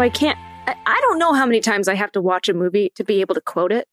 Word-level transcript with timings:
so 0.00 0.04
I 0.04 0.08
can't. 0.08 0.38
I, 0.66 0.74
I 0.86 0.98
don't 1.02 1.18
know 1.18 1.34
how 1.34 1.44
many 1.44 1.60
times 1.60 1.86
I 1.86 1.94
have 1.94 2.10
to 2.12 2.20
watch 2.22 2.48
a 2.48 2.54
movie 2.54 2.90
to 2.94 3.04
be 3.04 3.20
able 3.20 3.34
to 3.34 3.40
quote 3.42 3.70
it. 3.72 3.86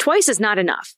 Twice 0.00 0.28
is 0.28 0.40
not 0.40 0.58
enough. 0.58 0.94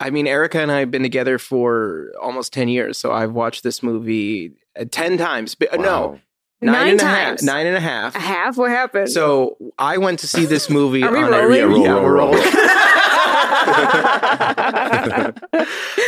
I 0.00 0.10
mean, 0.10 0.26
Erica 0.26 0.60
and 0.60 0.70
I 0.70 0.80
have 0.80 0.90
been 0.90 1.02
together 1.02 1.38
for 1.38 2.12
almost 2.20 2.52
10 2.52 2.68
years, 2.68 2.98
so 2.98 3.12
I've 3.12 3.32
watched 3.32 3.62
this 3.64 3.82
movie 3.82 4.52
uh, 4.78 4.84
10 4.90 5.16
times. 5.18 5.54
But, 5.54 5.72
uh, 5.72 5.76
No, 5.78 6.00
Wow. 6.06 6.20
nine 6.60 6.72
Nine 6.74 6.88
and 6.90 7.00
a 7.00 7.04
half- 7.04 7.26
times. 7.28 7.42
Nine 7.42 7.66
and 7.66 7.76
a 7.76 7.80
half. 7.80 8.14
A 8.14 8.18
half? 8.20 8.56
What 8.58 8.70
happened? 8.70 9.08
So 9.10 9.56
I 9.78 9.96
went 9.98 10.18
to 10.20 10.28
see 10.28 10.44
this 10.44 10.68
movie. 10.68 11.02
Are 11.02 11.10
we 11.12 11.18
on 11.20 11.32
a- 11.32 11.36
rolling? 11.38 11.56
Yeah, 11.56 11.62
roll, 11.64 11.82
Yeah, 11.82 11.90
roll, 11.92 12.02
we're 12.04 12.14
roll. 12.16 12.32
rolling. 13.50 15.34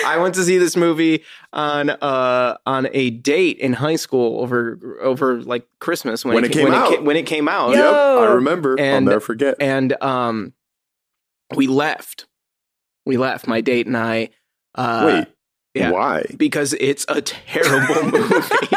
I 0.07 0.17
went 0.21 0.35
to 0.37 0.43
see 0.45 0.59
this 0.59 0.77
movie 0.77 1.23
on 1.53 1.91
uh 1.91 2.57
on 2.67 2.89
a 2.93 3.11
date 3.11 3.59
in 3.59 3.73
high 3.75 3.97
school 3.97 4.41
over 4.41 4.99
over 5.03 5.43
like 5.43 5.67
Christmas 5.79 6.25
when, 6.25 6.35
When 6.35 6.45
it 6.45 6.53
came 6.53 6.65
when 6.65 6.75
out. 6.75 6.93
It, 6.93 7.05
when 7.05 7.17
it 7.17 7.27
came 7.27 7.49
out, 7.49 7.71
Yep, 7.71 7.85
I 7.85 8.25
remember. 8.35 8.77
I'll 8.79 8.85
And- 8.85 9.07
never 9.07 9.21
forget. 9.21 9.57
and 9.61 10.01
um, 10.03 10.53
we 11.55 11.67
left. 11.67 12.27
We 13.07 13.17
left. 13.17 13.47
My 13.47 13.61
date 13.61 13.87
and 13.87 13.97
I. 13.97 14.31
Uh, 14.75 15.03
Wait, 15.25 15.27
yeah. 15.75 15.91
why? 15.91 16.25
because 16.37 16.75
it's 16.75 17.05
a 17.09 17.21
terrible 17.23 18.11
movie. 18.19 18.47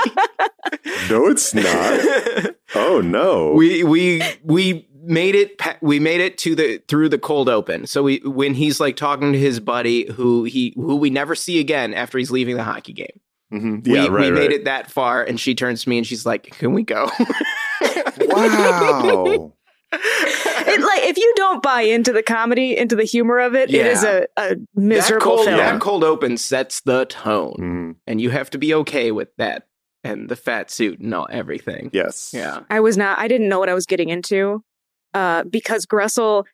No, 1.09 1.27
it's 1.27 1.53
not. 1.53 2.55
Oh 2.75 3.01
no. 3.01 3.53
we 3.53 3.83
we 3.83 4.21
we 4.43 4.87
made 5.05 5.35
it 5.35 5.61
we 5.81 5.99
made 5.99 6.21
it 6.21 6.37
to 6.37 6.55
the 6.55 6.77
through 6.87 7.09
the 7.09 7.17
cold 7.17 7.49
open 7.49 7.85
so 7.85 8.01
we 8.03 8.19
when 8.23 8.53
he's 8.53 8.79
like 8.79 8.95
talking 8.95 9.33
to 9.33 9.37
his 9.39 9.59
buddy 9.59 10.09
who 10.13 10.43
he 10.45 10.73
who 10.77 10.95
we 10.95 11.09
never 11.09 11.35
see 11.35 11.59
again 11.59 11.93
after 11.93 12.17
he's 12.17 12.31
leaving 12.31 12.55
the 12.55 12.63
hockey 12.63 12.93
game 12.93 13.19
Mhm. 13.51 13.85
we, 13.85 13.93
Yeah, 13.95 14.03
we 14.03 14.09
right, 14.09 14.33
made 14.33 14.51
it 14.51 14.65
that 14.65 14.89
far 14.89 15.21
and 15.23 15.39
she 15.39 15.53
turns 15.55 15.83
to 15.83 15.89
me 15.89 15.97
and 15.97 16.07
she's 16.07 16.25
like 16.25 16.43
can 16.57 16.73
we 16.73 16.83
go 16.83 17.09
Wow. 18.27 19.51
it, 19.91 20.81
like 20.81 21.03
if 21.03 21.17
you 21.17 21.33
don't 21.35 21.61
buy 21.61 21.81
into 21.81 22.11
the 22.11 22.23
comedy, 22.23 22.75
into 22.77 22.95
the 22.95 23.03
humor 23.03 23.39
of 23.39 23.53
it, 23.55 23.69
it 23.73 23.85
is 23.85 24.03
a, 24.03 24.25
a 24.37 24.55
that 24.55 24.67
miserable 24.75 25.23
cold, 25.25 25.45
film. 25.45 25.57
that 25.57 25.81
cold 25.81 26.03
open 26.03 26.37
sets 26.37 26.81
the 26.81 27.05
tone 27.05 27.55
Mhm. 27.59 27.95
and 28.07 28.19
you 28.21 28.29
have 28.31 28.49
to 28.51 28.57
be 28.57 28.73
okay 28.75 29.11
with 29.11 29.29
that 29.37 29.67
and 30.03 30.29
the 30.29 30.35
fat 30.35 30.71
suit 30.71 30.99
and 30.99 31.13
all 31.13 31.27
everything 31.29 31.89
Yes. 31.93 32.31
yeah 32.33 32.61
I 32.69 32.79
was 32.79 32.97
not. 32.97 33.19
I 33.19 33.27
didn't 33.27 33.49
know 33.49 33.59
what 33.59 33.69
I 33.69 33.73
was 33.73 33.85
getting 33.85 34.09
into, 34.09 34.63
uh, 35.13 35.43
because 35.43 35.85
Gressel. 35.85 36.45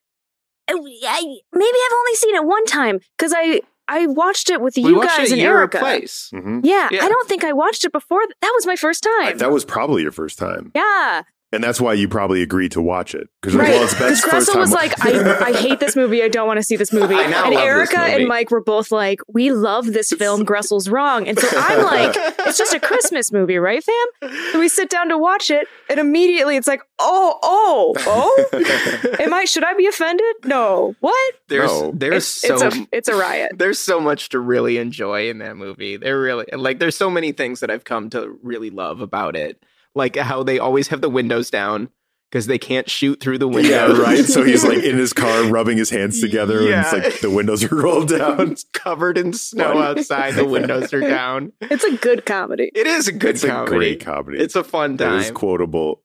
I, 0.68 0.74
I- 0.74 1.38
maybe 1.54 1.78
I've 1.86 1.98
only 1.98 2.16
seen 2.16 2.36
it 2.36 2.46
one 2.46 2.66
time 2.66 3.00
because 3.18 3.34
I 3.36 3.62
I 3.88 4.06
watched 4.06 4.52
it 4.52 4.62
with 4.62 4.76
we 4.78 4.84
you 4.84 4.98
watched 4.98 5.18
guys 5.18 5.32
it 5.32 5.34
and 5.34 5.42
at 5.42 5.44
your 5.44 5.58
Erica. 5.58 5.80
place 5.80 6.30
Mhm. 6.32 6.62
Yeah, 6.64 6.90
Yeah. 6.92 7.04
I 7.04 7.10
don't 7.10 7.28
think 7.28 7.44
I 7.44 7.54
watched 7.54 7.86
it 7.86 7.92
before. 7.92 8.22
That 8.42 8.52
was 8.56 8.68
my 8.68 8.76
first 8.76 9.04
time. 9.04 9.40
That 9.40 9.50
was 9.52 9.66
probably 9.66 10.04
your 10.04 10.12
first 10.12 10.38
time, 10.38 10.72
yeah, 10.76 11.24
and 11.52 11.64
that's 11.64 11.82
why 11.82 11.94
you 11.94 12.08
probably 12.08 12.42
agreed 12.42 12.72
to 12.74 12.82
watch 12.82 13.16
it 13.16 13.28
because 13.42 13.56
right. 13.56 13.70
well, 13.70 13.84
it's 13.84 13.94
Because 13.94 14.22
best 14.22 14.30
first 14.30 14.52
time. 14.52 14.60
was 14.60 14.72
like, 14.72 14.94
I, 15.04 15.48
I 15.48 15.54
hate 15.54 15.80
this 15.80 15.96
movie. 15.96 16.22
I 16.22 16.28
don't 16.28 16.48
want 16.48 16.58
to 16.58 16.64
see 16.64 16.76
this 16.76 16.94
movie. 16.94 17.16
And 17.16 17.34
Erica 17.54 17.98
movie. 17.98 18.12
and 18.14 18.28
Mike 18.28 18.52
were 18.52 18.62
both 18.62 18.92
like, 18.92 19.20
we 19.28 19.52
love 19.52 19.88
this 19.88 20.10
film. 20.10 20.44
Gressel's 20.44 20.90
wrong. 20.90 21.28
And 21.28 21.40
so 21.40 21.48
I'm 21.58 21.84
like, 21.84 22.16
it's 22.48 22.58
just 22.58 22.74
a 22.74 22.80
Christmas 22.80 23.32
movie, 23.32 23.58
right, 23.58 23.84
fam? 23.84 24.32
So 24.52 24.60
we 24.60 24.68
sit 24.70 24.90
down 24.90 25.10
to 25.10 25.18
watch 25.18 25.50
it, 25.50 25.68
and 25.90 26.00
immediately 26.00 26.56
it's 26.56 26.68
like, 26.68 26.82
oh, 27.00 27.40
oh, 27.42 27.96
oh. 28.06 29.16
Am 29.20 29.34
I? 29.34 29.46
Should 29.46 29.64
I 29.64 29.74
be 29.74 29.88
offended? 29.88 30.36
No. 30.46 30.96
What? 31.00 31.36
there's 31.48 31.72
No. 31.72 31.92
there's 31.96 32.16
It's, 32.18 32.42
so 32.42 32.54
it's 32.68 32.76
a 32.76 32.88
it's 32.92 33.08
a 33.08 33.16
riot. 33.16 33.54
there's 33.56 33.80
so 33.80 34.00
much 34.00 34.30
to 34.30 34.40
really 34.40 34.78
enjoy 34.78 35.30
in 35.30 35.40
that 35.40 35.58
movie. 35.58 35.98
There 35.98 36.20
really 36.20 36.46
like 36.54 36.80
there's 36.80 36.98
so 36.98 37.10
many 37.10 37.32
things 37.32 37.62
that 37.62 37.72
I've 37.72 37.84
come 37.84 38.10
to 38.12 38.38
really 38.44 38.70
love 38.70 39.02
about 39.02 39.36
it. 39.36 39.64
Like 40.00 40.16
how 40.16 40.42
they 40.42 40.58
always 40.58 40.88
have 40.88 41.02
the 41.02 41.10
windows 41.10 41.52
down 41.52 41.90
because 42.32 42.46
they 42.48 42.58
can't 42.60 42.88
shoot 42.90 43.20
through 43.20 43.40
the 43.40 43.48
windows. 43.48 43.72
yeah, 43.72 43.92
right. 44.02 44.24
So 44.24 44.44
he's 44.44 44.64
like 44.64 44.84
in 44.84 44.98
his 44.98 45.14
car 45.14 45.44
rubbing 45.52 45.78
his 45.78 45.90
hands 45.90 46.22
together, 46.22 46.60
and 46.60 46.70
it's 46.86 46.94
like 46.94 47.20
the 47.22 47.30
windows 47.32 47.64
are 47.64 47.76
rolled 47.76 48.10
down. 48.10 48.52
it's 48.52 48.64
covered 48.74 49.18
in 49.18 49.34
snow 49.34 49.74
Funny. 49.74 49.80
outside. 50.00 50.36
The 50.36 50.46
windows 50.46 50.94
are 50.94 51.00
down. 51.18 51.52
It's 51.62 51.84
a 51.84 51.98
good 51.98 52.26
comedy. 52.26 52.72
It 52.74 52.88
is 52.88 53.08
a 53.08 53.12
good 53.12 53.32
It's 53.36 53.44
a 53.44 53.48
comedy. 53.48 53.76
great 53.76 54.00
comedy. 54.00 54.40
It's 54.40 54.56
a 54.56 54.64
fun 54.64 54.98
time. 54.98 55.16
It 55.16 55.26
is 55.26 55.32
quotable. 55.32 56.02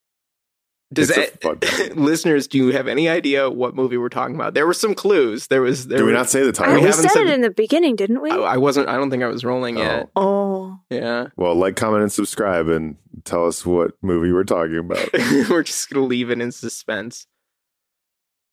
Does 0.92 1.10
it's 1.10 1.34
a 1.34 1.38
fun 1.38 1.58
listeners, 2.04 2.46
do 2.46 2.58
you 2.58 2.68
have 2.72 2.86
any 2.86 3.08
idea 3.08 3.50
what 3.50 3.74
movie 3.74 3.96
we're 3.96 4.08
talking 4.08 4.34
about? 4.36 4.54
There 4.54 4.66
were 4.66 4.74
some 4.74 4.94
clues. 4.94 5.48
There 5.48 5.62
was. 5.62 5.88
There 5.88 5.98
Do 5.98 6.04
we 6.04 6.12
were- 6.12 6.16
not 6.18 6.28
say 6.30 6.42
the 6.42 6.48
I, 6.48 6.52
title? 6.52 6.74
we 6.76 6.86
we 6.86 6.92
said 6.92 7.10
said- 7.10 7.22
it 7.26 7.30
in 7.30 7.40
the 7.40 7.50
beginning, 7.50 7.96
didn't 7.96 8.20
we? 8.22 8.30
I, 8.30 8.36
I 8.36 8.56
wasn't. 8.58 8.88
I 8.88 8.96
don't 8.96 9.10
think 9.10 9.22
I 9.22 9.26
was 9.26 9.44
rolling 9.44 9.76
yet. 9.78 10.08
oh. 10.14 10.78
Yeah. 10.90 11.28
Well, 11.36 11.54
like, 11.56 11.74
comment, 11.76 12.02
and 12.02 12.12
subscribe, 12.12 12.68
and 12.68 12.96
tell 13.24 13.46
us 13.46 13.64
what 13.66 13.92
movie 14.02 14.30
we're 14.32 14.44
talking 14.44 14.78
about. 14.78 15.08
We're 15.50 15.62
just 15.64 15.90
gonna 15.90 16.04
leave 16.06 16.30
it 16.30 16.40
in 16.40 16.52
suspense. 16.52 17.26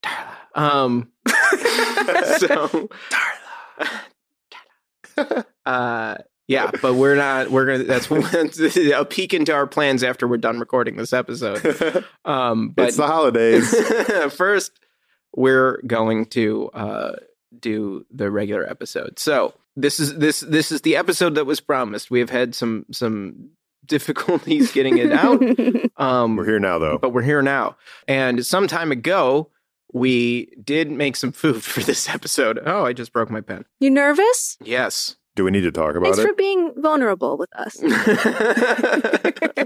Darla. 0.03 0.36
Um. 0.56 1.12
so. 1.28 2.90
Darla. 5.18 5.46
Uh. 5.66 6.16
Yeah, 6.51 6.72
but 6.81 6.95
we're 6.95 7.16
not. 7.16 7.50
We're 7.50 7.66
gonna. 7.66 7.84
That's 7.84 8.09
a 8.91 9.06
peek 9.06 9.34
into 9.34 9.53
our 9.53 9.67
plans 9.67 10.03
after 10.03 10.28
we're 10.28 10.38
done 10.38 10.59
recording 10.59 10.95
this 10.97 11.13
episode. 11.13 12.06
Um. 12.25 12.69
But 12.69 12.89
it's 12.89 12.97
the 12.97 13.07
holidays. 13.07 13.73
first, 14.34 14.79
we're 15.35 15.81
going 15.88 16.25
to 16.28 16.69
uh 16.69 17.16
do 17.57 18.06
the 18.11 18.29
regular 18.29 18.69
episode. 18.69 19.17
So 19.17 19.53
this 19.75 20.00
is 20.00 20.17
this 20.17 20.41
this 20.41 20.72
is 20.72 20.81
the 20.81 20.95
episode 20.97 21.35
that 21.35 21.45
was 21.45 21.59
promised. 21.59 22.11
We 22.11 22.19
have 22.19 22.29
had 22.29 22.53
some 22.53 22.85
some 22.91 23.51
difficulties 23.85 24.72
getting 24.72 24.97
it 24.97 25.11
out. 25.11 25.41
Um, 25.97 26.35
We're 26.35 26.45
here 26.45 26.59
now, 26.59 26.79
though. 26.79 26.97
but 26.97 27.09
we're 27.09 27.22
here 27.23 27.41
now. 27.41 27.75
And 28.07 28.45
some 28.45 28.67
time 28.67 28.91
ago, 28.91 29.50
we 29.94 30.53
did 30.63 30.90
make 30.91 31.16
some 31.16 31.31
food 31.31 31.63
for 31.63 31.81
this 31.81 32.07
episode. 32.09 32.59
Oh, 32.66 32.85
I 32.85 32.94
just 32.94 33.11
broke 33.11 33.29
my 33.29 33.41
pen. 33.41 33.66
you 33.79 33.90
nervous? 33.90 34.57
Yes. 34.63 35.16
Do 35.36 35.46
we 35.46 35.52
need 35.52 35.62
to 35.62 35.72
talk 35.72 35.96
about 35.96 36.16
Thanks 36.16 36.19
it? 36.19 36.28
for 36.28 36.34
being 36.34 36.74
vulnerable 36.78 37.38
with 37.38 37.50
us. 37.56 37.78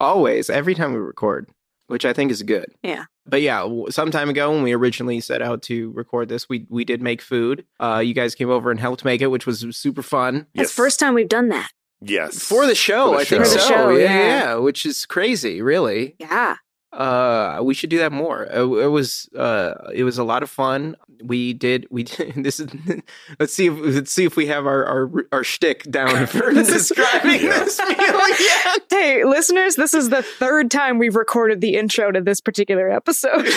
Always, 0.00 0.50
every 0.50 0.74
time 0.74 0.92
we 0.92 0.98
record, 0.98 1.48
which 1.86 2.04
I 2.04 2.12
think 2.12 2.30
is 2.30 2.42
good. 2.42 2.66
Yeah. 2.82 3.04
But 3.26 3.42
yeah, 3.42 3.60
w- 3.60 3.90
some 3.90 4.10
time 4.10 4.28
ago 4.28 4.50
when 4.52 4.62
we 4.62 4.72
originally 4.72 5.20
set 5.20 5.40
out 5.42 5.62
to 5.62 5.90
record 5.92 6.28
this, 6.28 6.48
we 6.48 6.66
we 6.68 6.84
did 6.84 7.00
make 7.00 7.22
food. 7.22 7.64
Uh, 7.80 8.02
you 8.04 8.12
guys 8.14 8.34
came 8.34 8.50
over 8.50 8.70
and 8.70 8.78
helped 8.78 9.04
make 9.04 9.22
it, 9.22 9.28
which 9.28 9.46
was 9.46 9.64
super 9.76 10.02
fun. 10.02 10.46
That's 10.54 10.70
the 10.70 10.74
first 10.74 11.00
time 11.00 11.14
we've 11.14 11.28
done 11.28 11.48
that. 11.48 11.70
Yes. 12.00 12.38
For 12.42 12.66
the 12.66 12.74
show, 12.74 13.12
For 13.12 13.16
the 13.16 13.20
I 13.20 13.24
think 13.24 13.44
so. 13.46 13.58
Show, 13.68 13.90
yeah, 13.90 14.04
yeah. 14.04 14.28
yeah, 14.28 14.54
which 14.56 14.84
is 14.84 15.06
crazy, 15.06 15.62
really. 15.62 16.16
Yeah. 16.18 16.56
Uh, 16.94 17.58
we 17.60 17.74
should 17.74 17.90
do 17.90 17.98
that 17.98 18.12
more. 18.12 18.46
Uh, 18.54 18.74
it 18.74 18.86
was 18.86 19.28
uh, 19.36 19.74
it 19.92 20.04
was 20.04 20.16
a 20.16 20.22
lot 20.24 20.44
of 20.44 20.50
fun. 20.50 20.96
We 21.22 21.52
did 21.52 21.88
we 21.90 22.04
did, 22.04 22.34
this 22.36 22.60
is 22.60 22.70
let's 23.40 23.52
see 23.52 23.66
if 23.66 23.74
let's 23.78 24.12
see 24.12 24.24
if 24.24 24.36
we 24.36 24.46
have 24.46 24.66
our 24.66 24.84
our 24.86 25.10
our 25.32 25.44
shtick 25.44 25.90
down 25.90 26.26
for 26.28 26.52
describing 26.52 27.48
this 27.48 27.78
meal 27.80 27.96
again. 27.98 28.76
Hey, 28.90 29.24
listeners, 29.24 29.74
this 29.74 29.92
is 29.92 30.10
the 30.10 30.22
third 30.22 30.70
time 30.70 30.98
we've 30.98 31.16
recorded 31.16 31.60
the 31.60 31.74
intro 31.74 32.12
to 32.12 32.20
this 32.20 32.40
particular 32.40 32.88
episode. 32.88 33.48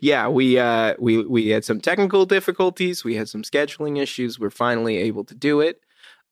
yeah, 0.00 0.28
we 0.28 0.58
uh 0.58 0.94
we 0.98 1.24
we 1.24 1.48
had 1.48 1.64
some 1.64 1.78
technical 1.78 2.24
difficulties. 2.24 3.04
We 3.04 3.16
had 3.16 3.28
some 3.28 3.42
scheduling 3.42 4.00
issues. 4.00 4.40
We're 4.40 4.48
finally 4.48 4.96
able 4.96 5.24
to 5.24 5.34
do 5.34 5.60
it. 5.60 5.82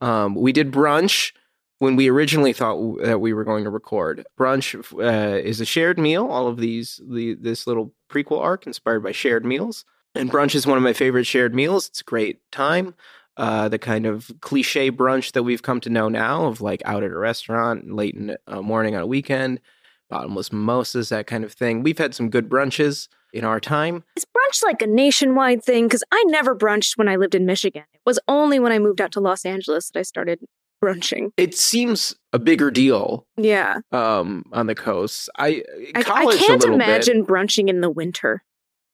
Um, 0.00 0.35
we 0.35 0.52
did 0.52 0.73
brunch 0.73 1.32
when 1.78 1.96
we 1.96 2.08
originally 2.08 2.52
thought 2.52 2.99
that 3.02 3.20
we 3.20 3.32
were 3.32 3.44
going 3.44 3.64
to 3.64 3.70
record. 3.70 4.25
Brunch 4.38 4.75
uh, 4.94 5.37
is 5.38 5.61
a 5.61 5.64
shared 5.64 5.99
meal. 5.99 6.26
All 6.26 6.46
of 6.46 6.58
these 6.58 7.00
the 7.08 7.34
this 7.34 7.67
little 7.67 7.94
prequel 8.11 8.40
arc 8.40 8.67
inspired 8.67 9.02
by 9.02 9.12
shared 9.12 9.44
meals. 9.44 9.84
And 10.14 10.31
brunch 10.31 10.55
is 10.55 10.67
one 10.67 10.78
of 10.78 10.82
my 10.82 10.94
favorite 10.94 11.26
shared 11.26 11.55
meals. 11.55 11.88
It's 11.88 12.00
a 12.00 12.05
great 12.05 12.40
time. 12.50 12.94
Uh, 13.37 13.69
the 13.69 13.78
kind 13.78 14.06
of 14.06 14.31
cliche 14.40 14.90
brunch 14.90 15.32
that 15.32 15.43
we've 15.43 15.62
come 15.62 15.78
to 15.81 15.90
know 15.90 16.08
now 16.08 16.46
of 16.46 16.62
like 16.62 16.81
out 16.87 17.02
at 17.02 17.11
a 17.11 17.19
restaurant 17.19 17.94
late 17.94 18.14
in 18.14 18.28
the 18.28 18.38
uh, 18.46 18.62
morning 18.62 18.96
on 18.96 19.02
a 19.02 19.06
weekend, 19.06 19.61
bottomless 20.08 20.50
mimosas, 20.50 21.11
that 21.11 21.26
kind 21.26 21.44
of 21.44 21.52
thing. 21.52 21.82
We've 21.82 21.99
had 21.99 22.14
some 22.14 22.31
good 22.31 22.49
brunches 22.49 23.08
in 23.34 23.44
our 23.44 23.61
time. 23.61 24.05
Is 24.17 24.25
brunch 24.25 24.64
like 24.64 24.81
a 24.81 24.87
nationwide 24.87 25.62
thing? 25.62 25.87
Because 25.87 26.02
I 26.11 26.25
never 26.28 26.56
brunched 26.56 26.96
when 26.96 27.08
I 27.08 27.17
lived 27.17 27.34
in 27.34 27.44
Michigan. 27.44 27.84
It 27.93 28.00
was 28.06 28.19
only 28.26 28.58
when 28.58 28.73
I 28.73 28.78
moved 28.78 29.02
out 29.02 29.12
to 29.12 29.20
Los 29.20 29.44
Angeles 29.44 29.90
that 29.90 29.99
I 29.99 30.02
started 30.02 30.40
brunching. 30.81 31.32
It 31.37 31.56
seems 31.56 32.14
a 32.32 32.38
bigger 32.38 32.70
deal 32.70 33.26
Yeah. 33.37 33.78
um, 33.93 34.44
on 34.52 34.67
the 34.67 34.75
coast. 34.75 35.28
I 35.38 35.62
I, 35.94 36.00
I 36.00 36.02
can't 36.02 36.23
little 36.31 36.58
bit. 36.58 36.75
imagine 36.75 37.25
brunching 37.25 37.69
in 37.69 37.81
the 37.81 37.90
winter. 37.90 38.43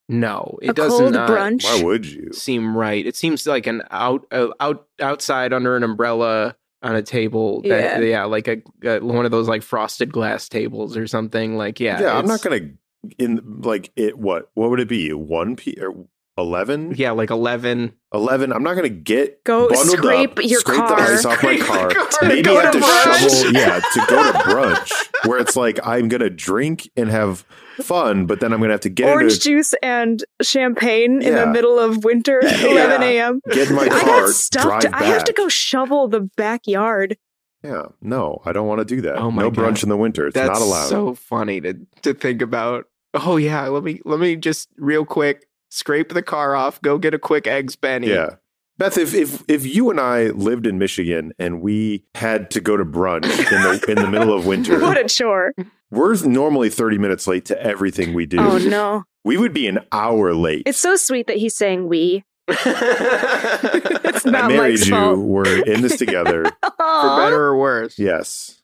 No, 0.09 0.59
it 0.61 0.71
a 0.71 0.73
doesn't 0.75 0.99
cold 0.99 1.13
not 1.15 1.29
brunch. 1.31 1.65
Why 1.65 1.83
would 1.83 2.05
you? 2.07 2.33
seem 2.33 2.77
right. 2.77 3.07
It 3.07 3.17
seems 3.17 3.47
like 3.47 3.67
an 3.67 3.83
out 3.91 4.27
uh, 4.33 4.49
out 4.61 4.87
outside 5.01 5.53
under 5.53 5.77
an 5.77 5.83
umbrella 5.85 6.57
on 6.83 6.97
a 6.97 7.03
table. 7.03 7.63
That, 7.63 8.01
Yeah. 8.03 8.07
yeah, 8.09 8.25
like 8.25 8.49
a, 8.49 8.63
uh 8.85 8.99
one 9.01 9.25
of 9.25 9.31
those 9.31 9.49
like 9.49 9.63
frosted 9.63 10.13
glass 10.13 10.49
tables 10.49 10.97
or 10.97 11.07
something. 11.07 11.57
Like 11.57 11.81
yeah, 11.81 12.01
Yeah, 12.01 12.19
I'm 12.19 12.27
not 12.27 12.43
gonna 12.43 12.71
in 13.19 13.41
like 13.63 13.91
it. 13.97 14.19
What 14.19 14.51
what 14.55 14.71
would 14.71 14.81
it 14.81 14.89
be? 14.89 15.13
One 15.13 15.57
p 15.57 15.77
or 15.81 15.95
11? 16.39 16.95
Yeah, 16.97 17.11
like 17.13 17.31
eleven. 17.31 17.93
11. 18.15 18.53
I'm 18.53 18.63
not 18.63 18.75
going 18.75 18.85
to 18.85 18.95
get 18.95 19.43
Go 19.45 19.69
bundled 19.69 19.99
scrape 19.99 20.33
up, 20.39 20.45
your 20.45 20.61
scrape 20.61 20.79
car. 20.81 20.97
the 20.97 21.03
ice 21.15 21.25
off 21.25 21.43
my 21.43 21.57
car. 21.61 21.89
car. 21.91 22.07
Maybe 22.29 22.43
Go 22.43 22.59
I 22.59 22.63
have 22.65 22.73
to 22.73 22.81
to 22.81 22.85
brunch. 22.85 23.45
shovel. 23.45 23.53
Yeah, 23.59 23.81
to 23.81 24.05
go 24.09 24.33
to 24.33 24.39
brunch 24.39 24.93
where 25.27 25.39
it's 25.39 25.57
like 25.57 25.79
I'm 25.87 26.09
going 26.09 26.21
to 26.21 26.29
drink 26.31 26.91
and 26.97 27.09
have 27.11 27.47
fun, 27.81 28.27
but 28.27 28.41
then 28.41 28.53
I'm 28.53 28.59
going 28.61 28.69
to 28.69 28.75
have 28.75 28.81
to 28.83 28.91
get 28.91 29.09
Orange 29.09 29.33
into 29.33 29.41
juice 29.45 29.75
and 29.83 30.23
champagne 30.43 31.23
in 31.23 31.35
the 31.35 31.47
middle 31.47 31.79
of 31.79 32.05
winter 32.05 32.45
at 32.45 32.61
Yeah. 32.61 32.69
11 32.97 33.03
a.m. 33.03 33.41
get 33.51 33.71
in 33.71 33.77
my 33.77 33.85
I 33.85 33.89
car, 33.89 34.01
got 34.01 34.19
drive 34.19 34.29
stuffed. 34.31 34.83
back. 34.91 34.95
I 35.03 35.05
have 35.05 35.25
to 35.25 35.33
go 35.33 35.49
shovel 35.49 36.09
the 36.09 36.21
backyard. 36.37 37.17
Yeah, 37.65 37.85
no, 38.01 38.43
I 38.45 38.53
don't 38.53 38.67
want 38.67 38.81
to 38.81 38.85
do 38.85 39.01
that. 39.03 39.17
Oh 39.19 39.31
my 39.31 39.43
no 39.43 39.51
God. 39.51 39.65
brunch 39.77 39.83
in 39.85 39.89
the 39.89 39.97
winter. 39.97 40.27
It's 40.27 40.35
That's 40.35 40.59
not 40.59 40.61
allowed. 40.61 40.89
so 40.89 41.15
funny 41.15 41.61
to 41.63 41.79
to 42.03 42.13
think 42.13 42.43
about. 42.43 42.87
Oh 43.15 43.37
yeah, 43.37 43.67
let 43.69 43.85
me 43.85 44.01
let 44.05 44.19
me 44.21 44.37
just 44.37 44.69
real 44.77 45.05
quick 45.05 45.47
scrape 45.73 46.11
the 46.13 46.23
car 46.23 46.55
off. 46.55 46.81
Go 46.83 46.99
get 46.99 47.15
a 47.15 47.19
quick 47.19 47.47
eggs 47.47 47.77
Benny. 47.77 48.09
Yeah. 48.09 48.37
Beth, 48.79 48.97
if, 48.99 49.15
if 49.15 49.43
if 49.49 49.67
you 49.67 49.91
and 49.91 50.01
I 50.01 50.29
lived 50.29 50.67
in 50.67 50.79
Michigan 50.79 51.33
and 51.39 51.61
we 51.61 52.05
had 52.15 52.51
to 52.53 52.61
go 52.61 52.77
to 52.77 52.85
brunch 52.85 53.25
in 53.25 53.63
the 53.63 53.85
in 53.89 53.97
the 53.97 54.09
middle 54.11 54.33
of 54.37 54.47
winter, 54.47 54.81
What 54.81 54.97
a 54.99 55.05
chore. 55.09 55.53
we're 55.91 56.15
normally 56.27 56.71
30 56.71 56.99
minutes 56.99 57.27
late 57.27 57.45
to 57.47 57.63
everything 57.63 58.15
we 58.15 58.27
do. 58.27 58.39
Oh, 58.41 58.59
no. 58.59 59.05
We 59.25 59.37
would 59.37 59.53
be 59.53 59.67
an 59.69 59.81
hour 59.93 60.35
late. 60.35 60.63
It's 60.67 60.79
so 60.79 60.97
sweet 60.97 61.27
that 61.29 61.37
he's 61.37 61.55
saying 61.55 61.87
we. 61.87 62.25
It's 62.49 62.67
I 64.27 64.31
not 64.31 64.51
married 64.51 64.73
Mike's 64.73 64.87
you. 64.89 64.95
fault. 64.95 65.19
We're 65.21 65.65
in 65.65 65.83
this 65.83 65.97
together. 65.99 66.45
For 66.45 67.17
better 67.17 67.45
or 67.45 67.57
worse. 67.59 67.99
yes. 67.99 68.63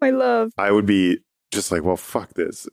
My 0.00 0.10
love. 0.10 0.50
I 0.58 0.70
would 0.72 0.84
be 0.84 1.18
just 1.52 1.72
like, 1.72 1.84
well, 1.84 1.96
fuck 1.96 2.34
this. 2.34 2.68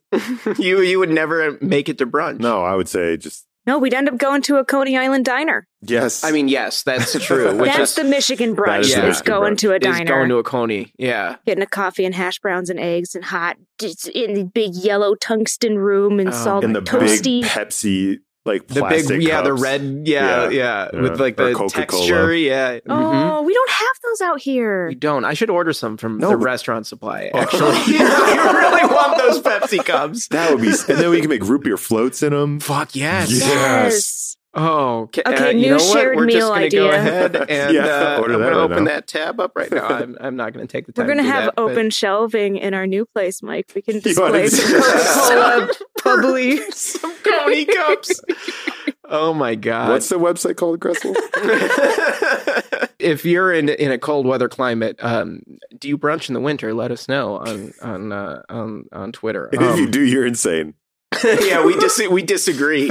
you 0.57 0.81
you 0.81 0.99
would 0.99 1.09
never 1.11 1.57
make 1.61 1.87
it 1.87 1.97
to 1.99 2.05
brunch. 2.07 2.39
No, 2.39 2.63
I 2.63 2.75
would 2.75 2.89
say 2.89 3.15
just 3.17 3.47
No, 3.67 3.77
we'd 3.77 3.93
end 3.93 4.09
up 4.09 4.17
going 4.17 4.41
to 4.43 4.57
a 4.57 4.65
Coney 4.65 4.97
Island 4.97 5.23
diner. 5.25 5.67
yes. 5.81 6.23
I 6.23 6.31
mean 6.31 6.47
yes, 6.47 6.81
that's 6.83 7.13
true. 7.25 7.55
Which 7.55 7.69
That's 7.71 7.91
is, 7.91 7.95
the 7.95 8.03
Michigan 8.03 8.55
brunch. 8.55 8.81
is 8.81 8.95
the 8.95 9.07
Is 9.07 9.21
going 9.21 9.53
brunch. 9.53 9.59
to 9.59 9.71
a 9.71 9.75
is 9.75 9.81
diner. 9.81 10.05
going 10.05 10.29
to 10.29 10.37
a 10.37 10.43
coney. 10.43 10.91
Yeah. 10.97 11.35
getting 11.45 11.61
a 11.63 11.67
coffee 11.67 12.05
and 12.05 12.15
hash 12.15 12.39
browns 12.39 12.69
and 12.69 12.79
eggs 12.79 13.13
and 13.15 13.23
hot 13.23 13.57
just 13.79 14.07
in 14.09 14.33
the 14.33 14.43
big 14.45 14.73
yellow 14.73 15.13
tungsten 15.15 15.77
room 15.77 16.19
and 16.19 16.29
Oh, 16.29 16.31
salt 16.31 16.63
in 16.63 16.73
the 16.73 16.81
toasty. 16.81 17.41
big 17.41 17.43
Pepsi 17.45 18.17
like 18.45 18.67
The 18.67 18.79
plastic 18.81 19.19
big 19.19 19.23
yeah, 19.27 19.41
the 19.41 19.53
red 19.53 20.03
yeah, 20.05 20.43
Yeah. 20.45 20.49
yeah, 20.49 20.89
Yeah. 20.93 21.01
with 21.01 21.19
like 21.19 21.39
Or 21.39 21.49
the 21.49 21.53
Coca-Cola. 21.53 22.01
texture, 22.07 22.33
yeah. 22.35 22.79
Mhm. 22.79 22.81
oh, 22.89 23.41
we 23.43 23.53
don't 23.53 23.69
have 23.69 23.87
those 24.03 24.21
out 24.21 24.41
here. 24.41 24.89
You 24.89 24.95
don't. 24.95 25.25
I 25.25 25.33
should 25.35 25.49
order 25.49 25.73
some 25.73 25.97
from 25.97 26.17
No, 26.17 26.31
the 26.31 26.37
but- 26.37 26.43
restaurant 26.45 26.87
supply. 26.87 27.29
Oh. 27.33 27.39
Actually, 27.39 27.77
you 27.93 27.99
really 27.99 28.85
want 28.93 29.17
those 29.17 29.41
Pepsi 29.41 29.83
cups? 29.85 30.27
That 30.29 30.51
would 30.51 30.61
be, 30.61 30.67
and 30.69 30.99
then 30.99 31.09
we 31.11 31.21
can 31.21 31.29
make 31.29 31.43
root 31.43 31.63
beer 31.63 31.77
floats 31.77 32.23
in 32.23 32.33
them. 32.33 32.59
Fuck 32.59 32.95
yes. 32.95 33.31
Yeah. 33.31 33.83
Yes. 33.83 34.35
Oh, 34.53 35.09
ca- 35.13 35.21
Okay, 35.25 35.45
uh, 35.47 35.49
you 35.51 35.53
new 35.61 35.69
know 35.69 35.75
what? 35.77 35.93
shared 35.93 36.17
We're 36.17 36.25
just 36.25 36.35
meal 36.35 36.47
gonna 36.49 36.59
go 36.69 36.89
idea. 36.89 36.93
ahead 36.93 37.35
and 37.49 37.73
Yeah, 37.73 37.85
uh, 37.85 38.19
order 38.21 38.33
I'm 38.33 38.39
gonna 38.41 38.57
open 38.57 38.83
now. 38.83 38.91
that 38.91 39.07
tab 39.07 39.39
up 39.39 39.53
right 39.55 39.71
now. 39.71 39.87
I'm, 39.87 40.17
I'm 40.19 40.35
not 40.35 40.51
going 40.53 40.67
to 40.67 40.69
take 40.71 40.87
the 40.87 40.91
time. 40.91 41.07
We're 41.07 41.13
gonna 41.15 41.23
have 41.27 41.45
that, 41.45 41.55
but- 41.55 41.61
open 41.71 41.89
shelving 41.89 42.57
in 42.57 42.73
our 42.73 42.85
new 42.85 43.05
place, 43.05 43.41
Mike. 43.41 43.71
We 43.73 43.81
can 43.81 44.01
You 44.05 44.13
wanna 44.17 44.41
display 44.41 44.47
some 44.49 44.81
Coca-Cola 44.81 45.69
bubbly. 46.03 46.57
some 46.71 47.15
Coney 47.23 47.63
cups. 47.65 48.21
Oh 49.13 49.33
my 49.33 49.55
god! 49.55 49.89
What's 49.89 50.07
the 50.09 50.17
website 50.19 50.55
called, 50.57 50.79
Crystal? 50.79 51.13
if 52.99 53.25
you're 53.25 53.51
in 53.53 53.67
in 53.69 53.91
a 53.91 53.97
cold 53.97 54.25
weather 54.25 54.47
climate, 54.49 54.97
um, 55.03 55.41
do 55.77 55.87
you 55.89 55.97
brunch 55.97 56.29
in 56.29 56.33
the 56.33 56.39
winter? 56.39 56.73
Let 56.73 56.91
us 56.91 57.07
know 57.09 57.37
on 57.37 57.73
on 57.81 58.11
uh, 58.13 58.41
on 58.49 58.85
on 58.91 59.11
Twitter. 59.11 59.49
if 59.51 59.59
you 59.61 59.67
Um, 59.85 59.91
do, 59.91 60.01
you're 60.01 60.25
insane. 60.25 60.75
yeah, 61.23 61.65
we 61.65 61.75
dis- 61.77 62.07
we 62.09 62.21
disagree. 62.23 62.89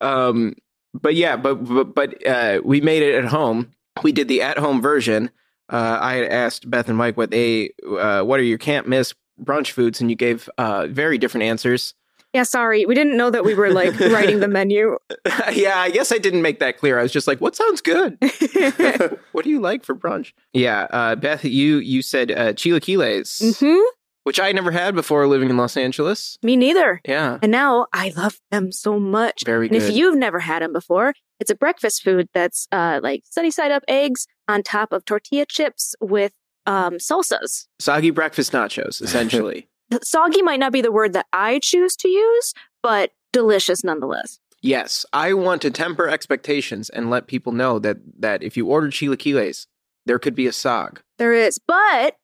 Um, 0.00 0.54
but 0.94 1.14
yeah, 1.14 1.36
but 1.36 1.54
but, 1.56 1.94
but 1.94 2.26
uh, 2.26 2.60
we 2.64 2.80
made 2.80 3.02
it 3.02 3.14
at 3.14 3.26
home. 3.26 3.72
We 4.02 4.12
did 4.12 4.28
the 4.28 4.42
at 4.42 4.58
home 4.58 4.80
version. 4.80 5.30
Uh, 5.68 5.98
I 6.00 6.14
had 6.14 6.30
asked 6.30 6.70
Beth 6.70 6.88
and 6.88 6.96
Mike 6.96 7.16
what 7.16 7.30
they 7.30 7.70
uh, 7.86 8.22
what 8.22 8.40
are 8.40 8.44
your 8.44 8.58
can't 8.58 8.88
miss 8.88 9.14
brunch 9.42 9.70
foods, 9.72 10.00
and 10.00 10.10
you 10.10 10.16
gave 10.16 10.48
uh, 10.58 10.86
very 10.88 11.18
different 11.18 11.44
answers. 11.44 11.94
Yeah, 12.32 12.42
sorry. 12.42 12.84
We 12.84 12.94
didn't 12.94 13.16
know 13.16 13.30
that 13.30 13.44
we 13.44 13.54
were 13.54 13.70
like 13.70 13.98
writing 14.00 14.40
the 14.40 14.48
menu. 14.48 14.98
yeah, 15.52 15.78
I 15.78 15.90
guess 15.90 16.12
I 16.12 16.18
didn't 16.18 16.42
make 16.42 16.58
that 16.58 16.76
clear. 16.76 16.98
I 16.98 17.02
was 17.02 17.12
just 17.12 17.26
like, 17.26 17.40
"What 17.40 17.56
sounds 17.56 17.80
good? 17.80 18.18
what 19.32 19.44
do 19.44 19.50
you 19.50 19.60
like 19.60 19.84
for 19.84 19.94
brunch?" 19.94 20.32
Yeah, 20.52 20.86
uh, 20.90 21.16
Beth, 21.16 21.44
you 21.44 21.78
you 21.78 22.02
said 22.02 22.30
uh, 22.30 22.52
chilaquiles, 22.52 23.58
hmm 23.58 23.80
which 24.26 24.40
I 24.40 24.50
never 24.50 24.72
had 24.72 24.96
before 24.96 25.24
living 25.28 25.50
in 25.50 25.56
Los 25.56 25.76
Angeles. 25.76 26.36
Me 26.42 26.56
neither. 26.56 27.00
Yeah, 27.06 27.38
And 27.42 27.52
now 27.52 27.86
I 27.92 28.12
love 28.16 28.40
them 28.50 28.72
so 28.72 28.98
much. 28.98 29.44
very 29.46 29.68
And 29.68 29.78
good. 29.78 29.88
if 29.88 29.94
you've 29.94 30.16
never 30.16 30.40
had 30.40 30.62
them 30.62 30.72
before, 30.72 31.14
it's 31.38 31.48
a 31.48 31.54
breakfast 31.54 32.02
food 32.02 32.28
that's 32.34 32.66
uh, 32.72 32.98
like 33.04 33.22
sunny 33.24 33.52
side 33.52 33.70
up 33.70 33.84
eggs 33.86 34.26
on 34.48 34.64
top 34.64 34.92
of 34.92 35.04
tortilla 35.04 35.46
chips 35.46 35.94
with 36.00 36.32
um, 36.66 36.94
salsas. 36.94 37.68
Soggy 37.78 38.10
breakfast 38.10 38.50
nachos, 38.50 39.00
essentially. 39.00 39.68
Soggy 40.02 40.42
might 40.42 40.58
not 40.58 40.72
be 40.72 40.80
the 40.80 40.90
word 40.90 41.12
that 41.12 41.26
I 41.32 41.60
choose 41.62 41.94
to 41.98 42.08
use, 42.08 42.52
but 42.82 43.12
delicious 43.32 43.84
nonetheless. 43.84 44.40
Yes, 44.60 45.06
I 45.12 45.34
want 45.34 45.62
to 45.62 45.70
temper 45.70 46.08
expectations 46.08 46.90
and 46.90 47.10
let 47.10 47.28
people 47.28 47.52
know 47.52 47.78
that 47.78 47.98
that 48.18 48.42
if 48.42 48.56
you 48.56 48.66
order 48.66 48.88
chilaquiles, 48.88 49.68
there 50.04 50.18
could 50.18 50.34
be 50.34 50.48
a 50.48 50.50
sog. 50.50 50.98
There 51.18 51.32
is, 51.32 51.60
but 51.64 52.16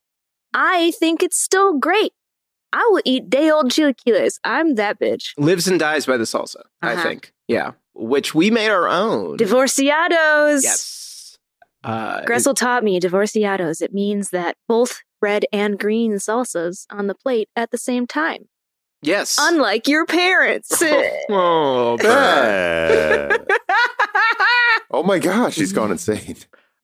I 0.54 0.92
think 0.92 1.22
it's 1.22 1.38
still 1.40 1.78
great. 1.78 2.12
I 2.72 2.86
will 2.90 3.02
eat 3.04 3.28
day 3.28 3.50
old 3.50 3.70
chilaquiles. 3.70 4.38
I'm 4.44 4.74
that 4.76 4.98
bitch. 4.98 5.32
Lives 5.36 5.68
and 5.68 5.78
dies 5.78 6.06
by 6.06 6.16
the 6.16 6.24
salsa, 6.24 6.62
I 6.80 6.94
Uh-huh. 6.94 7.02
think. 7.02 7.32
Yeah, 7.48 7.72
which 7.94 8.34
we 8.34 8.50
made 8.50 8.70
our 8.70 8.88
own. 8.88 9.36
Divorciados. 9.36 10.62
Yes. 10.62 11.38
Uh, 11.84 12.22
Gressel 12.22 12.54
taught 12.54 12.84
me 12.84 12.98
divorciados. 13.00 13.82
It 13.82 13.92
means 13.92 14.30
that 14.30 14.56
both 14.68 15.00
red 15.20 15.44
and 15.52 15.78
green 15.78 16.12
salsas 16.14 16.86
on 16.90 17.08
the 17.08 17.14
plate 17.14 17.48
at 17.56 17.70
the 17.72 17.78
same 17.78 18.06
time. 18.06 18.48
yes. 19.02 19.36
Unlike 19.40 19.88
your 19.88 20.06
parents. 20.06 20.80
oh, 21.30 21.96
Beth. 21.98 23.46
Beth. 23.48 23.58
oh 24.92 25.02
my 25.02 25.18
gosh, 25.18 25.56
he's 25.56 25.72
gone 25.72 25.90
insane. 25.90 26.36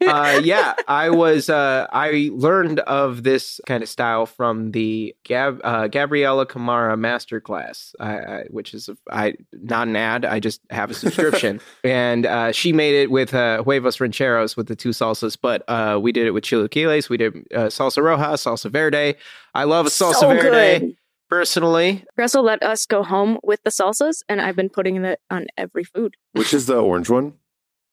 Uh, 0.07 0.41
yeah, 0.45 0.75
I 0.87 1.11
was. 1.11 1.51
Uh, 1.51 1.87
I 1.93 2.31
learned 2.33 2.81
of 2.81 3.23
this 3.25 3.61
kind 3.67 3.83
of 3.83 3.89
style 3.89 4.27
from 4.27 4.71
the 4.71 5.15
Gab, 5.25 5.61
uh, 5.65 5.89
Gabriela 5.89 6.47
Cámara 6.47 6.97
masterclass, 6.97 7.95
I, 7.99 8.19
I, 8.19 8.45
which 8.51 8.75
is 8.75 8.89
a, 8.89 8.97
I 9.11 9.35
not 9.53 9.89
an 9.89 9.97
ad. 9.97 10.25
I 10.25 10.41
just 10.41 10.61
have 10.71 10.91
a 10.91 10.95
subscription, 10.95 11.61
and 11.85 12.27
uh, 12.27 12.53
she 12.53 12.73
made 12.73 12.95
it 12.95 13.11
with 13.11 13.35
uh, 13.35 13.63
huevos 13.63 14.01
rancheros 14.01 14.57
with 14.57 14.69
the 14.69 14.77
two 14.77 14.91
salsas. 14.91 15.37
But 15.41 15.69
uh, 15.69 15.99
we 16.01 16.13
did 16.13 16.27
it 16.27 16.31
with 16.31 16.45
chilaquiles. 16.45 17.09
We 17.09 17.17
did 17.17 17.35
uh, 17.55 17.67
salsa 17.67 17.99
roja, 17.99 18.35
salsa 18.35 18.71
verde. 18.71 19.17
I 19.55 19.65
love 19.65 19.87
a 19.87 19.91
salsa 19.91 20.15
so 20.15 20.29
verde 20.29 20.79
good. 20.79 20.97
personally. 21.29 22.05
Gressel 22.17 22.45
let 22.45 22.63
us 22.63 22.87
go 22.87 23.03
home 23.03 23.39
with 23.43 23.63
the 23.65 23.71
salsas, 23.71 24.23
and 24.29 24.41
I've 24.41 24.57
been 24.57 24.71
putting 24.71 25.05
it 25.05 25.21
on 25.31 25.47
every 25.57 25.85
food. 25.85 26.17
Which 26.33 26.55
is 26.55 26.67
the 26.67 26.77
orange 26.77 27.11
one? 27.11 27.35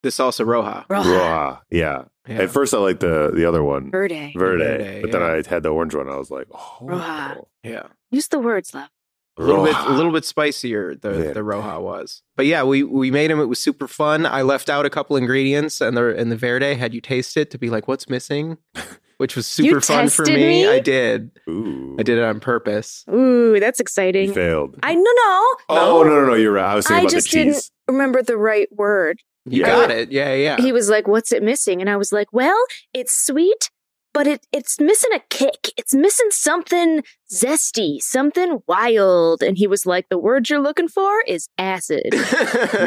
The 0.06 0.12
salsa 0.12 0.46
roja. 0.46 0.86
Roja. 0.88 1.60
Yeah. 1.72 2.04
Yeah. 2.28 2.42
At 2.44 2.52
first, 2.52 2.74
I 2.74 2.78
liked 2.78 3.00
the 3.00 3.32
the 3.34 3.46
other 3.46 3.64
one, 3.64 3.90
Verde. 3.92 4.34
Verde. 4.38 4.64
Verde, 4.64 5.02
but 5.02 5.12
then 5.12 5.22
yeah. 5.22 5.28
I 5.28 5.50
had 5.50 5.64
the 5.64 5.70
orange 5.70 5.96
one. 5.96 6.08
I 6.10 6.16
was 6.18 6.30
like, 6.30 6.46
oh, 6.54 6.78
Roja. 6.82 7.44
yeah. 7.64 7.88
Use 8.12 8.28
the 8.28 8.38
words, 8.40 8.74
love. 8.76 8.90
a 9.38 9.44
little 9.44 9.66
bit 9.66 9.76
a 9.76 9.90
little 9.94 10.12
bit 10.12 10.24
spicier 10.26 10.96
the 10.96 11.10
Verde. 11.12 11.34
the 11.34 11.40
roja 11.42 11.82
was 11.82 12.22
but 12.38 12.46
yeah 12.46 12.64
we 12.64 12.84
we 12.84 13.12
made 13.12 13.30
them 13.30 13.40
it 13.42 13.46
was 13.50 13.60
super 13.60 13.86
fun 13.86 14.26
i 14.26 14.42
left 14.42 14.70
out 14.70 14.86
a 14.86 14.90
couple 14.90 15.18
ingredients 15.18 15.82
and 15.82 15.98
the 15.98 16.16
and 16.16 16.32
the 16.32 16.38
verde 16.38 16.74
had 16.76 16.94
you 16.94 17.02
taste 17.02 17.36
it 17.36 17.52
to 17.52 17.58
be 17.58 17.70
like 17.70 17.86
what's 17.86 18.08
missing 18.08 18.58
which 19.18 19.36
was 19.36 19.46
super 19.46 19.76
You 19.76 19.82
fun 19.82 20.08
for 20.08 20.24
me? 20.26 20.36
me? 20.38 20.68
i 20.70 20.80
did 20.80 21.32
Ooh. 21.50 21.98
i 22.00 22.04
did 22.04 22.18
it 22.18 22.24
on 22.24 22.40
purpose 22.40 23.04
Ooh, 23.12 23.60
that's 23.60 23.78
You 23.80 23.84
exciting. 23.84 24.34
failed. 24.34 24.80
I 24.84 24.96
no 24.96 25.02
no. 25.02 25.56
oh, 25.68 26.04
no, 26.08 26.16
no, 26.22 26.26
no. 26.28 26.34
You're 26.36 26.54
right. 26.54 26.72
I 26.72 26.76
was 26.76 26.88
thinking 26.88 27.08
I 27.08 27.10
about 27.10 27.12
the 27.12 27.22
cheese. 27.22 27.32
didn't 27.34 27.72
remember 27.90 28.24
the 28.24 28.38
right 28.38 28.70
word. 28.72 29.20
You 29.46 29.62
Yeah. 29.62 29.68
got 29.68 29.92
it 29.92 30.12
yeah 30.12 30.34
yeah 30.34 30.58
He 30.62 30.72
was 30.72 30.90
like, 30.90 31.08
"What's 31.08 31.32
it 31.32 31.44
missing?" 31.44 31.82
And 31.82 31.90
I 31.90 31.98
was 31.98 32.12
like, 32.12 32.28
"Well, 32.32 32.60
it's 32.94 33.14
sweet, 33.14 33.70
but 34.14 34.26
it 34.28 34.46
it's 34.52 34.80
missing 34.80 35.12
a 35.14 35.20
kick. 35.30 35.70
It's 35.78 35.94
missing 35.94 36.30
something 36.32 37.04
zesty, 37.32 38.00
something 38.02 38.60
wild." 38.68 39.44
And 39.44 39.58
he 39.58 39.68
was 39.68 39.86
like, 39.86 40.10
"The 40.10 40.18
word 40.18 40.50
you're 40.50 40.62
looking 40.62 40.88
for 40.88 41.22
is 41.28 41.48
acid." 41.58 42.10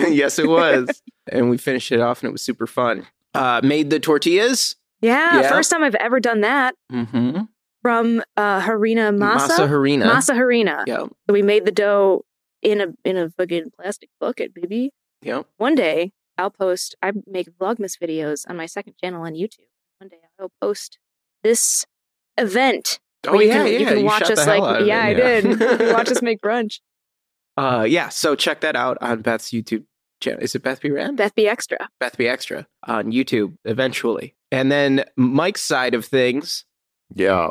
yes 0.08 0.38
it 0.38 0.48
was 0.48 1.02
and 1.30 1.50
we 1.50 1.58
finished 1.58 1.92
it 1.92 2.00
off 2.00 2.22
and 2.22 2.28
it 2.28 2.32
was 2.32 2.42
super 2.42 2.66
fun 2.66 3.06
uh 3.34 3.60
made 3.62 3.90
the 3.90 4.00
tortillas 4.00 4.74
Yeah, 5.00 5.40
Yeah. 5.42 5.48
first 5.50 5.70
time 5.70 5.82
I've 5.84 5.94
ever 5.96 6.20
done 6.20 6.40
that 6.42 6.74
mm-hmm 6.92 7.42
from 7.82 8.20
uh, 8.36 8.60
harina 8.60 9.14
masa. 9.16 9.54
masa 9.54 9.68
harina 9.68 10.04
Masa 10.10 10.34
harina. 10.34 10.82
yeah 10.86 11.06
So 11.06 11.32
we 11.32 11.42
made 11.42 11.64
the 11.64 11.70
dough 11.72 12.24
in 12.62 12.80
a 12.80 12.86
in 13.04 13.16
a 13.16 13.30
fucking 13.30 13.70
plastic 13.76 14.10
bucket, 14.18 14.52
baby. 14.54 14.90
yeah 15.22 15.42
One 15.58 15.74
day 15.76 16.12
I'll 16.38 16.50
post. 16.50 16.94
I 17.02 17.12
make 17.26 17.50
Vlogmas 17.58 17.98
videos 18.00 18.48
on 18.48 18.56
my 18.56 18.66
second 18.66 18.94
channel 19.02 19.22
on 19.22 19.34
YouTube. 19.34 19.66
One 19.98 20.08
day 20.08 20.18
I'll 20.40 20.52
post 20.60 20.98
this 21.42 21.84
event. 22.36 23.00
oh 23.26 23.32
where 23.32 23.42
you 23.42 23.48
yeah 23.48 23.54
can, 23.54 23.66
yeah 23.66 23.78
you 23.78 23.86
can 23.86 23.98
you 23.98 24.04
watch 24.04 24.26
shot 24.26 24.38
us 24.38 24.46
like 24.46 24.62
out 24.62 24.80
of 24.82 24.86
yeah, 24.86 25.02
I 25.02 25.14
did. 25.14 25.44
You 25.44 25.56
can 25.56 25.92
watch 25.92 26.10
us 26.10 26.22
make 26.30 26.40
brunch. 26.40 26.80
Uh, 27.56 27.84
yeah, 27.88 28.08
so 28.08 28.36
check 28.36 28.60
that 28.60 28.76
out 28.76 28.96
on 29.00 29.20
Beth's 29.20 29.50
YouTube 29.50 29.84
channel. 30.20 30.40
Is 30.40 30.54
it 30.54 30.62
Beth 30.62 30.80
B. 30.80 30.90
Rand? 30.90 31.16
Beth 31.16 31.34
B. 31.34 31.48
Extra. 31.48 31.88
Beth 31.98 32.16
B. 32.16 32.28
Extra 32.28 32.68
on 32.86 33.10
YouTube 33.10 33.56
eventually. 33.64 34.36
And 34.52 34.70
then 34.70 35.04
Mike's 35.16 35.62
side 35.62 35.94
of 35.94 36.04
things. 36.04 36.64
Yeah. 37.14 37.50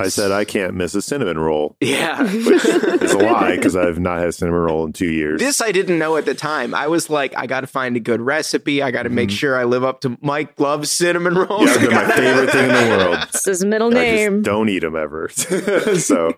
I 0.00 0.08
said 0.08 0.32
I 0.32 0.44
can't 0.44 0.74
miss 0.74 0.94
a 0.94 1.02
cinnamon 1.02 1.38
roll. 1.38 1.76
Yeah. 1.80 2.18
It's 2.22 3.12
a 3.12 3.18
lie 3.18 3.56
because 3.56 3.76
I've 3.76 3.98
not 3.98 4.18
had 4.18 4.28
a 4.28 4.32
cinnamon 4.32 4.60
roll 4.60 4.84
in 4.86 4.92
two 4.92 5.10
years. 5.10 5.40
This 5.40 5.60
I 5.60 5.72
didn't 5.72 5.98
know 5.98 6.16
at 6.16 6.24
the 6.24 6.34
time. 6.34 6.74
I 6.74 6.86
was 6.88 7.08
like, 7.10 7.32
I 7.36 7.46
got 7.46 7.60
to 7.62 7.66
find 7.66 7.96
a 7.96 8.00
good 8.00 8.20
recipe. 8.20 8.82
I 8.82 8.90
got 8.90 9.04
to 9.04 9.10
make 9.10 9.28
Mhm. 9.28 9.38
sure 9.38 9.56
I 9.58 9.64
live 9.64 9.84
up 9.84 10.00
to 10.02 10.16
Mike 10.20 10.58
loves 10.58 10.90
cinnamon 10.90 11.34
rolls. 11.34 11.66
yeah, 11.66 11.72
I 11.72 11.76
they're 11.78 11.90
my 11.90 12.10
favorite 12.12 12.50
thing 12.50 12.70
in 12.70 12.74
the 12.90 12.96
world. 12.96 13.18
It's 13.28 13.44
his 13.44 13.64
middle 13.64 13.88
I 13.88 13.94
name. 13.94 14.32
just 14.38 14.44
don't 14.46 14.68
eat 14.68 14.80
them 14.80 14.96
ever. 14.96 15.28
so 15.98 16.32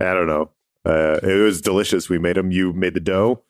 I 0.00 0.14
don't 0.14 0.26
know. 0.26 0.50
Uh, 0.84 1.18
it 1.22 1.42
was 1.42 1.60
delicious. 1.60 2.08
We 2.08 2.18
made 2.18 2.36
them. 2.36 2.50
You 2.50 2.72
made 2.72 2.94
the 2.94 3.00
dough. 3.00 3.42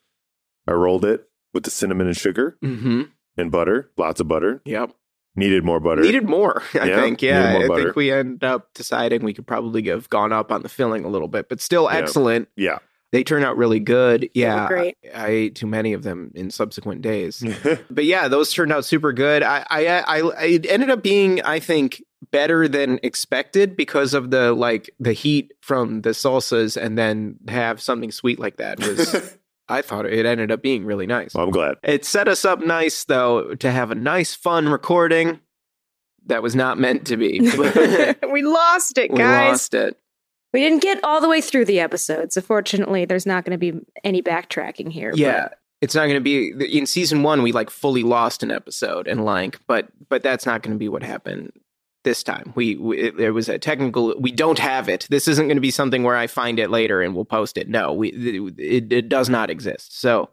I 0.67 0.73
rolled 0.73 1.05
it 1.05 1.29
with 1.55 1.63
the 1.65 1.71
cinnamon 1.71 2.07
and 2.07 2.17
sugar 2.17 2.57
Mhm. 2.65 3.09
and 3.37 3.51
butter. 3.51 3.91
Lots 3.97 4.21
of 4.21 4.29
butter. 4.29 4.61
Yep. 4.65 4.93
Needed 5.39 5.65
more 5.65 5.81
butter. 5.81 6.03
Needed 6.03 6.29
more, 6.29 6.63
I 6.75 6.87
Yeah, 6.89 7.01
think. 7.01 7.23
Yeah, 7.23 7.59
I 7.65 7.69
butter. 7.69 7.85
think 7.85 7.97
we 7.97 8.11
ended 8.11 8.45
up 8.45 8.75
deciding 8.75 9.23
we 9.25 9.33
could 9.33 9.47
probably 9.47 9.83
have 9.89 10.09
gone 10.11 10.33
up 10.33 10.51
on 10.51 10.63
the 10.63 10.69
filling 10.69 11.05
a 11.05 11.09
little 11.09 11.29
bit, 11.29 11.49
but 11.49 11.61
still 11.61 11.85
Yeah. 11.85 11.99
excellent. 11.99 12.49
yeah. 12.57 12.79
They 13.11 13.25
turn 13.25 13.43
out 13.43 13.57
really 13.57 13.81
good. 13.81 14.29
Yeah, 14.35 14.69
great. 14.69 14.99
I, 15.15 15.25
I 15.25 15.27
ate 15.29 15.55
too 15.55 15.67
many 15.67 15.95
of 15.95 16.03
them 16.03 16.31
in 16.35 16.51
subsequent 16.51 17.01
days. 17.01 17.43
but 17.91 18.05
yeah, 18.05 18.29
those 18.29 18.53
turned 18.53 18.71
out 18.71 18.85
super 18.85 19.15
good. 19.15 19.43
I, 19.43 19.65
I, 19.71 19.87
I, 19.87 20.19
I 20.19 20.45
it 20.45 20.67
ended 20.67 20.91
up 20.91 21.03
being, 21.03 21.41
I 21.41 21.59
think, 21.59 22.03
better 22.33 22.69
than 22.69 22.99
expected 23.03 23.77
because 23.79 24.13
of 24.13 24.31
the 24.31 24.53
like 24.53 24.91
the 25.01 25.15
heat 25.15 25.55
from 25.63 26.03
the 26.03 26.11
salsas, 26.11 26.77
and 26.77 26.99
then 26.99 27.37
have 27.49 27.81
something 27.81 28.11
sweet 28.13 28.39
like 28.39 28.59
that 28.59 28.79
was. 28.79 29.39
I 29.69 29.83
thought 29.83 30.07
it 30.07 30.25
ended 30.27 30.51
up 30.51 30.63
being 30.63 30.85
really 30.85 31.07
nice. 31.07 31.35
well, 31.35 31.45
I'm 31.45 31.51
glad. 31.51 31.77
It 31.83 32.05
set 32.05 32.29
us 32.29 32.45
up 32.45 32.61
nice 32.61 33.05
though 33.05 33.55
to 33.57 33.71
have 33.71 33.91
a 33.91 33.95
nice, 33.95 34.35
fun 34.35 34.69
recording. 34.69 35.41
That 36.27 36.43
was 36.43 36.55
not 36.55 36.79
meant 36.79 37.07
to 37.09 37.17
be. 37.17 37.41
we 38.33 38.43
lost 38.43 38.99
it, 38.99 39.09
guys. 39.09 39.19
we 39.19 39.51
lost 39.51 39.75
it. 39.75 39.97
We 40.53 40.61
didn't 40.61 40.83
get 40.83 41.03
all 41.05 41.21
the 41.21 41.29
way 41.29 41.41
through 41.41 41.67
the 41.67 41.81
episode, 41.81 42.33
so 42.33 42.41
fortunately, 42.41 43.05
there's 43.05 43.27
not 43.27 43.45
going 43.45 43.59
to 43.59 43.73
be 43.73 43.81
any 44.05 44.23
backtracking 44.23 44.91
here. 44.91 45.11
but- 45.11 45.19
Yeah. 45.19 45.49
It's 45.81 45.95
not 45.95 46.07
going 46.07 46.15
to 46.17 46.21
be 46.21 46.77
in 46.77 46.87
season 46.87 47.23
one. 47.23 47.43
We 47.43 47.53
like 47.53 47.71
fully 47.71 48.03
lost 48.03 48.43
an 48.43 48.51
episode 48.51 49.07
and 49.07 49.25
like, 49.25 49.61
but 49.69 49.87
but 50.09 50.25
that's 50.25 50.45
not 50.45 50.63
going 50.63 50.75
to 50.75 50.79
be 50.79 50.89
what 50.89 51.05
happened 51.05 51.53
this 52.09 52.23
time. 52.23 52.53
We, 52.55 52.75
we 52.77 52.99
it, 52.99 53.19
there 53.19 53.35
was 53.35 53.51
a 53.51 53.59
technical. 53.59 54.15
We 54.19 54.33
don't 54.33 54.59
have 54.59 54.89
it. 54.89 55.07
This 55.11 55.29
isn't 55.29 55.47
going 55.47 55.59
to 55.59 55.61
be 55.61 55.71
something 55.71 56.05
where 56.05 56.17
I 56.17 56.27
find 56.27 56.59
it 56.59 56.71
later 56.71 57.03
and 57.03 57.15
we'll 57.15 57.27
post 57.27 57.59
it. 57.59 57.69
No, 57.69 57.93
we 57.93 58.09
it, 58.59 58.91
it 58.91 59.09
does 59.11 59.29
not 59.29 59.51
exist. 59.51 60.01
So 60.01 60.31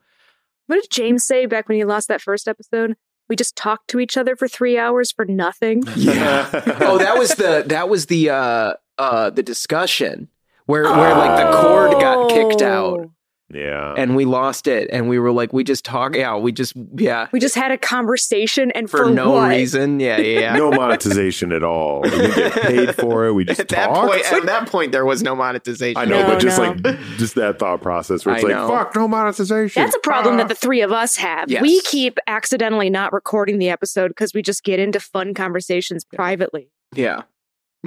What 0.68 0.82
did 0.82 0.90
James 0.90 1.26
say 1.26 1.46
back 1.48 1.68
when 1.68 1.78
he 1.78 1.84
lost 1.84 2.08
that 2.08 2.22
first 2.22 2.48
episode? 2.48 2.96
We 3.28 3.36
just 3.36 3.56
talked 3.58 3.90
to 3.90 4.00
each 4.00 4.16
other 4.16 4.36
for 4.38 4.48
three 4.48 4.78
hours 4.78 5.12
for 5.12 5.26
nothing. 5.26 5.84
Yeah. 5.98 6.50
oh, 6.82 6.98
that 6.98 7.18
was 7.18 7.32
the 7.36 7.66
that 7.68 7.90
was 7.90 8.06
the 8.06 8.30
uh 8.30 8.74
uh 8.98 9.30
the 9.32 9.44
discussion 9.44 10.30
where 10.66 10.84
where 10.84 11.16
like 11.16 11.36
the 11.44 11.58
cord 11.62 11.92
got 12.00 12.30
kicked 12.30 12.62
out 12.62 13.00
Oh. 13.00 13.12
Yeah. 13.54 13.94
and 13.98 14.16
we 14.16 14.26
lost 14.26 14.68
it 14.68 14.90
and 14.92 15.08
we 15.08 15.20
were 15.20 15.32
like 15.32 15.54
we 15.54 15.64
just 15.64 15.86
talk 15.86 16.16
yeah 16.16 16.36
we 16.36 16.52
just 16.52 16.74
yeah 16.98 17.28
We 17.32 17.40
just 17.40 17.56
had 17.56 17.72
a 17.72 17.78
conversation, 17.78 18.72
and 18.72 18.90
for, 18.90 19.06
for, 19.06 19.10
no 19.12 19.32
what? 19.32 19.50
reason 19.50 20.00
yeah 20.00 20.18
yeah. 20.18 20.40
yeah. 20.40 20.56
no 20.58 20.72
monetization 20.72 21.52
at 21.52 21.64
all. 21.64 22.02
We 22.02 22.10
didn't 22.10 22.36
get 22.36 22.54
paid 22.54 22.96
for 22.96 23.26
it. 23.28 23.34
We 23.34 23.46
just 23.46 23.60
at 23.60 23.70
that 23.70 23.90
point 23.92 24.32
at 24.34 24.46
that 24.46 24.70
point 24.70 24.92
there 24.92 25.06
was 25.06 25.22
no 25.24 25.36
monetization 25.36 25.98
I 25.98 26.06
know, 26.06 26.22
No, 26.24 26.28
but 26.30 26.40
just 26.40 26.60
no. 26.60 26.72
like 26.72 27.00
just 27.18 27.36
that 27.36 27.60
thought 27.60 27.82
process 27.82 28.26
where 28.26 28.36
it's 28.36 28.44
I 28.44 28.48
like, 28.48 28.56
know. 28.58 28.68
fuck, 28.68 28.96
no 28.96 29.08
monetization. 29.08 29.84
That's 29.84 29.96
a 29.96 30.00
problem 30.00 30.36
Ah. 30.36 30.38
that 30.40 30.48
the 30.48 30.56
three 30.56 30.82
of 30.82 30.92
us 30.92 31.16
have. 31.18 31.50
Yes. 31.52 31.62
We 31.62 31.82
keep 31.82 32.18
accidentally 32.28 32.90
not 32.90 33.14
recording 33.14 33.60
the 33.60 33.70
episode 33.70 34.10
because 34.10 34.34
we 34.34 34.42
just 34.42 34.64
get 34.64 34.80
into 34.80 35.00
fun 35.00 35.34
conversations 35.34 36.04
privately. 36.04 36.70
yeah 36.96 37.24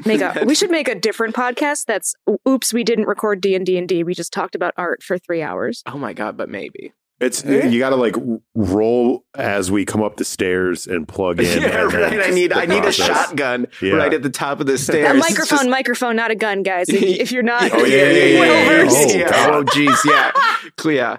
Make 0.07 0.21
a, 0.21 0.43
we 0.47 0.55
should 0.55 0.71
make 0.71 0.89
a 0.89 0.95
different 0.95 1.35
podcast 1.35 1.85
that's 1.87 2.15
oops, 2.47 2.73
we 2.73 2.85
didn't 2.85 3.07
record 3.07 3.41
D 3.41 3.55
and 3.55 3.65
D 3.67 3.79
and 3.79 3.89
D. 3.89 4.05
We 4.05 4.15
just 4.15 4.33
talked 4.33 4.55
about 4.55 4.75
art 4.77 5.03
for 5.03 5.19
three 5.19 5.43
hours. 5.43 5.83
oh 5.87 5.99
my 5.99 6.13
god 6.13 6.37
but 6.37 6.49
maybe 6.49 6.93
It's 7.21 7.45
you 7.45 7.79
got 7.79 7.91
to 7.91 7.97
like 7.97 8.15
roll 8.55 9.25
as 9.37 9.71
we 9.71 9.85
come 9.85 10.03
up 10.03 10.17
the 10.17 10.25
stairs 10.25 10.87
and 10.87 11.07
plug 11.09 11.41
in. 11.41 11.63
yeah 11.63 11.83
and 11.85 11.93
right 11.93 12.23
I 12.23 12.31
need 12.31 12.53
I 12.53 12.67
need 12.67 12.85
a 12.85 12.93
shotgun 12.93 13.67
Yeah. 13.83 13.95
right 13.95 14.13
at 14.13 14.23
the 14.23 14.31
top 14.31 14.61
of 14.61 14.67
the 14.67 14.79
stairs 14.87 15.11
A 15.11 15.15
microphone, 15.15 15.59
just- 15.59 15.69
microphone, 15.69 16.17
not 16.17 16.31
a 16.31 16.35
gun, 16.37 16.63
guys. 16.63 16.89
If, 16.89 17.03
if 17.03 17.33
you're 17.33 17.43
not, 17.43 17.71
Oh, 17.73 17.85
yeah, 17.85 18.11
yeah, 18.11 18.25
yeah, 18.25 18.41
well 18.41 18.65
yeah. 18.65 18.85
versed. 18.85 18.97
Oh, 19.15 19.19
yeah. 19.19 19.47
Oh, 19.51 19.65
geez, 19.65 20.01
yeah. 20.05 20.33
Cl- 20.81 20.95
yeah. 20.95 21.17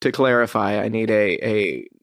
To 0.00 0.12
clarify, 0.12 0.82
I 0.82 0.88
need 0.88 1.10
a 1.10 1.38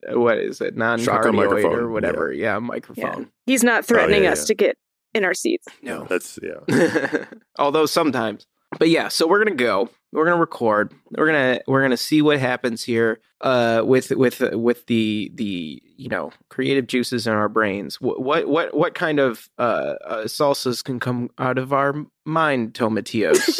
a 0.10 0.18
what 0.20 0.40
is 0.40 0.60
it, 0.62 0.76
non 0.76 0.98
Shotgun 1.00 1.34
cardioid 1.34 1.36
microphone, 1.36 1.74
or 1.80 1.90
whatever. 1.92 2.34
Yeah, 2.34 2.58
microphone. 2.58 3.30
He's 3.46 3.64
not 3.64 3.86
threatening 3.86 4.22
Oh, 4.22 4.24
yeah, 4.24 4.32
us 4.32 4.42
yeah. 4.42 4.46
to 4.48 4.54
get 4.56 4.78
in 5.14 5.24
our 5.24 5.34
seats. 5.34 5.68
No. 5.82 6.06
That's 6.10 6.40
yeah. 6.42 7.26
Although 7.60 7.86
sometimes. 7.86 8.46
But 8.80 8.90
yeah, 8.90 9.10
so 9.10 9.28
we're 9.28 9.44
gonna 9.44 9.56
go. 9.56 9.90
We're 10.14 10.26
gonna 10.26 10.40
record. 10.40 10.94
We're 11.18 11.26
gonna 11.26 11.60
we're 11.68 11.82
gonna 11.82 11.98
see 11.98 12.22
what 12.22 12.40
happens 12.40 12.84
here. 12.84 13.20
Uh, 13.42 13.82
with 13.84 14.12
with 14.12 14.40
with 14.40 14.86
the 14.86 15.32
the 15.36 15.82
you 15.98 16.08
know 16.10 16.32
creative 16.50 16.88
juices 16.88 17.28
in 17.28 17.34
our 17.34 17.50
brains. 17.50 18.00
What 18.00 18.22
what 18.22 18.48
what, 18.48 18.74
what 18.76 18.94
kind 18.94 19.20
of 19.20 19.50
uh, 19.58 19.96
uh 20.06 20.24
salsas 20.26 20.84
can 20.84 21.00
come 21.00 21.32
out 21.38 21.58
of 21.58 21.74
our 21.74 22.06
mind, 22.26 22.74
tomatillos? 22.74 23.60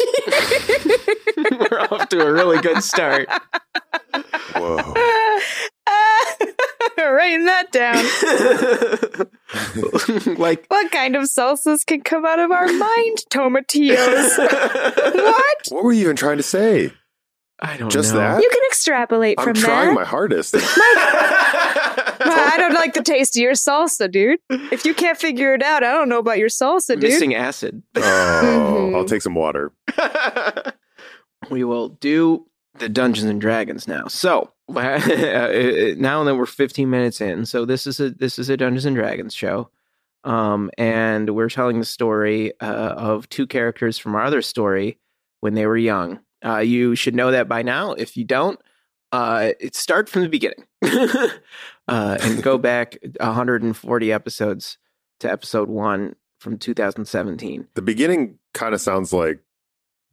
we're 1.70 1.80
off 1.90 2.08
to 2.08 2.24
a 2.24 2.32
really 2.32 2.60
good 2.60 2.82
start. 2.82 3.28
Whoa. 4.54 4.94
Writing 7.10 7.44
that 7.46 7.72
down. 7.72 8.04
like 10.38 10.64
What 10.68 10.90
kind 10.92 11.16
of 11.16 11.22
salsas 11.24 11.84
can 11.86 12.02
come 12.02 12.24
out 12.24 12.38
of 12.38 12.50
our 12.50 12.66
mind, 12.72 13.18
tomatillos? 13.30 14.38
what? 15.14 15.56
What 15.70 15.84
were 15.84 15.92
you 15.92 16.02
even 16.02 16.16
trying 16.16 16.36
to 16.38 16.42
say? 16.42 16.92
I 17.60 17.76
don't 17.76 17.90
Just 17.90 18.12
know. 18.12 18.18
that? 18.18 18.42
You 18.42 18.48
can 18.50 18.60
extrapolate 18.66 19.38
from 19.40 19.52
me. 19.52 19.60
I'm 19.60 19.64
trying 19.64 19.94
my 19.94 20.04
hardest. 20.04 20.54
Well, 22.24 22.52
I 22.52 22.56
don't 22.56 22.74
like 22.74 22.94
the 22.94 23.02
taste 23.02 23.36
of 23.36 23.42
your 23.42 23.52
salsa, 23.54 24.08
dude. 24.10 24.38
If 24.48 24.84
you 24.84 24.94
can't 24.94 25.18
figure 25.18 25.54
it 25.54 25.62
out, 25.62 25.82
I 25.82 25.92
don't 25.92 26.08
know 26.08 26.20
about 26.20 26.38
your 26.38 26.48
salsa, 26.48 26.90
dude. 26.94 27.02
Missing 27.02 27.34
acid. 27.34 27.82
Oh, 27.96 28.00
Mhm. 28.92 28.94
I'll 28.96 29.04
take 29.04 29.22
some 29.22 29.34
water. 29.34 29.72
we 31.50 31.64
will 31.64 31.88
do 31.88 32.46
the 32.78 32.88
Dungeons 32.88 33.28
and 33.28 33.40
Dragons 33.40 33.88
now. 33.88 34.06
So 34.06 34.51
now 34.68 36.24
that 36.24 36.36
we're 36.36 36.46
15 36.46 36.88
minutes 36.88 37.20
in, 37.20 37.46
so 37.46 37.64
this 37.64 37.86
is 37.86 38.00
a 38.00 38.10
this 38.10 38.38
is 38.38 38.48
a 38.48 38.56
Dungeons 38.56 38.84
and 38.84 38.96
Dragons 38.96 39.34
show, 39.34 39.70
um, 40.24 40.70
and 40.78 41.30
we're 41.30 41.48
telling 41.48 41.78
the 41.78 41.84
story 41.84 42.52
uh, 42.60 42.94
of 42.96 43.28
two 43.28 43.46
characters 43.46 43.98
from 43.98 44.14
our 44.14 44.22
other 44.22 44.42
story 44.42 44.98
when 45.40 45.54
they 45.54 45.66
were 45.66 45.76
young. 45.76 46.20
Uh, 46.44 46.58
you 46.58 46.94
should 46.94 47.14
know 47.14 47.30
that 47.30 47.48
by 47.48 47.62
now. 47.62 47.92
If 47.92 48.16
you 48.16 48.24
don't, 48.24 48.60
uh, 49.10 49.50
start 49.72 50.08
from 50.08 50.22
the 50.22 50.28
beginning 50.28 50.64
uh, 50.82 52.18
and 52.20 52.42
go 52.42 52.58
back 52.58 52.96
140 53.20 54.12
episodes 54.12 54.78
to 55.20 55.30
episode 55.30 55.68
one 55.68 56.16
from 56.40 56.58
2017. 56.58 57.68
The 57.74 57.82
beginning 57.82 58.38
kind 58.54 58.74
of 58.74 58.80
sounds 58.80 59.12
like 59.12 59.40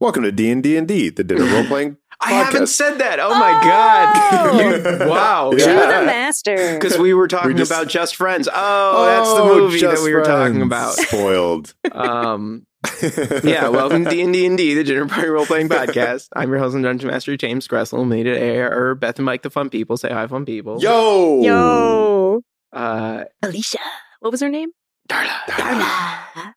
Welcome 0.00 0.22
to 0.22 0.32
D 0.32 0.50
and 0.50 0.62
D 0.62 0.78
and 0.78 0.88
the 0.88 1.10
dinner 1.22 1.44
role 1.44 1.64
playing. 1.66 1.98
I 2.22 2.32
haven't 2.32 2.66
said 2.66 2.98
that. 2.98 3.18
Oh 3.18 3.30
my 3.30 3.50
Oh! 3.50 3.60
god! 3.64 5.00
You- 5.04 5.08
wow. 5.08 5.50
To 5.52 5.56
Yeah. 5.58 6.00
the 6.00 6.06
master. 6.06 6.74
Because 6.78 6.98
we 6.98 7.14
were 7.14 7.28
talking 7.28 7.48
We 7.48 7.54
just- 7.54 7.70
about 7.70 7.88
Just 7.88 8.16
Friends. 8.16 8.48
Oh, 8.52 9.04
that's 9.06 9.32
the 9.34 9.44
movie 9.44 9.80
that 9.80 10.00
we 10.04 10.12
were 10.14 10.22
talking 10.22 10.60
about. 10.62 10.92
Spoiled. 10.94 11.74
Um, 11.92 12.66
yeah, 13.44 13.68
welcome 13.68 14.04
to 14.04 14.10
D 14.10 14.22
and 14.22 14.32
D 14.32 14.46
and 14.46 14.56
D, 14.56 14.74
the 14.74 14.84
Dinner 14.84 15.06
Party 15.06 15.28
Role 15.28 15.44
Playing 15.46 15.68
Podcast. 15.68 16.28
I'm 16.34 16.48
your 16.50 16.58
host 16.58 16.74
and 16.74 16.84
Dungeon 16.84 17.08
Master 17.10 17.36
James 17.36 17.66
Gressel. 17.68 18.06
Me 18.06 18.22
today 18.22 18.58
are 18.58 18.94
Beth 18.94 19.18
and 19.18 19.26
Mike, 19.26 19.42
the 19.42 19.50
fun 19.50 19.68
people. 19.70 19.96
Say 19.96 20.10
hi, 20.10 20.26
fun 20.26 20.44
people. 20.46 20.80
Yo, 20.80 21.42
Yo. 21.42 22.40
Uh, 22.72 23.24
Alicia. 23.42 23.78
What 24.20 24.30
was 24.32 24.40
her 24.40 24.48
name? 24.48 24.70
Darla. 25.08 25.40
Darla. 25.48 26.54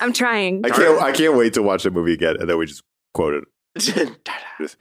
I'm 0.00 0.12
trying. 0.12 0.64
I 0.64 0.70
can't. 0.70 1.02
I 1.02 1.12
can't 1.12 1.36
wait 1.36 1.54
to 1.54 1.62
watch 1.62 1.82
the 1.84 1.90
movie 1.90 2.12
again, 2.14 2.36
and 2.40 2.48
then 2.48 2.58
we 2.58 2.66
just 2.66 2.82
quote 3.14 3.34
it. 3.34 3.44
Darla. 3.78 4.76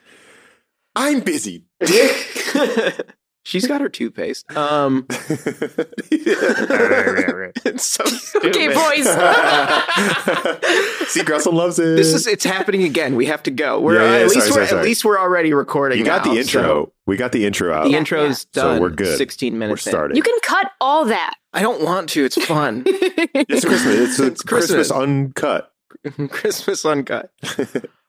I'm 0.95 1.21
busy, 1.21 1.65
dick. 1.79 3.07
She's 3.43 3.65
got 3.67 3.81
her 3.81 3.89
toothpaste. 3.89 4.55
Um, 4.55 5.07
it's 5.09 5.33
so 7.85 8.05
stupid. 8.05 8.55
Okay, 8.55 8.67
boys. 8.67 9.05
See, 11.09 11.21
Gressel 11.21 11.51
loves 11.51 11.79
it. 11.79 11.95
This 11.95 12.13
is 12.13 12.27
it's 12.27 12.43
happening 12.43 12.83
again. 12.83 13.15
We 13.15 13.25
have 13.25 13.41
to 13.43 13.51
go. 13.51 13.79
We're 13.79 13.95
Yeah, 13.95 14.11
yeah, 14.11 14.17
at 14.17 14.21
least 14.27 14.33
sorry, 14.33 14.45
we're 14.47 14.53
sorry, 14.53 14.67
sorry. 14.67 14.79
at 14.81 14.85
least 14.85 15.03
we're 15.05 15.19
already 15.19 15.53
recording. 15.53 15.97
you 15.97 16.05
got 16.05 16.23
now, 16.23 16.33
the 16.33 16.39
intro. 16.39 16.61
so- 16.61 16.93
we 17.07 17.17
got 17.17 17.31
the 17.31 17.47
intro 17.47 17.73
out. 17.73 17.85
the 17.85 17.89
Yeah, 17.91 17.97
intro's 17.97 18.45
So 18.53 18.73
done. 18.73 18.81
we're 18.81 18.89
good. 18.91 19.17
Sixteen 19.17 19.53
We're 19.53 19.59
minutes. 19.59 19.87
in. 19.87 19.91
starting. 19.91 20.17
You 20.17 20.23
can 20.23 20.37
cut 20.43 20.69
all 20.79 21.05
that. 21.05 21.33
I 21.51 21.63
don't 21.63 21.83
want 21.83 22.09
to. 22.09 22.23
It's 22.23 22.45
fun. 22.45 22.83
It's 22.85 23.65
Christmas. 23.65 23.95
It's, 24.11 24.19
a 24.19 24.27
It's 24.27 24.43
Christmas. 24.43 24.89
Christmas. 24.89 24.91
uncut. 24.91 25.71
Christmas 26.29 26.85
uncut. 26.85 27.31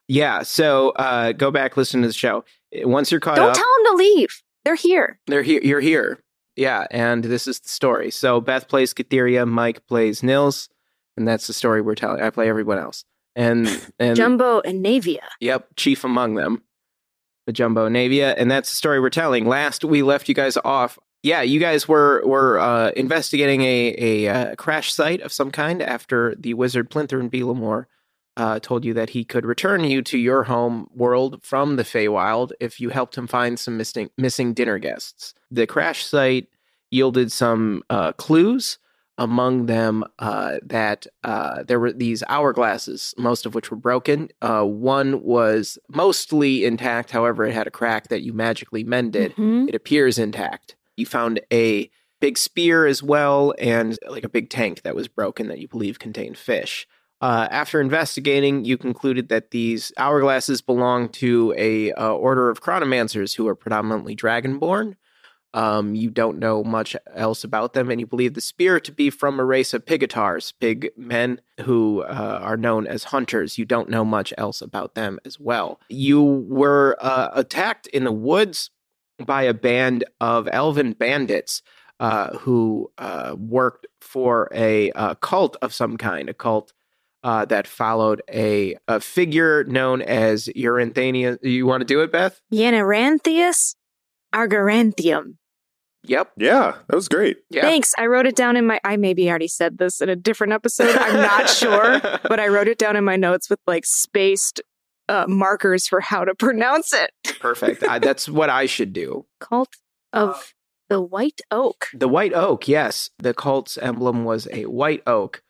Yeah. 0.08 0.42
So 0.42 0.90
uh, 0.90 1.32
go 1.32 1.50
back, 1.50 1.76
listen 1.76 2.02
to 2.02 2.08
the 2.08 2.12
show. 2.12 2.44
Once 2.74 3.10
you're 3.10 3.20
caught 3.20 3.36
Don't 3.36 3.50
up, 3.50 3.54
tell 3.54 3.66
them 3.84 3.96
to 3.96 4.02
leave. 4.02 4.42
They're 4.64 4.74
here. 4.74 5.18
They're 5.26 5.42
here. 5.42 5.60
You're 5.62 5.80
here. 5.80 6.20
Yeah, 6.56 6.86
and 6.90 7.24
this 7.24 7.46
is 7.46 7.60
the 7.60 7.68
story. 7.68 8.10
So 8.10 8.40
Beth 8.40 8.68
plays 8.68 8.92
Katheria, 8.92 9.48
Mike 9.48 9.86
plays 9.86 10.22
Nils, 10.22 10.68
and 11.16 11.26
that's 11.26 11.46
the 11.46 11.52
story 11.52 11.80
we're 11.80 11.94
telling. 11.94 12.22
I 12.22 12.30
play 12.30 12.48
everyone 12.48 12.78
else, 12.78 13.04
and 13.34 13.66
and 13.98 14.16
Jumbo 14.16 14.60
and 14.60 14.84
Navia. 14.84 15.22
Yep, 15.40 15.68
chief 15.76 16.04
among 16.04 16.34
them, 16.34 16.62
the 17.46 17.52
Jumbo 17.52 17.88
Navia, 17.88 18.34
and 18.36 18.50
that's 18.50 18.70
the 18.70 18.76
story 18.76 19.00
we're 19.00 19.10
telling. 19.10 19.46
Last 19.46 19.84
we 19.84 20.02
left 20.02 20.28
you 20.28 20.34
guys 20.34 20.58
off. 20.58 20.98
Yeah, 21.22 21.40
you 21.42 21.58
guys 21.58 21.88
were 21.88 22.22
were 22.26 22.58
uh, 22.58 22.90
investigating 22.96 23.62
a 23.62 23.94
a 23.98 24.28
uh, 24.28 24.54
crash 24.56 24.92
site 24.92 25.22
of 25.22 25.32
some 25.32 25.50
kind 25.50 25.80
after 25.80 26.34
the 26.38 26.54
wizard 26.54 26.90
Plinther 26.90 27.18
and 27.18 27.32
Belamore 27.32 27.86
uh, 28.36 28.58
told 28.60 28.84
you 28.84 28.94
that 28.94 29.10
he 29.10 29.24
could 29.24 29.44
return 29.44 29.84
you 29.84 30.02
to 30.02 30.18
your 30.18 30.44
home 30.44 30.88
world 30.94 31.40
from 31.42 31.76
the 31.76 31.82
Feywild 31.82 32.52
if 32.60 32.80
you 32.80 32.88
helped 32.90 33.16
him 33.16 33.26
find 33.26 33.58
some 33.58 33.76
missing 33.76 34.10
missing 34.16 34.54
dinner 34.54 34.78
guests. 34.78 35.34
The 35.50 35.66
crash 35.66 36.04
site 36.04 36.48
yielded 36.90 37.32
some 37.32 37.82
uh, 37.90 38.12
clues. 38.12 38.78
Among 39.18 39.66
them, 39.66 40.04
uh, 40.18 40.56
that 40.64 41.06
uh, 41.22 41.64
there 41.64 41.78
were 41.78 41.92
these 41.92 42.22
hourglasses, 42.30 43.16
most 43.18 43.44
of 43.44 43.54
which 43.54 43.70
were 43.70 43.76
broken. 43.76 44.30
Uh, 44.40 44.64
one 44.64 45.22
was 45.22 45.78
mostly 45.90 46.64
intact, 46.64 47.10
however, 47.10 47.44
it 47.44 47.52
had 47.52 47.66
a 47.66 47.70
crack 47.70 48.08
that 48.08 48.22
you 48.22 48.32
magically 48.32 48.84
mended. 48.84 49.36
Mhm. 49.36 49.68
It 49.68 49.74
appears 49.74 50.18
intact. 50.18 50.76
You 50.96 51.04
found 51.04 51.40
a 51.52 51.90
big 52.20 52.38
spear 52.38 52.86
as 52.86 53.02
well, 53.02 53.52
and 53.58 53.98
like 54.08 54.24
a 54.24 54.30
big 54.30 54.48
tank 54.48 54.80
that 54.82 54.94
was 54.96 55.08
broken 55.08 55.46
that 55.48 55.58
you 55.58 55.68
believe 55.68 55.98
contained 55.98 56.38
fish. 56.38 56.88
Uh, 57.22 57.46
after 57.52 57.80
investigating, 57.80 58.64
you 58.64 58.76
concluded 58.76 59.28
that 59.28 59.52
these 59.52 59.92
hourglasses 59.96 60.64
belong 60.64 61.08
to 61.08 61.54
a 61.56 61.92
uh, 61.92 62.10
order 62.10 62.50
of 62.50 62.60
chronomancers 62.60 63.36
who 63.36 63.46
are 63.46 63.54
predominantly 63.54 64.16
dragonborn. 64.16 64.96
Um, 65.54 65.94
you 65.94 66.10
don't 66.10 66.40
know 66.40 66.64
much 66.64 66.96
else 67.14 67.44
about 67.44 67.74
them, 67.74 67.92
and 67.92 68.00
you 68.00 68.08
believe 68.08 68.34
the 68.34 68.40
spear 68.40 68.80
to 68.80 68.90
be 68.90 69.08
from 69.08 69.38
a 69.38 69.44
race 69.44 69.72
of 69.72 69.86
pigatars, 69.86 70.52
pig 70.58 70.90
men 70.96 71.40
who 71.60 72.02
uh, 72.02 72.40
are 72.42 72.56
known 72.56 72.88
as 72.88 73.04
hunters. 73.04 73.56
You 73.56 73.66
don't 73.66 73.88
know 73.88 74.04
much 74.04 74.34
else 74.36 74.60
about 74.60 74.96
them 74.96 75.20
as 75.24 75.38
well. 75.38 75.78
You 75.88 76.22
were 76.24 76.96
uh, 77.00 77.28
attacked 77.34 77.86
in 77.86 78.02
the 78.02 78.10
woods 78.10 78.70
by 79.24 79.44
a 79.44 79.54
band 79.54 80.02
of 80.20 80.48
elven 80.50 80.94
bandits 80.94 81.62
uh, 82.00 82.36
who 82.38 82.90
worked 83.36 83.86
for 84.00 84.48
a 84.52 84.90
uh, 84.92 85.14
cult 85.16 85.56
of 85.62 85.72
some 85.72 85.96
kind, 85.96 86.28
a 86.28 86.34
cult 86.34 86.72
uh, 87.22 87.44
that 87.46 87.66
followed 87.66 88.22
a, 88.30 88.76
a 88.88 89.00
figure 89.00 89.64
known 89.64 90.02
as 90.02 90.46
Eurythania. 90.48 91.38
You 91.42 91.66
want 91.66 91.82
to 91.82 91.84
do 91.86 92.00
it, 92.00 92.12
Beth? 92.12 92.40
Yanaranthius 92.52 93.74
Argaranthium. 94.34 95.36
Yep. 96.04 96.32
Yeah, 96.36 96.74
that 96.88 96.96
was 96.96 97.08
great. 97.08 97.38
Yeah. 97.48 97.62
Thanks. 97.62 97.92
I 97.96 98.06
wrote 98.06 98.26
it 98.26 98.34
down 98.34 98.56
in 98.56 98.66
my. 98.66 98.80
I 98.82 98.96
maybe 98.96 99.28
already 99.30 99.46
said 99.46 99.78
this 99.78 100.00
in 100.00 100.08
a 100.08 100.16
different 100.16 100.52
episode. 100.52 100.96
I'm 100.96 101.16
not 101.16 101.48
sure, 101.48 102.00
but 102.24 102.40
I 102.40 102.48
wrote 102.48 102.66
it 102.66 102.78
down 102.78 102.96
in 102.96 103.04
my 103.04 103.14
notes 103.14 103.48
with 103.48 103.60
like 103.68 103.84
spaced 103.86 104.60
uh, 105.08 105.26
markers 105.28 105.86
for 105.86 106.00
how 106.00 106.24
to 106.24 106.34
pronounce 106.34 106.92
it. 106.92 107.12
Perfect. 107.38 107.84
I, 107.84 108.00
that's 108.00 108.28
what 108.28 108.50
I 108.50 108.66
should 108.66 108.92
do. 108.92 109.26
Cult 109.40 109.76
of 110.12 110.54
the 110.88 111.00
White 111.00 111.40
Oak. 111.50 111.86
The 111.94 112.08
white 112.08 112.34
oak, 112.34 112.68
yes. 112.68 113.10
The 113.18 113.32
cult's 113.32 113.78
emblem 113.78 114.24
was 114.24 114.48
a 114.52 114.66
white 114.66 115.02
oak. 115.06 115.42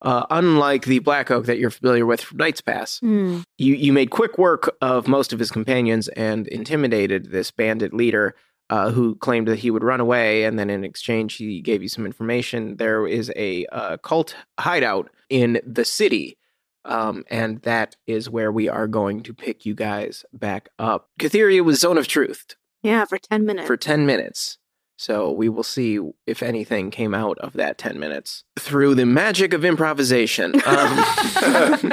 Uh, 0.00 0.24
unlike 0.30 0.84
the 0.84 1.00
black 1.00 1.30
oak 1.30 1.46
that 1.46 1.58
you're 1.58 1.70
familiar 1.70 2.06
with 2.06 2.20
from 2.20 2.38
Knight's 2.38 2.60
Pass, 2.60 3.00
Hmm. 3.00 3.40
you 3.56 3.74
you 3.74 3.92
made 3.92 4.10
quick 4.10 4.38
work 4.38 4.76
of 4.80 5.08
most 5.08 5.32
of 5.32 5.38
his 5.40 5.50
companions 5.50 6.06
and 6.08 6.46
intimidated 6.48 7.30
this 7.32 7.50
bandit 7.50 7.92
leader 7.92 8.34
uh, 8.70 8.90
who 8.90 9.16
claimed 9.16 9.48
that 9.48 9.58
he 9.58 9.70
would 9.70 9.82
run 9.82 9.98
away 9.98 10.44
and 10.44 10.58
then 10.58 10.70
in 10.70 10.84
exchange 10.84 11.34
he 11.36 11.60
gave 11.60 11.82
you 11.82 11.88
some 11.88 12.06
information 12.06 12.76
there 12.76 13.06
is 13.08 13.32
a 13.34 13.66
uh, 13.72 13.96
cult 13.96 14.36
hideout 14.60 15.08
in 15.30 15.60
the 15.66 15.84
city 15.84 16.36
um, 16.84 17.24
and 17.28 17.60
that 17.62 17.96
is 18.06 18.30
where 18.30 18.52
we 18.52 18.68
are 18.68 18.86
going 18.86 19.22
to 19.22 19.34
pick 19.34 19.66
you 19.66 19.74
guys 19.74 20.24
back 20.32 20.68
up 20.78 21.08
Catheria 21.18 21.64
was 21.64 21.80
zone 21.80 21.98
of 21.98 22.06
truth 22.06 22.54
Yeah, 22.82 23.04
for 23.04 23.18
10 23.18 23.44
minutes. 23.44 23.66
for 23.66 23.76
10 23.76 24.06
minutes 24.06 24.58
so 24.98 25.30
we 25.30 25.48
will 25.48 25.62
see 25.62 26.00
if 26.26 26.42
anything 26.42 26.90
came 26.90 27.14
out 27.14 27.38
of 27.38 27.54
that 27.54 27.78
10 27.78 27.98
minutes. 27.98 28.44
Through 28.58 28.96
the 28.96 29.06
magic 29.06 29.54
of 29.54 29.64
improvisation 29.64 30.54
um, 30.66 31.92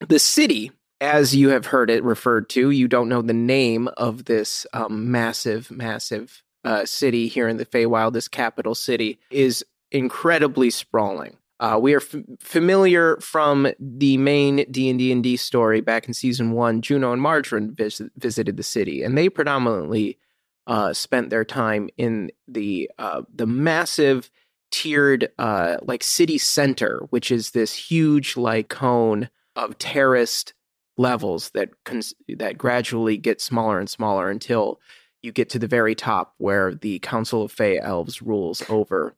the 0.08 0.18
city 0.18 0.70
as 1.00 1.34
you 1.34 1.48
have 1.48 1.66
heard 1.66 1.90
it 1.90 2.04
referred 2.04 2.48
to 2.50 2.70
you 2.70 2.86
don't 2.86 3.08
know 3.08 3.22
the 3.22 3.32
name 3.32 3.88
of 3.96 4.26
this 4.26 4.66
um, 4.72 5.10
massive 5.10 5.70
massive 5.70 6.42
uh, 6.64 6.84
city 6.84 7.26
here 7.26 7.48
in 7.48 7.56
the 7.56 7.66
Feywild 7.66 8.12
this 8.12 8.28
capital 8.28 8.74
city 8.74 9.18
is 9.30 9.64
incredibly 9.90 10.70
sprawling. 10.70 11.36
Uh, 11.60 11.78
we 11.80 11.94
are 11.94 12.00
f- 12.00 12.16
familiar 12.40 13.16
from 13.18 13.68
the 13.78 14.16
main 14.16 14.64
D&D 14.70 15.12
and 15.12 15.22
D 15.22 15.36
story 15.36 15.80
back 15.80 16.08
in 16.08 16.14
season 16.14 16.52
1 16.52 16.82
Juno 16.82 17.12
and 17.12 17.22
Margarine 17.22 17.74
vis- 17.74 18.02
visited 18.16 18.56
the 18.56 18.62
city 18.62 19.02
and 19.02 19.16
they 19.16 19.28
predominantly 19.28 20.18
uh, 20.66 20.92
spent 20.92 21.30
their 21.30 21.44
time 21.44 21.88
in 21.96 22.30
the 22.48 22.90
uh, 22.98 23.22
the 23.34 23.46
massive 23.46 24.30
tiered 24.70 25.30
uh, 25.38 25.76
like 25.82 26.02
city 26.02 26.38
center, 26.38 27.06
which 27.10 27.30
is 27.30 27.50
this 27.50 27.74
huge 27.74 28.36
like 28.36 28.68
cone 28.68 29.28
of 29.54 29.78
terraced 29.78 30.54
levels 30.96 31.50
that 31.50 31.70
cons- 31.84 32.14
that 32.28 32.58
gradually 32.58 33.16
get 33.16 33.40
smaller 33.40 33.78
and 33.78 33.88
smaller 33.88 34.30
until 34.30 34.80
you 35.22 35.32
get 35.32 35.48
to 35.50 35.58
the 35.58 35.68
very 35.68 35.94
top 35.94 36.34
where 36.38 36.74
the 36.74 36.98
Council 37.00 37.42
of 37.42 37.52
Fey 37.52 37.78
Elves 37.78 38.22
rules 38.22 38.62
over. 38.68 39.14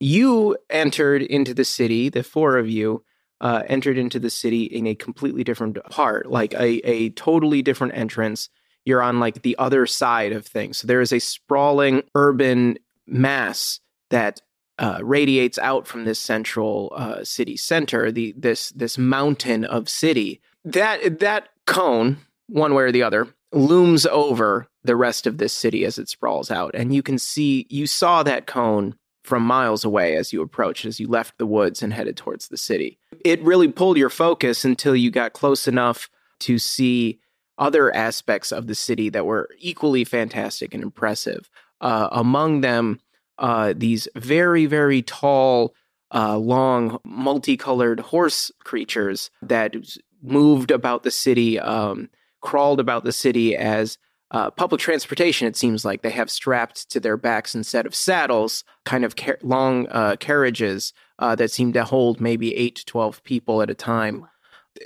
You 0.00 0.56
entered 0.70 1.22
into 1.22 1.54
the 1.54 1.64
city, 1.64 2.08
the 2.08 2.22
four 2.22 2.56
of 2.56 2.68
you 2.68 3.04
uh, 3.40 3.62
entered 3.66 3.98
into 3.98 4.18
the 4.18 4.30
city 4.30 4.64
in 4.64 4.86
a 4.86 4.94
completely 4.94 5.42
different 5.44 5.78
part, 5.90 6.30
like 6.30 6.54
a, 6.54 6.88
a 6.88 7.10
totally 7.10 7.62
different 7.62 7.96
entrance. 7.96 8.48
You're 8.84 9.02
on 9.02 9.20
like 9.20 9.42
the 9.42 9.56
other 9.58 9.86
side 9.86 10.32
of 10.32 10.46
things. 10.46 10.78
So 10.78 10.86
there 10.86 11.00
is 11.00 11.12
a 11.12 11.18
sprawling 11.18 12.02
urban 12.14 12.78
mass 13.06 13.80
that 14.10 14.40
uh, 14.78 15.00
radiates 15.02 15.58
out 15.58 15.86
from 15.86 16.04
this 16.04 16.20
central 16.20 16.92
uh, 16.94 17.24
city 17.24 17.56
center, 17.56 18.12
the 18.12 18.34
this 18.36 18.70
this 18.70 18.96
mountain 18.96 19.64
of 19.64 19.88
city. 19.88 20.40
That 20.64 21.18
that 21.20 21.48
cone, 21.66 22.18
one 22.48 22.74
way 22.74 22.84
or 22.84 22.92
the 22.92 23.02
other, 23.02 23.28
looms 23.52 24.06
over 24.06 24.68
the 24.84 24.96
rest 24.96 25.26
of 25.26 25.38
this 25.38 25.52
city 25.52 25.84
as 25.84 25.98
it 25.98 26.08
sprawls 26.08 26.50
out, 26.50 26.74
and 26.74 26.94
you 26.94 27.02
can 27.02 27.18
see 27.18 27.66
you 27.68 27.86
saw 27.86 28.22
that 28.22 28.46
cone 28.46 28.94
from 29.24 29.42
miles 29.42 29.84
away 29.84 30.16
as 30.16 30.32
you 30.32 30.40
approached, 30.40 30.86
as 30.86 30.98
you 30.98 31.06
left 31.06 31.36
the 31.36 31.46
woods 31.46 31.82
and 31.82 31.92
headed 31.92 32.16
towards 32.16 32.48
the 32.48 32.56
city. 32.56 32.98
It 33.24 33.42
really 33.42 33.68
pulled 33.68 33.98
your 33.98 34.08
focus 34.08 34.64
until 34.64 34.96
you 34.96 35.10
got 35.10 35.34
close 35.34 35.68
enough 35.68 36.08
to 36.40 36.58
see 36.58 37.18
other 37.58 37.94
aspects 37.94 38.52
of 38.52 38.66
the 38.66 38.74
city 38.74 39.08
that 39.10 39.26
were 39.26 39.48
equally 39.58 40.04
fantastic 40.04 40.74
and 40.74 40.82
impressive. 40.82 41.50
Uh, 41.80 42.08
among 42.12 42.60
them, 42.60 43.00
uh, 43.38 43.72
these 43.76 44.08
very, 44.14 44.66
very 44.66 45.02
tall, 45.02 45.74
uh, 46.14 46.36
long, 46.36 46.98
multicolored 47.04 48.00
horse 48.00 48.50
creatures 48.64 49.30
that 49.42 49.74
moved 50.22 50.70
about 50.70 51.02
the 51.02 51.10
city, 51.10 51.58
um, 51.58 52.08
crawled 52.40 52.80
about 52.80 53.04
the 53.04 53.12
city 53.12 53.56
as 53.56 53.98
uh, 54.30 54.50
public 54.50 54.80
transportation. 54.80 55.46
It 55.46 55.56
seems 55.56 55.84
like 55.84 56.02
they 56.02 56.10
have 56.10 56.30
strapped 56.30 56.90
to 56.90 57.00
their 57.00 57.16
backs 57.16 57.54
instead 57.54 57.86
of 57.86 57.94
saddles, 57.94 58.64
kind 58.84 59.04
of 59.04 59.16
car- 59.16 59.38
long 59.42 59.86
uh, 59.88 60.16
carriages 60.16 60.92
uh, 61.18 61.34
that 61.36 61.50
seem 61.50 61.72
to 61.72 61.84
hold 61.84 62.20
maybe 62.20 62.54
eight 62.54 62.76
to 62.76 62.84
12 62.84 63.22
people 63.24 63.62
at 63.62 63.70
a 63.70 63.74
time. 63.74 64.26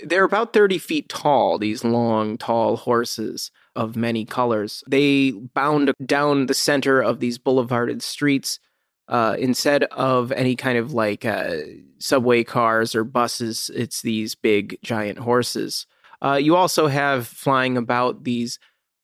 They're 0.05 0.25
about 0.25 0.53
30 0.53 0.79
feet 0.79 1.09
tall, 1.09 1.59
these 1.59 1.85
long, 1.85 2.39
tall 2.39 2.77
horses 2.77 3.51
of 3.77 3.97
many 3.97 4.25
colors. 4.25 4.83
They 4.89 5.33
bound 5.33 5.93
down 6.05 6.47
the 6.47 6.55
center 6.55 7.01
of 7.01 7.21
these 7.21 7.39
boulevarded 7.39 8.03
streets 8.03 8.59
uh, 9.09 9.37
instead 9.39 9.85
of 9.85 10.33
any 10.33 10.57
kind 10.57 10.79
of 10.79 10.93
like 10.93 11.25
uh, 11.25 11.57
subway 11.99 12.45
cars 12.45 12.95
or 12.95 13.05
buses. 13.05 13.71
It's 13.75 14.03
these 14.03 14.35
big, 14.35 14.79
giant 14.83 15.19
horses. 15.19 15.87
Uh, 16.23 16.39
you 16.41 16.57
also 16.57 16.87
have 16.87 17.27
flying 17.27 17.77
about 17.77 18.25
these 18.25 18.59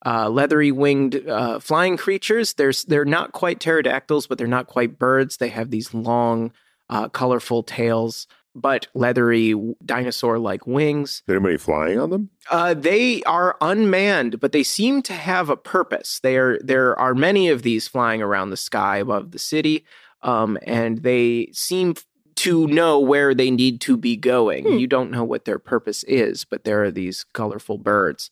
uh, 0.05 0.29
leathery 0.29 0.71
winged 0.71 1.27
uh, 1.27 1.59
flying 1.59 1.97
creatures. 1.97 2.53
There's, 2.53 2.83
they're 2.85 3.05
not 3.05 3.33
quite 3.33 3.59
pterodactyls, 3.59 4.27
but 4.27 4.37
they're 4.37 4.47
not 4.47 4.67
quite 4.67 4.97
birds. 4.97 5.37
They 5.37 5.49
have 5.49 5.69
these 5.69 5.93
long, 5.93 6.53
uh, 6.89 7.09
colorful 7.09 7.63
tails, 7.63 8.25
but 8.55 8.87
leathery 8.93 9.53
dinosaur 9.85 10.39
like 10.39 10.65
wings. 10.67 11.23
Is 11.27 11.33
anybody 11.35 11.57
flying 11.57 11.99
on 11.99 12.09
them? 12.09 12.29
Uh, 12.49 12.73
they 12.73 13.21
are 13.23 13.55
unmanned, 13.61 14.39
but 14.39 14.51
they 14.51 14.63
seem 14.63 15.01
to 15.03 15.13
have 15.13 15.49
a 15.49 15.57
purpose. 15.57 16.19
There, 16.21 16.59
there 16.63 16.97
are 16.99 17.13
many 17.13 17.49
of 17.49 17.61
these 17.61 17.87
flying 17.87 18.21
around 18.21 18.49
the 18.49 18.57
sky 18.57 18.97
above 18.97 19.31
the 19.31 19.39
city, 19.39 19.85
um, 20.23 20.57
and 20.65 20.99
they 20.99 21.49
seem 21.53 21.95
to 22.35 22.67
know 22.67 22.99
where 22.99 23.35
they 23.35 23.51
need 23.51 23.81
to 23.81 23.97
be 23.97 24.15
going. 24.15 24.63
Hmm. 24.65 24.77
You 24.77 24.87
don't 24.87 25.11
know 25.11 25.23
what 25.23 25.45
their 25.45 25.59
purpose 25.59 26.03
is, 26.05 26.45
but 26.45 26.63
there 26.63 26.83
are 26.83 26.91
these 26.91 27.25
colorful 27.33 27.77
birds. 27.77 28.29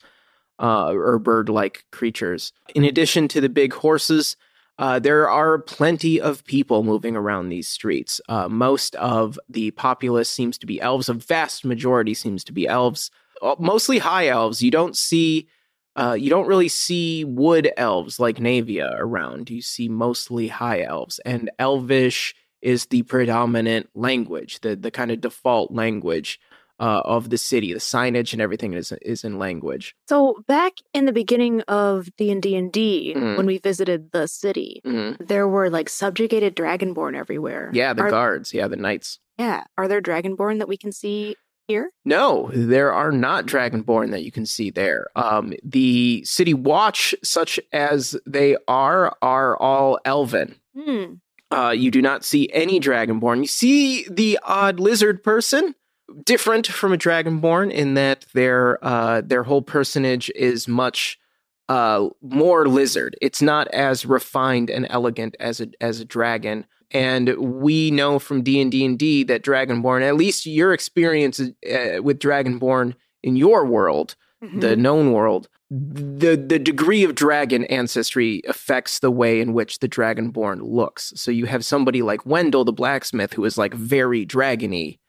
uh, 0.60 0.92
or 0.92 1.20
bird 1.20 1.50
like 1.50 1.86
creatures. 1.92 2.52
In 2.74 2.84
addition 2.84 3.28
to 3.28 3.40
the 3.40 3.50
big 3.50 3.74
horses, 3.74 4.36
uh, 4.80 5.00
there 5.00 5.30
are 5.30 5.60
plenty 5.60 6.22
of 6.22 6.46
people 6.46 6.84
moving 6.84 7.16
around 7.16 7.50
these 7.50 7.68
streets. 7.68 8.22
Uh, 8.30 8.48
most 8.48 8.96
of 8.96 9.40
the 9.50 9.72
populace 9.72 10.30
seems 10.30 10.58
to 10.60 10.66
be 10.66 10.80
elves. 10.80 11.10
A 11.10 11.14
vast 11.14 11.66
majority 11.66 12.14
seems 12.14 12.44
to 12.46 12.54
be 12.54 12.68
elves, 12.68 13.10
uh, 13.42 13.56
mostly 13.58 13.98
high 13.98 14.28
elves. 14.28 14.62
You 14.62 14.70
don't 14.70 14.96
see, 14.96 15.48
uh, 15.96 16.14
you 16.20 16.30
don't 16.30 16.48
really 16.48 16.70
see 16.70 17.24
wood 17.24 17.72
elves 17.76 18.20
like 18.20 18.38
Navia 18.38 18.96
around. 19.00 19.50
You 19.50 19.62
see 19.62 19.90
mostly 19.90 20.48
high 20.48 20.84
elves, 20.84 21.20
and 21.26 21.50
Elvish 21.58 22.36
is 22.62 22.86
the 22.88 23.04
predominant 23.04 23.90
language, 23.96 24.60
the 24.62 24.76
the 24.76 24.92
kind 24.92 25.12
of 25.12 25.22
default 25.22 25.72
language 25.72 26.40
uh, 26.80 27.02
of 27.06 27.30
the 27.30 27.38
city. 27.38 27.74
The 27.74 27.80
signage 27.80 28.34
and 28.34 28.42
everything 28.42 28.74
is 28.74 28.92
is 29.02 29.24
in 29.24 29.40
language. 29.40 29.96
So 30.08 30.44
back 30.48 30.74
in 30.94 31.06
the 31.06 31.12
beginning 31.14 31.62
of 31.62 32.10
D 32.18 32.32
and 32.32 32.42
D 32.42 32.56
and 32.56 32.72
D, 32.72 33.14
when 33.16 33.46
we 33.46 33.58
visited 33.58 34.12
the 34.12 34.28
city, 34.28 34.82
Mhm. 34.86 35.28
there 35.28 35.48
were 35.48 35.70
like 35.70 35.90
subjugated 35.90 36.56
dragonborn 36.56 37.16
everywhere. 37.16 37.70
Yeah, 37.74 37.94
the 37.94 38.04
Are- 38.04 38.10
guards. 38.10 38.54
Yeah, 38.54 38.68
the 38.68 38.76
knights. 38.76 39.20
Yeah, 39.38 39.64
are 39.78 39.88
there 39.88 40.02
dragonborn 40.02 40.60
that 40.60 40.68
we 40.68 40.78
can 40.78 40.92
see 40.92 41.36
here? 41.68 41.92
No, 42.06 42.50
there 42.54 42.92
are 42.94 43.12
not 43.12 43.46
dragonborn 43.46 44.12
that 44.12 44.24
you 44.24 44.32
can 44.32 44.46
see 44.46 44.70
there. 44.72 45.08
Um, 45.16 45.54
the 45.64 46.24
city 46.26 46.54
watch, 46.54 47.14
such 47.24 47.60
as 47.74 48.16
they 48.26 48.56
are, 48.68 49.16
are 49.22 49.58
all 49.58 50.00
elven. 50.06 50.56
Hmm. 50.76 51.16
Uh, 51.52 51.70
you 51.76 51.92
do 51.92 52.02
not 52.02 52.26
see 52.26 52.50
any 52.52 52.80
dragonborn. 52.80 53.40
You 53.42 53.48
see 53.48 54.06
the 54.10 54.40
odd 54.44 54.80
lizard 54.80 55.24
person, 55.24 55.76
different 56.24 56.68
from 56.68 56.94
a 56.94 56.98
dragonborn 56.98 57.72
in 57.72 57.94
that 57.96 58.26
their 58.34 58.84
uh, 58.84 59.22
their 59.22 59.44
whole 59.44 59.62
personage 59.62 60.30
is 60.36 60.68
much 60.68 61.20
uh, 61.70 62.08
more 62.22 62.68
lizard. 62.68 63.16
It's 63.22 63.42
not 63.42 63.68
as 63.70 64.06
refined 64.06 64.70
and 64.70 64.88
elegant 64.90 65.36
as 65.40 65.60
a 65.62 65.68
as 65.82 66.00
a 66.00 66.06
dragon. 66.06 66.66
And 66.92 67.36
we 67.38 67.92
know 67.92 68.18
from 68.18 68.44
D 68.44 68.62
and 68.62 68.72
D 68.72 68.86
and 68.86 68.98
D 68.98 69.24
that 69.26 69.44
Dragonborn, 69.44 70.04
at 70.08 70.16
least 70.16 70.46
your 70.46 70.72
experience 70.74 71.40
uh, 71.42 72.02
with 72.02 72.20
Dragonborn 72.20 72.96
in 73.24 73.36
your 73.36 73.66
world, 73.66 74.16
the 74.42 74.76
Mhm. 74.76 74.78
known 74.78 75.12
world, 75.12 75.50
the 75.70 76.38
the 76.38 76.58
degree 76.60 77.04
of 77.04 77.14
dragon 77.16 77.66
ancestry 77.66 78.42
affects 78.48 79.00
the 79.00 79.12
way 79.12 79.42
in 79.42 79.52
which 79.52 79.80
the 79.80 79.90
dragonborn 79.90 80.60
looks. 80.62 81.12
So 81.18 81.30
you 81.30 81.46
have 81.48 81.66
somebody 81.66 82.02
like 82.02 82.26
Wendell 82.26 82.64
the 82.64 82.72
blacksmith 82.72 83.34
who 83.34 83.44
is 83.44 83.58
like 83.58 83.74
very 83.74 84.26
dragony, 84.26 85.00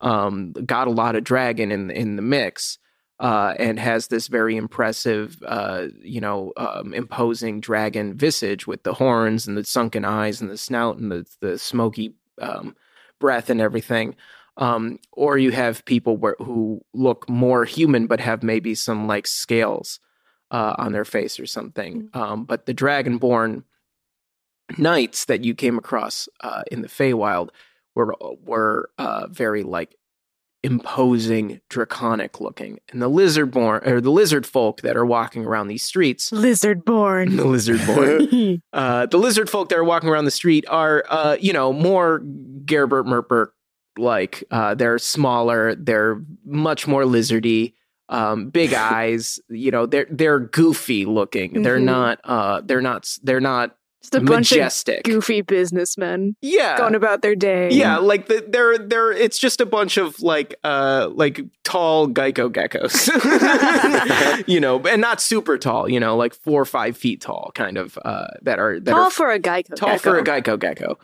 um, 0.00 0.52
got 0.52 0.88
a 0.88 0.92
lot 0.92 1.16
of 1.16 1.24
dragon 1.24 1.72
in 1.72 1.90
in 1.90 2.16
the 2.16 2.22
mix, 2.22 2.78
uh, 3.20 3.54
and 3.58 3.78
has 3.78 4.08
this 4.08 4.28
very 4.28 4.56
impressive, 4.56 5.42
uh, 5.46 5.86
you 6.00 6.20
know, 6.20 6.52
um, 6.56 6.94
imposing 6.94 7.60
dragon 7.60 8.16
visage 8.16 8.66
with 8.66 8.82
the 8.82 8.94
horns 8.94 9.46
and 9.46 9.56
the 9.56 9.64
sunken 9.64 10.04
eyes 10.04 10.40
and 10.40 10.50
the 10.50 10.58
snout 10.58 10.98
and 10.98 11.10
the 11.10 11.26
the 11.40 11.58
smoky 11.58 12.14
um, 12.40 12.76
breath 13.18 13.50
and 13.50 13.60
everything. 13.60 14.14
Um, 14.56 14.98
or 15.12 15.38
you 15.38 15.52
have 15.52 15.84
people 15.84 16.16
where, 16.16 16.34
who 16.40 16.80
look 16.92 17.28
more 17.28 17.64
human 17.64 18.08
but 18.08 18.18
have 18.18 18.42
maybe 18.42 18.74
some 18.74 19.06
like 19.06 19.28
scales 19.28 20.00
uh, 20.50 20.74
on 20.78 20.92
their 20.92 21.04
face 21.04 21.38
or 21.38 21.46
something. 21.46 22.08
Um, 22.12 22.44
but 22.44 22.66
the 22.66 22.74
Dragonborn 22.74 23.62
knights 24.76 25.26
that 25.26 25.44
you 25.44 25.54
came 25.54 25.78
across 25.78 26.28
uh, 26.40 26.62
in 26.70 26.82
the 26.82 26.88
Feywild 26.88 27.50
were 27.98 28.14
were 28.44 28.88
uh, 28.96 29.26
very 29.28 29.62
like 29.62 29.94
imposing, 30.64 31.60
draconic 31.68 32.40
looking, 32.40 32.78
and 32.90 33.00
the 33.00 33.08
lizardborn 33.08 33.86
or 33.86 34.00
the 34.00 34.10
lizard 34.10 34.44
folk 34.46 34.80
that 34.82 34.96
are 34.96 35.06
walking 35.06 35.44
around 35.44 35.68
these 35.68 35.84
streets. 35.84 36.30
Lizardborn. 36.32 37.36
The 37.36 37.44
lizardborn, 37.44 38.60
uh, 38.72 39.06
the 39.06 39.18
lizard 39.18 39.48
folk 39.48 39.68
that 39.68 39.78
are 39.78 39.84
walking 39.84 40.08
around 40.08 40.24
the 40.24 40.30
street 40.30 40.64
are, 40.68 41.04
uh, 41.08 41.36
you 41.40 41.52
know, 41.52 41.72
more 41.72 42.20
Gerbert 42.64 43.06
Merper 43.06 43.54
like. 43.96 44.42
Uh, 44.50 44.74
they're 44.74 44.98
smaller. 44.98 45.74
They're 45.74 46.20
much 46.44 46.86
more 46.86 47.04
lizardy. 47.04 47.74
Um, 48.08 48.50
big 48.50 48.72
eyes. 48.74 49.38
You 49.48 49.70
know, 49.70 49.86
they're 49.86 50.06
they're 50.10 50.40
goofy 50.40 51.04
looking. 51.04 51.62
They're 51.62 51.78
Mhm. 51.78 51.84
not. 51.84 52.20
Uh, 52.24 52.62
they're 52.64 52.80
not. 52.82 53.08
They're 53.22 53.40
not 53.40 53.76
Just 54.00 54.14
a 54.14 54.20
bunch 54.20 54.52
of 54.52 54.72
goofy 55.02 55.42
businessmen 55.42 56.36
yeah. 56.40 56.78
going 56.78 56.94
about 56.94 57.20
their 57.20 57.34
day. 57.34 57.70
yeah, 57.70 57.98
like 57.98 58.28
the, 58.28 58.44
they're 58.46 58.78
they're 58.78 59.10
it's 59.10 59.38
just 59.38 59.60
a 59.60 59.66
bunch 59.66 59.96
of 59.96 60.20
like 60.22 60.54
uh 60.62 61.08
like 61.12 61.40
tall 61.64 62.06
Geico 62.08 62.48
geckos, 62.48 63.08
you 64.46 64.60
know, 64.60 64.78
and 64.86 65.00
not 65.00 65.20
super 65.20 65.58
tall, 65.58 65.88
you 65.88 65.98
know, 65.98 66.16
like 66.16 66.32
four 66.32 66.62
or 66.62 66.64
five 66.64 66.96
feet 66.96 67.20
tall, 67.20 67.50
kind 67.56 67.76
of 67.76 67.98
uh 68.04 68.28
that 68.42 68.60
are 68.60 68.78
that 68.78 68.92
Tall 68.92 69.04
are 69.04 69.10
for 69.10 69.32
a 69.32 69.40
Geico. 69.40 69.74
tall 69.74 69.98
for 69.98 70.16
a 70.16 70.22
gecko. 70.22 70.56
Geico 70.56 70.60
gecko. 70.60 70.98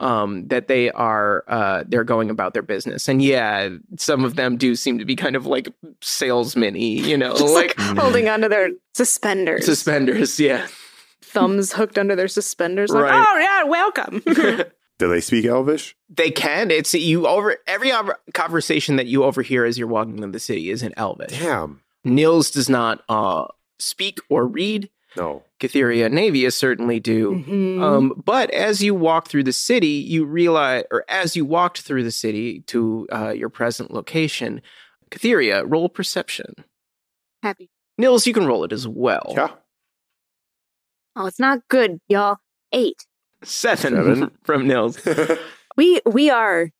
Um, 0.00 0.46
that 0.46 0.68
they 0.68 0.90
are 0.92 1.44
uh 1.48 1.84
they're 1.86 2.04
going 2.04 2.30
about 2.30 2.54
their 2.54 2.62
business, 2.62 3.08
and 3.08 3.20
yeah, 3.20 3.68
some 3.98 4.24
of 4.24 4.36
them 4.36 4.56
do 4.56 4.74
seem 4.74 4.98
to 5.00 5.04
be 5.04 5.16
kind 5.16 5.36
of 5.36 5.44
like 5.44 5.68
salesmen 6.00 6.76
you 6.76 7.18
know, 7.18 7.34
like, 7.34 7.76
like 7.78 7.98
holding 7.98 8.28
onto 8.28 8.48
their 8.48 8.70
suspenders. 8.94 9.66
suspenders, 9.66 10.40
yeah. 10.40 10.66
Thumbs 11.28 11.72
hooked 11.72 11.98
under 11.98 12.14
their 12.16 12.28
suspenders. 12.28 12.90
Like, 12.90 13.04
Right. 13.04 13.26
oh, 13.28 13.38
yeah, 13.38 13.64
welcome. 13.64 14.22
Do 14.98 15.08
they 15.08 15.20
speak 15.20 15.44
Elvish? 15.44 15.94
They 16.08 16.30
can. 16.30 16.70
It's 16.70 16.92
you 16.94 17.26
over 17.26 17.56
every 17.66 17.92
conversation 18.34 18.96
that 18.96 19.06
you 19.06 19.22
overhear 19.24 19.64
as 19.64 19.78
you're 19.78 19.86
walking 19.88 20.22
in 20.22 20.32
the 20.32 20.40
city 20.40 20.70
is 20.70 20.82
in 20.82 20.92
Elvish. 20.96 21.38
Damn. 21.38 21.82
Nils 22.04 22.50
does 22.50 22.68
not 22.68 23.02
uh, 23.08 23.46
speak 23.78 24.18
or 24.28 24.46
read. 24.46 24.90
No. 25.16 25.42
Cytheria 25.60 26.06
and 26.06 26.14
Navia 26.16 26.52
certainly 26.52 27.00
do. 27.00 27.42
Mhm. 27.46 27.80
Um, 27.82 28.22
but 28.24 28.50
as 28.50 28.82
you 28.82 28.94
walk 28.94 29.28
through 29.28 29.44
the 29.44 29.52
city, 29.52 29.86
you 29.88 30.24
realize, 30.24 30.84
or 30.90 31.04
as 31.08 31.34
you 31.36 31.44
walked 31.44 31.80
through 31.80 32.04
the 32.04 32.10
city 32.12 32.60
to 32.66 33.06
uh, 33.12 33.30
your 33.30 33.48
present 33.48 33.92
location, 33.92 34.60
Cytheria, 35.10 35.64
roll 35.66 35.88
perception. 35.88 36.54
Happy. 37.42 37.70
Nils, 37.96 38.26
you 38.26 38.34
can 38.34 38.46
roll 38.46 38.64
it 38.64 38.72
as 38.72 38.86
well. 38.86 39.32
Yeah. 39.36 39.48
Oh, 41.18 41.26
it's 41.26 41.40
not 41.40 41.66
good, 41.68 42.00
y'all. 42.08 42.36
Eight. 42.72 43.04
Seven, 43.42 43.94
Seven. 43.94 44.30
from 44.44 44.66
Nils. 44.66 44.98
We 45.76 46.00
we 46.04 46.28
are 46.28 46.70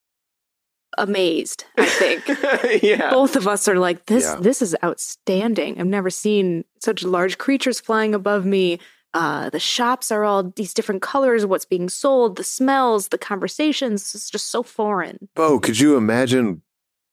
amazed. 0.98 1.64
I 1.76 1.86
think 1.86 2.82
yeah. 2.82 3.10
both 3.10 3.36
of 3.36 3.46
us 3.46 3.68
are 3.68 3.78
like 3.78 4.06
this. 4.06 4.24
Yeah. 4.24 4.38
This 4.40 4.60
is 4.60 4.74
outstanding. 4.82 5.80
I've 5.80 5.86
never 5.86 6.10
seen 6.10 6.64
such 6.82 7.04
large 7.04 7.38
creatures 7.38 7.78
flying 7.78 8.12
above 8.12 8.44
me. 8.44 8.80
Uh, 9.14 9.50
the 9.50 9.60
shops 9.60 10.10
are 10.10 10.24
all 10.24 10.52
these 10.56 10.74
different 10.74 11.00
colors. 11.00 11.46
What's 11.46 11.64
being 11.64 11.88
sold, 11.88 12.34
the 12.34 12.42
smells, 12.42 13.08
the 13.08 13.18
conversations. 13.18 14.12
It's 14.16 14.30
just 14.30 14.50
so 14.50 14.64
foreign. 14.64 15.28
Bo, 15.36 15.60
could 15.60 15.78
you 15.78 15.96
imagine 15.96 16.62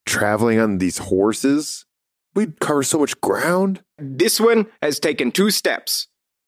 traveling 0.07 0.59
on 0.59 0.79
these 0.79 0.97
horses? 0.97 1.85
We'd 2.33 2.59
cover 2.59 2.81
so 2.81 2.97
much 2.97 3.21
ground. 3.21 3.83
This 3.99 4.39
one 4.39 4.65
has 4.81 4.99
taken 4.99 5.31
two 5.31 5.51
steps. 5.51 6.07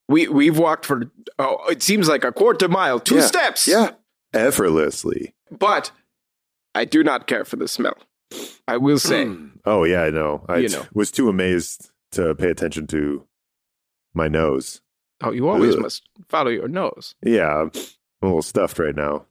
We 0.09 0.27
we've 0.27 0.57
walked 0.57 0.85
for 0.85 1.03
oh, 1.39 1.57
it 1.69 1.81
seems 1.83 2.07
like 2.07 2.23
a 2.23 2.31
quarter 2.31 2.67
mile, 2.69 2.99
two 2.99 3.15
Yeah. 3.15 3.21
steps. 3.25 3.67
Yeah. 3.67 3.91
Effortlessly. 4.33 5.33
But 5.51 5.91
I 6.75 6.85
do 6.85 7.03
not 7.03 7.27
care 7.27 7.43
for 7.45 7.55
the 7.55 7.67
smell. 7.67 7.97
I 8.67 8.77
will 8.77 8.99
say. 8.99 9.25
Hmm. 9.25 9.47
Oh, 9.65 9.83
yeah, 9.83 10.03
I 10.03 10.09
know. 10.09 10.45
I 10.47 10.57
You 10.57 10.69
t- 10.69 10.75
know. 10.75 10.85
was 10.93 11.11
too 11.11 11.27
amazed 11.29 11.91
to 12.11 12.35
pay 12.35 12.49
attention 12.49 12.87
to 12.87 13.25
my 14.13 14.27
nose. 14.27 14.81
Oh, 15.21 15.31
you 15.31 15.47
always 15.49 15.75
Ugh. 15.75 15.81
must 15.81 16.03
follow 16.29 16.49
your 16.51 16.67
nose. 16.67 17.15
Yeah. 17.23 17.61
I'm 17.63 17.71
a 18.21 18.25
little 18.25 18.41
stuffed 18.41 18.79
right 18.79 18.95
now. 18.95 19.25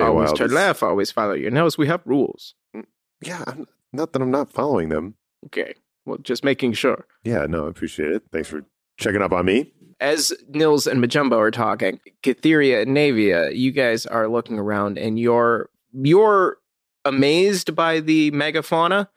always 0.00 0.30
Feywild 0.30 0.36
to 0.36 0.44
is- 0.44 0.52
laugh, 0.52 0.82
always 0.82 1.10
follow 1.10 1.32
your 1.34 1.50
nose. 1.50 1.78
We 1.78 1.86
have 1.86 2.02
rules. 2.04 2.54
Mm. 2.76 2.84
Yeah. 3.22 3.42
I'm, 3.46 3.66
not 3.92 4.12
that 4.12 4.22
I'm 4.22 4.30
not 4.30 4.52
following 4.52 4.88
them. 4.90 5.14
Okay. 5.46 5.74
Well, 6.04 6.18
just 6.18 6.44
making 6.44 6.74
sure. 6.74 7.06
Yeah, 7.22 7.46
no, 7.48 7.66
I 7.66 7.70
appreciate 7.70 8.10
it. 8.12 8.22
Thanks 8.32 8.48
for 8.48 8.64
checking 8.96 9.22
up 9.22 9.32
on 9.32 9.46
me. 9.46 9.72
As 10.00 10.32
Nils 10.48 10.86
and 10.86 11.02
Majumbo 11.02 11.38
are 11.38 11.50
talking, 11.50 12.00
Cytheria 12.22 12.82
and 12.82 12.96
Navia, 12.96 13.56
you 13.56 13.70
guys 13.70 14.06
are 14.06 14.28
looking 14.28 14.58
around 14.58 14.98
and 14.98 15.18
you're 15.18 15.70
you're 15.92 16.58
amazed 17.04 17.74
by 17.74 18.00
the 18.00 18.30
megafauna. 18.32 19.08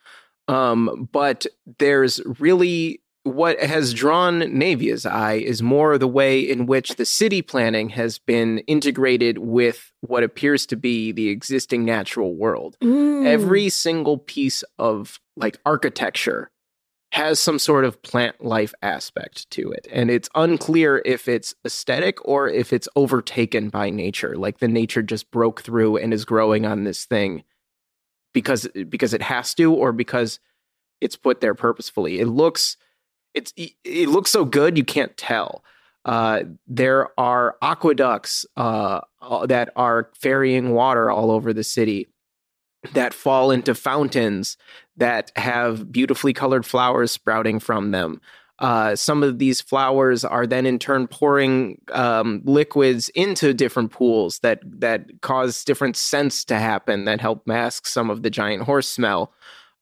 Um, 0.48 1.10
but 1.12 1.46
there's 1.80 2.22
really 2.40 3.02
what 3.24 3.60
has 3.60 3.94
drawn 3.94 4.40
Navia's 4.42 5.06
eye 5.06 5.34
is 5.34 5.62
more 5.62 5.98
the 5.98 6.08
way 6.08 6.40
in 6.40 6.66
which 6.66 6.96
the 6.96 7.06
city 7.06 7.42
planning 7.42 7.90
has 7.90 8.20
been 8.20 8.60
integrated 8.60 9.40
with 9.40 9.92
what 10.02 10.24
appears 10.24 10.66
to 10.68 10.78
be 10.78 11.12
the 11.12 11.30
existing 11.30 11.84
natural 11.84 12.36
world. 12.36 12.78
Mm. 12.82 13.26
Every 13.26 13.70
single 13.70 14.18
piece 14.18 14.64
of 14.80 15.20
like 15.36 15.58
architecture 15.66 16.50
has 17.18 17.40
some 17.40 17.58
sort 17.58 17.84
of 17.84 18.00
plant 18.04 18.46
life 18.46 18.76
aspect 18.84 19.50
to 19.50 19.72
it. 19.72 19.88
And 19.92 20.12
it's 20.12 20.30
unclear 20.36 21.02
if 21.04 21.28
it's 21.28 21.56
aesthetic 21.66 22.24
or 22.24 22.48
if 22.48 22.72
it's 22.72 22.88
overtaken 22.96 23.70
by 23.70 23.90
nature. 23.90 24.38
Like 24.38 24.60
the 24.60 24.68
nature 24.68 25.02
just 25.02 25.32
broke 25.32 25.64
through 25.64 25.98
and 25.98 26.14
is 26.14 26.26
growing 26.26 26.68
on 26.68 26.84
this 26.84 27.06
thing 27.06 27.44
because 28.36 28.68
because 28.88 29.16
it 29.16 29.24
has 29.24 29.56
to 29.56 29.74
or 29.74 29.92
because 29.92 30.40
it's 31.02 31.16
put 31.16 31.42
there 31.42 31.56
purposefully. 31.56 32.20
It 32.20 32.28
looks 32.28 32.78
it's 33.34 33.52
it 33.58 34.10
looks 34.10 34.30
so 34.30 34.46
good 34.46 34.78
you 34.78 34.86
can't 34.86 35.18
tell. 35.18 35.64
Uh, 36.06 36.44
there 36.68 37.10
are 37.20 37.58
aqueducts 37.64 38.46
uh, 38.58 39.02
that 39.48 39.72
are 39.76 40.12
ferrying 40.14 40.72
water 40.72 41.10
all 41.10 41.32
over 41.32 41.52
the 41.52 41.64
city 41.64 42.08
that 42.94 43.14
fall 43.14 43.50
into 43.50 43.74
fountains 43.74 44.56
that 44.98 45.32
have 45.36 45.92
beautifully 45.92 46.34
colored 46.34 46.66
flowers 46.66 47.12
sprouting 47.12 47.60
from 47.60 47.92
them. 47.92 48.22
Uh, 48.60 48.96
some 48.96 49.22
of 49.22 49.38
these 49.38 49.62
flowers 49.62 50.26
are 50.26 50.48
then 50.48 50.66
in 50.66 50.80
turn 50.80 51.08
pouring 51.08 51.80
um, 51.92 52.42
liquids 52.44 53.10
into 53.10 53.54
different 53.54 53.92
pools 53.92 54.40
that 54.40 54.60
that 54.66 55.06
cause 55.22 55.64
different 55.64 55.96
scents 55.96 56.44
to 56.44 56.58
happen 56.58 57.06
that 57.06 57.22
help 57.22 57.46
mask 57.46 57.86
some 57.86 58.10
of 58.10 58.24
the 58.24 58.32
giant 58.32 58.64
horse 58.64 58.90
smell. 58.90 59.32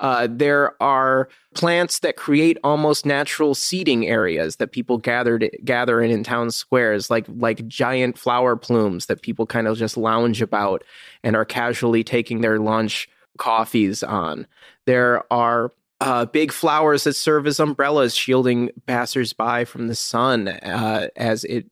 Uh, 0.02 0.28
there 0.30 0.82
are 0.84 1.30
plants 1.54 2.00
that 2.00 2.18
create 2.18 2.58
almost 2.66 3.06
natural 3.06 3.56
seating 3.56 4.06
areas 4.08 4.58
that 4.58 4.74
people 4.74 4.98
gathered 4.98 5.50
gather 5.64 6.02
in 6.02 6.12
in 6.12 6.22
town 6.22 6.52
squares, 6.52 7.10
like 7.10 7.26
like 7.38 7.66
giant 7.70 8.18
flower 8.18 8.58
plumes 8.58 9.06
that 9.06 9.22
people 9.22 9.46
kind 9.46 9.70
of 9.70 9.78
just 9.78 9.96
lounge 9.96 10.42
about 10.42 10.84
and 11.24 11.34
are 11.34 11.46
casually 11.46 12.04
taking 12.04 12.42
their 12.42 12.60
lunch 12.60 13.08
coffees 13.38 14.04
on. 14.04 14.48
There 14.86 15.32
are 15.32 15.72
uh, 16.02 16.26
big 16.26 16.52
flowers 16.52 17.06
that 17.06 17.16
serve 17.16 17.48
as 17.48 17.60
umbrellas, 17.60 18.16
shielding 18.16 18.70
passersby 18.86 19.66
from 19.66 19.88
the 19.88 19.96
sun 19.96 20.48
uh, 20.48 21.08
as 21.16 21.44
it 21.46 21.66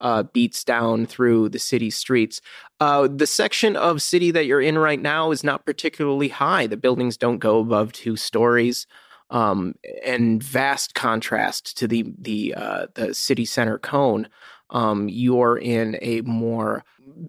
uh, 0.00 0.22
beats 0.24 0.64
down 0.64 1.06
through 1.06 1.48
the 1.48 1.58
city 1.58 1.90
streets. 1.90 2.40
Uh, 2.80 3.08
the 3.08 3.26
section 3.26 3.76
of 3.76 4.02
city 4.02 4.30
that 4.30 4.46
you're 4.46 4.60
in 4.60 4.78
right 4.78 5.00
now 5.00 5.30
is 5.30 5.44
not 5.44 5.64
particularly 5.64 6.28
high. 6.28 6.66
The 6.66 6.76
buildings 6.76 7.16
don't 7.16 7.38
go 7.38 7.60
above 7.60 7.92
two 7.92 8.16
stories. 8.16 8.86
Um, 9.28 9.74
and 10.04 10.40
vast 10.40 10.94
contrast 10.94 11.76
to 11.78 11.88
the 11.88 12.04
the 12.16 12.54
uh, 12.56 12.86
the 12.94 13.12
city 13.12 13.44
center 13.44 13.76
cone. 13.76 14.28
Um, 14.70 15.08
you're 15.08 15.58
in 15.58 15.98
a 16.00 16.20
more 16.20 16.84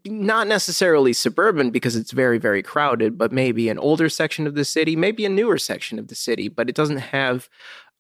not 0.06 0.48
necessarily 0.48 1.14
suburban 1.14 1.70
because 1.70 1.96
it's 1.96 2.12
very 2.12 2.38
very 2.38 2.64
crowded, 2.64 3.18
but 3.18 3.32
maybe 3.32 3.70
an 3.70 3.80
older 3.80 4.10
section 4.10 4.48
of 4.48 4.56
the 4.56 4.66
city, 4.66 4.96
maybe 4.96 5.26
a 5.26 5.30
newer 5.30 5.58
section 5.58 6.00
of 6.00 6.08
the 6.08 6.16
city, 6.16 6.48
but 6.48 6.70
it 6.70 6.76
doesn't 6.76 6.98
have 6.98 7.50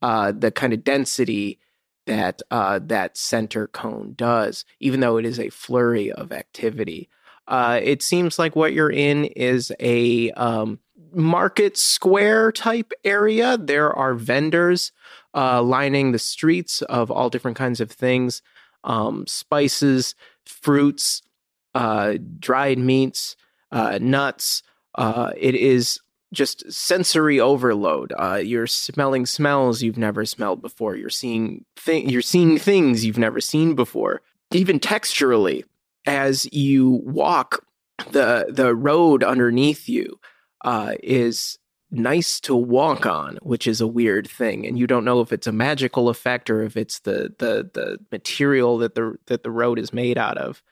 uh, 0.02 0.32
the 0.32 0.52
kind 0.52 0.74
of 0.74 0.84
density 0.84 1.60
that 2.06 2.42
uh, 2.52 2.80
that 2.84 3.18
center 3.18 3.68
cone 3.68 4.14
does, 4.16 4.66
even 4.80 5.00
though 5.00 5.18
it 5.18 5.26
is 5.26 5.40
a 5.40 5.50
flurry 5.50 6.12
of 6.12 6.32
activity. 6.32 7.10
Uh, 7.48 7.80
it 7.82 8.02
seems 8.02 8.38
like 8.38 8.56
what 8.56 8.74
you're 8.74 8.92
in 8.92 9.26
is 9.26 9.72
a 9.80 10.32
um, 10.32 10.80
market 11.14 11.78
square 11.78 12.52
type 12.52 12.92
area. 13.04 13.58
There 13.58 13.94
are 13.94 14.14
vendors 14.16 14.92
uh, 15.34 15.62
lining 15.62 16.12
the 16.12 16.20
streets 16.20 16.82
of 16.84 17.12
all 17.12 17.30
different 17.30 17.58
kinds 17.58 17.80
of 17.80 17.92
things 17.92 18.42
um, 18.84 19.26
spices, 19.28 20.16
fruits, 20.46 21.22
uh, 21.78 22.18
dried 22.40 22.80
meats, 22.80 23.36
uh, 23.72 24.00
nuts. 24.02 24.64
Uh, 24.96 25.32
it 25.38 25.54
is 25.54 26.00
just 26.34 26.72
sensory 26.72 27.40
overload. 27.40 28.12
Uh, 28.18 28.42
you're 28.44 28.66
smelling 28.66 29.28
smells 29.28 29.84
you've 29.84 29.98
never 29.98 30.26
smelled 30.26 30.60
before. 30.60 30.96
You're 30.96 31.12
seeing 31.12 31.66
th- 31.76 32.10
you're 32.10 32.24
seeing 32.24 32.58
things 32.58 33.06
you've 33.06 33.20
never 33.20 33.40
seen 33.40 33.76
before. 33.76 34.24
Even 34.52 34.80
texturally, 34.80 35.66
as 36.08 36.52
you 36.52 37.04
walk, 37.06 37.64
the 38.10 38.48
the 38.50 38.74
road 38.74 39.24
underneath 39.24 39.88
you 39.88 40.20
uh, 40.66 40.96
is 41.04 41.60
nice 41.92 42.40
to 42.40 42.56
walk 42.56 43.06
on, 43.06 43.38
which 43.44 43.68
is 43.68 43.82
a 43.82 43.88
weird 43.88 44.28
thing, 44.28 44.66
and 44.66 44.80
you 44.80 44.88
don't 44.88 45.06
know 45.06 45.22
if 45.22 45.32
it's 45.32 45.48
a 45.48 45.52
magical 45.52 46.10
effect 46.10 46.50
or 46.50 46.64
if 46.64 46.76
it's 46.76 47.00
the 47.02 47.36
the 47.38 47.70
the 47.72 48.00
material 48.12 48.80
that 48.80 48.96
the 48.96 49.16
that 49.28 49.44
the 49.44 49.52
road 49.52 49.78
is 49.78 49.94
made 49.94 50.18
out 50.18 50.40
of. 50.40 50.64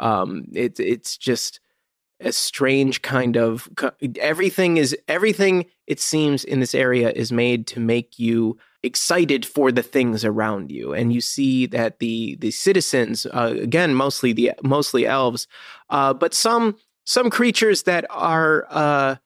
Um, 0.00 0.46
it's 0.52 0.80
it's 0.80 1.16
just 1.16 1.60
a 2.20 2.32
strange 2.32 3.02
kind 3.02 3.36
of 3.36 3.68
everything 4.18 4.76
is 4.76 4.96
everything 5.08 5.66
it 5.86 6.00
seems 6.00 6.44
in 6.44 6.60
this 6.60 6.74
area 6.74 7.10
is 7.10 7.32
made 7.32 7.66
to 7.66 7.80
make 7.80 8.18
you 8.18 8.56
excited 8.84 9.44
for 9.44 9.72
the 9.72 9.82
things 9.82 10.24
around 10.24 10.70
you 10.70 10.92
and 10.92 11.12
you 11.12 11.20
see 11.20 11.66
that 11.66 11.98
the 11.98 12.36
the 12.36 12.52
citizens 12.52 13.26
uh, 13.26 13.54
again 13.60 13.94
mostly 13.94 14.32
the 14.32 14.52
mostly 14.62 15.06
elves 15.06 15.48
uh, 15.90 16.14
but 16.14 16.32
some 16.32 16.76
some 17.04 17.30
creatures 17.30 17.82
that 17.82 18.06
are 18.10 18.66
uh, 18.70 19.16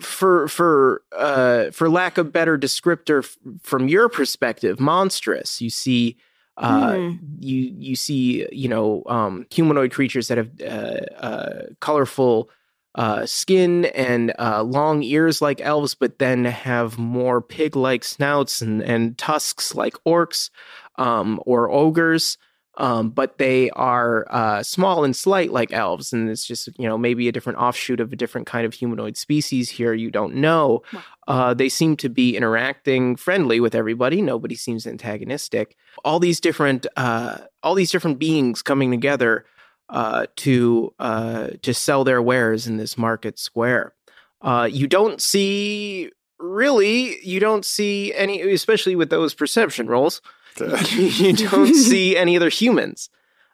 for 0.00 0.48
for 0.48 1.02
uh, 1.16 1.70
for 1.70 1.88
lack 1.88 2.18
of 2.18 2.32
better 2.32 2.58
descriptor 2.58 3.24
f- 3.24 3.36
from 3.62 3.88
your 3.88 4.08
perspective 4.08 4.78
monstrous. 4.78 5.60
You 5.60 5.70
see 5.70 6.16
uh, 6.56 6.92
mm. 6.92 7.18
You 7.40 7.74
you 7.78 7.96
see 7.96 8.46
you 8.50 8.68
know 8.68 9.02
um, 9.06 9.46
humanoid 9.50 9.92
creatures 9.92 10.28
that 10.28 10.38
have 10.38 10.50
uh, 10.60 11.24
uh, 11.24 11.62
colorful 11.80 12.50
uh, 12.94 13.26
skin 13.26 13.84
and 13.86 14.32
uh, 14.38 14.62
long 14.62 15.02
ears 15.02 15.42
like 15.42 15.60
elves, 15.60 15.94
but 15.94 16.18
then 16.18 16.46
have 16.46 16.98
more 16.98 17.42
pig-like 17.42 18.02
snouts 18.02 18.62
and, 18.62 18.82
and 18.82 19.18
tusks 19.18 19.74
like 19.74 19.94
orcs 20.06 20.48
um, 20.96 21.38
or 21.44 21.70
ogres 21.70 22.38
um, 22.78 23.10
but 23.10 23.38
they 23.38 23.70
are 23.70 24.26
uh, 24.30 24.62
small 24.62 25.04
and 25.04 25.16
slight 25.16 25.50
like 25.50 25.72
elves, 25.72 26.12
and 26.12 26.28
it's 26.28 26.46
just 26.46 26.68
you 26.78 26.86
know 26.88 26.98
maybe 26.98 27.28
a 27.28 27.32
different 27.32 27.58
offshoot 27.58 28.00
of 28.00 28.12
a 28.12 28.16
different 28.16 28.46
kind 28.46 28.66
of 28.66 28.74
humanoid 28.74 29.16
species 29.16 29.70
here. 29.70 29.94
You 29.94 30.10
don't 30.10 30.34
know. 30.34 30.82
Uh, 31.26 31.54
they 31.54 31.68
seem 31.68 31.96
to 31.96 32.08
be 32.08 32.36
interacting 32.36 33.16
friendly 33.16 33.60
with 33.60 33.74
everybody. 33.74 34.20
Nobody 34.20 34.54
seems 34.54 34.86
antagonistic. 34.86 35.76
All 36.04 36.20
these 36.20 36.40
different 36.40 36.86
uh, 36.96 37.38
all 37.62 37.74
these 37.74 37.90
different 37.90 38.18
beings 38.18 38.62
coming 38.62 38.90
together 38.90 39.46
uh, 39.88 40.26
to 40.36 40.92
uh, 40.98 41.48
to 41.62 41.72
sell 41.72 42.04
their 42.04 42.20
wares 42.20 42.66
in 42.66 42.76
this 42.76 42.98
market 42.98 43.38
square. 43.38 43.94
Uh, 44.42 44.68
you 44.70 44.86
don't 44.86 45.22
see 45.22 46.10
really 46.38 47.18
you 47.24 47.40
don't 47.40 47.64
see 47.64 48.12
any 48.12 48.42
especially 48.52 48.94
with 48.94 49.08
those 49.08 49.32
perception 49.32 49.86
rolls 49.86 50.20
you 50.90 51.32
don't 51.32 51.74
see 51.74 52.16
any 52.16 52.36
other 52.36 52.48
humans. 52.48 53.10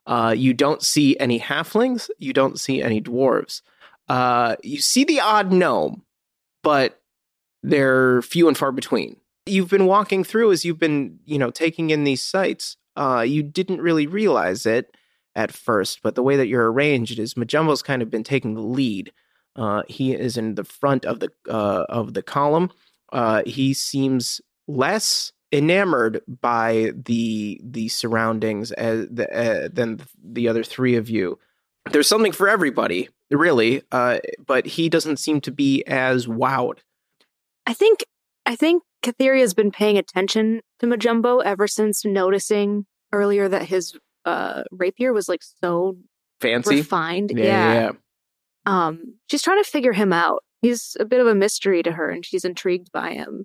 Uh, 0.07 0.35
you 0.37 0.53
don't 0.53 0.83
see 0.83 1.17
any 1.19 1.38
halflings. 1.38 2.11
You 2.19 2.33
don't 2.33 2.59
see 2.59 2.83
any 2.83 3.01
dwarves. 3.01 3.62
Uh, 4.09 4.57
you 4.62 4.81
see 4.81 5.05
the 5.05 5.21
odd 5.21 5.53
gnome, 5.53 6.03
but 6.62 7.01
they're 7.62 8.23
few 8.23 8.49
and 8.49 8.59
far 8.59 8.73
between. 8.73 9.17
You've 9.47 9.71
been 9.71 9.87
walking 9.87 10.25
through 10.25 10.53
as 10.53 10.65
you've 10.65 10.79
been, 10.79 11.19
you 11.25 11.38
know, 11.38 11.51
taking 11.51 11.91
in 11.91 12.05
these 12.05 12.23
sites. 12.23 12.77
Uh, 12.97 13.25
you 13.27 13.43
didn't 13.43 13.81
really 13.81 14.07
realize 14.07 14.67
it 14.67 14.97
at 15.35 15.53
first, 15.53 16.03
but 16.03 16.15
the 16.15 16.23
way 16.23 16.37
that 16.37 16.49
you're 16.49 16.71
arranged 16.71 17.19
is 17.19 17.35
Majumbo's 17.35 17.83
kind 17.83 18.03
of 18.03 18.11
been 18.11 18.25
taking 18.25 18.55
the 18.55 18.61
lead. 18.61 19.12
Uh, 19.57 19.83
he 19.88 20.12
is 20.12 20.37
in 20.37 20.55
the 20.55 20.65
front 20.65 21.05
of 21.05 21.21
the 21.21 21.31
uh, 21.49 21.85
of 21.88 22.15
the 22.15 22.23
column. 22.23 22.71
Uh, 23.12 23.43
he 23.45 23.75
seems 23.75 24.41
less 24.67 25.33
enamored 25.53 26.23
by 26.27 26.93
the 26.95 27.61
the 27.62 27.88
surroundings 27.88 28.73
as 28.73 29.07
the, 29.11 29.31
uh, 29.31 29.69
than 29.73 30.01
the 30.23 30.49
other 30.49 30.65
three 30.65 30.97
of 30.97 31.11
you. 31.11 31.38
There's 31.91 32.09
something 32.09 32.33
for 32.33 32.49
everybody, 32.49 33.09
really, 33.31 33.83
uh, 33.93 34.21
but 34.47 34.67
he 34.67 34.88
doesn't 34.88 35.19
seem 35.19 35.41
to 35.43 35.51
be 35.51 35.85
as 35.87 36.27
wowed. 36.27 36.79
I 37.67 37.75
think 37.75 38.05
I 38.47 38.57
think 38.57 38.83
Katheria's 39.03 39.55
been 39.55 39.71
paying 39.71 39.99
attention 39.99 40.62
to 40.79 40.87
Majumbo 40.87 41.43
ever 41.45 41.67
since 41.67 42.05
noticing 42.05 42.87
earlier 43.12 43.49
that 43.49 43.62
his 43.62 43.97
uh, 44.25 44.62
rapier 44.71 45.12
was 45.12 45.29
like 45.29 45.43
so 45.43 45.97
fancy, 46.41 46.77
refined. 46.77 47.33
Yeah, 47.35 47.45
yeah. 47.45 47.75
yeah. 47.75 47.91
Um, 48.65 49.17
she's 49.29 49.43
trying 49.43 49.62
to 49.62 49.69
figure 49.69 49.93
him 49.93 50.12
out. 50.12 50.45
He's 50.61 50.97
a 51.01 51.05
bit 51.05 51.21
of 51.21 51.27
a 51.27 51.35
mystery 51.35 51.83
to 51.83 51.93
her, 51.93 52.09
and 52.09 52.25
she's 52.25 52.45
intrigued 52.45 52.93
by 52.93 53.12
him. 53.15 53.45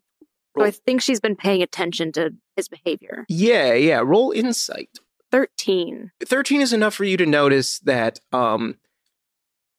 So 0.57 0.65
I 0.65 0.71
think 0.71 1.01
she's 1.01 1.19
been 1.19 1.35
paying 1.35 1.61
attention 1.61 2.11
to 2.13 2.33
his 2.55 2.67
behavior. 2.67 3.25
Yeah, 3.29 3.73
yeah. 3.73 4.01
Roll 4.03 4.31
insight. 4.31 4.99
13. 5.31 6.11
13 6.25 6.61
is 6.61 6.73
enough 6.73 6.93
for 6.93 7.03
you 7.03 7.17
to 7.17 7.25
notice 7.25 7.79
that 7.79 8.19
um 8.31 8.75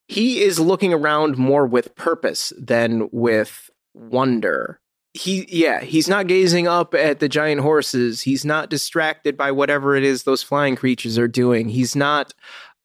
he 0.07 0.41
is 0.41 0.59
looking 0.59 0.95
around 0.95 1.37
more 1.37 1.67
with 1.67 1.95
purpose 1.95 2.53
than 2.59 3.09
with 3.13 3.71
wonder. 3.95 4.81
He 5.15 5.47
yeah, 5.49 5.81
he's 5.81 6.09
not 6.09 6.27
gazing 6.27 6.69
up 6.69 6.95
at 6.95 7.19
the 7.19 7.29
giant 7.29 7.61
horses. 7.61 8.23
He's 8.23 8.45
not 8.45 8.71
distracted 8.71 9.37
by 9.37 9.53
whatever 9.53 9.97
it 9.97 10.05
is 10.05 10.23
those 10.23 10.43
flying 10.43 10.77
creatures 10.77 11.19
are 11.19 11.29
doing. 11.29 11.69
He's 11.69 11.97
not 11.97 12.35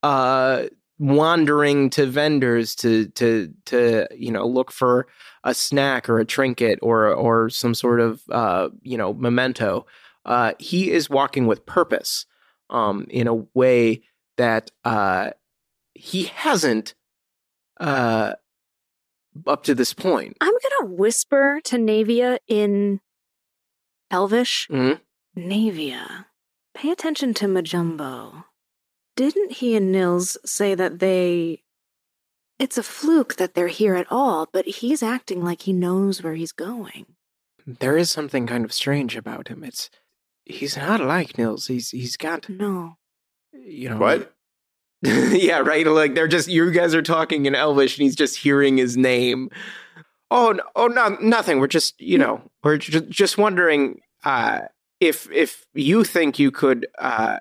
uh 0.01 0.65
wandering 0.99 1.89
to 1.89 2.06
vendors 2.06 2.75
to 2.75 3.08
to 3.10 3.53
to 3.65 4.08
you 4.15 4.32
know 4.32 4.45
look 4.45 4.71
for 4.71 5.08
a 5.43 5.53
snack 5.53 6.08
or 6.10 6.19
a 6.19 6.25
trinket 6.25 6.79
or 6.82 7.08
or 7.13 7.49
some 7.49 7.73
sort 7.73 7.99
of 7.99 8.21
uh, 8.32 8.69
you 8.82 8.97
know 8.97 9.13
memento. 9.13 9.86
Uh, 10.25 10.53
he 10.60 10.89
is 10.91 11.10
walking 11.10 11.47
with 11.47 11.65
purpose 11.65 12.25
um, 12.69 13.06
in 13.10 13.27
a 13.27 13.34
way 13.53 14.01
that 14.38 14.71
uh, 14.86 15.32
he 15.93 16.23
hasn't 16.25 16.95
uh, 17.79 18.34
up 19.45 19.63
to 19.63 19.75
this 19.75 19.93
point. 19.93 20.38
I'm 20.39 20.53
gonna 20.53 20.93
whisper 20.93 21.60
to 21.65 21.77
Navia 21.77 22.38
in 22.47 22.99
Elvish? 24.12 24.67
Mhm. 24.71 25.01
Navia. 25.36 26.25
Pay 26.73 26.91
attention 26.91 27.34
to 27.36 27.45
Majumbo. 27.47 28.45
Didn't 29.15 29.54
he 29.54 29.76
and 29.76 29.91
Nils 29.91 30.38
say 30.45 30.76
that 30.76 30.99
they. 30.99 31.62
It's 32.60 32.78
a 32.78 32.84
fluke 32.84 33.36
that 33.36 33.56
they're 33.56 33.67
here 33.67 33.95
at 33.95 34.08
all, 34.10 34.47
but 34.52 34.65
he's 34.65 35.04
acting 35.04 35.43
like 35.43 35.63
he 35.63 35.73
knows 35.73 36.23
where 36.23 36.36
he's 36.36 36.52
going. 36.52 37.08
There 37.65 37.97
is 37.97 38.10
something 38.12 38.45
kind 38.47 38.63
of 38.63 38.73
strange 38.73 39.15
about 39.15 39.47
him. 39.47 39.63
It's 39.63 39.89
he's 40.45 40.78
not 40.78 41.02
like 41.02 41.38
Nils. 41.38 41.67
He's 41.67 41.89
he's 41.91 42.17
got 42.17 42.47
No. 42.49 42.97
you 43.52 43.89
know 43.89 43.97
What? 43.97 44.34
yeah, 45.02 45.60
right. 45.60 45.86
Like 45.86 46.15
they're 46.15 46.28
just 46.28 46.47
you 46.47 46.71
guys 46.71 46.95
are 46.95 47.02
talking 47.02 47.45
in 47.45 47.56
Elvish, 47.56 47.97
and 47.97 48.04
he's 48.04 48.15
just 48.15 48.38
hearing 48.38 48.78
his 48.78 48.95
name. 48.95 49.49
Oh, 50.32 50.52
no, 50.54 50.63
oh, 50.76 50.88
no, 50.88 51.10
nothing. 51.21 51.60
We're 51.60 51.67
just 51.67 51.99
you 51.99 52.17
know 52.17 52.41
we're 52.63 52.78
just 52.78 53.10
just 53.10 53.38
wondering 53.38 53.99
uh, 54.23 54.62
if 54.99 55.30
if 55.32 55.65
you 55.73 56.04
think 56.06 56.39
you 56.39 56.52
could 56.52 56.88
uh, 56.99 57.39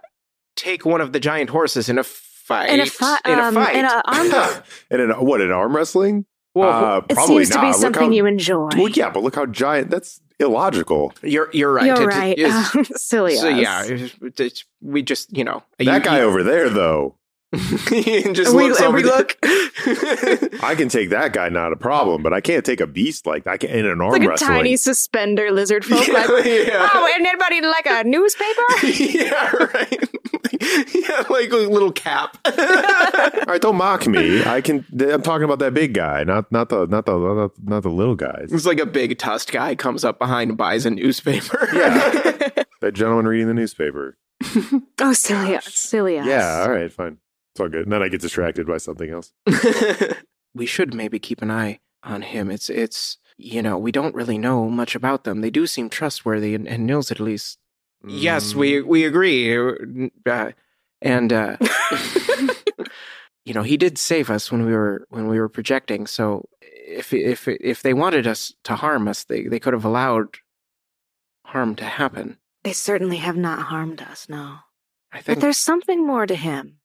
take 0.56 0.84
one 0.84 1.00
of 1.00 1.12
the 1.12 1.20
giant 1.20 1.50
horses 1.50 1.88
in 1.88 1.98
a 1.98 2.04
fight 2.04 2.70
In 2.70 2.80
a, 2.80 2.86
fi- 2.86 3.18
in 3.26 3.38
a 3.38 3.42
um, 3.42 3.54
fight. 3.54 3.76
In 3.76 3.84
a 3.84 4.02
arm- 4.04 4.62
and 4.90 5.00
in 5.00 5.10
what 5.10 5.40
in 5.40 5.50
arm 5.50 5.74
wrestling? 5.74 6.26
well, 6.54 6.68
uh, 6.84 6.98
it 7.08 7.14
probably 7.14 7.44
seems 7.44 7.50
to 7.56 7.60
be 7.60 7.66
Look 7.68 7.76
something 7.76 8.02
how- 8.08 8.10
you 8.10 8.26
enjoy. 8.26 8.68
Well, 8.76 8.88
yeah, 8.90 9.10
but 9.10 9.22
look 9.22 9.34
how 9.36 9.46
giant. 9.46 9.90
That's 9.90 10.20
illogical. 10.38 11.14
you're 11.22 11.48
you're 11.52 11.72
right. 11.72 11.86
You're 11.86 12.02
It- 12.02 12.06
right. 12.14 12.38
it's- 12.38 12.90
Silly 13.02 13.36
so 13.36 13.48
us. 13.50 13.58
yeah, 13.60 13.84
it's- 13.84 14.10
it's- 14.22 14.64
we 14.80 15.02
just 15.02 15.34
you 15.36 15.44
know 15.44 15.62
That 15.78 15.84
you- 15.84 16.00
guy 16.00 16.18
you- 16.18 16.24
over 16.24 16.42
there, 16.42 16.68
though, 16.68 17.16
he 17.90 18.22
just 18.32 18.54
We- 18.54 18.68
looks 18.68 18.78
and 18.78 18.88
over 18.88 18.96
we 18.96 19.02
the- 19.02 19.08
look. 19.08 19.36
I 20.62 20.74
can 20.74 20.88
take 20.88 21.10
that 21.10 21.32
guy, 21.32 21.48
not 21.48 21.72
a 21.72 21.76
problem. 21.76 22.22
But 22.22 22.32
I 22.32 22.40
can't 22.40 22.64
take 22.64 22.80
a 22.80 22.86
beast 22.86 23.26
like 23.26 23.44
that 23.44 23.50
I 23.52 23.56
can, 23.58 23.70
in 23.70 23.86
an 23.86 24.00
arm 24.00 24.12
like 24.22 24.22
a 24.22 24.36
tiny 24.36 24.76
suspender 24.76 25.50
lizard 25.50 25.84
folk. 25.84 26.06
yeah, 26.06 26.14
like, 26.26 26.44
yeah. 26.46 26.88
oh, 26.94 27.12
and 27.14 27.26
anybody 27.26 27.60
like 27.60 27.86
a 27.86 28.04
newspaper? 28.04 28.62
yeah, 28.86 29.52
right. 29.74 30.08
yeah, 30.94 31.24
like 31.28 31.50
a 31.52 31.56
little 31.56 31.92
cap. 31.92 32.38
All 32.46 32.52
right, 33.46 33.60
don't 33.60 33.76
mock 33.76 34.06
me. 34.06 34.42
I 34.44 34.60
can. 34.60 34.86
I'm 35.00 35.22
talking 35.22 35.44
about 35.44 35.58
that 35.58 35.74
big 35.74 35.92
guy, 35.94 36.24
not 36.24 36.50
not 36.52 36.68
the 36.70 36.86
not 36.86 37.06
the 37.06 37.18
not, 37.18 37.50
not 37.62 37.82
the 37.82 37.90
little 37.90 38.14
guys. 38.16 38.48
it's 38.50 38.66
like 38.66 38.80
a 38.80 38.86
big 38.86 39.18
tusked 39.18 39.52
guy 39.52 39.74
comes 39.74 40.04
up 40.04 40.18
behind 40.18 40.50
and 40.50 40.58
buys 40.58 40.86
a 40.86 40.90
newspaper. 40.90 41.68
Yeah. 41.74 42.64
That 42.80 42.92
gentleman 42.94 43.26
reading 43.26 43.46
the 43.48 43.54
newspaper. 43.54 44.16
oh, 45.00 45.12
silly 45.12 45.54
us. 45.56 45.66
Silly 45.74 46.18
us. 46.18 46.26
Yeah, 46.26 46.62
all 46.62 46.70
right, 46.70 46.92
fine. 46.92 47.18
It's 47.54 47.60
all 47.60 47.68
good. 47.68 47.84
And 47.84 47.92
then 47.92 48.02
I 48.02 48.08
get 48.08 48.20
distracted 48.20 48.66
by 48.66 48.78
something 48.78 49.10
else. 49.10 49.32
we 50.54 50.66
should 50.66 50.94
maybe 50.94 51.18
keep 51.18 51.42
an 51.42 51.50
eye 51.50 51.80
on 52.02 52.22
him. 52.22 52.50
It's 52.50 52.70
it's 52.70 53.18
you 53.36 53.62
know 53.62 53.76
we 53.78 53.92
don't 53.92 54.14
really 54.14 54.38
know 54.38 54.68
much 54.70 54.94
about 54.94 55.24
them. 55.24 55.40
They 55.40 55.50
do 55.50 55.66
seem 55.66 55.88
trustworthy, 55.90 56.54
and, 56.54 56.66
and 56.66 56.86
Nils 56.86 57.10
at 57.10 57.20
least. 57.20 57.58
Yes, 58.06 58.54
we 58.54 58.72
Mm. 58.74 58.86
we 58.86 59.04
agree, 59.04 59.56
uh, 60.26 60.50
and 61.00 61.32
uh, 61.32 61.56
you 63.44 63.54
know 63.54 63.62
he 63.62 63.76
did 63.76 63.98
save 63.98 64.30
us 64.30 64.50
when 64.50 64.64
we 64.66 64.72
were 64.72 65.06
when 65.10 65.28
we 65.28 65.38
were 65.38 65.48
projecting. 65.48 66.06
So 66.06 66.48
if 66.60 67.12
if 67.12 67.46
if 67.48 67.82
they 67.82 67.94
wanted 67.94 68.26
us 68.26 68.52
to 68.64 68.76
harm 68.76 69.08
us, 69.08 69.24
they 69.24 69.42
they 69.44 69.60
could 69.60 69.72
have 69.72 69.84
allowed 69.84 70.38
harm 71.46 71.74
to 71.76 71.84
happen. 71.84 72.38
They 72.64 72.72
certainly 72.72 73.16
have 73.18 73.36
not 73.36 73.58
harmed 73.66 74.00
us, 74.02 74.28
no. 74.28 74.58
I 75.12 75.20
But 75.24 75.40
there's 75.40 75.58
something 75.58 76.06
more 76.06 76.26
to 76.26 76.34
him. 76.34 76.78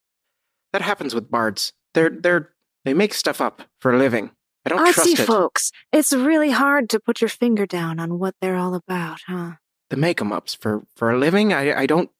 That 0.77 0.83
happens 0.85 1.15
with 1.15 1.31
bards. 1.31 1.73
They're 1.95 2.11
they're 2.11 2.51
they 2.85 2.93
make 2.93 3.13
stuff 3.15 3.41
up 3.41 3.63
for 3.81 3.91
a 3.91 3.97
living. 3.97 4.29
I 4.63 4.69
don't 4.69 4.79
Artsy 4.79 4.93
trust 4.93 5.19
it. 5.19 5.25
folks, 5.25 5.71
it's 5.91 6.13
really 6.13 6.51
hard 6.51 6.89
to 6.91 6.99
put 6.99 7.19
your 7.21 7.29
finger 7.29 7.65
down 7.65 7.99
on 7.99 8.19
what 8.19 8.35
they're 8.41 8.57
all 8.57 8.75
about, 8.75 9.21
huh? 9.27 9.53
the 9.89 9.97
make 9.97 10.21
'em 10.21 10.31
ups 10.31 10.53
for 10.53 10.83
for 10.95 11.09
a 11.09 11.17
living. 11.17 11.51
I 11.51 11.73
I 11.81 11.85
don't 11.87 12.11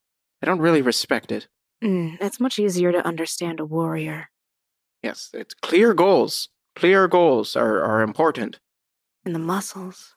I 0.41 0.47
don't 0.47 0.59
really 0.59 0.81
respect 0.81 1.31
it. 1.31 1.47
Mm, 1.83 2.17
it's 2.19 2.39
much 2.39 2.57
easier 2.57 2.91
to 2.91 3.05
understand 3.05 3.59
a 3.59 3.65
warrior. 3.65 4.29
Yes, 5.03 5.29
it's 5.33 5.53
clear 5.53 5.93
goals. 5.93 6.49
Clear 6.75 7.07
goals 7.07 7.55
are 7.55 7.83
are 7.83 8.01
important. 8.01 8.59
And 9.23 9.35
the 9.35 9.39
muscles. 9.39 10.15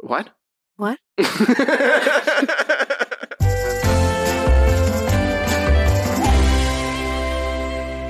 What? 0.00 0.30
What? 0.76 0.98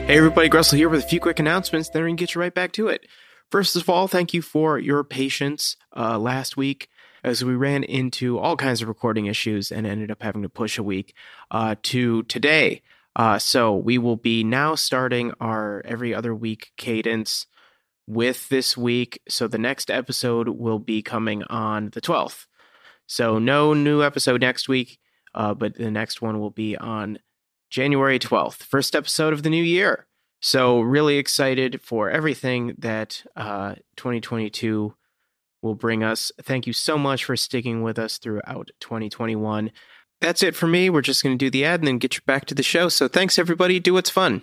Hey 0.06 0.18
everybody, 0.18 0.50
Gressel 0.50 0.76
here 0.76 0.90
with 0.90 1.02
a 1.02 1.08
few 1.08 1.18
quick 1.18 1.40
announcements, 1.40 1.88
then 1.88 2.02
we 2.02 2.10
can 2.10 2.16
get 2.16 2.34
you 2.34 2.40
right 2.42 2.52
back 2.52 2.72
to 2.72 2.88
it. 2.88 3.06
First 3.50 3.74
of 3.74 3.88
all, 3.88 4.06
thank 4.06 4.34
you 4.34 4.42
for 4.42 4.78
your 4.78 5.02
patience 5.02 5.78
uh, 5.96 6.18
last 6.18 6.58
week 6.58 6.90
as 7.24 7.42
we 7.42 7.54
ran 7.54 7.82
into 7.84 8.38
all 8.38 8.54
kinds 8.54 8.82
of 8.82 8.88
recording 8.88 9.24
issues 9.24 9.72
and 9.72 9.86
ended 9.86 10.10
up 10.10 10.22
having 10.22 10.42
to 10.42 10.50
push 10.50 10.76
a 10.76 10.82
week 10.82 11.14
uh, 11.50 11.76
to 11.84 12.22
today. 12.24 12.82
Uh, 13.16 13.38
so 13.38 13.74
we 13.74 13.96
will 13.96 14.16
be 14.16 14.44
now 14.44 14.74
starting 14.74 15.32
our 15.40 15.80
every 15.86 16.14
other 16.14 16.34
week 16.34 16.72
cadence 16.76 17.46
with 18.06 18.50
this 18.50 18.76
week. 18.76 19.22
So 19.26 19.48
the 19.48 19.56
next 19.56 19.90
episode 19.90 20.50
will 20.50 20.80
be 20.80 21.00
coming 21.00 21.44
on 21.44 21.88
the 21.94 22.02
12th. 22.02 22.44
So 23.06 23.38
no 23.38 23.72
new 23.72 24.02
episode 24.02 24.42
next 24.42 24.68
week, 24.68 24.98
uh, 25.34 25.54
but 25.54 25.76
the 25.76 25.90
next 25.90 26.20
one 26.20 26.40
will 26.40 26.50
be 26.50 26.76
on 26.76 27.20
January 27.74 28.20
12th, 28.20 28.62
first 28.62 28.94
episode 28.94 29.32
of 29.32 29.42
the 29.42 29.50
new 29.50 29.60
year. 29.60 30.06
So, 30.40 30.78
really 30.78 31.18
excited 31.18 31.80
for 31.82 32.08
everything 32.08 32.76
that 32.78 33.24
uh, 33.34 33.74
2022 33.96 34.94
will 35.60 35.74
bring 35.74 36.04
us. 36.04 36.30
Thank 36.40 36.68
you 36.68 36.72
so 36.72 36.96
much 36.96 37.24
for 37.24 37.34
sticking 37.34 37.82
with 37.82 37.98
us 37.98 38.18
throughout 38.18 38.70
2021. 38.78 39.72
That's 40.20 40.44
it 40.44 40.54
for 40.54 40.68
me. 40.68 40.88
We're 40.88 41.00
just 41.00 41.24
going 41.24 41.36
to 41.36 41.44
do 41.44 41.50
the 41.50 41.64
ad 41.64 41.80
and 41.80 41.88
then 41.88 41.98
get 41.98 42.14
you 42.14 42.20
back 42.24 42.44
to 42.44 42.54
the 42.54 42.62
show. 42.62 42.88
So, 42.88 43.08
thanks 43.08 43.40
everybody. 43.40 43.80
Do 43.80 43.94
what's 43.94 44.08
fun. 44.08 44.42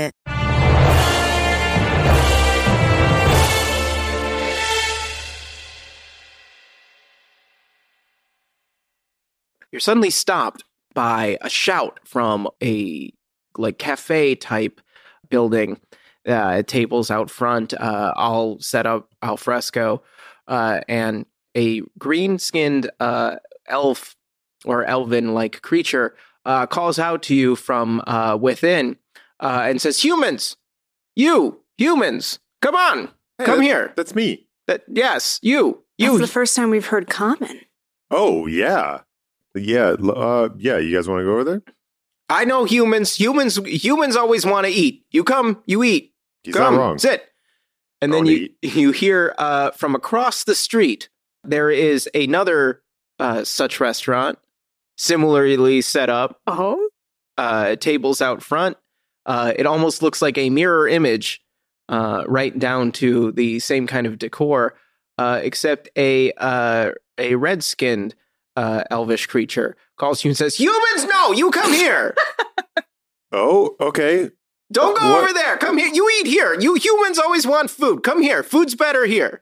You're 9.71 9.79
suddenly 9.79 10.09
stopped 10.09 10.63
by 10.93 11.37
a 11.41 11.49
shout 11.49 11.99
from 12.03 12.49
a 12.61 13.13
like 13.57 13.77
cafe 13.77 14.35
type 14.35 14.81
building. 15.29 15.79
Uh, 16.27 16.61
tables 16.61 17.09
out 17.09 17.31
front, 17.31 17.73
uh, 17.73 18.13
all 18.15 18.59
set 18.59 18.85
up 18.85 19.09
al 19.23 19.37
fresco, 19.37 20.03
uh, 20.47 20.79
and 20.87 21.25
a 21.55 21.81
green 21.97 22.37
skinned 22.37 22.91
uh, 22.99 23.37
elf 23.65 24.15
or 24.63 24.85
elven 24.85 25.33
like 25.33 25.63
creature 25.63 26.15
uh, 26.45 26.67
calls 26.67 26.99
out 26.99 27.23
to 27.23 27.33
you 27.33 27.55
from 27.55 28.03
uh, 28.05 28.37
within 28.39 28.97
uh, 29.41 29.63
and 29.65 29.81
says, 29.81 30.03
Humans! 30.03 30.55
You! 31.15 31.61
Humans! 31.77 32.39
Come 32.61 32.75
on! 32.75 33.09
Hey, 33.37 33.45
Come 33.45 33.57
that- 33.59 33.63
here! 33.65 33.93
That's 33.95 34.15
me. 34.15 34.47
That, 34.67 34.83
yes, 34.87 35.39
you! 35.41 35.83
You." 35.97 36.09
That's 36.17 36.21
the 36.21 36.27
first 36.33 36.55
time 36.55 36.69
we've 36.69 36.85
heard 36.85 37.09
common. 37.09 37.59
Oh 38.09 38.45
yeah, 38.45 39.01
yeah, 39.55 39.91
uh, 39.91 40.49
yeah. 40.57 40.77
You 40.77 40.95
guys 40.95 41.07
want 41.07 41.21
to 41.21 41.25
go 41.25 41.31
over 41.33 41.43
there? 41.43 41.61
I 42.29 42.45
know 42.45 42.65
humans. 42.65 43.15
Humans 43.15 43.57
humans 43.65 44.15
always 44.15 44.45
want 44.45 44.65
to 44.67 44.71
eat. 44.71 45.05
You 45.11 45.23
come, 45.23 45.61
you 45.65 45.83
eat. 45.83 46.13
He's 46.43 46.55
come, 46.55 46.75
not 46.75 46.79
wrong. 46.79 46.97
sit. 46.97 47.25
And 48.01 48.11
then 48.13 48.25
Don't 48.25 48.33
you 48.35 48.49
you 48.61 48.91
hear 48.91 49.33
uh, 49.37 49.71
from 49.71 49.95
across 49.95 50.43
the 50.43 50.55
street 50.55 51.09
there 51.43 51.69
is 51.71 52.09
another 52.13 52.81
uh, 53.19 53.43
such 53.43 53.79
restaurant, 53.79 54.39
similarly 54.97 55.81
set 55.81 56.09
up, 56.09 56.39
Oh? 56.47 56.89
uh, 57.37 57.75
tables 57.75 58.21
out 58.21 58.41
front. 58.43 58.77
Uh, 59.25 59.53
it 59.55 59.65
almost 59.65 60.01
looks 60.01 60.21
like 60.21 60.37
a 60.37 60.49
mirror 60.49 60.87
image, 60.87 61.41
uh, 61.89 62.23
right 62.27 62.57
down 62.57 62.91
to 62.93 63.31
the 63.33 63.59
same 63.59 63.87
kind 63.87 64.07
of 64.07 64.17
decor, 64.17 64.75
uh, 65.17 65.39
except 65.43 65.89
a 65.95 66.31
uh, 66.37 66.91
a 67.17 67.35
red 67.35 67.63
skinned 67.63 68.15
uh, 68.55 68.83
elvish 68.89 69.27
creature 69.27 69.75
calls 69.97 70.23
you 70.23 70.29
and 70.29 70.37
says, 70.37 70.55
"Humans, 70.55 71.05
no, 71.05 71.31
you 71.31 71.51
come 71.51 71.71
here." 71.73 72.15
Oh, 73.31 73.75
okay. 73.79 74.29
Don't 74.71 74.97
go 74.99 75.09
What? 75.13 75.23
over 75.23 75.33
there. 75.33 75.57
Come 75.57 75.77
here. 75.77 75.87
You 75.87 76.09
eat 76.19 76.27
here. 76.27 76.53
You 76.59 76.73
humans 76.75 77.17
always 77.17 77.47
want 77.47 77.69
food. 77.69 78.03
Come 78.03 78.21
here. 78.21 78.43
Food's 78.43 78.75
better 78.75 79.05
here. 79.05 79.41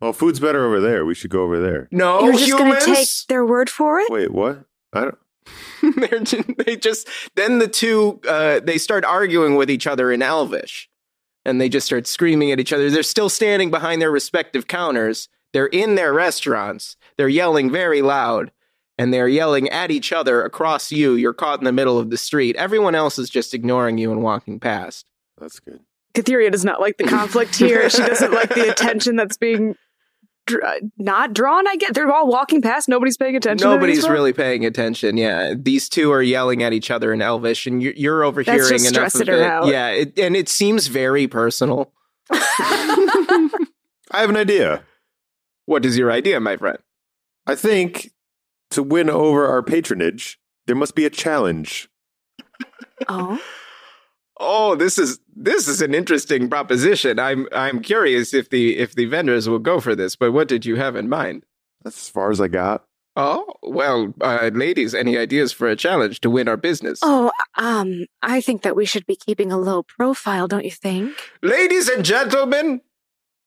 Well, 0.00 0.12
food's 0.12 0.40
better 0.40 0.64
over 0.66 0.80
there. 0.80 1.04
We 1.04 1.14
should 1.14 1.30
go 1.30 1.42
over 1.42 1.60
there. 1.60 1.88
No 1.92 2.24
You're 2.24 2.32
just 2.32 2.50
gonna 2.58 2.80
take 2.80 3.06
their 3.28 3.44
word 3.46 3.70
for 3.70 4.00
it? 4.00 4.10
Wait, 4.10 4.32
what? 4.32 4.64
I 4.92 5.02
don't. 5.02 5.18
They're 5.96 6.20
ju- 6.20 6.54
they 6.58 6.76
just 6.76 7.08
then 7.34 7.58
the 7.58 7.68
two 7.68 8.20
uh, 8.28 8.60
they 8.60 8.78
start 8.78 9.04
arguing 9.04 9.56
with 9.56 9.70
each 9.70 9.86
other 9.86 10.12
in 10.12 10.22
Elvish, 10.22 10.88
and 11.44 11.60
they 11.60 11.68
just 11.68 11.86
start 11.86 12.06
screaming 12.06 12.52
at 12.52 12.60
each 12.60 12.72
other. 12.72 12.90
They're 12.90 13.02
still 13.02 13.28
standing 13.28 13.70
behind 13.70 14.00
their 14.00 14.10
respective 14.10 14.68
counters. 14.68 15.28
They're 15.52 15.66
in 15.66 15.96
their 15.96 16.12
restaurants. 16.12 16.96
They're 17.16 17.28
yelling 17.28 17.70
very 17.70 18.00
loud, 18.02 18.52
and 18.98 19.12
they're 19.12 19.28
yelling 19.28 19.68
at 19.68 19.90
each 19.90 20.12
other 20.12 20.42
across 20.42 20.92
you. 20.92 21.14
You're 21.14 21.34
caught 21.34 21.58
in 21.58 21.64
the 21.64 21.72
middle 21.72 21.98
of 21.98 22.10
the 22.10 22.16
street. 22.16 22.56
Everyone 22.56 22.94
else 22.94 23.18
is 23.18 23.28
just 23.28 23.52
ignoring 23.54 23.98
you 23.98 24.12
and 24.12 24.22
walking 24.22 24.60
past. 24.60 25.06
That's 25.38 25.60
good. 25.60 25.80
Katheria 26.14 26.50
does 26.50 26.64
not 26.64 26.80
like 26.80 26.98
the 26.98 27.04
conflict 27.04 27.56
here. 27.56 27.88
She 27.88 28.02
doesn't 28.02 28.32
like 28.32 28.54
the 28.54 28.70
attention 28.70 29.16
that's 29.16 29.36
being 29.36 29.68
dr- 29.68 29.78
Uh, 30.60 30.80
not 30.98 31.32
drawn. 31.32 31.66
I 31.68 31.76
get 31.76 31.94
they're 31.94 32.12
all 32.12 32.26
walking 32.26 32.62
past. 32.62 32.88
Nobody's 32.88 33.16
paying 33.16 33.36
attention. 33.36 33.68
Nobody's 33.68 34.08
really 34.08 34.32
paying 34.32 34.64
attention. 34.64 35.16
Yeah, 35.16 35.54
these 35.56 35.88
two 35.88 36.12
are 36.12 36.22
yelling 36.22 36.62
at 36.62 36.72
each 36.72 36.90
other 36.90 37.12
in 37.12 37.22
Elvish, 37.22 37.66
and 37.66 37.82
you're, 37.82 37.94
you're 37.94 38.24
overhearing 38.24 38.68
just 38.68 38.86
enough 38.86 39.10
stressing 39.10 39.22
of 39.22 39.28
her 39.28 39.42
it. 39.42 39.46
out. 39.46 39.66
Yeah, 39.66 39.88
it, 39.88 40.18
and 40.18 40.36
it 40.36 40.48
seems 40.48 40.88
very 40.88 41.26
personal. 41.26 41.92
I 42.30 44.20
have 44.20 44.30
an 44.30 44.36
idea. 44.36 44.84
What 45.66 45.84
is 45.84 45.96
your 45.96 46.10
idea, 46.10 46.40
my 46.40 46.56
friend? 46.56 46.78
I 47.46 47.54
think 47.54 48.10
to 48.70 48.82
win 48.82 49.08
over 49.08 49.46
our 49.46 49.62
patronage, 49.62 50.38
there 50.66 50.76
must 50.76 50.94
be 50.94 51.04
a 51.04 51.10
challenge. 51.10 51.88
Oh, 53.08 53.40
Oh, 54.44 54.74
this 54.74 54.98
is 54.98 55.20
this 55.36 55.68
is 55.68 55.80
an 55.80 55.94
interesting 55.94 56.50
proposition. 56.50 57.18
I'm 57.20 57.46
I'm 57.52 57.80
curious 57.80 58.34
if 58.34 58.50
the 58.50 58.76
if 58.76 58.94
the 58.96 59.04
vendors 59.06 59.48
will 59.48 59.60
go 59.60 59.78
for 59.80 59.94
this. 59.94 60.16
But 60.16 60.32
what 60.32 60.48
did 60.48 60.66
you 60.66 60.74
have 60.76 60.96
in 60.96 61.08
mind? 61.08 61.44
That's 61.84 61.96
as 61.96 62.08
far 62.08 62.30
as 62.32 62.40
I 62.40 62.48
got. 62.48 62.84
Oh 63.14 63.46
well, 63.62 64.12
uh, 64.20 64.50
ladies, 64.52 64.94
any 64.94 65.16
ideas 65.18 65.52
for 65.52 65.68
a 65.68 65.76
challenge 65.76 66.20
to 66.22 66.30
win 66.30 66.48
our 66.48 66.56
business? 66.56 66.98
oh, 67.02 67.30
um, 67.56 68.06
I 68.22 68.40
think 68.40 68.62
that 68.62 68.74
we 68.74 68.84
should 68.86 69.06
be 69.06 69.16
keeping 69.16 69.52
a 69.52 69.58
low 69.58 69.82
profile. 69.84 70.48
Don't 70.48 70.64
you 70.64 70.70
think? 70.70 71.16
Ladies 71.42 71.88
and 71.88 72.04
gentlemen, 72.04 72.80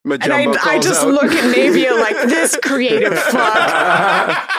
And 0.04 0.22
I, 0.32 0.46
Majumbo 0.46 0.56
I 0.64 0.78
just 0.78 1.02
out. 1.02 1.08
look 1.12 1.32
at 1.32 1.54
Navia 1.54 1.98
like 2.00 2.28
this 2.28 2.56
creative 2.62 3.18
fuck. 3.18 4.50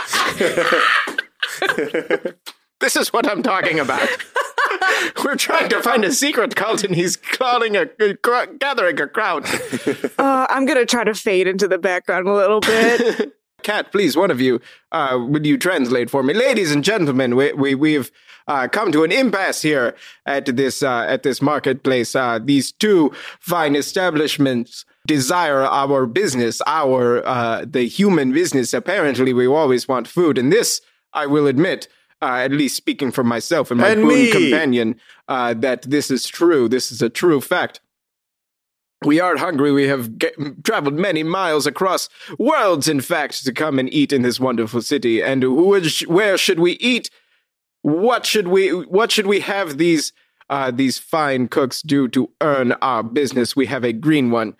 This 2.79 2.95
is 2.95 3.11
what 3.11 3.27
I'm 3.27 3.41
talking 3.41 3.79
about. 3.79 4.07
We're 5.23 5.35
trying 5.35 5.69
to 5.69 5.81
find 5.81 6.03
a 6.05 6.11
secret 6.11 6.55
cult, 6.55 6.83
and 6.83 6.95
he's 6.95 7.15
calling 7.15 7.75
a, 7.75 7.85
gathering 8.59 8.99
a 8.99 9.07
crowd. 9.07 9.45
Uh, 10.17 10.47
I'm 10.49 10.65
gonna 10.65 10.85
try 10.85 11.03
to 11.03 11.13
fade 11.13 11.47
into 11.47 11.67
the 11.67 11.77
background 11.77 12.27
a 12.27 12.33
little 12.33 12.59
bit. 12.59 13.33
Cat, 13.63 13.91
please, 13.91 14.17
one 14.17 14.31
of 14.31 14.41
you, 14.41 14.59
uh, 14.91 15.17
would 15.29 15.45
you 15.45 15.57
translate 15.57 16.09
for 16.09 16.23
me, 16.23 16.33
ladies 16.33 16.71
and 16.71 16.83
gentlemen? 16.83 17.35
We 17.35 17.53
we 17.53 17.75
we've 17.75 18.11
uh, 18.47 18.67
come 18.67 18.91
to 18.91 19.03
an 19.03 19.11
impasse 19.11 19.61
here 19.61 19.95
at 20.25 20.45
this 20.45 20.81
uh, 20.81 21.05
at 21.07 21.23
this 21.23 21.41
marketplace. 21.41 22.15
Uh, 22.15 22.39
these 22.43 22.71
two 22.71 23.11
fine 23.39 23.75
establishments 23.75 24.85
desire 25.05 25.63
our 25.63 26.05
business, 26.05 26.61
our 26.65 27.25
uh, 27.25 27.65
the 27.67 27.87
human 27.87 28.31
business. 28.31 28.73
Apparently, 28.73 29.33
we 29.33 29.47
always 29.47 29.87
want 29.87 30.07
food, 30.07 30.37
and 30.37 30.51
this, 30.51 30.81
I 31.13 31.25
will 31.25 31.47
admit. 31.47 31.87
Uh, 32.19 32.37
at 32.37 32.51
least 32.51 32.75
speaking 32.75 33.11
for 33.11 33.23
myself 33.23 33.69
and 33.69 33.79
my 33.79 33.89
And 33.89 34.01
boon 34.01 34.09
me. 34.09 34.31
companion, 34.31 34.99
uh, 35.27 35.53
that 35.53 35.83
this 35.83 36.09
is 36.09 36.25
true. 36.27 36.67
This 36.67 36.91
is 36.91 37.01
a 37.03 37.09
true 37.09 37.39
fact. 37.39 37.79
We 39.05 39.19
are 39.19 39.37
hungry. 39.37 39.71
We 39.71 39.87
have 39.87 40.17
ge- 40.17 40.33
traveled 40.63 40.95
many 40.95 41.21
miles 41.21 41.67
across 41.67 42.09
worlds, 42.39 42.87
in 42.87 43.01
fact, 43.01 43.45
to 43.45 43.53
come 43.53 43.77
and 43.77 43.93
eat 43.93 44.11
in 44.11 44.23
this 44.23 44.39
wonderful 44.39 44.81
city. 44.81 45.21
And 45.21 45.43
who 45.43 45.75
is, 45.75 46.01
where 46.07 46.39
should 46.39 46.59
we 46.59 46.71
eat? 46.73 47.11
What 47.83 48.25
should 48.25 48.47
we 48.47 48.69
What 48.69 49.11
should 49.11 49.27
we 49.27 49.41
have 49.41 49.77
these 49.77 50.11
uh, 50.49 50.71
these 50.71 50.97
fine 50.97 51.47
cooks 51.47 51.83
do 51.83 52.07
to 52.07 52.31
earn 52.41 52.71
our 52.81 53.03
business? 53.03 53.55
We 53.55 53.67
have 53.67 53.83
a 53.83 53.93
green 53.93 54.31
one 54.31 54.55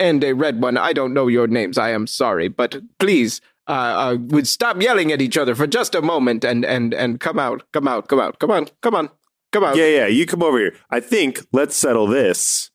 and 0.00 0.24
a 0.24 0.32
red 0.32 0.62
one. 0.62 0.78
I 0.78 0.94
don't 0.94 1.12
know 1.12 1.28
your 1.28 1.46
names. 1.48 1.76
I 1.76 1.90
am 1.90 2.06
sorry, 2.06 2.48
but 2.48 2.80
please. 2.98 3.42
Uh, 3.66 3.72
uh, 3.72 4.16
would 4.20 4.46
stop 4.46 4.80
yelling 4.82 5.10
at 5.10 5.22
each 5.22 5.38
other 5.38 5.54
for 5.54 5.66
just 5.66 5.94
a 5.94 6.02
moment 6.02 6.44
and 6.44 6.64
and 6.66 6.92
and 6.92 7.18
come 7.18 7.38
out, 7.38 7.62
come 7.72 7.88
out, 7.88 8.08
come 8.08 8.20
out, 8.20 8.38
come 8.38 8.50
on, 8.50 8.68
come 8.82 8.94
on, 8.94 9.08
come 9.52 9.64
out. 9.64 9.74
Yeah, 9.76 9.86
yeah, 9.86 10.06
you 10.06 10.26
come 10.26 10.42
over 10.42 10.58
here. 10.58 10.74
I 10.90 11.00
think 11.00 11.40
let's 11.50 11.74
settle 11.74 12.06
this 12.06 12.70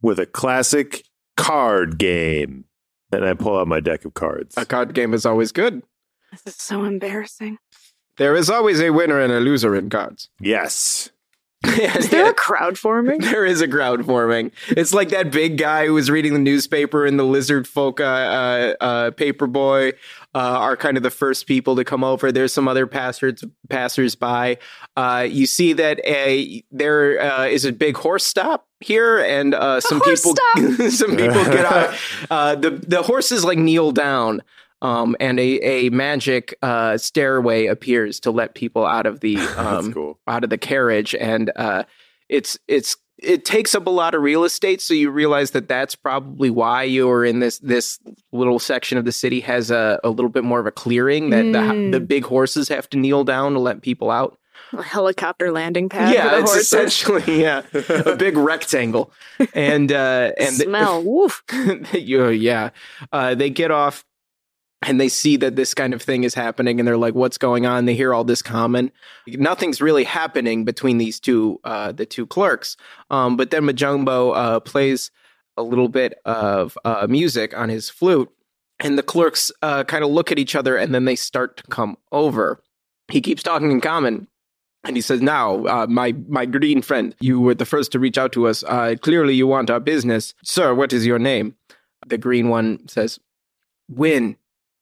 with 0.00 0.18
a 0.18 0.26
classic 0.26 1.04
card 1.36 1.98
game. 1.98 2.64
And 3.12 3.24
I 3.24 3.34
pull 3.34 3.58
out 3.58 3.68
my 3.68 3.80
deck 3.80 4.04
of 4.04 4.14
cards. 4.14 4.56
A 4.56 4.64
card 4.64 4.94
game 4.94 5.12
is 5.12 5.26
always 5.26 5.52
good. 5.52 5.82
this 6.32 6.46
is 6.46 6.56
so 6.56 6.84
embarrassing. 6.84 7.58
There 8.16 8.34
is 8.34 8.50
always 8.50 8.80
a 8.80 8.90
winner 8.90 9.20
and 9.20 9.32
a 9.32 9.40
loser 9.40 9.76
in 9.76 9.90
cards. 9.90 10.30
Yes. 10.40 11.10
Is 11.96 12.10
there 12.10 12.28
a 12.30 12.34
crowd 12.34 12.78
forming? 12.78 13.20
There 13.32 13.46
is 13.46 13.60
a 13.60 13.68
crowd 13.68 14.04
forming. 14.04 14.52
It's 14.68 14.92
like 14.92 15.10
that 15.10 15.30
big 15.30 15.56
guy 15.58 15.86
who 15.86 15.94
was 15.94 16.10
reading 16.10 16.32
the 16.34 16.38
newspaper 16.38 17.06
and 17.06 17.18
the 17.18 17.24
lizard 17.24 17.66
folk 17.66 18.00
uh, 18.00 18.04
uh, 18.04 18.74
uh, 18.80 19.10
paper 19.12 19.46
boy 19.46 19.90
uh, 20.34 20.38
are 20.38 20.76
kind 20.76 20.96
of 20.96 21.02
the 21.02 21.10
first 21.10 21.46
people 21.46 21.76
to 21.76 21.84
come 21.84 22.04
over. 22.04 22.32
There's 22.32 22.52
some 22.52 22.68
other 22.68 22.86
passers 22.86 23.44
passersby. 23.68 24.58
Uh, 24.96 25.26
you 25.28 25.46
see 25.46 25.72
that 25.74 26.00
a 26.04 26.64
there 26.70 27.20
uh, 27.20 27.46
is 27.46 27.64
a 27.64 27.72
big 27.72 27.96
horse 27.96 28.24
stop 28.24 28.66
here, 28.80 29.18
and 29.18 29.54
uh, 29.54 29.80
some 29.80 30.00
people 30.00 30.34
some 30.90 31.16
people 31.16 31.44
get 31.44 31.64
out. 31.64 31.94
Uh, 32.30 32.54
the 32.54 32.70
the 32.70 33.02
horses 33.02 33.44
like 33.44 33.58
kneel 33.58 33.92
down. 33.92 34.42
Um, 34.82 35.16
and 35.20 35.38
a, 35.38 35.58
a 35.60 35.90
magic 35.90 36.54
uh, 36.60 36.98
stairway 36.98 37.66
appears 37.66 38.18
to 38.20 38.30
let 38.30 38.54
people 38.54 38.84
out 38.84 39.06
of 39.06 39.20
the 39.20 39.36
um, 39.56 39.92
cool. 39.92 40.18
out 40.26 40.44
of 40.44 40.50
the 40.50 40.58
carriage 40.58 41.14
and 41.14 41.50
uh 41.56 41.84
it's 42.28 42.58
it's 42.66 42.96
it 43.18 43.44
takes 43.44 43.74
up 43.76 43.86
a 43.86 43.90
lot 43.90 44.14
of 44.14 44.22
real 44.22 44.42
estate 44.42 44.80
so 44.80 44.92
you 44.94 45.10
realize 45.10 45.52
that 45.52 45.68
that's 45.68 45.94
probably 45.94 46.50
why 46.50 46.82
you're 46.82 47.24
in 47.24 47.38
this 47.38 47.58
this 47.58 47.98
little 48.32 48.58
section 48.58 48.98
of 48.98 49.04
the 49.04 49.12
city 49.12 49.38
has 49.40 49.70
a, 49.70 50.00
a 50.02 50.10
little 50.10 50.30
bit 50.30 50.42
more 50.42 50.58
of 50.58 50.66
a 50.66 50.72
clearing 50.72 51.30
that 51.30 51.44
Mm. 51.44 51.92
the, 51.92 51.98
the 51.98 52.04
big 52.04 52.24
horses 52.24 52.68
have 52.68 52.88
to 52.90 52.98
kneel 52.98 53.22
down 53.22 53.52
to 53.52 53.58
let 53.60 53.82
people 53.82 54.10
out 54.10 54.36
A 54.72 54.82
helicopter 54.82 55.52
landing 55.52 55.88
pad 55.88 56.12
yeah 56.14 56.22
for 56.24 56.36
the 56.36 56.42
it's 56.42 56.50
horses. 56.52 56.66
essentially 56.72 57.40
yeah 57.42 57.62
a 58.06 58.16
big 58.26 58.36
rectangle 58.36 59.12
and 59.54 59.92
uh 59.92 60.32
and 60.38 60.56
the- 60.56 60.64
Smell. 60.64 61.02
Woof. 61.04 61.42
you, 61.92 62.28
yeah. 62.30 62.70
Uh, 63.12 63.34
they 63.36 63.50
get 63.50 63.70
off 63.70 64.04
and 64.82 65.00
they 65.00 65.08
see 65.08 65.36
that 65.36 65.56
this 65.56 65.74
kind 65.74 65.94
of 65.94 66.02
thing 66.02 66.24
is 66.24 66.34
happening 66.34 66.80
and 66.80 66.86
they're 66.86 66.96
like, 66.96 67.14
what's 67.14 67.38
going 67.38 67.66
on? 67.66 67.84
They 67.84 67.94
hear 67.94 68.12
all 68.12 68.24
this 68.24 68.42
common. 68.42 68.90
Nothing's 69.26 69.80
really 69.80 70.04
happening 70.04 70.64
between 70.64 70.98
these 70.98 71.20
two, 71.20 71.60
uh, 71.64 71.92
the 71.92 72.04
two 72.04 72.26
clerks. 72.26 72.76
Um, 73.10 73.36
but 73.36 73.50
then 73.50 73.62
Majumbo 73.62 74.36
uh, 74.36 74.60
plays 74.60 75.10
a 75.56 75.62
little 75.62 75.88
bit 75.88 76.14
of 76.24 76.76
uh, 76.84 77.06
music 77.08 77.56
on 77.56 77.68
his 77.68 77.88
flute 77.88 78.30
and 78.80 78.98
the 78.98 79.02
clerks 79.02 79.52
uh, 79.62 79.84
kind 79.84 80.02
of 80.02 80.10
look 80.10 80.32
at 80.32 80.38
each 80.38 80.56
other 80.56 80.76
and 80.76 80.94
then 80.94 81.04
they 81.04 81.16
start 81.16 81.58
to 81.58 81.62
come 81.64 81.96
over. 82.10 82.60
He 83.08 83.20
keeps 83.20 83.42
talking 83.42 83.70
in 83.70 83.80
common. 83.80 84.28
And 84.84 84.96
he 84.96 85.00
says, 85.00 85.22
"Now, 85.22 85.64
uh, 85.66 85.86
my 85.88 86.12
my 86.26 86.44
green 86.44 86.82
friend, 86.82 87.14
you 87.20 87.40
were 87.40 87.54
the 87.54 87.64
first 87.64 87.92
to 87.92 88.00
reach 88.00 88.18
out 88.18 88.32
to 88.32 88.48
us. 88.48 88.64
Uh, 88.64 88.96
clearly, 89.00 89.32
you 89.32 89.46
want 89.46 89.70
our 89.70 89.78
business, 89.78 90.34
sir. 90.42 90.74
What 90.74 90.92
is 90.92 91.06
your 91.06 91.20
name?" 91.20 91.54
The 92.04 92.18
green 92.18 92.48
one 92.48 92.88
says, 92.88 93.20
"Win, 93.88 94.36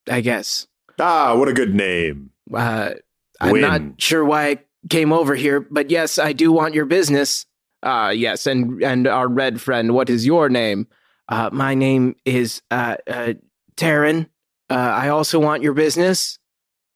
I 0.08 0.20
guess. 0.20 0.66
Ah, 0.98 1.34
what 1.34 1.48
a 1.48 1.52
good 1.52 1.74
name. 1.74 2.30
Uh, 2.52 2.94
I'm 3.40 3.52
Win. 3.52 3.62
not 3.62 3.82
sure 3.98 4.24
why 4.24 4.48
I 4.48 4.58
came 4.88 5.12
over 5.12 5.34
here, 5.34 5.60
but 5.60 5.90
yes, 5.90 6.18
I 6.18 6.32
do 6.32 6.52
want 6.52 6.74
your 6.74 6.84
business. 6.84 7.46
Uh, 7.82 8.12
yes, 8.14 8.46
and 8.46 8.82
and 8.82 9.06
our 9.06 9.28
red 9.28 9.60
friend, 9.60 9.94
what 9.94 10.10
is 10.10 10.26
your 10.26 10.48
name? 10.48 10.86
Uh, 11.28 11.48
my 11.52 11.74
name 11.74 12.16
is 12.24 12.60
uh, 12.70 12.96
uh, 13.06 13.32
Taryn. 13.76 14.26
Uh, 14.68 14.74
I 14.74 15.08
also 15.08 15.38
want 15.38 15.62
your 15.62 15.72
business. 15.72 16.38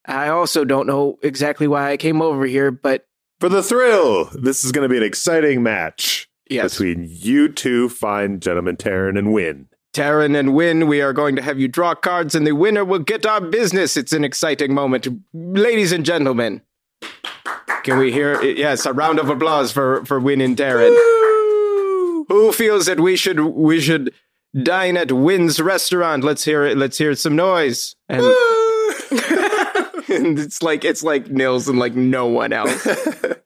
I 0.07 0.29
also 0.29 0.65
don't 0.65 0.87
know 0.87 1.19
exactly 1.23 1.67
why 1.67 1.91
I 1.91 1.97
came 1.97 2.21
over 2.21 2.45
here, 2.45 2.71
but 2.71 3.07
For 3.41 3.49
the 3.49 3.63
thrill, 3.63 4.27
this 4.35 4.65
is 4.65 4.73
going 4.73 4.87
to 4.87 4.93
be 4.93 4.99
an 4.99 5.03
exciting 5.03 5.63
match 5.63 6.29
yes, 6.51 6.73
between 6.75 7.07
you 7.09 7.49
two 7.49 7.89
fine 7.89 8.41
gentlemen, 8.41 8.77
Taryn 8.77 9.19
and 9.19 9.33
Win. 9.33 9.69
Taryn 9.95 10.36
and 10.38 10.55
Win, 10.55 10.88
we 10.88 11.01
are 11.01 11.12
going 11.12 11.36
to 11.36 11.42
have 11.42 11.59
you 11.59 11.68
draw 11.68 11.95
cards, 11.95 12.34
and 12.34 12.47
the 12.47 12.53
winner 12.53 12.84
will 12.84 12.99
get 12.99 13.24
our 13.24 13.40
business. 13.40 13.97
It's 13.97 14.12
an 14.12 14.24
exciting 14.24 14.74
moment, 14.74 15.07
ladies 15.32 15.92
and 15.92 16.05
gentlemen. 16.05 16.62
Can 17.84 17.99
we 17.99 18.12
hear? 18.12 18.42
Yes, 18.42 18.86
a 18.86 18.92
round 18.92 19.18
of 19.18 19.28
applause 19.28 19.70
for 19.70 20.05
for 20.05 20.18
Win 20.18 20.40
and 20.40 20.57
Taryn. 20.57 20.95
Who 22.28 22.51
feels 22.53 22.86
that 22.86 22.99
we 22.99 23.16
should 23.16 23.38
we 23.40 23.80
should 23.80 24.12
dine 24.61 24.97
at 24.97 25.12
Win's 25.12 25.61
restaurant? 25.61 26.24
Let's 26.24 26.45
hear 26.45 26.64
it. 26.64 26.76
Let's 26.76 26.99
hear 26.99 27.14
some 27.14 27.36
noise. 27.36 27.95
And, 28.09 28.22
and 30.09 30.38
it's 30.38 30.62
like 30.62 30.84
it's 30.84 31.05
like 31.05 31.28
Nils 31.28 31.68
and 31.68 31.78
like 31.78 31.95
no 31.95 32.26
one 32.26 32.53
else. 32.53 32.86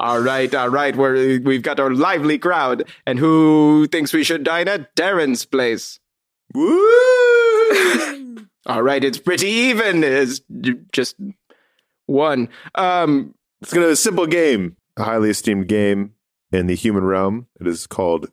All 0.00 0.20
right, 0.20 0.54
all 0.54 0.68
right. 0.68 0.94
We're, 0.94 1.40
we've 1.40 1.62
got 1.62 1.80
our 1.80 1.90
lively 1.92 2.38
crowd. 2.38 2.84
And 3.06 3.18
who 3.18 3.86
thinks 3.90 4.12
we 4.12 4.22
should 4.24 4.44
dine 4.44 4.68
at 4.68 4.94
Darren's 4.94 5.44
place? 5.44 5.98
Woo! 6.54 8.38
All 8.66 8.82
right, 8.82 9.02
it's 9.02 9.18
pretty 9.18 9.48
even. 9.48 10.04
It's 10.04 10.40
just 10.92 11.16
one. 12.06 12.48
Um, 12.74 13.34
It's 13.60 13.72
gonna 13.72 13.86
be 13.86 13.92
a 13.92 13.96
simple 13.96 14.26
game, 14.26 14.76
a 14.96 15.04
highly 15.04 15.30
esteemed 15.30 15.68
game 15.68 16.12
in 16.52 16.66
the 16.68 16.74
human 16.76 17.04
realm. 17.04 17.46
It 17.60 17.66
is 17.66 17.86
called 17.86 18.30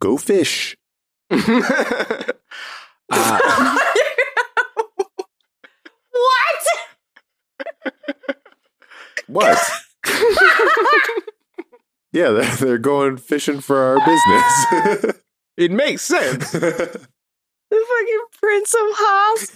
Go 0.00 0.16
Fish. 0.16 0.76
uh, 1.30 2.24
what? 6.10 6.66
What? 9.26 9.58
yeah, 12.12 12.30
they're, 12.30 12.56
they're 12.56 12.78
going 12.78 13.16
fishing 13.16 13.60
for 13.60 13.78
our 13.78 13.98
business. 14.06 15.16
it 15.56 15.70
makes 15.70 16.02
sense. 16.02 16.54
The 17.72 17.76
fucking 17.76 18.24
Prince 18.40 18.74
of 18.74 18.80
Haas 18.82 19.46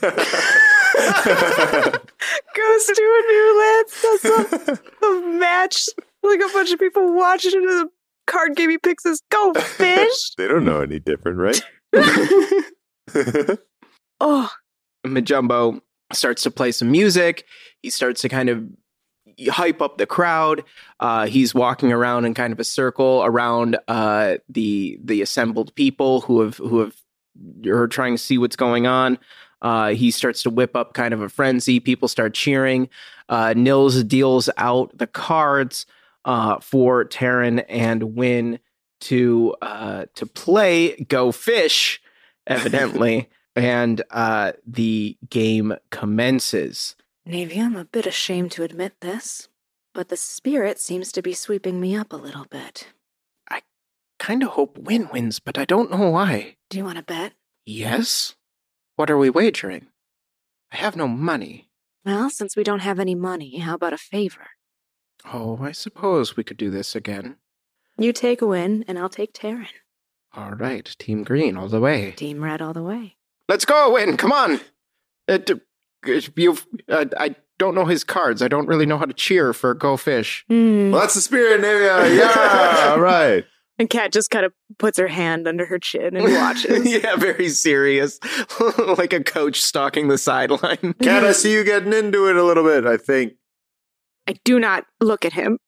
goes 2.55 2.87
to 2.87 3.03
a 3.03 3.23
new 3.33 3.59
land, 3.59 3.87
does 4.03 4.25
a, 4.25 4.39
a 5.05 5.09
match, 5.37 5.89
like 6.23 6.39
a 6.39 6.49
bunch 6.53 6.71
of 6.73 6.79
people 6.79 7.13
watching 7.13 7.55
it, 7.55 7.57
and 7.57 7.69
the 7.69 7.91
card 8.29 8.55
game 8.55 8.71
he 8.71 8.79
picks 8.79 9.05
is 9.05 9.21
Go 9.31 9.53
Fish. 9.55 10.31
they 10.39 10.47
don't 10.47 10.65
know 10.65 10.81
any 10.81 11.01
different, 11.01 11.39
right? 11.39 11.61
oh, 14.21 14.49
Majumbo 15.05 15.81
starts 16.13 16.45
to 16.45 16.53
play 16.53 16.71
some 16.71 16.93
music. 16.93 17.45
He 17.83 17.91
starts 17.91 18.21
to 18.23 18.29
kind 18.29 18.49
of 18.49 18.65
hype 19.49 19.83
up 19.83 19.99
the 19.99 20.07
crowd. 20.07 20.65
Uh, 21.01 21.27
he's 21.27 21.55
walking 21.55 21.93
around 21.93 22.25
in 22.25 22.35
kind 22.35 22.53
of 22.53 22.61
a 22.61 22.65
circle 22.65 23.23
around 23.25 23.77
uh, 23.89 24.37
the 24.49 24.99
the 25.03 25.23
assembled 25.23 25.75
people 25.75 26.23
who 26.23 26.41
have 26.41 26.57
who 26.57 26.81
have 26.81 26.95
are 27.67 27.89
trying 27.89 28.15
to 28.15 28.23
see 28.23 28.39
what's 28.39 28.57
going 28.57 28.87
on. 28.87 29.19
Uh, 29.63 29.95
he 29.95 30.11
starts 30.11 30.43
to 30.43 30.51
whip 30.51 30.77
up 30.77 30.93
kind 30.93 31.15
of 31.15 31.23
a 31.23 31.29
frenzy. 31.29 31.81
People 31.81 32.07
start 32.07 32.35
cheering. 32.35 32.89
Uh, 33.29 33.55
Nils 33.57 34.05
deals 34.05 34.51
out 34.59 34.97
the 34.97 35.07
cards 35.07 35.87
uh, 36.25 36.61
for 36.61 37.05
Taryn 37.05 37.65
and 37.69 38.15
Win 38.15 38.59
to 39.01 39.55
uh, 39.63 40.07
to 40.15 40.27
play 40.27 40.97
Go 41.05 41.33
Fish, 41.33 42.01
evidently, 42.47 43.31
and 43.57 44.03
uh, 44.11 44.53
the 44.67 45.17
game 45.29 45.75
commences. 45.91 46.97
Navy, 47.27 47.59
I'm 47.61 47.77
a 47.77 47.85
bit 47.85 48.07
ashamed 48.07 48.51
to 48.53 48.63
admit 48.63 49.01
this, 49.01 49.49
but 49.95 50.09
the 50.09 50.17
spirit 50.17 50.79
seems 50.79 51.11
to 51.13 51.23
be 51.23 51.33
sweeping 51.33 51.81
me 51.81 51.97
up 51.97 52.13
a 52.13 52.17
little 52.17 52.45
bit. 52.45 52.89
I 53.49 53.63
Kind 54.19 54.43
of 54.43 54.51
hope 54.51 54.77
Win 54.79 55.09
wins, 55.13 55.41
but 55.41 55.57
I 55.59 55.65
don't 55.65 55.91
know 55.91 56.11
why. 56.11 56.57
Do 56.69 56.77
you 56.79 56.85
want 56.85 56.99
to 56.99 57.05
bet? 57.05 57.33
Yes? 57.65 58.35
What 58.97 59.11
are 59.11 59.19
we 59.19 59.31
wagering? 59.31 59.87
I 60.71 60.77
have 60.77 60.97
no 60.97 61.09
money. 61.09 61.71
Well, 62.05 62.29
since 62.29 62.57
we 62.57 62.65
don't 62.65 62.81
have 62.81 63.01
any 63.01 63.15
money, 63.15 63.59
how 63.59 63.75
about 63.75 63.95
a 63.95 63.99
favor? 63.99 64.49
Oh, 65.33 65.59
I 65.63 65.73
suppose 65.73 66.37
we 66.37 66.45
could 66.45 66.59
do 66.59 66.71
this 66.71 66.95
again. 66.95 67.37
You 67.97 68.13
take 68.13 68.43
Win, 68.43 68.85
and 68.87 68.99
I'll 68.99 69.09
take 69.09 69.33
Taryn. 69.33 69.69
All 70.37 70.51
right, 70.53 70.95
Team 70.99 71.23
Green 71.23 71.57
all 71.57 71.69
the 71.69 71.81
way. 71.81 72.11
Team 72.13 72.45
Red 72.45 72.61
all 72.61 72.75
the 72.75 72.83
way. 72.83 73.17
Let's 73.49 73.65
go, 73.65 73.95
Win. 73.95 74.17
Come 74.19 74.33
on. 74.33 74.61
Uh, 75.27 75.39
d- 75.39 75.61
you, 76.07 76.57
uh, 76.89 77.05
I 77.19 77.37
don't 77.59 77.75
know 77.75 77.85
his 77.85 78.05
cards. 78.05 78.43
I 78.43 78.49
don't 78.49 78.67
really 78.67 78.87
know 78.87 78.99
how 78.99 79.05
to 79.05 79.15
cheer 79.15 79.53
for 79.53 79.75
Go 79.75 79.97
Fish. 79.97 80.45
Hmm. 80.49 80.91
well, 80.91 81.01
that's 81.01 81.15
the 81.15 81.21
spirit, 81.21 81.61
Navia. 81.61 82.17
Yeah, 82.19 82.91
all 82.93 83.01
right. 83.01 83.45
And 83.79 83.91
Kat 83.91 84.13
just 84.13 84.31
kind 84.31 84.45
of 84.47 84.53
puts 84.79 84.99
her 84.99 85.09
hand 85.09 85.49
under 85.49 85.67
her 85.67 85.81
chin 85.81 86.17
and 86.17 86.25
watches. 86.33 86.87
yeah, 87.03 87.17
very 87.17 87.49
serious, 87.49 88.21
like 88.97 89.13
a 89.13 89.23
coach 89.23 89.61
stalking 89.61 90.07
the 90.09 90.17
sideline. 90.19 90.95
Kat, 91.03 91.25
I 91.25 91.33
see 91.33 91.53
you 91.53 91.65
getting 91.65 91.93
into 91.93 92.29
it 92.29 92.37
a 92.37 92.45
little 92.45 92.63
bit. 92.63 92.87
I 92.87 92.97
think 92.97 93.33
I 94.29 94.37
do 94.45 94.61
not 94.61 94.85
look 95.01 95.25
at 95.25 95.33
him. 95.33 95.59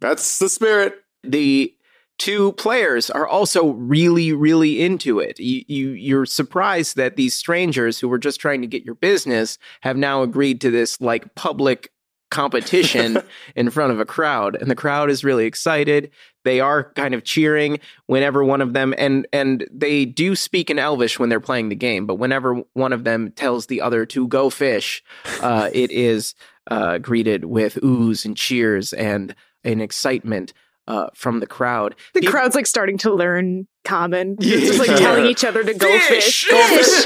that's 0.00 0.38
the 0.38 0.48
spirit. 0.48 0.94
the 1.24 1.74
two 2.18 2.52
players 2.52 3.10
are 3.10 3.26
also 3.26 3.70
really 3.72 4.32
really 4.32 4.82
into 4.82 5.18
it. 5.18 5.38
You, 5.38 5.64
you 5.66 5.88
you're 5.90 6.26
surprised 6.26 6.96
that 6.96 7.16
these 7.16 7.34
strangers 7.34 7.98
who 7.98 8.08
were 8.08 8.18
just 8.18 8.40
trying 8.40 8.62
to 8.62 8.68
get 8.68 8.84
your 8.84 8.94
business 8.94 9.58
have 9.80 9.96
now 9.96 10.22
agreed 10.22 10.60
to 10.62 10.70
this 10.70 11.00
like 11.00 11.34
public 11.34 11.92
competition 12.32 13.18
in 13.56 13.70
front 13.70 13.92
of 13.92 14.00
a 14.00 14.06
crowd 14.06 14.56
and 14.56 14.70
the 14.70 14.74
crowd 14.74 15.10
is 15.10 15.22
really 15.22 15.44
excited. 15.44 16.10
They 16.44 16.60
are 16.60 16.92
kind 16.94 17.14
of 17.14 17.24
cheering 17.24 17.78
whenever 18.06 18.42
one 18.42 18.60
of 18.60 18.72
them 18.72 18.94
and 18.98 19.26
and 19.32 19.66
they 19.70 20.04
do 20.04 20.34
speak 20.34 20.70
in 20.70 20.78
elvish 20.78 21.18
when 21.18 21.28
they're 21.28 21.40
playing 21.40 21.68
the 21.68 21.76
game 21.76 22.06
but 22.06 22.16
whenever 22.16 22.62
one 22.72 22.92
of 22.92 23.04
them 23.04 23.30
tells 23.32 23.66
the 23.66 23.80
other 23.80 24.04
to 24.06 24.26
go 24.26 24.50
fish 24.50 25.04
uh, 25.40 25.70
it 25.72 25.92
is 25.92 26.34
uh, 26.68 26.98
greeted 26.98 27.44
with 27.44 27.74
oohs 27.76 28.24
and 28.24 28.36
cheers 28.36 28.92
and 28.92 29.36
an 29.62 29.80
excitement 29.80 30.52
uh, 30.92 31.08
from 31.14 31.40
the 31.40 31.46
crowd. 31.46 31.94
The 32.12 32.20
Peop- 32.20 32.30
crowd's 32.30 32.54
like 32.54 32.66
starting 32.66 32.98
to 32.98 33.12
learn 33.12 33.66
common. 33.84 34.36
Yeah. 34.38 34.56
It's 34.62 34.66
just 34.66 34.78
like 34.78 34.98
telling 34.98 35.26
each 35.26 35.44
other 35.44 35.64
to 35.64 35.74
go 35.74 35.98
fish. 36.00 36.44
Fish! 36.44 37.04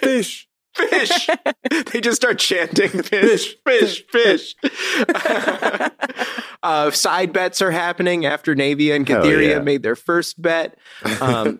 Fish! 0.00 0.48
Fish. 0.74 1.26
fish. 1.26 1.28
they 1.92 2.00
just 2.00 2.16
start 2.16 2.38
chanting 2.38 2.90
fish, 3.02 3.56
fish, 3.66 4.04
fish. 4.12 4.54
uh, 6.62 6.90
side 6.92 7.32
bets 7.32 7.60
are 7.60 7.72
happening 7.72 8.24
after 8.24 8.54
Navia 8.54 8.94
and 8.94 9.08
Hell 9.08 9.24
Katheria 9.24 9.50
yeah. 9.50 9.58
made 9.58 9.82
their 9.82 9.96
first 9.96 10.40
bet. 10.40 10.78
Um, 11.20 11.58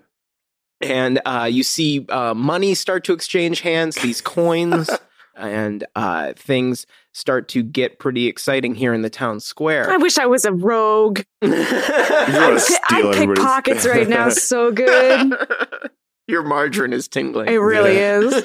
and 0.80 1.20
uh, 1.26 1.48
you 1.50 1.64
see 1.64 2.06
uh, 2.08 2.32
money 2.34 2.74
start 2.74 3.02
to 3.04 3.12
exchange 3.12 3.60
hands, 3.62 3.96
these 3.96 4.20
coins, 4.20 4.88
and 5.36 5.84
uh, 5.96 6.34
things 6.36 6.86
start 7.18 7.48
to 7.48 7.62
get 7.62 7.98
pretty 7.98 8.26
exciting 8.28 8.74
here 8.74 8.94
in 8.94 9.02
the 9.02 9.10
town 9.10 9.40
square. 9.40 9.90
I 9.90 9.96
wish 9.96 10.18
I 10.18 10.26
was 10.26 10.44
a 10.44 10.52
rogue. 10.52 11.20
I'd, 11.42 11.50
pi- 11.50 12.78
I'd 12.96 13.14
pick 13.14 13.34
pockets 13.36 13.86
right 13.86 14.08
now 14.08 14.28
so 14.30 14.70
good. 14.72 15.34
Your 16.28 16.42
margarine 16.42 16.92
is 16.92 17.08
tingling. 17.08 17.48
It 17.48 17.56
really 17.56 17.96
Yeah. 17.96 18.20
is. 18.20 18.44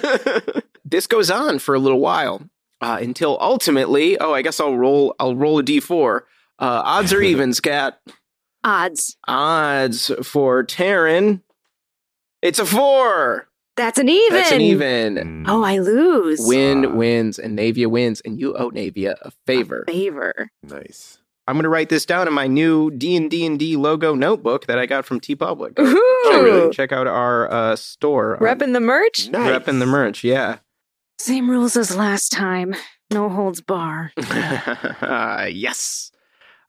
this 0.86 1.05
goes 1.07 1.30
on 1.30 1.59
for 1.59 1.76
a 1.76 1.80
little 1.80 1.99
while 1.99 2.41
uh, 2.82 2.97
until 3.01 3.38
ultimately, 3.41 4.17
oh, 4.19 4.34
I 4.34 4.41
guess 4.41 4.59
I'll 4.59 4.78
roll. 4.78 5.15
I'll 5.19 5.36
roll 5.36 5.59
a 5.59 5.63
d4. 5.63 6.21
Uh, 6.59 6.82
odds 6.86 7.11
or 7.13 7.21
evens, 7.21 7.59
cat. 7.59 7.99
Odds. 8.63 9.17
Odds 9.28 10.11
for 10.24 10.63
Taryn. 10.63 11.41
It's 12.41 12.59
a 12.59 12.65
four. 12.65 13.49
That's 13.76 13.97
an 13.97 14.07
even. 14.09 14.38
That's 14.38 14.51
an 14.51 14.61
even. 14.61 15.15
Mm. 15.15 15.45
Oh, 15.47 15.63
I 15.63 15.80
lose. 15.80 16.39
Win 16.43 16.86
Ah. 16.86 16.89
wins 16.89 17.39
and 17.39 17.57
Navia 17.57 17.88
wins, 17.88 18.21
and 18.21 18.39
you 18.39 18.55
owe 18.55 18.69
Navia 18.71 19.15
a 19.21 19.32
favor. 19.47 19.84
Favor. 19.88 20.49
nice. 20.63 21.17
I'm 21.45 21.55
going 21.55 21.63
to 21.63 21.69
write 21.69 21.89
this 21.89 22.05
down 22.05 22.26
in 22.28 22.34
my 22.34 22.47
new 22.47 22.89
D 22.91 23.17
and 23.17 23.30
D 23.30 23.45
and 23.45 23.59
D 23.59 23.76
logo 23.76 24.15
notebook 24.15 24.67
that 24.67 24.80
I 24.80 24.86
got 24.86 25.05
from 25.05 25.19
TeePublic. 25.19 25.78
Ooh. 25.78 26.71
Check 26.71 26.93
out 26.93 27.05
our 27.05 27.51
uh, 27.51 27.76
store. 27.76 28.36
on- 28.38 28.41
Repping 28.41 28.71
the 28.74 28.80
merch. 28.80 29.28
Nice. 29.30 29.49
repping 29.51 29.80
the 29.80 29.86
merch. 29.86 30.24
Yeah. 30.24 30.59
Same 31.19 31.49
rules 31.49 31.76
as 31.76 31.95
last 31.97 32.32
time. 32.32 32.76
No 33.11 33.28
holds 33.28 33.59
bar. 33.59 34.11
yes. 34.17 36.11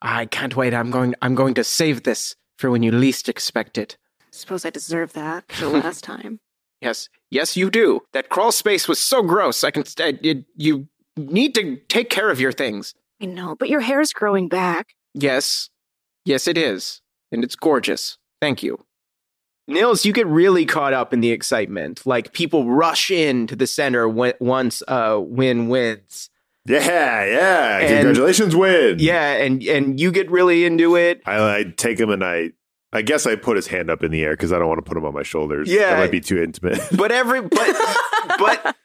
I 0.02 0.26
can't 0.26 0.56
wait. 0.56 0.74
I'm 0.74 0.90
going 0.90 1.14
I'm 1.22 1.34
going 1.34 1.54
to 1.54 1.64
save 1.64 2.02
this 2.02 2.34
for 2.58 2.70
when 2.70 2.82
you 2.82 2.90
least 2.92 3.28
expect 3.28 3.78
it. 3.78 3.96
Suppose 4.32 4.64
I 4.64 4.70
deserve 4.70 5.12
that 5.12 5.50
for 5.52 5.66
last 5.66 6.02
time. 6.12 6.40
Yes. 6.84 7.08
Yes, 7.30 7.56
you 7.56 7.70
do. 7.70 8.00
That 8.12 8.28
crawl 8.28 8.52
space 8.52 8.86
was 8.86 9.00
so 9.00 9.22
gross. 9.22 9.64
I 9.64 9.70
can 9.72 9.84
st- 9.84 10.24
it, 10.24 10.44
you 10.56 10.86
need 11.16 11.54
to 11.56 11.76
take 11.88 12.10
care 12.10 12.30
of 12.30 12.38
your 12.38 12.52
things. 12.52 12.94
I 13.20 13.26
know, 13.26 13.56
but 13.58 13.68
your 13.68 13.80
hair's 13.80 14.12
growing 14.12 14.48
back. 14.48 14.94
Yes. 15.14 15.70
Yes, 16.24 16.46
it 16.46 16.58
is. 16.58 17.00
And 17.32 17.42
it's 17.42 17.56
gorgeous. 17.56 18.18
Thank 18.40 18.62
you. 18.62 18.84
Nils, 19.66 20.04
you 20.04 20.12
get 20.12 20.26
really 20.26 20.66
caught 20.66 20.92
up 20.92 21.14
in 21.14 21.20
the 21.20 21.30
excitement. 21.30 22.04
Like 22.06 22.32
people 22.34 22.68
rush 22.70 23.10
into 23.10 23.56
the 23.56 23.66
center 23.66 24.06
when, 24.08 24.34
once 24.38 24.82
uh, 24.86 25.18
Win 25.20 25.68
wins. 25.68 26.28
Yeah, 26.66 27.24
yeah. 27.24 27.78
And- 27.78 27.88
Congratulations, 28.06 28.54
win. 28.56 28.96
Yeah, 28.98 29.32
and 29.34 29.62
and 29.64 29.98
you 30.00 30.10
get 30.12 30.30
really 30.30 30.64
into 30.64 30.96
it. 30.96 31.22
I, 31.26 31.58
I 31.58 31.64
take 31.76 31.98
him 32.00 32.10
and 32.10 32.22
I, 32.24 32.50
I 32.94 33.02
guess 33.02 33.26
I 33.26 33.34
put 33.36 33.56
his 33.56 33.66
hand 33.66 33.90
up 33.90 34.02
in 34.04 34.10
the 34.12 34.22
air 34.22 34.30
because 34.32 34.52
I 34.52 34.58
don't 34.58 34.68
want 34.68 34.78
to 34.78 34.88
put 34.88 34.96
him 34.96 35.04
on 35.04 35.12
my 35.12 35.22
shoulders. 35.24 35.68
Yeah. 35.68 35.90
that 35.90 35.98
might 35.98 36.10
be 36.12 36.20
too 36.20 36.40
intimate. 36.42 36.80
But 36.96 37.10
every 37.12 37.42
but 37.42 37.76
but 38.38 38.76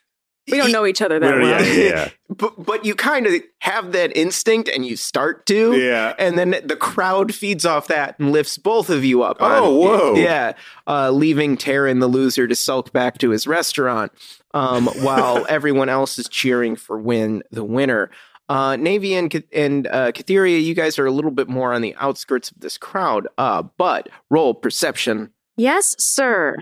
We 0.50 0.56
don't 0.58 0.72
know 0.72 0.84
each 0.84 1.00
other 1.00 1.20
that 1.20 1.30
don't- 1.30 1.40
well. 1.42 1.64
yeah, 1.64 1.84
yeah, 1.84 2.08
but 2.28 2.64
but 2.64 2.84
you 2.84 2.94
kind 2.96 3.26
of 3.26 3.34
have 3.60 3.92
that 3.92 4.16
instinct 4.16 4.68
and 4.68 4.84
you 4.84 4.96
start 4.96 5.46
to 5.46 5.76
yeah. 5.76 6.14
and 6.18 6.36
then 6.36 6.56
the 6.64 6.76
crowd 6.76 7.32
feeds 7.34 7.64
off 7.64 7.86
that 7.86 8.18
and 8.18 8.32
lifts 8.32 8.58
both 8.58 8.90
of 8.90 9.04
you 9.04 9.22
up 9.22 9.40
on- 9.40 9.52
Oh, 9.62 9.74
whoa. 9.78 10.14
yeah 10.16 10.54
uh, 10.88 11.10
leaving 11.12 11.56
Taryn 11.56 12.00
the 12.00 12.08
loser 12.08 12.48
to 12.48 12.56
sulk 12.56 12.92
back 12.92 13.18
to 13.18 13.30
his 13.30 13.46
restaurant 13.46 14.10
um, 14.52 14.86
while 15.02 15.46
everyone 15.48 15.88
else 15.88 16.18
is 16.18 16.28
cheering 16.28 16.74
for 16.74 16.98
win 16.98 17.44
the 17.52 17.62
winner 17.64 18.10
uh, 18.50 18.76
Navy 18.76 19.14
and 19.14 19.30
Ca- 19.32 19.48
and 19.52 19.86
uh, 19.86 20.12
Katheria, 20.12 20.62
you 20.62 20.74
guys 20.74 20.98
are 20.98 21.06
a 21.06 21.10
little 21.10 21.30
bit 21.30 21.48
more 21.48 21.72
on 21.72 21.80
the 21.80 21.94
outskirts 21.96 22.50
of 22.50 22.60
this 22.60 22.76
crowd, 22.76 23.26
uh, 23.38 23.62
but 23.78 24.08
roll 24.28 24.52
perception. 24.52 25.30
Yes, 25.56 25.94
sir. 25.98 26.56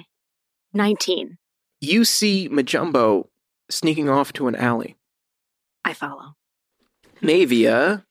19. 0.75 1.39
you 1.81 2.05
see 2.05 2.49
Majumbo 2.49 3.27
sneaking 3.71 4.09
off 4.09 4.33
to 4.35 4.47
an 4.49 4.55
alley. 4.55 4.97
I 5.85 5.95
follow. 5.95 6.35
Navia 7.23 8.05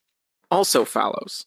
also 0.49 0.83
follows. 0.85 1.45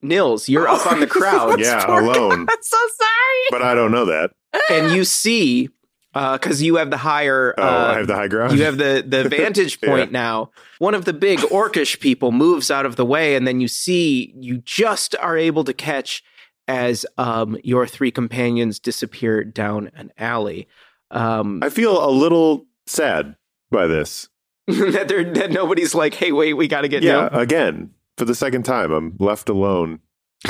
Nils, 0.00 0.48
you're 0.48 0.68
up 0.68 0.86
on 0.90 1.00
the 1.00 1.06
crowd. 1.06 1.60
Yeah, 1.60 1.84
alone. 2.00 2.46
I'm 2.48 2.62
so 2.62 2.76
sorry. 2.78 3.46
But 3.50 3.62
I 3.62 3.74
don't 3.74 3.90
know 3.92 4.06
that. 4.06 4.30
and 4.70 4.92
you 4.96 5.04
see 5.04 5.68
because 6.14 6.62
you 6.62 6.76
have 6.76 6.90
the 6.90 6.96
higher 6.96 7.54
Oh, 7.58 7.62
uh, 7.62 7.86
I 7.92 7.98
have 7.98 8.06
the 8.06 8.14
high 8.14 8.28
ground. 8.28 8.58
you 8.58 8.64
have 8.64 8.78
the 8.78 9.04
the 9.06 9.28
vantage 9.28 9.78
Yeah. 9.82 9.88
point 9.90 10.12
now 10.12 10.50
one 10.78 10.94
of 10.94 11.04
the 11.04 11.12
big 11.12 11.38
orcish 11.40 12.00
people 12.00 12.32
moves 12.32 12.70
out 12.70 12.86
of 12.86 12.96
the 12.96 13.04
way 13.04 13.34
and 13.36 13.46
then 13.46 13.60
you 13.60 13.68
see 13.68 14.32
you 14.36 14.58
just 14.58 15.14
are 15.16 15.36
able 15.36 15.64
to 15.64 15.72
catch 15.72 16.22
as 16.66 17.06
um, 17.16 17.56
your 17.62 17.86
three 17.86 18.10
companions 18.10 18.78
disappear 18.78 19.44
down 19.44 19.90
an 19.94 20.12
alley 20.18 20.66
um, 21.10 21.60
I 21.62 21.70
feel 21.70 22.04
a 22.04 22.10
little 22.10 22.66
sad 22.86 23.36
by 23.70 23.86
this. 23.86 24.28
that, 24.66 25.08
that 25.34 25.50
nobody's 25.50 25.94
like 25.94 26.14
hey 26.14 26.32
wait 26.32 26.54
we 26.54 26.68
got 26.68 26.82
to 26.82 26.88
get 26.88 27.02
Yeah, 27.02 27.28
again, 27.32 27.90
for 28.18 28.24
the 28.26 28.34
second 28.34 28.64
time, 28.64 28.90
I'm 28.92 29.14
left 29.18 29.48
alone. 29.48 30.00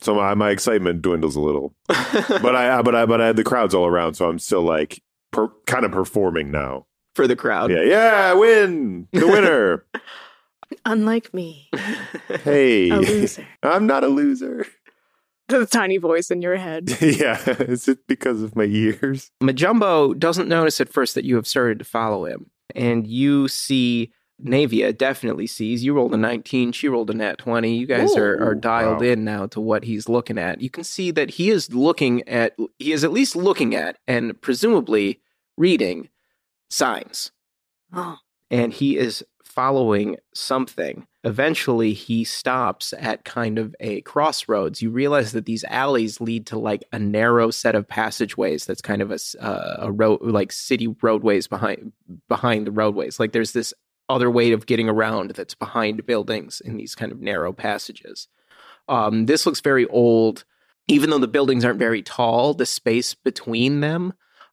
down 0.00 0.04
So 0.04 0.14
my, 0.14 0.34
my 0.34 0.50
excitement 0.50 1.02
dwindles 1.02 1.36
a 1.36 1.40
little. 1.40 1.74
But 2.42 2.54
I 2.56 2.82
but 2.82 2.94
I 2.94 3.06
but 3.06 3.20
I 3.20 3.26
had 3.26 3.36
the 3.36 3.44
crowds 3.44 3.74
all 3.74 3.86
around, 3.86 4.14
so 4.14 4.28
I'm 4.28 4.38
still 4.38 4.62
like 4.62 5.02
per, 5.32 5.48
kind 5.66 5.84
of 5.84 5.92
performing 5.92 6.50
now. 6.50 6.86
for 7.14 7.26
the 7.26 7.36
crowd 7.36 7.70
Yeah, 7.70 7.82
yeah, 7.82 8.30
I 8.30 8.34
win. 8.34 9.08
The 9.12 9.26
winner. 9.26 9.84
Unlike 10.84 11.32
me, 11.32 11.70
hey. 12.42 12.90
a 12.90 12.96
loser. 12.96 13.46
I'm 13.62 13.86
not 13.86 14.02
a 14.02 14.08
loser. 14.08 14.66
the 15.48 15.64
tiny 15.64 15.96
voice 15.96 16.30
in 16.30 16.42
your 16.42 16.56
head. 16.56 16.90
yeah, 17.00 17.38
is 17.60 17.86
it 17.86 18.06
because 18.08 18.42
of 18.42 18.56
my 18.56 18.64
ears? 18.64 19.30
Majumbo 19.40 20.18
doesn't 20.18 20.48
notice 20.48 20.80
at 20.80 20.88
first 20.88 21.14
that 21.14 21.24
you 21.24 21.36
have 21.36 21.46
started 21.46 21.78
to 21.78 21.84
follow 21.84 22.24
him, 22.24 22.50
and 22.74 23.06
you 23.06 23.46
see 23.46 24.12
Navia 24.42 24.96
definitely 24.96 25.46
sees. 25.46 25.82
You 25.82 25.94
rolled 25.94 26.14
a 26.14 26.16
19, 26.16 26.72
she 26.72 26.88
rolled 26.88 27.10
a 27.10 27.14
nat 27.14 27.38
20. 27.38 27.74
You 27.74 27.86
guys 27.86 28.16
are, 28.16 28.42
are 28.42 28.54
dialed 28.54 29.00
wow. 29.00 29.06
in 29.06 29.24
now 29.24 29.46
to 29.46 29.60
what 29.60 29.84
he's 29.84 30.08
looking 30.08 30.38
at. 30.38 30.60
You 30.60 30.70
can 30.70 30.84
see 30.84 31.10
that 31.12 31.30
he 31.30 31.50
is 31.50 31.72
looking 31.72 32.26
at, 32.28 32.54
he 32.78 32.92
is 32.92 33.02
at 33.02 33.12
least 33.12 33.34
looking 33.34 33.74
at 33.74 33.98
and 34.06 34.40
presumably 34.40 35.20
reading 35.56 36.10
signs, 36.68 37.32
Oh, 37.92 38.18
and 38.50 38.72
he 38.72 38.98
is 38.98 39.24
following 39.44 40.16
something. 40.34 41.06
Eventually, 41.24 41.92
he 41.92 42.24
stops 42.24 42.92
at 42.98 43.24
kind 43.24 43.58
of 43.58 43.74
a 43.80 44.02
crossroads. 44.02 44.82
You 44.82 44.90
realize 44.90 45.32
that 45.32 45.46
these 45.46 45.64
alleys 45.64 46.20
lead 46.20 46.46
to 46.48 46.58
like 46.58 46.84
a 46.92 46.98
narrow 46.98 47.50
set 47.50 47.74
of 47.74 47.88
passageways. 47.88 48.66
That's 48.66 48.82
kind 48.82 49.02
of 49.02 49.10
a 49.10 49.18
uh, 49.42 49.76
a 49.78 49.92
road, 49.92 50.20
like 50.22 50.52
city 50.52 50.88
roadways 51.00 51.48
behind 51.48 51.92
behind 52.28 52.66
the 52.66 52.72
roadways. 52.72 53.18
Like 53.18 53.32
there's 53.32 53.52
this 53.52 53.72
other 54.08 54.30
way 54.30 54.52
of 54.52 54.66
getting 54.66 54.88
around 54.88 55.32
that's 55.32 55.54
behind 55.54 56.06
buildings 56.06 56.60
in 56.60 56.76
these 56.76 56.94
kind 56.94 57.12
of 57.12 57.20
narrow 57.20 57.52
passages. 57.52 58.28
Um, 58.88 59.26
this 59.26 59.46
looks 59.46 59.60
very 59.60 59.86
old. 59.86 60.44
Even 60.88 61.10
though 61.10 61.18
the 61.18 61.26
buildings 61.26 61.64
aren't 61.64 61.80
very 61.80 62.02
tall, 62.02 62.54
the 62.54 62.66
space 62.66 63.14
between 63.14 63.80
them 63.80 64.12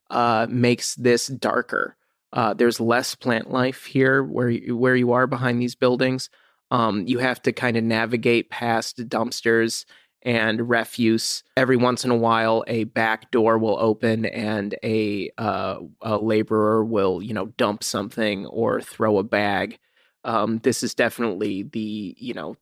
uh, 0.10 0.47
makes 0.49 0.95
this 0.95 1.28
darker. 1.28 1.95
Uh, 2.32 2.54
there's 2.56 2.80
less 2.80 3.14
plant 3.14 3.51
life 3.51 3.86
here 3.86 4.24
where 4.24 4.49
you, 4.49 4.76
where 4.76 4.95
you 4.95 5.12
are 5.12 5.28
behind 5.28 5.62
these 5.62 5.76
buildings. 5.76 6.30
Um, 6.72 7.06
you 7.06 7.20
have 7.20 7.39
to 7.43 7.51
kind 7.51 7.78
of 7.78 7.84
navigate 7.84 8.49
past 8.49 8.97
dumpsters 9.08 9.86
and 10.24 10.69
refuse. 10.69 11.43
Every 11.55 11.78
once 11.78 12.03
in 12.03 12.11
a 12.11 12.15
while, 12.15 12.63
a 12.67 12.86
back 12.86 13.30
door 13.32 13.57
will 13.57 13.78
open 13.80 14.26
and 14.26 14.76
a, 14.84 15.30
uh, 15.38 15.80
a 16.01 16.17
laborer 16.17 16.84
will, 16.84 17.21
you 17.21 17.34
know, 17.34 17.47
dump 17.57 17.84
something 17.84 18.45
or 18.47 18.82
throw 18.82 19.17
a 19.19 19.24
bag. 19.24 19.78
Um, 20.24 20.59
this 20.59 20.82
is 20.84 20.95
definitely 20.95 21.63
the, 21.63 22.15
you 22.17 22.34
know, 22.34 22.55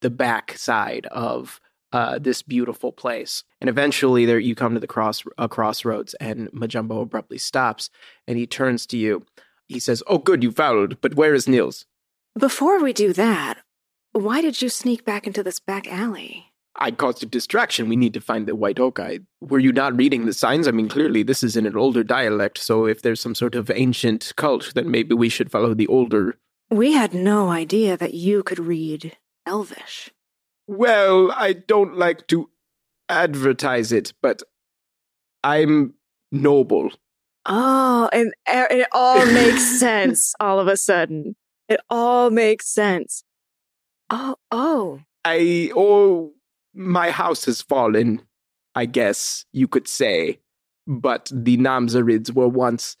the 0.00 0.10
back 0.10 0.56
side 0.56 1.06
of 1.06 1.60
uh, 1.92 2.18
this 2.18 2.42
beautiful 2.42 2.92
place. 2.92 3.44
And 3.60 3.68
eventually, 3.68 4.24
there 4.24 4.38
you 4.38 4.54
come 4.54 4.74
to 4.74 4.80
the 4.80 4.86
cross 4.86 5.22
crossroads, 5.50 6.14
and 6.14 6.48
Majumbo 6.52 7.02
abruptly 7.02 7.38
stops, 7.38 7.90
and 8.26 8.38
he 8.38 8.46
turns 8.46 8.86
to 8.86 8.96
you. 8.98 9.24
He 9.66 9.80
says, 9.80 10.02
"Oh, 10.06 10.18
good, 10.18 10.42
you 10.42 10.52
followed. 10.52 10.98
But 11.00 11.14
where 11.14 11.34
is 11.34 11.48
Nils? 11.48 11.86
before 12.38 12.80
we 12.80 12.92
do 12.92 13.12
that, 13.14 13.58
why 14.12 14.40
did 14.40 14.62
you 14.62 14.68
sneak 14.68 15.04
back 15.04 15.26
into 15.26 15.42
this 15.42 15.58
back 15.58 15.90
alley? 15.90 16.47
I 16.78 16.90
caused 16.92 17.22
a 17.22 17.26
distraction. 17.26 17.88
We 17.88 17.96
need 17.96 18.14
to 18.14 18.20
find 18.20 18.46
the 18.46 18.54
white 18.54 18.78
oak. 18.78 19.00
I 19.00 19.20
were 19.40 19.58
you 19.58 19.72
not 19.72 19.96
reading 19.96 20.26
the 20.26 20.32
signs? 20.32 20.68
I 20.68 20.70
mean, 20.70 20.88
clearly 20.88 21.22
this 21.22 21.42
is 21.42 21.56
in 21.56 21.66
an 21.66 21.76
older 21.76 22.04
dialect. 22.04 22.58
So 22.58 22.86
if 22.86 23.02
there's 23.02 23.20
some 23.20 23.34
sort 23.34 23.54
of 23.54 23.70
ancient 23.70 24.32
cult, 24.36 24.72
then 24.74 24.90
maybe 24.90 25.14
we 25.14 25.28
should 25.28 25.50
follow 25.50 25.74
the 25.74 25.88
older." 25.88 26.38
We 26.70 26.92
had 26.92 27.14
no 27.14 27.48
idea 27.48 27.96
that 27.96 28.14
you 28.14 28.42
could 28.42 28.58
read 28.58 29.16
Elvish. 29.46 30.10
Well, 30.66 31.32
I 31.32 31.54
don't 31.54 31.96
like 31.96 32.26
to 32.28 32.50
advertise 33.08 33.90
it, 33.90 34.12
but 34.20 34.42
I'm 35.42 35.94
noble. 36.30 36.90
Oh, 37.46 38.10
and 38.12 38.32
it 38.46 38.86
all 38.92 39.24
makes 39.32 39.80
sense 39.80 40.34
all 40.38 40.60
of 40.60 40.68
a 40.68 40.76
sudden. 40.76 41.36
It 41.68 41.80
all 41.88 42.30
makes 42.30 42.68
sense. 42.68 43.24
Oh, 44.10 44.36
oh. 44.50 45.00
I 45.24 45.70
oh 45.74 46.32
my 46.74 47.10
house 47.10 47.44
has 47.46 47.62
fallen, 47.62 48.22
I 48.74 48.86
guess 48.86 49.44
you 49.52 49.68
could 49.68 49.88
say. 49.88 50.40
But 50.86 51.30
the 51.34 51.58
Namzarids 51.58 52.32
were 52.32 52.48
once 52.48 52.96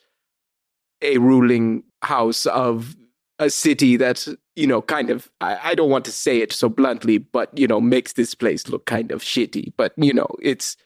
a 1.00 1.18
ruling 1.18 1.84
house 2.02 2.44
of 2.46 2.96
a 3.38 3.48
city 3.48 3.96
that, 3.96 4.26
you 4.56 4.66
know, 4.66 4.82
kind 4.82 5.10
of 5.10 5.30
I, 5.40 5.70
I 5.70 5.74
don't 5.74 5.90
want 5.90 6.04
to 6.06 6.12
say 6.12 6.38
it 6.38 6.52
so 6.52 6.68
bluntly, 6.68 7.18
but 7.18 7.56
you 7.56 7.66
know, 7.66 7.80
makes 7.80 8.14
this 8.14 8.34
place 8.34 8.68
look 8.68 8.84
kind 8.86 9.12
of 9.12 9.22
shitty. 9.22 9.72
But 9.76 9.92
you 9.96 10.12
know, 10.12 10.28
it's 10.42 10.76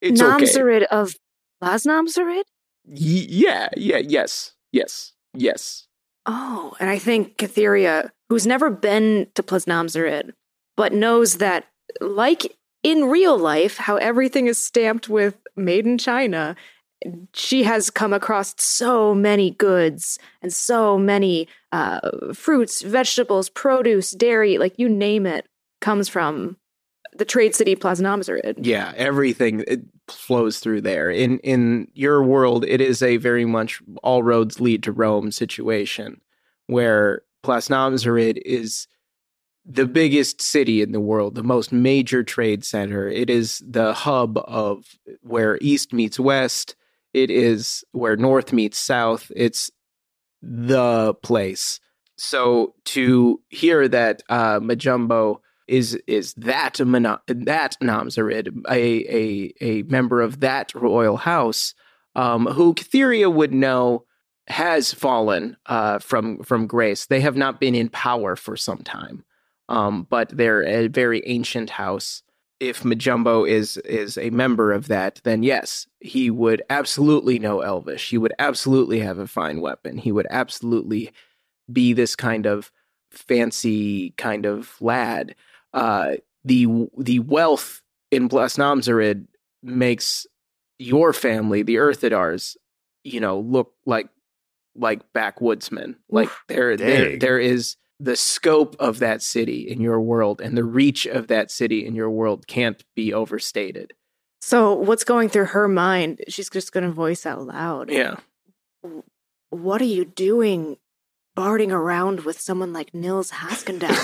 it's 0.00 0.20
okay. 0.20 0.44
Namzarid 0.44 0.84
of 0.84 1.14
Plasnamzarid? 1.62 2.44
Y- 2.84 3.26
yeah, 3.28 3.68
yeah, 3.76 3.98
yes, 3.98 4.52
yes, 4.72 5.12
yes. 5.34 5.86
Oh, 6.26 6.74
and 6.78 6.90
I 6.90 6.98
think 6.98 7.36
Catheria, 7.36 8.10
who's 8.28 8.46
never 8.46 8.70
been 8.70 9.28
to 9.34 9.42
Plasnamzarid, 9.42 10.32
but 10.76 10.92
knows 10.92 11.38
that, 11.38 11.66
like 12.00 12.56
in 12.82 13.04
real 13.04 13.38
life, 13.38 13.76
how 13.76 13.96
everything 13.96 14.46
is 14.46 14.62
stamped 14.62 15.08
with 15.08 15.36
made 15.56 15.86
in 15.86 15.98
China, 15.98 16.56
she 17.34 17.62
has 17.64 17.90
come 17.90 18.12
across 18.12 18.54
so 18.58 19.14
many 19.14 19.50
goods 19.50 20.18
and 20.40 20.52
so 20.52 20.98
many 20.98 21.48
uh, 21.72 22.00
fruits, 22.32 22.82
vegetables, 22.82 23.48
produce, 23.48 24.12
dairy, 24.12 24.58
like 24.58 24.78
you 24.78 24.88
name 24.88 25.26
it, 25.26 25.46
comes 25.80 26.08
from 26.08 26.56
the 27.14 27.24
trade 27.24 27.54
city 27.54 27.76
Plasnamzarid. 27.76 28.54
Yeah, 28.64 28.92
everything 28.96 29.64
it 29.66 29.82
flows 30.08 30.60
through 30.60 30.82
there. 30.82 31.10
In 31.10 31.38
in 31.40 31.88
your 31.94 32.22
world, 32.22 32.64
it 32.64 32.80
is 32.80 33.02
a 33.02 33.16
very 33.18 33.44
much 33.44 33.82
all 34.02 34.22
roads 34.22 34.60
lead 34.60 34.82
to 34.84 34.92
Rome 34.92 35.30
situation, 35.30 36.20
where 36.66 37.22
Plasnamzarid 37.44 38.40
is 38.44 38.86
the 39.64 39.86
biggest 39.86 40.42
city 40.42 40.82
in 40.82 40.92
the 40.92 41.00
world, 41.00 41.34
the 41.34 41.42
most 41.42 41.72
major 41.72 42.22
trade 42.22 42.64
center. 42.64 43.08
It 43.08 43.30
is 43.30 43.62
the 43.66 43.92
hub 43.92 44.38
of 44.38 44.84
where 45.22 45.58
East 45.60 45.92
meets 45.92 46.18
West. 46.18 46.74
It 47.12 47.30
is 47.30 47.84
where 47.92 48.16
North 48.16 48.52
meets 48.52 48.78
South. 48.78 49.30
It's 49.36 49.70
the 50.40 51.14
place. 51.22 51.78
So 52.16 52.74
to 52.86 53.40
hear 53.48 53.88
that 53.88 54.22
uh, 54.28 54.60
Majumbo 54.60 55.38
is 55.68 55.94
is 56.06 56.34
that 56.34 56.74
that 56.74 57.76
Namzarid, 57.80 58.64
a, 58.68 59.16
a 59.16 59.54
a 59.60 59.82
member 59.84 60.20
of 60.20 60.40
that 60.40 60.74
royal 60.74 61.16
house, 61.16 61.74
um, 62.14 62.46
who 62.46 62.74
Catheria 62.74 63.32
would 63.32 63.52
know 63.52 64.04
has 64.48 64.92
fallen 64.92 65.56
uh, 65.66 65.98
from 65.98 66.42
from 66.42 66.66
grace. 66.66 67.06
They 67.06 67.20
have 67.20 67.36
not 67.36 67.60
been 67.60 67.74
in 67.74 67.88
power 67.88 68.36
for 68.36 68.56
some 68.56 68.82
time, 68.82 69.24
um, 69.68 70.06
but 70.08 70.28
they're 70.30 70.64
a 70.66 70.88
very 70.88 71.22
ancient 71.26 71.70
house. 71.70 72.22
If 72.60 72.82
Majumbo 72.82 73.48
is 73.48 73.76
is 73.78 74.16
a 74.16 74.30
member 74.30 74.72
of 74.72 74.88
that, 74.88 75.20
then 75.24 75.42
yes, 75.42 75.86
he 76.00 76.30
would 76.30 76.62
absolutely 76.70 77.38
know 77.38 77.60
Elvish. 77.60 78.10
He 78.10 78.18
would 78.18 78.34
absolutely 78.38 79.00
have 79.00 79.18
a 79.18 79.26
fine 79.26 79.60
weapon. 79.60 79.98
He 79.98 80.12
would 80.12 80.28
absolutely 80.30 81.10
be 81.72 81.92
this 81.92 82.14
kind 82.14 82.46
of 82.46 82.70
fancy 83.10 84.10
kind 84.16 84.46
of 84.46 84.80
lad. 84.80 85.34
Uh, 85.72 86.16
the 86.44 86.88
the 86.98 87.18
wealth 87.20 87.82
in 88.10 88.28
Plasnamzarid 88.28 89.26
makes 89.62 90.26
your 90.78 91.12
family, 91.12 91.62
the 91.62 91.76
Earthidars, 91.76 92.56
you 93.04 93.20
know, 93.20 93.40
look 93.40 93.72
like 93.86 94.08
like 94.74 95.12
backwoodsmen. 95.12 95.96
Like 96.10 96.28
there 96.48 96.76
there 96.76 97.16
there 97.16 97.38
is 97.38 97.76
the 98.02 98.16
scope 98.16 98.74
of 98.80 98.98
that 98.98 99.22
city 99.22 99.60
in 99.60 99.80
your 99.80 100.00
world 100.00 100.40
and 100.40 100.56
the 100.56 100.64
reach 100.64 101.06
of 101.06 101.28
that 101.28 101.50
city 101.52 101.86
in 101.86 101.94
your 101.94 102.10
world 102.10 102.48
can't 102.48 102.84
be 102.96 103.14
overstated. 103.14 103.92
So 104.40 104.72
what's 104.72 105.04
going 105.04 105.28
through 105.28 105.46
her 105.46 105.68
mind? 105.68 106.20
She's 106.28 106.50
just 106.50 106.72
going 106.72 106.84
to 106.84 106.90
voice 106.90 107.24
out 107.26 107.46
loud. 107.46 107.90
Yeah. 107.90 108.16
What 109.50 109.80
are 109.80 109.84
you 109.84 110.04
doing 110.04 110.78
barding 111.36 111.70
around 111.70 112.20
with 112.20 112.40
someone 112.40 112.72
like 112.72 112.92
Nils 112.92 113.30
Haskendown? 113.30 113.96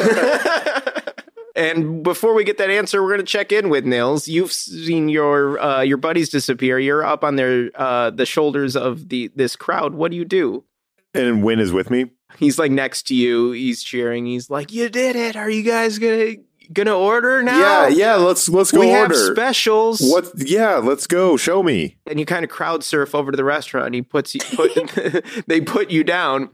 and 1.57 2.05
before 2.05 2.35
we 2.35 2.45
get 2.45 2.59
that 2.59 2.71
answer, 2.71 3.03
we're 3.03 3.09
going 3.09 3.27
to 3.27 3.27
check 3.27 3.51
in 3.51 3.69
with 3.69 3.85
Nils. 3.85 4.29
You've 4.29 4.53
seen 4.53 5.09
your 5.09 5.59
uh, 5.59 5.81
your 5.81 5.97
buddies 5.97 6.29
disappear. 6.29 6.79
You're 6.79 7.05
up 7.05 7.25
on 7.25 7.35
their 7.35 7.73
uh, 7.75 8.11
the 8.11 8.27
shoulders 8.27 8.77
of 8.77 9.09
the 9.09 9.33
this 9.35 9.57
crowd. 9.57 9.95
What 9.95 10.13
do 10.13 10.17
you 10.17 10.25
do? 10.25 10.65
And 11.15 11.43
Win 11.43 11.59
is 11.59 11.73
with 11.73 11.91
me. 11.91 12.13
He's 12.37 12.59
like 12.59 12.71
next 12.71 13.07
to 13.09 13.15
you. 13.15 13.53
He's 13.53 13.83
cheering. 13.83 14.27
He's 14.27 14.51
like, 14.51 14.73
"You 14.73 14.89
did 14.89 15.17
it! 15.17 15.35
Are 15.37 15.51
you 15.51 15.63
guys 15.63 15.99
gonna 15.99 16.35
gonna 16.73 16.97
order 16.97 17.43
now?" 17.43 17.59
Yeah, 17.59 17.89
yeah. 17.89 18.15
Let's 18.17 18.49
let's 18.49 18.71
go 18.71 18.81
we 18.81 18.89
have 18.91 19.11
order. 19.11 19.35
specials. 19.35 20.01
What? 20.01 20.31
Yeah, 20.37 20.77
let's 20.77 21.07
go. 21.07 21.37
Show 21.37 21.63
me. 21.63 21.97
and 22.07 22.21
you 22.21 22.27
kind 22.27 22.45
of 22.45 22.51
crowd 22.51 22.85
surf 22.85 23.15
over 23.15 23.31
to 23.31 23.37
the 23.37 23.45
restaurant. 23.45 23.95
He 23.95 24.03
puts 24.03 24.35
you, 24.35 24.41
put, 24.55 24.75
they 25.47 25.61
put 25.61 25.91
you 25.91 26.05
down. 26.05 26.51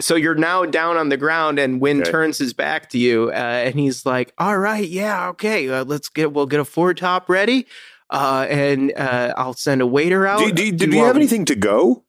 So 0.00 0.14
you're 0.14 0.36
now 0.36 0.64
down 0.64 0.96
on 0.96 1.08
the 1.08 1.16
ground, 1.16 1.58
and 1.58 1.80
Win 1.80 2.00
Okay. 2.02 2.10
turns 2.10 2.38
his 2.38 2.52
back 2.54 2.88
to 2.90 2.98
you, 2.98 3.30
uh, 3.30 3.34
and 3.34 3.74
he's 3.74 4.06
like, 4.06 4.32
"All 4.38 4.56
right, 4.58 4.88
yeah, 4.88 5.28
okay, 5.30 5.68
uh, 5.68 5.84
let's 5.84 6.08
get 6.08 6.32
we'll 6.32 6.46
get 6.46 6.60
a 6.60 6.64
four 6.64 6.94
top 6.94 7.28
ready, 7.28 7.66
uh, 8.08 8.46
and 8.48 8.92
uh, 8.96 9.34
I'll 9.36 9.54
send 9.54 9.82
a 9.82 9.86
waiter 9.86 10.24
out. 10.26 10.38
Do, 10.38 10.52
do, 10.52 10.70
do, 10.72 10.86
you 10.86 10.92
you 10.98 11.04
have 11.04 11.16
anything 11.16 11.44
to 11.46 11.56
go? 11.56 12.04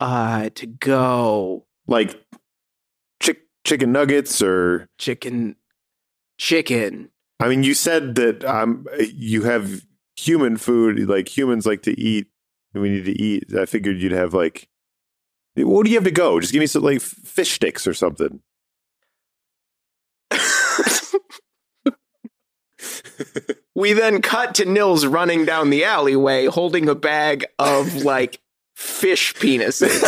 Uh, 0.00 0.50
to 0.54 0.66
go 0.66 1.66
Like 1.86 2.22
chick, 3.20 3.42
chicken 3.64 3.92
nuggets 3.92 4.40
or? 4.42 4.88
chicken, 4.98 5.56
chicken? 6.38 7.10
I 7.40 7.48
mean, 7.48 7.62
you 7.64 7.74
said 7.74 8.14
that 8.16 8.44
um 8.44 8.86
you 8.98 9.42
have 9.42 9.82
human 10.16 10.56
food. 10.56 11.08
Like 11.08 11.28
humans 11.36 11.66
like 11.66 11.82
to 11.82 11.98
eat. 12.00 12.28
and 12.72 12.82
We 12.82 12.90
need 12.90 13.04
to 13.06 13.12
eat. 13.20 13.54
I 13.54 13.66
figured 13.66 14.00
you'd 14.00 14.12
have 14.12 14.32
like. 14.34 14.68
What 15.56 15.84
do 15.84 15.90
you 15.90 15.96
have 15.96 16.04
to 16.04 16.10
go? 16.10 16.40
Just 16.40 16.52
give 16.52 16.60
me 16.60 16.66
some 16.66 16.82
like 16.82 17.00
fish 17.00 17.52
sticks 17.52 17.86
or 17.86 17.94
something. 17.94 18.40
We 23.76 23.92
then 23.92 24.22
cut 24.22 24.54
to 24.56 24.64
Nils 24.64 25.04
running 25.04 25.44
down 25.44 25.70
the 25.70 25.84
alleyway, 25.84 26.46
holding 26.46 26.88
a 26.88 26.94
bag 26.94 27.44
of 27.58 27.96
like 28.04 28.40
fish 28.74 29.34
penises. 29.34 29.90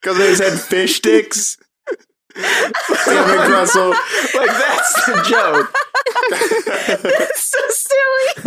Because 0.00 0.16
they 0.18 0.34
said 0.36 0.58
fish 0.60 0.96
sticks. 0.96 1.56
Damn 2.36 3.50
Russell. 3.50 3.88
like 3.90 4.46
that's 4.46 5.06
the 5.06 5.22
joke. 5.28 5.74
so 7.34 7.58
silly. 7.68 8.44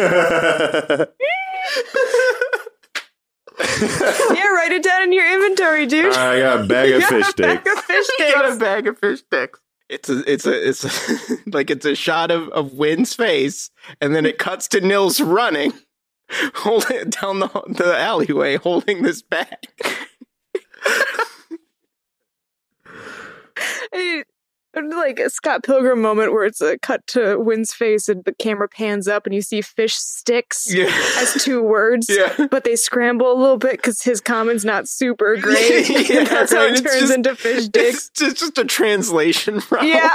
Yeah, 4.34 4.48
write 4.48 4.72
it 4.72 4.84
down 4.84 5.04
in 5.04 5.14
your 5.14 5.32
inventory, 5.34 5.86
dude. 5.86 6.14
I 6.14 6.40
got 6.40 6.62
a 6.62 6.64
bag 6.64 6.92
of 6.92 7.04
fish 7.04 7.34
Bag 7.34 7.60
sticks. 7.62 7.78
of 7.78 7.84
fish 7.86 8.08
He 8.18 8.32
got 8.32 8.52
a 8.52 8.56
bag 8.56 8.88
of 8.88 8.98
fish 8.98 9.20
sticks. 9.20 9.60
It's 9.90 10.10
a, 10.10 10.32
it's 10.32 10.46
a, 10.46 10.70
it's 10.70 10.86
a, 10.86 10.90
like 11.52 11.70
it's 11.70 11.86
a 11.86 11.96
shot 11.96 12.32
of 12.32 12.48
of 12.50 12.74
Win's 12.74 13.14
face, 13.14 13.70
and 14.00 14.16
then 14.16 14.26
it 14.26 14.38
cuts 14.38 14.70
to 14.70 14.80
Nils 14.80 15.20
running, 15.20 15.74
holding 16.56 17.10
down 17.10 17.40
the 17.40 17.48
the 17.68 17.98
alleyway, 17.98 18.56
holding 18.58 19.02
this 19.04 19.22
bag. 19.22 19.58
I- 23.94 24.24
like 24.74 25.20
a 25.20 25.30
Scott 25.30 25.64
Pilgrim 25.64 26.02
moment 26.02 26.32
where 26.32 26.46
it's 26.46 26.62
a 26.62 26.78
cut 26.80 27.06
to 27.08 27.38
Win's 27.38 27.74
face 27.74 28.08
and 28.08 28.24
the 28.24 28.34
camera 28.34 28.70
pans 28.70 29.06
up 29.06 29.26
and 29.26 29.36
you 29.36 29.42
see 29.42 29.62
fish 29.62 29.96
sticks 29.96 30.74
Yeah, 30.74 30.86
as 31.18 31.34
two 31.44 31.62
words. 31.62 32.08
yeah. 32.10 32.48
But 32.50 32.64
they 32.64 32.78
scramble 32.78 33.30
a 33.34 33.36
little 33.38 33.58
bit 33.58 33.74
because 33.74 34.02
his 34.02 34.22
comment's 34.22 34.64
not 34.64 34.88
super 34.88 35.36
great. 35.36 35.90
Yeah, 36.10 36.24
That's 36.24 36.54
how 36.54 36.64
it 36.64 36.72
It's 36.72 36.82
turns 36.82 37.00
just- 37.02 37.14
into 37.14 37.36
fish 37.36 37.66
sticks. 37.66 37.98
It's 37.98 38.10
just, 38.12 38.38
just 38.38 38.58
a 38.58 38.64
translation 38.66 39.60
problem. 39.60 39.90
Yeah. 39.92 40.14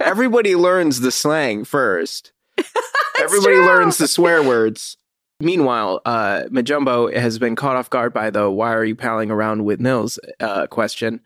Everybody 0.00 0.56
learns 0.56 0.98
the 1.00 1.12
slang 1.12 1.64
first. 1.64 2.32
Everybody 3.20 3.56
true. 3.56 3.66
learns 3.66 3.98
the 3.98 4.08
swear 4.08 4.42
words. 4.42 4.96
Meanwhile, 5.40 6.00
uh, 6.04 6.44
Majumbo 6.50 7.14
has 7.14 7.38
been 7.38 7.54
caught 7.54 7.76
off 7.76 7.90
guard 7.90 8.12
by 8.12 8.30
the 8.30 8.50
"Why 8.50 8.72
are 8.74 8.84
you 8.84 8.96
palling 8.96 9.30
around 9.30 9.64
with 9.64 9.80
Nils?" 9.80 10.18
Uh, 10.40 10.66
question, 10.66 11.20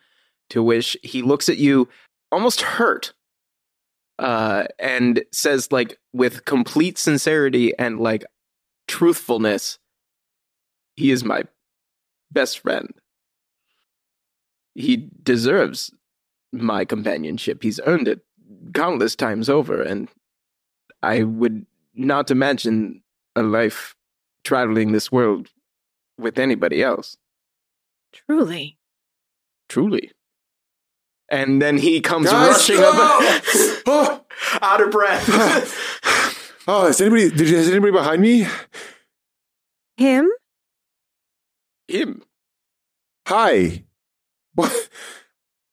to 0.50 0.62
which 0.62 0.96
he 1.02 1.22
looks 1.22 1.48
at 1.48 1.56
you 1.56 1.88
almost 2.30 2.60
hurt, 2.60 3.14
uh, 4.18 4.64
and 4.78 5.24
says, 5.32 5.72
like 5.72 5.98
with 6.12 6.44
complete 6.44 6.98
sincerity 6.98 7.76
and 7.78 8.00
like 8.00 8.24
truthfulness, 8.86 9.78
"He 10.96 11.10
is 11.10 11.24
my 11.24 11.44
best 12.30 12.58
friend. 12.58 12.92
He 14.74 15.08
deserves 15.22 15.90
my 16.52 16.84
companionship. 16.84 17.62
He's 17.62 17.80
earned 17.86 18.08
it 18.08 18.20
countless 18.74 19.16
times 19.16 19.48
over, 19.48 19.80
and 19.80 20.08
I 21.02 21.22
would 21.22 21.66
not 21.94 22.30
imagine 22.30 23.02
a 23.34 23.42
life 23.42 23.96
traveling 24.44 24.92
this 24.92 25.10
world 25.10 25.48
with 26.18 26.38
anybody 26.38 26.82
else. 26.82 27.16
Truly. 28.12 28.78
Truly. 29.68 30.12
And 31.28 31.62
then 31.62 31.78
he 31.78 32.00
comes 32.00 32.30
Guys, 32.30 32.48
rushing 32.48 32.76
no! 32.76 32.90
up, 32.90 33.42
Oh, 33.86 34.24
out 34.60 34.82
of 34.82 34.90
breath. 34.90 35.26
oh, 36.68 36.88
is 36.88 37.00
anybody? 37.00 37.30
Did 37.30 37.48
you? 37.48 37.56
Is 37.56 37.70
anybody 37.70 37.92
behind 37.92 38.20
me? 38.20 38.46
Him? 39.96 40.30
Him. 41.88 42.22
Hi. 43.26 43.84
What? 44.54 44.88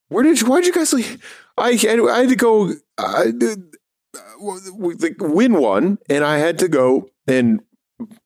Where 0.07 0.23
did 0.23 0.39
you? 0.39 0.47
Why'd 0.47 0.65
you 0.65 0.71
guys 0.71 0.93
leave? 0.93 1.21
I 1.57 1.73
had, 1.73 1.99
I 1.99 2.19
had 2.21 2.29
to 2.29 2.35
go. 2.37 2.71
I 2.97 3.33
win 4.39 5.53
one, 5.53 5.97
and 6.09 6.23
I 6.23 6.37
had 6.37 6.59
to 6.59 6.67
go 6.67 7.09
and 7.27 7.61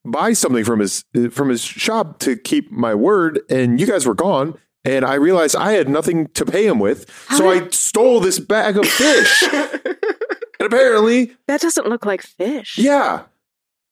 buy 0.05 0.33
something 0.33 0.63
from 0.63 0.79
his 0.79 1.03
from 1.31 1.49
his 1.49 1.61
shop 1.63 2.19
to 2.19 2.35
keep 2.35 2.71
my 2.71 2.93
word. 2.95 3.41
And 3.49 3.79
you 3.79 3.85
guys 3.87 4.05
were 4.05 4.13
gone, 4.13 4.57
and 4.85 5.03
I 5.05 5.15
realized 5.15 5.55
I 5.55 5.73
had 5.73 5.89
nothing 5.89 6.27
to 6.29 6.45
pay 6.45 6.65
him 6.67 6.79
with, 6.79 7.09
so 7.35 7.49
I 7.49 7.67
stole 7.69 8.19
this 8.19 8.39
bag 8.39 8.77
of 8.77 8.85
fish. 8.87 9.43
and 9.53 10.61
apparently, 10.61 11.35
That 11.47 11.61
doesn't 11.61 11.87
look 11.87 12.05
like 12.05 12.21
fish. 12.21 12.77
yeah. 12.77 13.23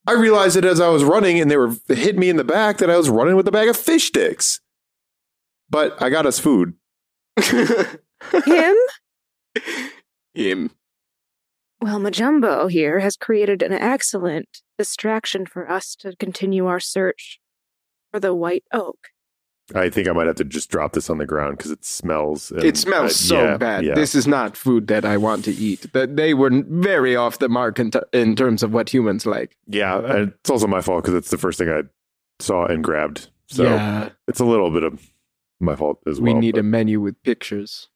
I 0.08 0.14
realized 0.14 0.58
it 0.58 0.66
as 0.66 0.80
I 0.82 0.88
was 0.88 1.04
running 1.04 1.40
and 1.40 1.52
they 1.52 1.58
were 1.58 1.76
hitting 1.88 2.20
me 2.20 2.30
in 2.30 2.38
the 2.38 2.44
back 2.44 2.80
that 2.80 2.90
I 2.90 2.98
was 2.98 3.08
running 3.08 3.36
with 3.36 3.48
a 3.48 3.52
bag 3.52 3.70
of 3.70 3.78
fish 3.78 4.06
sticks. 4.08 4.60
But 5.70 6.02
I 6.02 6.10
got 6.10 6.26
us 6.26 6.40
food. 6.40 6.74
Him? 7.40 8.76
Him. 10.34 10.72
Well, 11.82 12.00
Majumbo 12.00 12.70
here 12.70 13.00
has 13.00 13.16
created 13.18 13.62
an 13.64 13.74
excellent 13.74 14.62
distraction 14.78 15.46
for 15.46 15.70
us 15.70 15.96
to 15.98 16.16
continue 16.18 16.68
our 16.68 16.80
search 16.80 17.40
for 18.12 18.20
the 18.20 18.36
white 18.36 18.64
oak. 18.72 19.08
I 19.74 19.90
think 19.90 20.08
I 20.08 20.12
might 20.12 20.28
have 20.28 20.36
to 20.36 20.44
just 20.44 20.70
drop 20.70 20.94
this 20.94 21.10
on 21.10 21.18
the 21.18 21.26
ground 21.26 21.58
because 21.58 21.72
it 21.72 21.86
smells. 21.86 22.52
and 22.52 22.64
It 22.64 22.76
smells 22.78 23.12
I- 23.12 23.14
so 23.14 23.44
yeah, 23.44 23.58
bad. 23.58 23.86
yeah. 23.86 23.96
This 23.96 24.14
is 24.16 24.28
not 24.28 24.58
food 24.58 24.88
that 24.88 25.06
I 25.06 25.18
want 25.18 25.46
to 25.46 25.52
eat. 25.54 25.92
That 25.94 26.18
they 26.18 26.34
were 26.34 26.52
very 26.68 27.16
off 27.16 27.40
the 27.40 27.48
mark 27.50 27.80
in, 27.80 27.90
t- 27.92 28.00
in 28.12 28.36
terms 28.36 28.64
of 28.64 28.74
what 28.74 28.90
humans 28.94 29.26
like. 29.26 29.56
yeah, 29.68 29.98
and 30.00 30.34
it's 30.40 30.50
also 30.50 30.68
my 30.68 30.82
fault 30.82 31.04
because 31.04 31.16
it's 31.16 31.30
the 31.32 31.38
first 31.38 31.58
thing 31.58 31.70
I 31.70 31.84
saw 32.40 32.66
and 32.66 32.84
grabbed. 32.84 33.30
So 33.48 33.64
yeah, 33.64 34.10
it's 34.28 34.40
a 34.40 34.46
little 34.46 34.72
bit 34.72 34.84
of 34.84 35.10
my 35.60 35.76
fault 35.76 36.00
as 36.06 36.20
well. 36.20 36.26
we 36.26 36.34
well. 36.34 36.42
need 36.42 36.58
a 36.58 36.64
menu 36.64 37.00
with 37.00 37.22
pictures. 37.24 37.88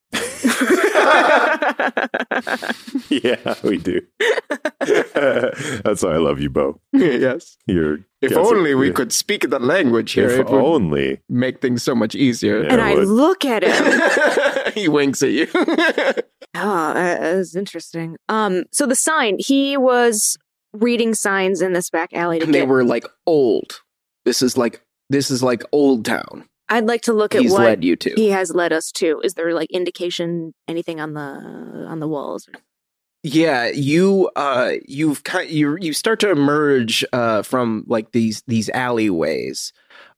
yeah, 3.09 3.55
we 3.63 3.77
do. 3.77 4.01
That's 4.79 6.03
why 6.03 6.11
I 6.13 6.17
love 6.17 6.39
you, 6.39 6.49
Bo. 6.49 6.79
yes. 6.93 7.57
You're 7.65 7.95
If 8.21 8.31
yes, 8.31 8.38
only 8.38 8.75
we 8.75 8.88
yeah. 8.88 8.93
could 8.93 9.11
speak 9.11 9.49
the 9.49 9.59
language 9.59 10.13
here, 10.13 10.29
If 10.29 10.39
it 10.41 10.49
would 10.49 10.63
only. 10.63 11.21
make 11.29 11.61
things 11.61 11.83
so 11.83 11.95
much 11.95 12.15
easier. 12.15 12.63
Yeah. 12.63 12.73
and 12.73 12.81
I 12.81 12.95
would. 12.95 13.07
look 13.07 13.45
at 13.45 13.63
him. 13.63 14.73
he 14.73 14.88
winks 14.88 15.21
at 15.23 15.31
you. 15.31 15.47
Oh, 15.53 16.93
that 16.93 17.23
is 17.23 17.55
interesting. 17.55 18.17
Um, 18.29 18.63
so 18.71 18.86
the 18.86 18.95
sign, 18.95 19.38
he 19.39 19.77
was 19.77 20.38
reading 20.73 21.13
signs 21.13 21.61
in 21.61 21.73
this 21.73 21.89
back 21.89 22.13
alley 22.13 22.39
to 22.39 22.45
and 22.45 22.53
they 22.53 22.65
were 22.65 22.83
like 22.83 23.05
old. 23.25 23.81
This 24.25 24.41
is 24.41 24.57
like 24.57 24.81
this 25.09 25.29
is 25.31 25.41
like 25.43 25.63
old 25.71 26.05
town. 26.05 26.47
I'd 26.70 26.86
like 26.86 27.01
to 27.03 27.13
look 27.13 27.36
at 27.36 27.41
He's 27.41 27.51
what 27.51 27.63
led 27.63 27.84
you 27.84 27.95
to. 27.97 28.13
he 28.16 28.30
has 28.30 28.53
led 28.53 28.74
us 28.74 28.91
to. 28.93 29.22
Is 29.24 29.36
there 29.36 29.53
like 29.53 29.70
indication, 29.72 30.53
anything 30.68 30.99
on 30.99 31.13
the 31.13 31.22
on 31.22 31.99
the 31.99 32.07
walls? 32.07 32.47
Yeah, 33.24 33.68
you 33.68 34.30
uh 34.36 34.74
you've 34.88 35.24
kind 35.24 35.49
you 35.49 35.78
you 35.80 35.93
start 35.93 36.20
to 36.22 36.30
emerge 36.32 37.03
uh 37.11 37.41
from 37.41 37.84
like 37.88 38.11
these 38.11 38.43
these 38.47 38.70
alleyways 38.70 39.74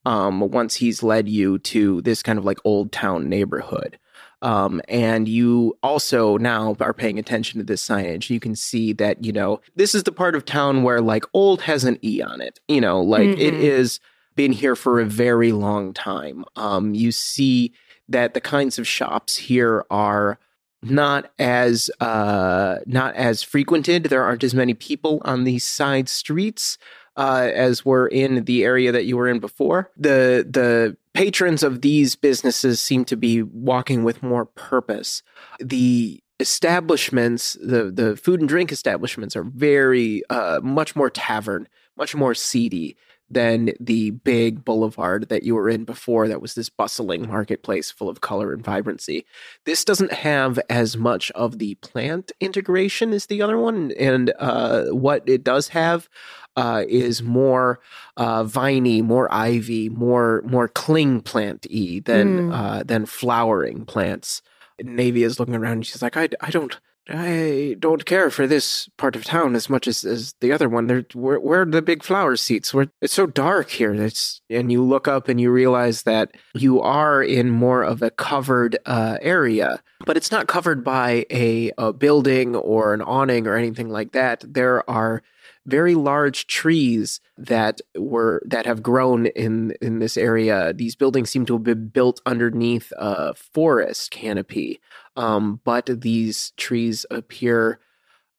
um 0.06 0.39
once 0.41 0.76
he's 0.76 1.04
led 1.04 1.30
you 1.30 1.58
to 1.60 2.02
this 2.02 2.22
kind 2.22 2.38
of 2.38 2.43
like 2.45 2.60
old 2.66 2.91
town 2.91 3.30
neighborhood. 3.30 3.98
Um, 4.43 4.82
and 4.88 5.28
you 5.28 5.76
also 5.82 6.38
now 6.38 6.76
are 6.80 6.93
paying 6.93 7.18
attention 7.18 7.58
to 7.60 7.64
this 7.66 7.84
signage. 7.86 8.30
You 8.30 8.39
can 8.39 8.56
see 8.56 8.93
that, 8.93 9.26
you 9.26 9.32
know, 9.32 9.62
this 9.76 9.95
is 9.95 10.04
the 10.04 10.12
part 10.12 10.36
of 10.36 10.45
town 10.45 10.84
where 10.84 11.02
like 11.02 11.24
old 11.34 11.62
has 11.64 11.84
an 11.86 11.98
E 12.04 12.22
on 12.22 12.39
it. 12.41 12.60
You 12.68 12.80
know, 12.82 13.02
like 13.02 13.30
it 13.30 13.56
Mhm. 13.56 13.60
is 13.60 14.00
been 14.38 14.53
here 14.53 14.77
for 14.77 15.01
a 15.01 15.05
very 15.05 15.51
long 15.51 15.93
time. 15.93 16.45
Um, 16.55 16.93
you 16.93 17.11
see 17.11 17.73
that 18.07 18.33
the 18.33 18.39
kinds 18.39 18.79
of 18.79 18.88
shops 18.88 19.35
here 19.35 19.85
are 19.89 20.39
not 20.81 21.31
as 21.38 21.89
uh, 21.99 22.77
not 22.85 23.15
as 23.15 23.43
frequented. 23.43 24.05
There 24.05 24.23
aren't 24.23 24.45
as 24.45 24.53
many 24.53 24.73
people 24.73 25.21
on 25.25 25.43
these 25.43 25.65
side 25.65 26.07
streets 26.07 26.77
uh, 27.17 27.49
as 27.53 27.83
were 27.83 28.07
in 28.07 28.45
the 28.45 28.63
area 28.63 28.91
that 28.91 29.05
you 29.05 29.17
were 29.17 29.27
in 29.27 29.39
before. 29.39 29.91
The 29.97 30.47
the 30.49 30.95
patrons 31.13 31.63
of 31.63 31.81
these 31.81 32.15
businesses 32.15 32.79
seem 32.79 33.03
to 33.05 33.17
be 33.17 33.41
walking 33.41 34.03
with 34.03 34.23
more 34.23 34.45
purpose. 34.45 35.23
The 35.59 36.23
establishments, 36.39 37.57
the 37.61 37.91
the 37.91 38.15
food 38.15 38.39
and 38.39 38.47
drink 38.47 38.71
establishments, 38.71 39.35
are 39.35 39.43
very 39.43 40.21
uh, 40.29 40.59
much 40.63 40.95
more 40.95 41.09
tavern, 41.09 41.67
much 41.97 42.15
more 42.15 42.35
seedy 42.35 42.95
than 43.30 43.71
the 43.80 44.11
big 44.11 44.63
boulevard 44.63 45.28
that 45.30 45.43
you 45.43 45.53
were 45.55 45.69
in 45.69 45.84
before. 45.84 46.28
That 46.28 46.41
was 46.41 46.55
this 46.55 46.69
bustling 46.69 47.28
marketplace 47.28 47.91
full 47.91 48.09
of 48.09 48.21
color 48.21 48.53
and 48.53 48.63
vibrancy. 48.63 49.25
This 49.65 49.84
doesn't 49.84 50.13
have 50.13 50.59
as 50.69 50.95
much 50.95 51.30
of 51.32 51.59
the 51.59 51.75
plant 51.75 52.32
integration 52.39 53.13
as 53.13 53.25
the 53.25 53.41
other 53.41 53.57
one, 53.57 53.91
and 53.99 54.32
uh, 54.39 54.86
what 54.86 55.28
it 55.28 55.43
does 55.43 55.69
have 55.69 56.07
uh, 56.55 56.84
is 56.88 57.21
more 57.21 57.80
uh, 58.15 58.43
viney, 58.43 59.01
more 59.01 59.32
ivy, 59.34 59.89
more 59.89 60.41
more 60.45 60.67
cling 60.67 61.21
plant 61.21 61.67
y 61.69 62.01
than 62.03 62.28
Mm. 62.49 62.53
uh, 62.53 62.84
than 62.84 63.05
flowering 63.05 63.86
plants. 63.86 64.41
Navy 64.82 65.23
is 65.23 65.39
looking 65.39 65.55
around 65.55 65.73
and 65.73 65.86
she's 65.86 66.01
like, 66.01 66.17
I, 66.17 66.30
I 66.41 66.49
don't 66.51 66.80
I 67.10 67.76
don't 67.80 68.05
care 68.05 68.30
for 68.30 68.47
this 68.47 68.89
part 68.97 69.16
of 69.16 69.24
town 69.24 69.55
as 69.55 69.70
much 69.70 69.88
as, 69.88 70.03
as 70.03 70.34
the 70.41 70.51
other 70.51 70.68
one. 70.68 70.88
There, 70.88 71.05
where, 71.14 71.39
where 71.39 71.62
are 71.62 71.66
the 71.66 71.82
big 71.82 72.03
flower 72.03 72.36
seats? 72.36 72.74
Where 72.74 72.88
it's 73.01 73.14
so 73.14 73.26
dark 73.26 73.70
here. 73.70 73.93
It's 73.93 74.41
and 74.49 74.72
you 74.72 74.84
look 74.84 75.08
up 75.08 75.30
and 75.30 75.39
you 75.39 75.49
realize 75.51 76.03
that 76.03 76.32
you 76.53 76.82
are 76.82 77.24
in 77.24 77.49
more 77.49 77.84
of 77.84 78.01
a 78.01 78.10
covered 78.10 78.78
uh, 78.86 79.18
area, 79.22 79.82
but 80.05 80.18
it's 80.18 80.32
not 80.32 80.47
covered 80.47 80.84
by 80.84 81.26
a, 81.30 81.72
a 81.78 81.93
building 81.93 82.55
or 82.55 82.93
an 82.93 83.01
awning 83.01 83.47
or 83.47 83.55
anything 83.55 83.89
like 83.89 84.12
that. 84.12 84.43
There 84.45 84.89
are 84.89 85.24
very 85.68 85.93
large 85.93 86.47
trees 86.47 87.20
that 87.38 87.82
were 87.95 88.41
that 88.45 88.65
have 88.65 88.82
grown 88.82 89.28
in 89.28 89.76
in 89.82 89.99
this 89.99 90.18
area. 90.18 90.74
These 90.74 90.95
buildings 90.95 91.30
seem 91.30 91.45
to 91.45 91.53
have 91.53 91.63
been 91.63 91.89
built 91.89 92.22
underneath 92.26 92.91
a 92.97 93.36
forest 93.36 94.09
canopy, 94.11 94.80
um, 95.15 95.59
but 95.63 95.89
these 96.01 96.51
trees 96.57 97.05
appear 97.11 97.80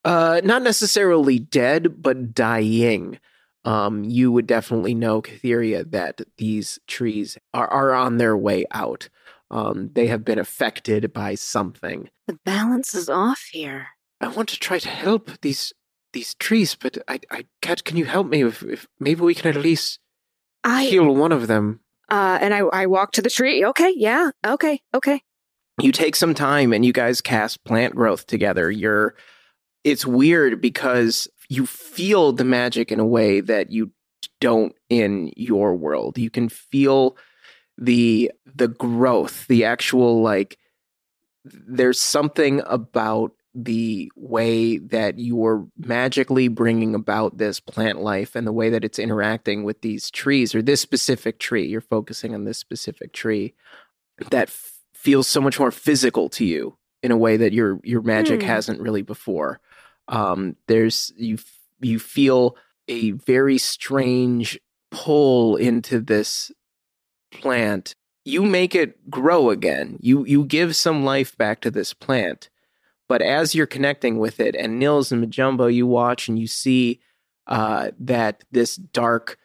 uh, 0.05 0.41
not 0.43 0.63
necessarily 0.63 1.39
dead, 1.39 2.03
but 2.03 2.35
dying. 2.35 3.19
Um, 3.65 4.05
you 4.05 4.33
would 4.33 4.47
definitely 4.47 4.95
know, 4.95 5.21
Catheria, 5.21 5.91
that 5.91 6.23
these 6.39 6.79
trees 6.87 7.37
are, 7.53 7.69
are 7.69 7.93
on 7.93 8.17
their 8.17 8.37
way 8.37 8.65
out. 8.71 9.09
Um, 9.51 9.91
they 9.93 10.07
have 10.07 10.25
been 10.25 10.39
affected 10.39 11.13
by 11.13 11.35
something. 11.35 12.09
The 12.27 12.39
balance 12.45 12.95
is 12.95 13.09
off 13.09 13.49
here. 13.53 13.89
I 14.21 14.29
want 14.29 14.49
to 14.51 14.59
try 14.59 14.79
to 14.79 14.89
help 14.89 15.41
these 15.43 15.73
these 16.13 16.35
trees, 16.35 16.75
but 16.75 16.99
I, 17.09 17.21
I 17.31 17.47
can't. 17.63 17.85
Can 17.85 17.97
you 17.97 18.05
help 18.07 18.27
me? 18.29 18.43
If, 18.45 18.63
if 18.63 18.87
maybe 18.99 19.21
we 19.23 19.35
can 19.35 19.55
at 19.55 19.63
least 19.63 19.99
I 20.65 20.85
heal 20.85 21.15
one 21.15 21.33
of 21.33 21.47
them. 21.47 21.81
uh 22.09 22.39
and 22.41 22.55
I 22.55 22.59
I 22.61 22.87
walk 22.87 23.13
to 23.13 23.23
the 23.23 23.31
tree. 23.31 23.65
Okay, 23.65 23.93
yeah. 23.97 24.31
Okay, 24.47 24.81
okay. 24.95 25.23
you 25.81 25.93
take 25.93 26.17
some 26.17 26.35
time 26.35 26.73
and 26.73 26.85
you 26.85 26.93
guys 26.93 27.21
cast 27.21 27.63
plant 27.65 27.95
growth 27.95 28.27
together 28.27 28.71
you're 28.71 29.15
it's 29.85 30.05
weird 30.05 30.61
because 30.61 31.29
you 31.49 31.67
feel 31.67 32.33
the 32.33 32.45
magic 32.45 32.91
in 32.91 32.99
a 33.01 33.07
way 33.07 33.41
that 33.41 33.71
you 33.71 33.93
don't 34.41 34.75
in 34.89 35.33
your 35.37 35.77
world 35.77 36.19
you 36.19 36.31
can 36.31 36.49
feel 36.49 37.17
the 37.77 38.31
the 38.57 38.69
growth 38.69 39.47
the 39.47 39.65
actual 39.65 40.21
like 40.21 40.59
there's 41.45 42.01
something 42.01 42.61
about 42.67 43.33
the 43.55 44.11
way 44.15 44.79
that 44.79 45.19
you're 45.19 45.67
magically 45.79 46.49
bringing 46.49 46.95
about 46.95 47.39
this 47.39 47.61
plant 47.61 48.01
life 48.01 48.37
and 48.37 48.47
the 48.47 48.53
way 48.53 48.71
that 48.71 48.85
it's 48.85 48.99
interacting 48.99 49.65
with 49.65 49.81
these 49.81 50.11
trees 50.11 50.55
or 50.55 50.63
this 50.63 50.81
specific 50.81 51.39
tree 51.39 51.67
you're 51.67 51.81
focusing 51.81 52.35
on 52.35 52.45
this 52.45 52.59
specific 52.59 53.13
tree 53.13 53.55
that 54.31 54.49
f- 54.49 54.73
feels 54.95 55.27
so 55.27 55.41
much 55.41 55.59
more 55.59 55.71
physical 55.71 56.29
to 56.29 56.45
you 56.45 56.77
in 57.03 57.11
a 57.11 57.17
way 57.17 57.37
that 57.37 57.53
your 57.53 57.81
your 57.83 58.03
magic 58.03 58.43
Hmm. 58.43 58.49
hasn't 58.49 58.81
really 58.81 59.03
before. 59.03 59.61
Um, 60.09 60.57
there's 60.67 61.13
you 61.17 61.35
f- 61.37 61.59
you 61.81 61.99
feel 61.99 62.57
a 62.89 63.13
very 63.13 63.59
strange 63.59 64.59
pull 64.91 65.57
into 65.57 66.01
this 66.01 66.51
plant. 67.31 67.93
You 68.25 68.43
make 68.43 68.75
it 68.75 69.09
grow 69.11 69.51
again. 69.51 69.99
You 70.01 70.25
you 70.27 70.45
give 70.45 70.75
some 70.77 71.05
life 71.05 71.37
back 71.37 71.61
to 71.63 71.71
this 71.71 71.95
plant. 71.95 72.51
But 73.09 73.23
as 73.23 73.55
you're 73.55 73.67
connecting 73.67 74.19
with 74.19 74.39
it, 74.41 74.55
and 74.55 74.79
Nils 74.79 75.11
and 75.11 75.25
Majumbo, 75.25 75.73
you 75.73 75.87
watch 75.87 76.29
and 76.29 76.39
you 76.39 76.47
see 76.47 77.01
uh, 77.47 77.91
that 77.99 78.45
this 78.51 78.77
dark 78.77 79.39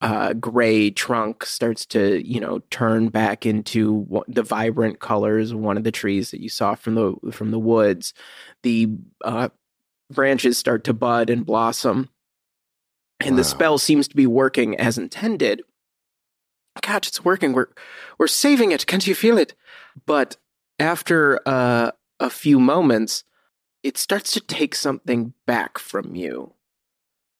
uh, 0.00 0.32
gray 0.34 0.90
trunk 0.90 1.44
starts 1.44 1.84
to 1.84 2.24
you 2.24 2.38
know 2.38 2.60
turn 2.70 3.08
back 3.08 3.44
into 3.44 4.24
the 4.28 4.44
vibrant 4.44 5.00
colors 5.00 5.50
of 5.50 5.58
one 5.58 5.76
of 5.76 5.82
the 5.82 5.90
trees 5.90 6.30
that 6.30 6.40
you 6.40 6.48
saw 6.48 6.74
from 6.74 6.94
the 6.94 7.32
from 7.32 7.50
the 7.50 7.58
woods. 7.58 8.14
The 8.62 8.88
uh, 9.24 9.48
branches 10.10 10.56
start 10.56 10.84
to 10.84 10.92
bud 10.92 11.30
and 11.30 11.44
blossom. 11.44 12.08
And 13.20 13.36
the 13.36 13.42
spell 13.42 13.78
seems 13.78 14.06
to 14.08 14.16
be 14.16 14.28
working 14.28 14.78
as 14.78 14.96
intended. 14.96 15.62
Gosh 16.80 17.08
it's 17.08 17.24
working. 17.24 17.52
We're 17.52 17.66
we're 18.16 18.28
saving 18.28 18.70
it. 18.70 18.86
Can't 18.86 19.06
you 19.06 19.14
feel 19.16 19.38
it? 19.38 19.54
But 20.06 20.36
after 20.78 21.40
uh, 21.44 21.90
a 22.20 22.30
few 22.30 22.58
moments 22.58 23.24
it 23.82 23.96
starts 23.96 24.32
to 24.32 24.40
take 24.40 24.74
something 24.74 25.32
back 25.46 25.78
from 25.78 26.14
you 26.16 26.52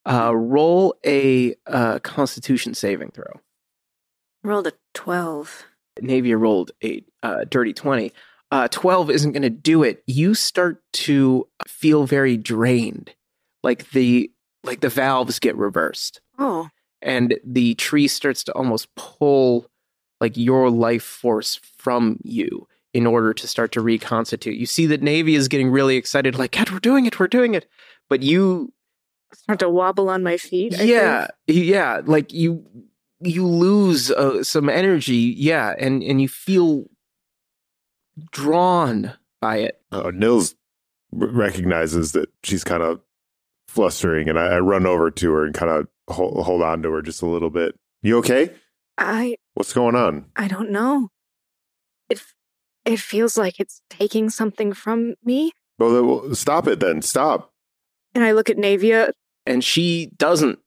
uh, 0.07 0.35
roll 0.35 0.95
a 1.05 1.55
uh, 1.67 1.99
Constitution 1.99 2.73
saving 2.73 3.11
throw. 3.11 3.41
Rolled 4.43 4.67
a 4.69 4.73
12. 4.95 5.65
Navia 6.01 6.41
rolled 6.41 6.71
a 6.83 7.05
uh, 7.23 7.45
dirty 7.51 7.75
twenty. 7.75 8.13
Uh, 8.51 8.69
Twelve 8.69 9.11
isn't 9.11 9.33
going 9.33 9.43
to 9.43 9.51
do 9.51 9.83
it. 9.83 10.03
You 10.07 10.33
start 10.35 10.83
to 10.95 11.47
feel 11.67 12.07
very 12.07 12.39
drained, 12.39 13.15
like 13.63 13.91
the 13.91 14.31
like 14.65 14.81
the 14.81 14.89
valves 14.89 15.39
get 15.41 15.57
reversed, 15.57 16.23
Oh. 16.39 16.69
and 17.03 17.39
the 17.45 17.75
tree 17.75 18.09
starts 18.09 18.45
to 18.45 18.53
almost 18.55 18.95
pull 18.95 19.67
like 20.23 20.37
your 20.39 20.71
life 20.71 21.03
force 21.03 21.57
from 21.77 22.19
you 22.23 22.67
in 22.95 23.07
order 23.07 23.35
to 23.35 23.47
start 23.47 23.73
to 23.73 23.81
reconstitute. 23.81 24.57
You 24.57 24.67
see 24.67 24.87
that 24.87 25.03
Navy 25.03 25.35
is 25.35 25.49
getting 25.49 25.71
really 25.71 25.97
excited, 25.97 26.39
like, 26.39 26.53
God, 26.53 26.71
we're 26.71 26.79
doing 26.79 27.07
it, 27.07 27.19
we're 27.21 27.29
doing 27.29 27.55
it. 27.55 27.69
But 28.09 28.23
you 28.23 28.73
Start 29.35 29.59
to 29.59 29.69
wobble 29.69 30.09
on 30.09 30.23
my 30.23 30.39
feet. 30.39 30.79
I 30.81 30.85
yeah 30.85 31.27
yeah 31.47 32.01
like 32.07 32.33
you 32.33 32.65
you 33.21 33.47
lose 33.47 34.11
uh, 34.11 34.43
some 34.43 34.71
energy 34.71 35.35
yeah 35.37 35.75
and 35.79 36.03
and 36.03 36.23
you 36.23 36.29
feel 36.29 36.87
drawn 38.33 39.13
by 39.43 39.59
it 39.59 39.83
Oh, 39.93 40.11
Nils 40.11 40.55
recognizes 41.13 42.13
that 42.13 42.31
she's 42.43 42.65
kind 42.65 42.83
of 42.83 43.01
flustering, 43.69 44.29
and 44.29 44.39
I, 44.39 44.47
I 44.57 44.59
run 44.61 44.87
over 44.87 45.11
to 45.11 45.33
her 45.33 45.45
and 45.45 45.55
kind 45.55 45.71
of 45.71 45.89
hold, 46.15 46.45
hold 46.45 46.63
on 46.63 46.83
to 46.83 46.91
her 46.93 47.03
just 47.03 47.23
a 47.23 47.27
little 47.27 47.51
bit. 47.51 47.75
You 48.03 48.19
okay? 48.19 48.51
I 48.97 49.37
What's 49.55 49.73
going 49.73 49.95
on? 49.95 50.27
I 50.37 50.49
don't 50.49 50.71
know. 50.71 51.09
It 52.09 52.23
it 52.85 52.99
feels 53.01 53.37
like 53.37 53.61
it's 53.61 53.83
taking 53.91 54.31
something 54.31 54.73
from 54.73 55.15
me. 55.25 55.53
Well, 55.79 56.05
well, 56.05 56.35
stop 56.35 56.67
it 56.67 56.81
then. 56.81 57.03
Stop. 57.03 57.53
And 58.15 58.25
I 58.25 58.33
look 58.33 58.51
at 58.51 58.57
Navia. 58.57 59.13
and 59.47 59.63
she 59.63 60.11
doesn't 60.17 60.59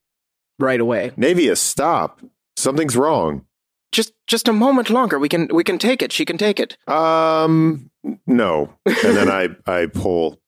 right 0.60 0.80
away 0.80 1.12
Navia, 1.18 1.58
stop. 1.58 2.22
Something's 2.56 2.96
wrong. 2.96 3.46
just 3.92 4.14
just 4.28 4.48
a 4.48 4.54
moment 4.54 4.90
longer 4.90 5.18
we 5.20 5.28
can 5.28 5.48
we 5.52 5.64
can 5.64 5.78
take 5.78 6.02
it 6.02 6.12
she 6.14 6.24
can 6.24 6.38
take 6.38 6.60
it 6.60 6.78
Um, 6.88 7.90
no. 8.28 8.74
And 8.86 9.18
then 9.18 9.30
I, 9.30 9.50
I 9.66 9.88
pull 9.88 10.40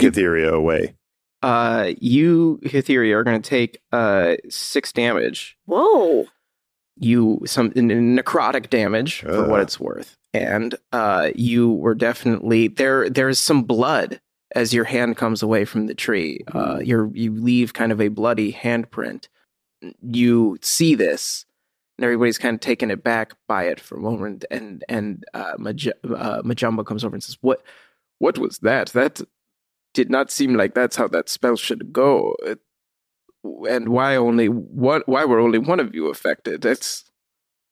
Cytheria 0.00 0.50
away. 0.52 0.96
uh 1.42 1.92
you 2.00 2.58
Hytheria 2.64 3.14
are 3.16 3.24
going 3.24 3.40
to 3.40 3.48
take 3.48 3.80
uh 3.92 4.34
6 4.48 4.92
damage 4.92 5.56
Whoa. 5.66 6.26
you 6.96 7.42
some 7.46 7.72
n- 7.76 7.90
n- 7.90 8.16
necrotic 8.18 8.68
damage 8.70 9.20
for 9.20 9.48
what 9.48 9.60
it's 9.60 9.78
worth 9.78 10.16
and 10.34 10.74
uh 10.92 11.30
you 11.34 11.72
were 11.72 11.94
definitely 11.94 12.68
there 12.68 13.08
there's 13.08 13.38
some 13.38 13.62
blood 13.62 14.20
as 14.54 14.72
your 14.72 14.84
hand 14.84 15.16
comes 15.16 15.42
away 15.42 15.64
from 15.64 15.86
the 15.86 15.94
tree 15.94 16.40
uh 16.54 16.78
you're 16.82 17.10
you 17.14 17.32
leave 17.34 17.74
kind 17.74 17.92
of 17.92 18.00
a 18.00 18.08
bloody 18.08 18.52
handprint 18.52 19.28
you 20.02 20.58
see 20.60 20.94
this 20.94 21.46
and 21.98 22.04
everybody's 22.04 22.38
kind 22.38 22.54
of 22.54 22.60
taken 22.60 22.90
aback 22.90 23.32
by 23.48 23.64
it 23.64 23.80
for 23.80 23.96
a 23.96 24.00
moment. 24.00 24.44
And 24.50 24.84
and 24.88 25.24
uh, 25.34 25.54
Maj- 25.58 25.88
uh, 25.88 26.42
Majumbo 26.42 26.86
comes 26.86 27.04
over 27.04 27.14
and 27.14 27.22
says, 27.22 27.36
"What? 27.40 27.62
What 28.18 28.38
was 28.38 28.58
that? 28.58 28.88
That 28.90 29.20
did 29.94 30.10
not 30.10 30.30
seem 30.30 30.54
like 30.54 30.74
that's 30.74 30.96
how 30.96 31.08
that 31.08 31.28
spell 31.28 31.56
should 31.56 31.92
go. 31.92 32.36
It, 32.44 32.60
and 33.68 33.88
why 33.88 34.14
only 34.16 34.48
what? 34.48 35.08
Why 35.08 35.24
were 35.24 35.40
only 35.40 35.58
one 35.58 35.80
of 35.80 35.94
you 35.94 36.06
affected? 36.06 36.62
That's 36.62 37.04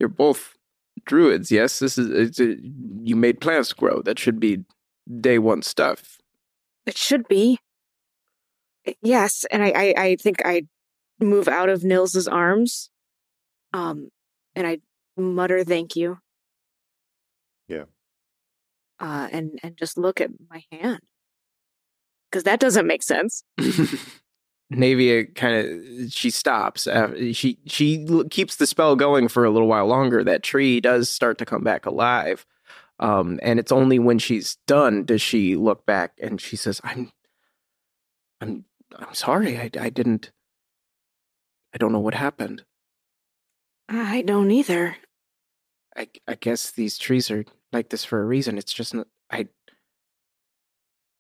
you're 0.01 0.09
both 0.09 0.56
druids. 1.05 1.51
Yes, 1.51 1.79
this 1.79 1.99
is 1.99 2.11
it's 2.11 2.41
a, 2.41 2.57
you 3.03 3.17
made 3.17 3.41
plants 3.41 3.73
grow. 3.73 4.03
That 4.03 4.19
should 4.19 4.41
be 4.41 4.65
day 5.21 5.39
one 5.39 5.63
stuff. 5.63 6.19
It 6.87 6.97
should 6.97 7.27
be. 7.29 7.59
Yes, 9.03 9.45
and 9.51 9.63
I, 9.63 9.71
I, 9.71 9.95
I 9.97 10.17
think 10.17 10.43
I 10.45 10.63
move 11.19 11.49
out 11.49 11.69
of 11.69 11.83
Nils's 11.83 12.29
arms, 12.29 12.91
um, 13.73 14.11
and 14.55 14.67
I 14.67 14.79
mutter 15.17 15.65
thank 15.65 15.97
you. 15.97 16.19
Yeah. 17.67 17.85
Uh, 19.01 19.29
and 19.33 19.59
and 19.63 19.77
just 19.77 19.99
look 19.99 20.21
at 20.21 20.31
my 20.49 20.63
hand 20.71 21.01
because 22.31 22.45
that 22.45 22.61
doesn't 22.61 22.87
make 22.87 23.03
sense. 23.03 23.43
Navia 24.73 25.33
kind 25.35 25.57
of 25.57 26.13
she 26.13 26.31
stops. 26.31 26.87
Uh, 26.87 27.33
she 27.33 27.59
she 27.67 28.05
l- 28.09 28.25
keeps 28.25 28.57
the 28.57 28.67
spell 28.67 28.97
going 28.97 29.29
for 29.29 29.45
a 29.45 29.51
little 29.51 29.69
while 29.69 29.87
longer. 29.87 30.25
That 30.25 30.43
tree 30.43 30.81
does 30.81 31.09
start 31.09 31.39
to 31.39 31.47
come 31.47 31.63
back 31.63 31.87
alive, 31.87 32.45
um, 32.99 33.39
and 33.43 33.61
it's 33.61 33.71
only 33.71 33.99
when 34.01 34.19
she's 34.19 34.57
done 34.67 35.05
does 35.05 35.23
she 35.23 35.55
look 35.55 35.87
back 35.87 36.15
and 36.21 36.41
she 36.41 36.57
says, 36.57 36.81
"I'm, 36.83 37.13
I'm, 38.41 38.65
I'm 38.97 39.15
sorry. 39.15 39.57
I, 39.57 39.71
I 39.79 39.89
didn't. 39.89 40.33
I 41.73 41.79
don't 41.79 41.93
know 41.93 42.01
what 42.01 42.15
happened. 42.15 42.65
I 43.89 44.23
don't 44.23 44.51
either. 44.51 44.97
I, 45.97 46.09
I 46.27 46.35
guess 46.35 46.73
these 46.73 46.99
trees 46.99 47.31
are 47.31 47.45
like 47.73 47.91
this 47.91 48.05
for 48.05 48.21
a 48.21 48.25
reason. 48.25 48.59
It's 48.59 48.73
just 48.73 48.95
not, 48.95 49.07
I. 49.31 49.47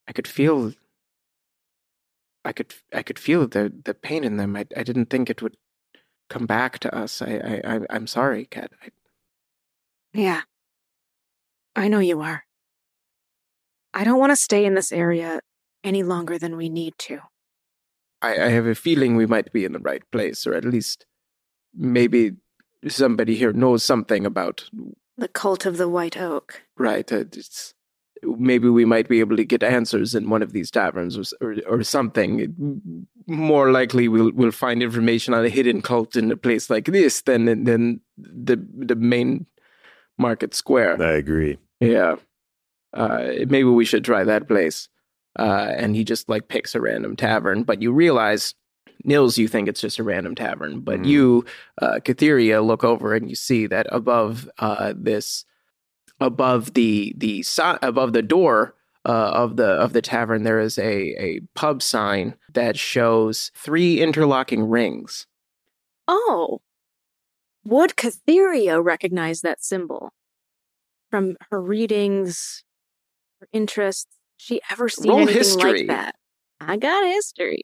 I 0.08 0.12
could 0.12 0.26
feel. 0.26 0.72
I 2.46 2.52
could 2.52 2.74
I 2.92 3.02
could 3.02 3.18
feel 3.18 3.46
the 3.48 3.72
the 3.84 3.94
pain 3.94 4.24
in 4.24 4.36
them. 4.36 4.56
I 4.56 4.66
I 4.76 4.82
didn't 4.82 5.10
think 5.10 5.28
it 5.28 5.42
would 5.42 5.56
come 6.30 6.46
back 6.46 6.78
to 6.80 6.94
us. 6.94 7.20
I 7.20 7.32
I, 7.52 7.74
I 7.74 7.80
I'm 7.90 8.06
sorry, 8.06 8.46
Kat. 8.46 8.70
I, 8.82 8.88
Yeah, 10.14 10.42
I 11.74 11.88
know 11.88 11.98
you 11.98 12.20
are. 12.20 12.44
I 13.92 14.04
don't 14.04 14.18
want 14.20 14.30
to 14.32 14.36
stay 14.36 14.64
in 14.64 14.74
this 14.74 14.92
area 14.92 15.40
any 15.82 16.02
longer 16.02 16.38
than 16.38 16.56
we 16.56 16.68
need 16.68 16.94
to. 17.08 17.18
I 18.22 18.32
I 18.46 18.48
have 18.48 18.66
a 18.66 18.74
feeling 18.74 19.16
we 19.16 19.26
might 19.26 19.52
be 19.52 19.64
in 19.64 19.72
the 19.72 19.84
right 19.90 20.04
place, 20.12 20.46
or 20.46 20.54
at 20.54 20.64
least 20.64 21.06
maybe 21.74 22.32
somebody 22.88 23.34
here 23.34 23.52
knows 23.52 23.82
something 23.82 24.24
about 24.26 24.70
The 25.18 25.28
cult 25.28 25.66
of 25.66 25.76
the 25.76 25.88
White 25.88 26.16
Oak. 26.16 26.62
right. 26.78 27.10
Uh, 27.12 27.24
it's 27.32 27.74
maybe 28.38 28.68
we 28.68 28.84
might 28.84 29.08
be 29.08 29.20
able 29.20 29.36
to 29.36 29.44
get 29.44 29.62
answers 29.62 30.14
in 30.14 30.28
one 30.30 30.42
of 30.42 30.52
these 30.52 30.70
taverns 30.70 31.16
or 31.16 31.24
or, 31.40 31.56
or 31.66 31.82
something. 31.82 33.06
More 33.26 33.70
likely, 33.72 34.08
we'll 34.08 34.32
we'll 34.32 34.50
find 34.52 34.82
information 34.82 35.34
on 35.34 35.44
a 35.44 35.48
hidden 35.48 35.82
cult 35.82 36.16
in 36.16 36.30
a 36.30 36.36
place 36.36 36.68
like 36.70 36.86
this 36.86 37.22
than 37.22 37.64
than 37.64 38.00
the 38.18 38.56
the 38.76 38.96
main 38.96 39.46
market 40.18 40.54
square. 40.54 41.00
I 41.02 41.12
agree. 41.12 41.58
Yeah. 41.80 42.16
Uh, 42.92 43.28
maybe 43.48 43.64
we 43.64 43.84
should 43.84 44.04
try 44.04 44.24
that 44.24 44.48
place. 44.48 44.88
Uh, 45.38 45.70
and 45.76 45.94
he 45.94 46.02
just 46.02 46.30
like 46.30 46.48
picks 46.48 46.74
a 46.74 46.80
random 46.80 47.14
tavern, 47.14 47.62
but 47.62 47.82
you 47.82 47.92
realize, 47.92 48.54
Nils, 49.04 49.36
you 49.36 49.48
think 49.48 49.68
it's 49.68 49.82
just 49.82 49.98
a 49.98 50.02
random 50.02 50.34
tavern, 50.34 50.80
but 50.80 51.00
Mhm. 51.00 51.06
you, 51.06 51.44
uh, 51.82 52.00
look 52.62 52.84
over 52.84 53.12
and 53.14 53.28
you 53.28 53.34
see 53.36 53.66
that 53.66 53.86
above 53.92 54.48
uh, 54.58 54.94
this, 54.96 55.44
above 56.20 56.74
the 56.74 57.14
the 57.16 57.42
si- 57.42 57.62
above 57.82 58.12
the 58.12 58.22
door 58.22 58.74
uh, 59.04 59.30
of 59.34 59.56
the 59.56 59.66
of 59.68 59.92
the 59.92 60.02
tavern, 60.02 60.42
there 60.42 60.60
is 60.60 60.78
a 60.78 61.14
a 61.22 61.40
pub 61.54 61.82
sign 61.82 62.34
that 62.54 62.78
shows 62.78 63.50
three 63.54 64.00
interlocking 64.00 64.68
rings. 64.68 65.26
Oh, 66.08 66.60
would 67.64 67.96
Catheria 67.96 68.82
recognize 68.82 69.40
that 69.42 69.62
symbol 69.64 70.12
from 71.10 71.36
her 71.50 71.60
readings, 71.60 72.64
her 73.40 73.48
interests? 73.52 74.06
She 74.36 74.60
ever 74.70 74.88
seen 74.88 75.10
Roll 75.10 75.18
anything 75.20 75.38
history. 75.38 75.78
like 75.78 75.86
that? 75.88 76.14
I 76.60 76.76
got 76.76 77.04
history. 77.06 77.62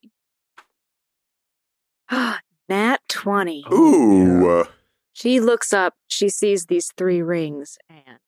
Nat 2.69 2.99
twenty. 3.09 3.65
Ooh. 3.73 4.49
uh, 4.61 4.65
She 5.13 5.41
looks 5.41 5.73
up. 5.73 5.95
She 6.09 6.29
sees 6.29 6.67
these 6.67 6.91
three 6.97 7.23
rings 7.23 7.77
and 7.91 8.19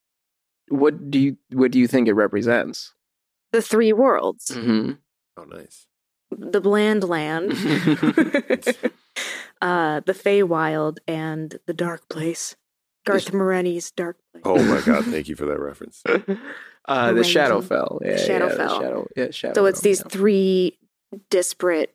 What 0.69 1.11
do 1.11 1.19
you 1.19 1.37
what 1.53 1.71
do 1.71 1.79
you 1.79 1.87
think 1.89 2.09
it 2.09 2.15
represents? 2.15 2.93
the 3.53 3.63
three 3.63 3.93
worlds: 3.93 4.47
Mm-hmm. 4.53 4.93
Oh, 5.37 5.45
nice. 5.45 5.87
the 6.31 6.61
Bland 6.61 7.05
Land, 7.05 7.53
uh, 9.63 10.01
the 10.01 10.13
Feywild, 10.13 10.99
and 11.07 11.59
the 11.67 11.75
Dark 11.75 12.09
Place. 12.09 12.57
Garth 13.07 13.33
Marenghi's 13.33 13.91
Dark 13.91 14.17
Place. 14.33 14.43
Oh 14.47 14.63
my 14.65 14.81
god! 14.81 15.05
Thank 15.05 15.29
you 15.29 15.37
for 15.37 15.45
that 15.47 15.61
reference. 15.61 16.03
uh, 16.07 17.13
the 17.13 17.21
Shadowfell. 17.21 17.99
Yeah, 18.03 18.11
yeah, 18.13 18.17
Shadowfell. 18.17 18.57
the 18.57 18.69
Shadow, 18.81 19.09
yeah, 19.17 19.25
Shadowfell. 19.27 19.55
So 19.55 19.67
it's 19.67 19.81
these 19.83 20.01
yeah. 20.01 20.09
three 20.09 20.79
disparate 21.31 21.95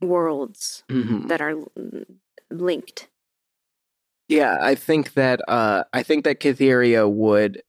worlds 0.00 0.84
Mhm. 0.88 1.28
that 1.28 1.40
are 1.42 1.54
linked. 2.50 3.08
Yeah, 4.28 4.56
I 4.60 4.74
think 4.74 5.14
that 5.14 5.40
uh, 5.48 5.84
I 5.92 6.02
think 6.02 6.24
that 6.24 6.40
Cytheria 6.40 7.08
would 7.08 7.62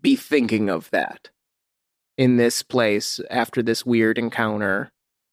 be 0.00 0.16
thinking 0.16 0.68
of 0.68 0.90
that 0.90 1.30
in 2.18 2.36
this 2.36 2.62
place 2.62 3.20
after 3.30 3.62
this 3.62 3.84
weird 3.84 4.18
encounter 4.18 4.90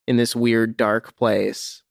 in 0.07 0.17
this 0.17 0.35
weird 0.35 0.75
dark 0.77 1.15
place 1.15 1.81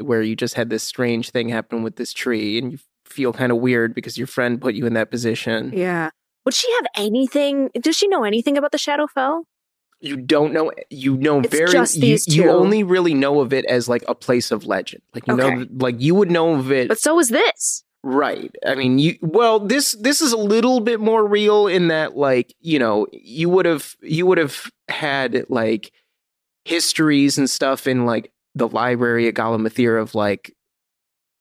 where 0.00 0.22
you 0.22 0.36
just 0.36 0.54
had 0.54 0.70
this 0.70 0.82
strange 0.82 1.30
thing 1.30 1.48
happen 1.48 1.82
with 1.82 1.96
this 1.96 2.12
tree 2.12 2.58
and 2.58 2.72
you 2.72 2.78
feel 3.06 3.32
kind 3.32 3.50
of 3.50 3.58
weird 3.58 3.94
because 3.94 4.16
your 4.16 4.26
friend 4.26 4.60
put 4.60 4.74
you 4.74 4.86
in 4.86 4.94
that 4.94 5.10
position. 5.10 5.72
Yeah. 5.74 6.10
Would 6.44 6.54
she 6.54 6.70
have 6.74 6.86
anything? 6.96 7.70
Does 7.80 7.96
she 7.96 8.06
know 8.06 8.22
anything 8.24 8.56
about 8.56 8.72
the 8.72 8.78
Shadowfell? 8.78 9.42
You 10.02 10.16
don't 10.16 10.52
know 10.54 10.72
you 10.88 11.16
know 11.16 11.40
It's 11.40 11.50
very 11.50 11.72
just 11.72 11.96
you, 11.96 12.00
these 12.00 12.26
you 12.28 12.44
two. 12.44 12.48
only 12.50 12.82
really 12.82 13.12
know 13.12 13.40
of 13.40 13.52
it 13.52 13.64
as 13.66 13.88
like 13.88 14.02
a 14.08 14.14
place 14.14 14.50
of 14.50 14.64
legend. 14.64 15.02
Like 15.12 15.26
you 15.26 15.34
Okay. 15.34 15.54
know 15.56 15.66
like 15.76 16.00
you 16.00 16.14
would 16.14 16.30
know 16.30 16.54
of 16.54 16.70
it 16.72 16.88
But 16.88 16.98
so 16.98 17.18
is 17.18 17.28
this. 17.28 17.84
Right. 18.02 18.54
I 18.66 18.76
mean, 18.76 18.98
you 18.98 19.18
well, 19.20 19.60
this 19.60 19.94
this 20.00 20.22
is 20.22 20.32
a 20.32 20.38
little 20.38 20.80
bit 20.80 21.00
more 21.00 21.26
real 21.26 21.66
in 21.66 21.88
that 21.88 22.16
like, 22.16 22.54
you 22.60 22.78
know, 22.78 23.06
you 23.12 23.50
would 23.50 23.66
have 23.66 23.94
you 24.00 24.24
would 24.24 24.38
have 24.38 24.70
had 24.88 25.44
like 25.50 25.92
histories 26.64 27.36
and 27.36 27.48
stuff 27.48 27.86
in 27.86 28.06
like 28.06 28.32
the 28.54 28.68
library 28.68 29.28
at 29.28 29.34
Galamathir 29.34 30.00
of 30.00 30.14
like 30.14 30.54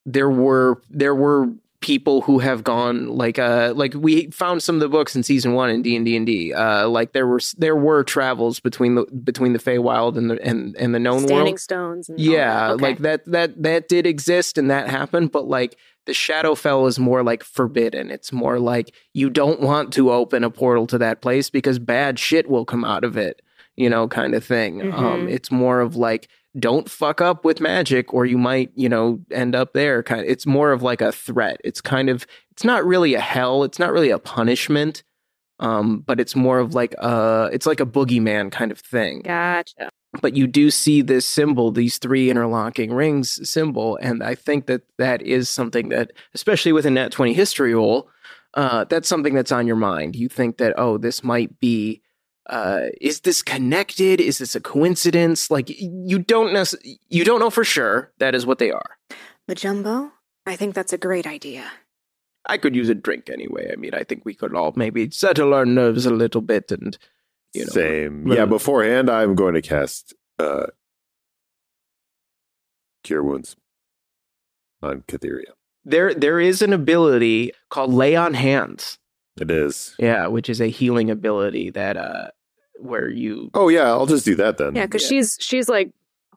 there 0.06 0.30
were 0.30 0.82
there 0.90 1.16
were 1.16 1.48
people 1.82 2.22
who 2.22 2.40
have 2.40 2.62
gone 2.64 3.08
like 3.08 3.40
uh 3.40 3.72
like 3.76 3.94
we 3.94 4.30
found 4.32 4.62
some 4.62 4.76
of 4.76 4.82
the 4.82 4.90
books 4.90 5.16
in 5.16 5.24
season 5.24 5.54
1 5.54 5.70
in 5.70 5.82
D&D 5.82 6.16
and 6.18 6.26
D 6.26 6.54
uh 6.54 6.88
like 6.90 7.14
there 7.14 7.26
were 7.26 7.40
there 7.58 7.76
were 7.76 8.04
travels 8.04 8.60
between 8.60 8.96
the 8.96 9.06
between 9.24 9.54
the 9.54 9.60
Feywild 9.60 10.18
and 10.18 10.30
the 10.30 10.42
and 10.46 10.76
and 10.78 10.94
the 10.94 11.00
known 11.00 11.20
Standing 11.20 11.46
world 11.46 11.60
stones. 11.60 12.10
And 12.10 12.20
yeah 12.20 12.68
that. 12.68 12.72
Okay. 12.74 12.82
like 12.84 12.98
that 13.00 13.26
that 13.28 13.64
that 13.64 13.88
did 13.88 14.06
exist 14.06 14.58
and 14.58 14.70
that 14.70 14.90
happened 14.90 15.32
but 15.32 15.48
like 15.48 15.78
the 16.06 16.12
shadowfell 16.12 16.86
is 16.88 17.00
more 17.00 17.24
like 17.24 17.44
forbidden 17.44 18.12
it's 18.12 18.34
more 18.34 18.60
like 18.60 18.94
you 19.14 19.30
don't 19.30 19.62
want 19.62 19.94
to 19.94 20.12
open 20.12 20.44
a 20.44 20.50
portal 20.50 20.86
to 20.88 20.98
that 20.98 21.22
place 21.22 21.50
because 21.50 21.80
bad 21.80 22.20
shit 22.20 22.50
will 22.50 22.66
come 22.66 22.84
out 22.84 23.06
of 23.06 23.16
it 23.16 23.42
you 23.78 23.90
know 23.90 24.06
kind 24.08 24.36
of 24.36 24.44
thing 24.44 24.82
um 24.94 25.28
Mhm. 25.28 25.32
it's 25.32 25.50
more 25.50 25.80
of 25.80 25.96
like 25.96 26.28
don't 26.58 26.90
fuck 26.90 27.22
up 27.22 27.46
with 27.46 27.62
magic 27.62 28.14
or 28.14 28.26
you 28.26 28.38
might 28.38 28.72
you 28.76 28.90
know 28.90 29.20
end 29.32 29.56
up 29.56 29.74
there 29.74 30.02
kind 30.02 30.22
of 30.22 30.28
it's 30.28 30.46
more 30.46 30.72
of 30.72 30.82
like 30.82 31.02
a 31.02 31.12
threat 31.12 31.62
it's 31.64 31.82
kind 31.82 32.10
of 32.10 32.26
it's 32.52 32.64
not 32.64 32.84
really 32.86 33.14
a 33.14 33.20
hell 33.20 33.64
it's 33.64 33.78
not 33.78 33.92
really 33.92 34.10
a 34.10 34.18
punishment 34.18 35.04
um 35.60 36.00
but 36.00 36.20
it's 36.20 36.36
more 36.36 36.58
of 36.58 36.74
like 36.74 36.96
a 36.96 37.50
it's 37.54 37.68
like 37.68 37.80
a 37.80 37.86
boogeyman 37.86 38.52
kind 38.52 38.72
of 38.72 38.80
thing 38.80 39.22
Gotcha. 39.22 39.90
but 40.22 40.36
you 40.36 40.48
do 40.48 40.72
see 40.72 41.04
this 41.04 41.26
symbol, 41.26 41.72
these 41.72 42.00
three 42.00 42.32
interlocking 42.32 42.92
rings 42.94 43.48
symbol, 43.48 43.98
and 44.02 44.24
I 44.24 44.34
think 44.34 44.66
that 44.66 44.82
that 44.98 45.22
is 45.22 45.50
something 45.50 45.90
that, 45.90 46.12
especially 46.34 46.72
with 46.72 46.88
a 46.88 46.90
Nat 46.90 47.12
twenty 47.12 47.34
history 47.34 47.76
roll, 47.76 48.10
uh, 48.56 48.86
that's 48.86 49.08
something 49.08 49.36
that's 49.36 49.52
on 49.52 49.68
your 49.68 49.76
mind. 49.76 50.16
You 50.16 50.28
think 50.28 50.58
that 50.58 50.74
oh, 50.78 50.98
this 50.98 51.24
might 51.24 51.60
be. 51.60 52.02
Uh, 52.48 52.88
is 53.00 53.20
this 53.22 53.42
connected? 53.42 54.20
Is 54.22 54.38
this 54.40 54.56
a 54.56 54.60
coincidence? 54.62 55.52
Like 55.52 55.70
you 55.70 56.20
don't 56.20 56.54
know. 56.54 56.64
You 57.10 57.24
don't 57.24 57.40
know 57.40 57.50
for 57.52 57.64
sure. 57.64 58.12
That 58.20 58.34
is 58.36 58.46
what 58.46 58.58
they 58.60 58.72
are. 58.72 58.98
Majumbo, 59.50 60.12
I 60.46 60.56
think 60.56 60.74
that's 60.76 60.94
a 60.94 60.98
great 60.98 61.28
idea. 61.28 61.66
I 62.48 62.58
could 62.58 62.76
use 62.76 62.90
a 62.90 62.96
drink 62.96 63.30
anyway. 63.30 63.70
I 63.72 63.76
mean, 63.76 63.94
I 63.94 64.04
think 64.04 64.24
we 64.26 64.34
could 64.34 64.56
all 64.56 64.74
maybe 64.76 65.10
settle 65.12 65.54
our 65.54 65.66
nerves 65.66 66.06
a 66.06 66.12
little 66.14 66.42
bit 66.42 66.72
and 66.72 66.98
you 67.54 67.66
know. 67.66 67.72
Same. 67.72 68.24
little- 68.26 68.38
Yeah. 68.38 68.46
Beforehand, 68.46 69.10
I'm 69.10 69.36
going 69.36 69.54
to 69.54 69.62
cast 69.62 70.16
uh, 70.40 70.68
Cure 73.04 73.24
Wounds 73.24 73.56
on 74.82 75.02
Catheria. 75.08 75.52
there 75.84 76.14
there 76.14 76.40
is 76.40 76.62
an 76.62 76.74
ability 76.74 77.52
called 77.70 77.94
lay 77.94 78.16
on 78.16 78.34
hands. 78.34 78.98
It 79.40 79.52
is. 79.52 79.96
Yeah, 80.00 80.28
which 80.28 80.50
is 80.50 80.60
a 80.62 80.68
healing 80.68 81.10
ability 81.10 81.70
that 81.72 81.98
uh 81.98 82.28
where 82.80 83.10
you 83.10 83.50
Oh 83.54 83.70
yeah, 83.70 83.88
I'll 83.90 84.06
just 84.06 84.26
do 84.26 84.36
that 84.36 84.58
then. 84.58 84.76
Yeah, 84.76 84.86
because 84.86 85.04
Yeah. 85.04 85.10
she's 85.20 85.38
she's 85.40 85.70
like 85.70 85.92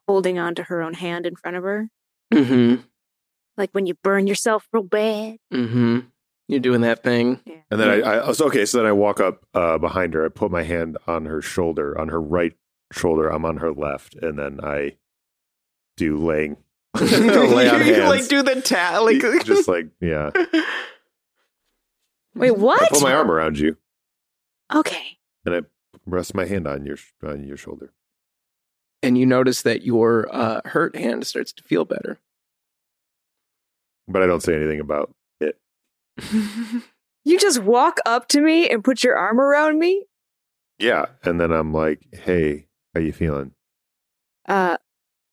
holding 0.09 0.39
on 0.39 0.55
to 0.57 0.65
her 0.65 0.83
own 0.83 0.95
hand 0.95 1.27
in 1.27 1.37
front 1.37 1.57
of 1.57 1.63
her, 1.63 1.89
Mhm. 2.33 2.83
like 3.57 3.71
when 3.73 3.87
you 3.87 3.95
burn 4.03 4.27
yourself 4.27 4.67
real 4.73 4.83
bad. 4.83 5.37
Mhm. 5.53 6.07
You're 6.49 6.61
doing 6.61 6.81
that 6.83 7.03
thing. 7.03 7.41
And 7.71 7.81
then 7.81 7.89
I, 8.05 8.29
I 8.29 8.33
so 8.33 8.47
okay, 8.47 8.65
so 8.67 8.79
then 8.79 8.87
I 8.87 8.93
walk 8.93 9.21
up 9.21 9.47
uh, 9.55 9.79
behind 9.79 10.13
her. 10.15 10.25
I 10.27 10.29
put 10.29 10.51
my 10.51 10.63
hand 10.65 10.99
on 11.07 11.25
her 11.27 11.41
shoulder, 11.41 11.99
on 11.99 12.09
her 12.09 12.21
right 12.21 12.53
shoulder. 12.93 13.29
I'm 13.29 13.45
on 13.45 13.59
her 13.59 13.73
left, 13.73 14.17
and 14.17 14.39
then 14.39 14.59
I 14.63 14.97
do 15.97 16.19
laying, 16.19 16.57
lay 17.01 17.69
on 17.69 17.79
you 17.87 17.95
hands, 17.95 18.09
like 18.11 18.29
do 18.29 18.43
the 18.43 18.61
ta 18.61 18.99
like 19.01 19.21
just 19.45 19.69
like 19.69 19.87
yeah. 20.01 20.31
Wait, 22.35 22.57
what? 22.57 22.83
I 22.83 22.89
put 22.89 23.03
my 23.03 23.13
arm 23.15 23.31
around 23.31 23.59
you, 23.59 23.77
Okay. 24.75 25.19
and 25.45 25.55
I 25.55 25.61
rest 26.07 26.35
my 26.35 26.47
hand 26.47 26.67
on 26.67 26.85
your 26.87 26.97
on 27.25 27.45
your 27.47 27.57
shoulder. 27.57 27.93
and 29.03 29.19
you 29.19 29.27
notice 29.27 29.63
that 29.63 29.83
your 29.83 30.29
uh, 30.35 30.61
hurt 30.65 30.97
hand 30.97 31.27
starts 31.27 31.53
to 31.53 31.63
feel 31.65 31.85
better. 31.85 32.19
But 34.09 34.23
I 34.23 34.27
don't 34.27 34.43
say 34.43 34.55
anything 34.55 34.81
about 34.81 35.15
it. 35.41 35.59
You 37.25 37.39
just 37.39 37.61
walk 37.61 37.99
up 38.05 38.27
to 38.29 38.41
me 38.41 38.69
and 38.69 38.83
put 38.83 39.05
your 39.05 39.17
arm 39.17 39.39
around 39.41 39.79
me? 39.79 40.07
Yeah, 40.81 41.07
and 41.23 41.41
then 41.41 41.53
I'm 41.53 41.73
like, 41.73 42.01
"Hey, 42.13 42.67
how 42.95 43.01
you 43.01 43.13
feeling?" 43.13 43.53
Uh, 44.49 44.77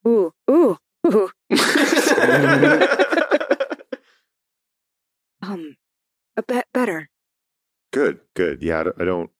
ooh, 0.08 0.32
ooh, 0.52 0.78
ooh. 1.08 1.32
Um, 5.42 5.78
a 6.38 6.44
bit 6.44 6.66
better. 6.74 7.10
Good, 7.92 8.20
good. 8.36 8.62
Yeah, 8.62 8.84
I 8.98 9.04
don't- 9.04 9.32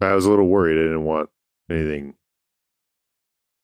I 0.00 0.12
was 0.14 0.26
a 0.26 0.30
little 0.30 0.48
worried. 0.48 0.78
I 0.78 0.82
didn't 0.84 1.04
want 1.04 1.30
anything. 1.70 2.16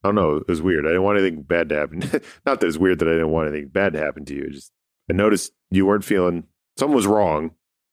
I 0.02 0.08
don't 0.08 0.14
know. 0.14 0.36
It 0.36 0.48
was 0.48 0.62
weird. 0.62 0.84
I 0.86 0.88
didn't 0.90 1.02
want 1.02 1.18
anything 1.18 1.42
bad 1.42 1.68
to 1.68 1.76
happen. 1.76 2.00
Not 2.46 2.60
that 2.60 2.66
it's 2.66 2.78
weird 2.78 2.98
that 3.00 3.08
I 3.08 3.12
didn't 3.12 3.30
want 3.30 3.48
anything 3.50 3.68
bad 3.68 3.92
to 3.92 3.98
happen 4.00 4.24
to 4.26 4.34
you. 4.34 4.44
It 4.44 4.52
just 4.52 4.72
I 5.10 5.12
noticed 5.12 5.52
you 5.70 5.84
weren't 5.86 6.04
feeling. 6.04 6.44
Something 6.78 6.96
was 6.96 7.06
wrong, 7.06 7.50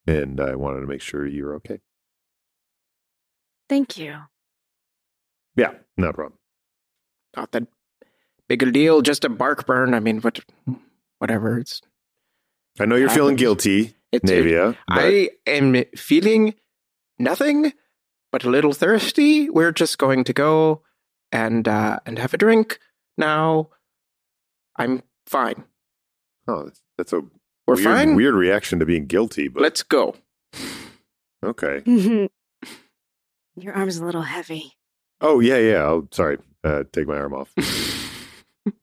and 0.08 0.40
I 0.40 0.56
wanted 0.56 0.82
to 0.82 0.88
make 0.88 1.02
sure 1.02 1.26
you 1.28 1.46
were 1.46 1.56
okay. 1.56 1.82
Thank 3.68 3.98
you. 3.98 4.16
Yeah, 5.56 5.74
no 5.98 6.14
problem. 6.14 6.40
Not 7.36 7.52
that 7.52 7.68
big 8.48 8.64
a 8.64 8.72
deal, 8.72 9.02
just 9.02 9.26
a 9.26 9.30
bark 9.30 9.66
burn. 9.68 9.94
I 9.94 10.00
mean, 10.00 10.22
what, 10.22 10.40
whatever. 11.20 11.60
It's 11.60 11.82
I 12.80 12.86
know 12.86 12.96
you're 12.96 13.10
feeling 13.10 13.36
guilty, 13.36 13.96
it's. 14.12 14.30
Navia. 14.30 14.76
But 14.88 14.98
I 15.00 15.30
am 15.48 15.84
feeling 15.96 16.56
nothing 17.18 17.74
but 18.32 18.44
a 18.44 18.50
little 18.50 18.74
thirsty. 18.74 19.50
We're 19.50 19.72
just 19.72 19.98
going 19.98 20.24
to 20.26 20.34
go 20.34 20.84
and 21.32 21.68
uh, 21.68 22.00
and 22.06 22.18
have 22.20 22.34
a 22.34 22.38
drink 22.38 22.80
now. 23.18 23.70
I'm 24.78 25.04
fine. 25.28 25.66
oh, 26.48 26.64
that's, 26.66 26.82
that's 26.98 27.14
a 27.14 27.22
We're 27.68 27.76
weird, 27.76 27.84
fine. 27.84 28.16
weird 28.16 28.34
reaction 28.36 28.80
to 28.80 28.86
being 28.86 29.06
guilty. 29.06 29.48
But 29.48 29.62
Let's 29.62 29.84
go. 29.84 30.16
okay. 31.44 32.30
Your 33.56 33.74
arm's 33.74 33.98
a 33.98 34.06
little 34.06 34.22
heavy. 34.22 34.74
Oh 35.22 35.40
yeah, 35.42 35.58
yeah. 35.58 35.84
I'll 35.84 36.08
sorry. 36.12 36.38
Uh, 36.64 36.84
take 36.92 37.08
my 37.08 37.18
arm 37.18 37.34
off. 37.34 37.54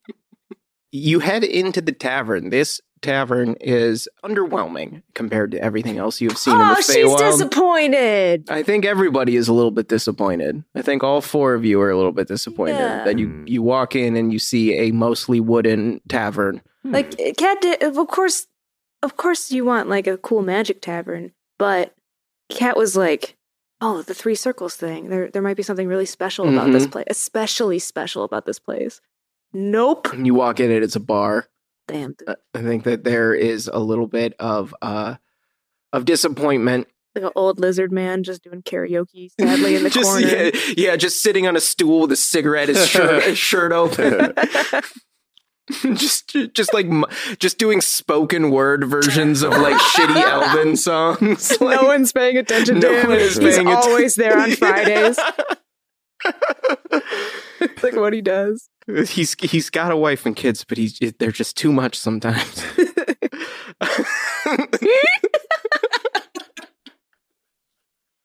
you 0.92 1.20
head 1.20 1.44
into 1.44 1.80
the 1.80 1.92
tavern. 1.92 2.50
This 2.50 2.80
tavern 3.06 3.54
is 3.60 4.08
underwhelming 4.24 5.02
compared 5.14 5.52
to 5.52 5.62
everything 5.62 5.96
else 5.98 6.20
you've 6.20 6.36
seen 6.36 6.54
in 6.54 6.60
Oh, 6.60 6.74
the 6.74 6.82
she's 6.82 6.96
Feywild. 6.96 7.18
disappointed. 7.18 8.50
I 8.50 8.62
think 8.62 8.84
everybody 8.84 9.36
is 9.36 9.48
a 9.48 9.52
little 9.52 9.70
bit 9.70 9.88
disappointed. 9.88 10.64
I 10.74 10.82
think 10.82 11.04
all 11.04 11.20
four 11.20 11.54
of 11.54 11.64
you 11.64 11.80
are 11.80 11.90
a 11.90 11.96
little 11.96 12.12
bit 12.12 12.28
disappointed 12.28 12.78
Yeah. 12.78 13.04
that 13.04 13.18
you 13.18 13.44
you 13.46 13.62
walk 13.62 13.94
in 13.94 14.16
and 14.16 14.32
you 14.32 14.38
see 14.38 14.74
a 14.74 14.90
mostly 14.90 15.40
wooden 15.40 16.00
tavern. 16.08 16.62
Hmm. 16.82 16.92
Like, 16.92 17.14
eh, 17.20 17.32
Cat, 17.32 17.64
eh, 17.64 17.86
of 17.86 18.08
course, 18.08 18.48
of 19.02 19.16
course, 19.16 19.50
you 19.52 19.64
want 19.64 19.88
like 19.88 20.06
a 20.06 20.18
cool 20.18 20.42
magic 20.42 20.80
tavern, 20.80 21.32
but 21.58 21.94
Cat 22.50 22.76
was 22.76 22.96
like, 22.96 23.36
"Oh, 23.80 24.02
the 24.02 24.14
three 24.14 24.34
circles 24.34 24.74
thing. 24.76 25.08
There, 25.10 25.30
there 25.30 25.42
might 25.42 25.56
be 25.56 25.62
something 25.62 25.88
really 25.88 26.06
special 26.06 26.48
about 26.48 26.72
this 26.72 26.84
mm-hmm. 26.84 26.92
place, 26.92 27.06
especially 27.08 27.78
special 27.78 28.24
about 28.24 28.46
this 28.46 28.58
place." 28.58 29.00
Nope. 29.52 30.08
You 30.14 30.34
walk 30.34 30.60
in 30.60 30.70
and 30.70 30.84
it's 30.84 30.96
a 30.96 31.00
bar. 31.00 31.48
Damn. 31.88 32.14
dude. 32.14 32.36
I 32.54 32.62
think 32.62 32.84
that 32.84 33.04
there 33.04 33.34
is 33.34 33.70
a 33.72 33.78
little 33.78 34.06
bit 34.06 34.34
of 34.38 34.74
uh 34.82 35.16
of 35.92 36.04
disappointment. 36.04 36.88
Like 37.14 37.24
an 37.24 37.30
old 37.34 37.58
lizard 37.58 37.92
man 37.92 38.22
just 38.22 38.42
doing 38.42 38.62
karaoke, 38.62 39.30
sadly 39.40 39.76
in 39.76 39.82
the 39.84 39.90
just, 39.90 40.10
corner. 40.10 40.26
Yeah, 40.26 40.50
yeah, 40.76 40.96
just 40.96 41.22
sitting 41.22 41.46
on 41.46 41.56
a 41.56 41.60
stool 41.60 42.02
with 42.02 42.12
a 42.12 42.16
cigarette, 42.16 42.68
his 42.68 42.86
shirt, 42.86 43.22
his 43.24 43.38
shirt 43.38 43.72
open. 43.72 44.34
just 45.96 46.36
just 46.52 46.72
like 46.74 46.86
just 47.38 47.58
doing 47.58 47.80
spoken 47.80 48.50
word 48.50 48.84
versions 48.84 49.42
of 49.42 49.50
like 49.52 49.76
shitty 49.76 50.22
Elven 50.22 50.76
songs 50.76 51.60
no 51.60 51.82
one's 51.82 52.12
paying 52.12 52.36
attention 52.36 52.80
to 52.80 52.80
no 52.88 52.94
him. 52.94 53.08
one 53.08 53.18
is 53.18 53.36
He's 53.36 53.58
always 53.58 54.14
there 54.14 54.38
on 54.38 54.52
Fridays. 54.52 55.18
It's 57.60 57.82
like 57.82 57.96
what 57.96 58.12
he 58.12 58.20
does. 58.20 58.68
He's 59.08 59.34
he's 59.40 59.68
got 59.70 59.90
a 59.90 59.96
wife 59.96 60.24
and 60.26 60.36
kids 60.36 60.62
but 60.64 60.78
he's 60.78 60.98
they're 61.18 61.32
just 61.32 61.56
too 61.56 61.72
much 61.72 61.98
sometimes 61.98 62.64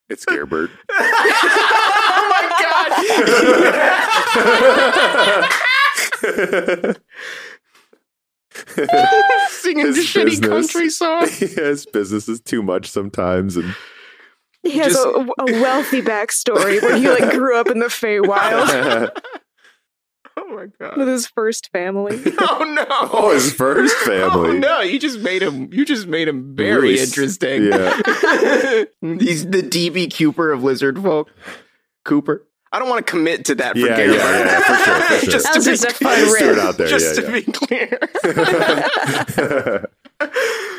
It's 0.10 0.26
Gearbert. 0.26 0.70
oh 0.92 2.28
my 2.30 2.42
god 6.84 7.02
singing 9.50 9.86
His 9.88 9.98
shitty 10.06 10.26
business. 10.26 10.50
country 10.50 10.90
song 10.90 11.28
His 11.30 11.86
business 11.86 12.28
is 12.28 12.42
too 12.42 12.62
much 12.62 12.90
sometimes, 12.90 13.56
and 13.58 13.74
He 14.64 14.78
has 14.80 14.94
Just- 14.94 15.06
a, 15.06 15.28
a 15.40 15.46
wealthy 15.62 16.02
backstory 16.02 16.82
where 16.82 16.98
he 16.98 17.10
like 17.10 17.32
grew 17.32 17.58
up 17.58 17.68
in 17.68 17.80
the 17.80 17.86
Feywild 17.88 19.12
oh 20.42 20.56
my 20.56 20.66
god. 20.80 20.98
with 20.98 21.08
his 21.08 21.28
first 21.28 21.72
family. 21.72 22.20
oh 22.40 22.74
no 22.76 22.86
oh, 22.90 23.32
his 23.34 23.54
first 23.54 23.96
family. 24.06 24.50
Oh 24.50 24.54
no, 24.54 24.82
you 24.82 25.00
just 25.00 25.20
made 25.20 25.42
him. 25.42 25.72
You 25.72 25.86
just 25.86 26.08
made 26.08 26.28
him 26.28 26.56
very 26.56 26.82
Really 26.82 27.00
interesting. 27.00 27.64
yeah. 27.66 27.96
he's 29.20 29.46
the 29.50 29.62
DB 29.64 30.14
Cooper 30.16 30.52
of 30.52 30.64
lizard 30.64 31.02
folk. 31.02 31.30
Cooper. 32.06 32.46
I 32.74 32.80
don't 32.80 32.88
want 32.90 33.06
to 33.06 33.12
commit 33.12 33.46
to 33.46 33.56
that 33.56 33.74
for 33.74 33.80
Yeah, 33.80 33.98
Gary. 33.98 34.14
yeah, 34.16 34.40
yeah, 34.46 34.60
for 34.62 34.76
sure, 34.84 35.02
for 35.02 35.18
sure. 35.26 35.32
just 35.32 35.46
to 35.54 35.60
was 35.60 35.66
be 35.66 35.72
just 35.72 35.84
a 35.84 35.94
clear. 35.94 36.10
fun 36.10 36.20
Just 36.26 36.38
threw 36.38 36.48
it 36.48 36.52
riff. 36.52 36.60
out 36.64 36.78
there. 36.78 36.88
Just 36.88 37.16
yeah, 37.18 37.22
to 37.22 37.32
yeah. 37.32 37.40
be 37.46 37.52
clear. 37.52 38.00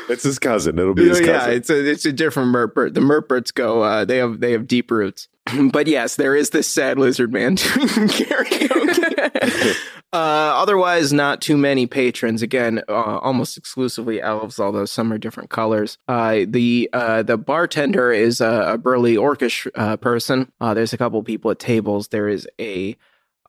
it's 0.09 0.23
his 0.23 0.39
cousin. 0.39 0.79
It'll 0.79 0.93
be 0.93 1.07
his 1.09 1.19
cousin. 1.19 1.33
yeah, 1.33 1.47
it's 1.49 1.69
a 1.69 1.89
it's 1.89 2.05
a 2.05 2.11
different 2.11 2.53
Merpert. 2.53 2.93
The 2.93 3.01
Merperts 3.01 3.53
go. 3.53 3.83
Uh, 3.83 4.05
they 4.05 4.17
have 4.17 4.39
they 4.39 4.51
have 4.53 4.67
deep 4.67 4.89
roots. 4.91 5.27
but 5.71 5.87
yes, 5.87 6.15
there 6.15 6.35
is 6.35 6.51
this 6.51 6.67
sad 6.67 6.97
lizard 6.97 7.31
man 7.31 7.55
doing 7.55 8.07
karaoke. 8.07 9.75
uh, 10.13 10.15
otherwise, 10.15 11.11
not 11.11 11.41
too 11.41 11.57
many 11.57 11.85
patrons. 11.87 12.41
Again, 12.41 12.81
uh, 12.87 13.19
almost 13.19 13.57
exclusively 13.57 14.21
elves, 14.21 14.59
although 14.59 14.85
some 14.85 15.11
are 15.11 15.17
different 15.17 15.49
colors. 15.49 15.97
Uh, 16.07 16.41
the 16.47 16.89
uh, 16.93 17.23
the 17.23 17.37
bartender 17.37 18.11
is 18.11 18.41
a, 18.41 18.73
a 18.73 18.77
burly 18.77 19.15
orcish 19.15 19.67
uh, 19.75 19.97
person. 19.97 20.51
Uh, 20.61 20.73
there's 20.73 20.93
a 20.93 20.97
couple 20.97 21.21
people 21.23 21.51
at 21.51 21.59
tables. 21.59 22.09
There 22.09 22.29
is 22.29 22.47
a 22.59 22.95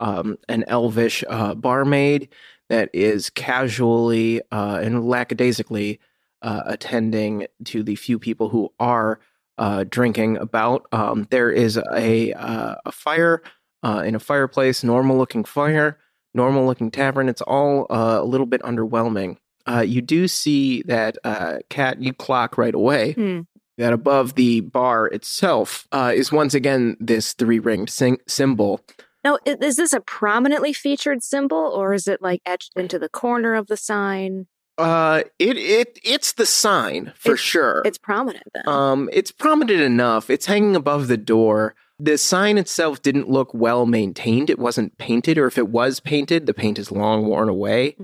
um, 0.01 0.39
an 0.49 0.65
elvish 0.67 1.23
uh, 1.29 1.55
barmaid 1.55 2.29
that 2.69 2.91
is 2.93 3.31
casually 3.31 4.41
uh, 4.51 4.81
and 4.83 5.07
lackadaisically 5.07 6.01
uh, 6.43 6.63
attending 6.67 7.47
to 7.65 7.83
the 7.83 7.97
few 7.97 8.19
people 8.19 8.49
who 8.49 8.73
are 8.79 9.21
uh, 9.59 9.85
drinking 9.89 10.37
about. 10.39 10.87
Um, 10.93 11.27
there 11.31 11.51
is 11.51 11.77
a 11.77 12.33
uh, 12.33 12.75
a 12.85 12.93
fire 12.93 13.43
uh, 13.83 14.03
in 14.07 14.15
a 14.15 14.19
fireplace, 14.21 14.83
normal 14.85 15.17
looking 15.17 15.45
fire, 15.45 15.99
normal 16.35 16.67
looking 16.67 16.91
tavern. 16.91 17.29
It's 17.29 17.43
all 17.43 17.87
uh, 17.91 18.19
a 18.21 18.25
little 18.25 18.47
bit 18.47 18.63
underwhelming. 18.63 19.37
Uh, 19.67 19.81
you 19.81 20.03
do 20.03 20.29
see 20.29 20.83
that 20.83 21.17
uh, 21.25 21.59
cat. 21.71 22.01
You 22.03 22.13
clock 22.13 22.59
right 22.59 22.75
away 22.75 23.13
Hmm. 23.13 23.41
that 23.79 23.93
above 23.93 24.35
the 24.35 24.61
bar 24.61 25.07
itself 25.07 25.87
uh, 25.93 26.13
is 26.15 26.31
once 26.31 26.55
again 26.55 26.97
this 27.01 27.33
three 27.33 27.59
ringed 27.59 27.91
sing- 27.91 28.21
symbol. 28.29 28.81
Now, 29.25 29.39
is 29.47 29.77
this 29.77 29.95
a 29.95 30.01
prominently 30.01 30.75
featured 30.75 31.23
symbol, 31.23 31.57
or 31.57 31.95
is 31.95 32.07
it 32.07 32.21
like 32.21 32.43
etched 32.45 32.73
into 32.77 32.99
the 32.99 33.09
corner 33.09 33.55
of 33.55 33.69
the 33.69 33.77
sign? 33.79 34.49
Uh, 34.77 35.23
it 35.39 35.57
it 35.57 35.99
it's 36.05 36.33
the 36.33 36.47
sign 36.47 37.13
for 37.17 37.33
It's- 37.35 37.45
sure. 37.45 37.83
It's 37.85 37.99
prominent 37.99 38.45
then. 38.55 38.65
Um, 38.67 39.09
it's 39.13 39.31
prominent 39.31 39.81
enough. 39.81 40.31
It's 40.31 40.47
hanging 40.47 40.75
above 40.77 41.09
the 41.09 41.17
door. 41.17 41.75
The 42.01 42.19
sign 42.19 42.59
itself 42.59 43.01
didn't 43.03 43.29
look 43.31 43.55
well 43.55 43.87
maintained. 43.87 44.51
It 44.51 44.59
wasn't 44.59 44.99
painted, 44.99 45.39
or 45.39 45.47
if 45.47 45.57
it 45.59 45.69
was 45.69 46.01
painted, 46.01 46.47
the 46.47 46.55
paint 46.55 46.79
is 46.79 46.91
long 46.91 47.25
worn 47.27 47.49
away. 47.49 47.97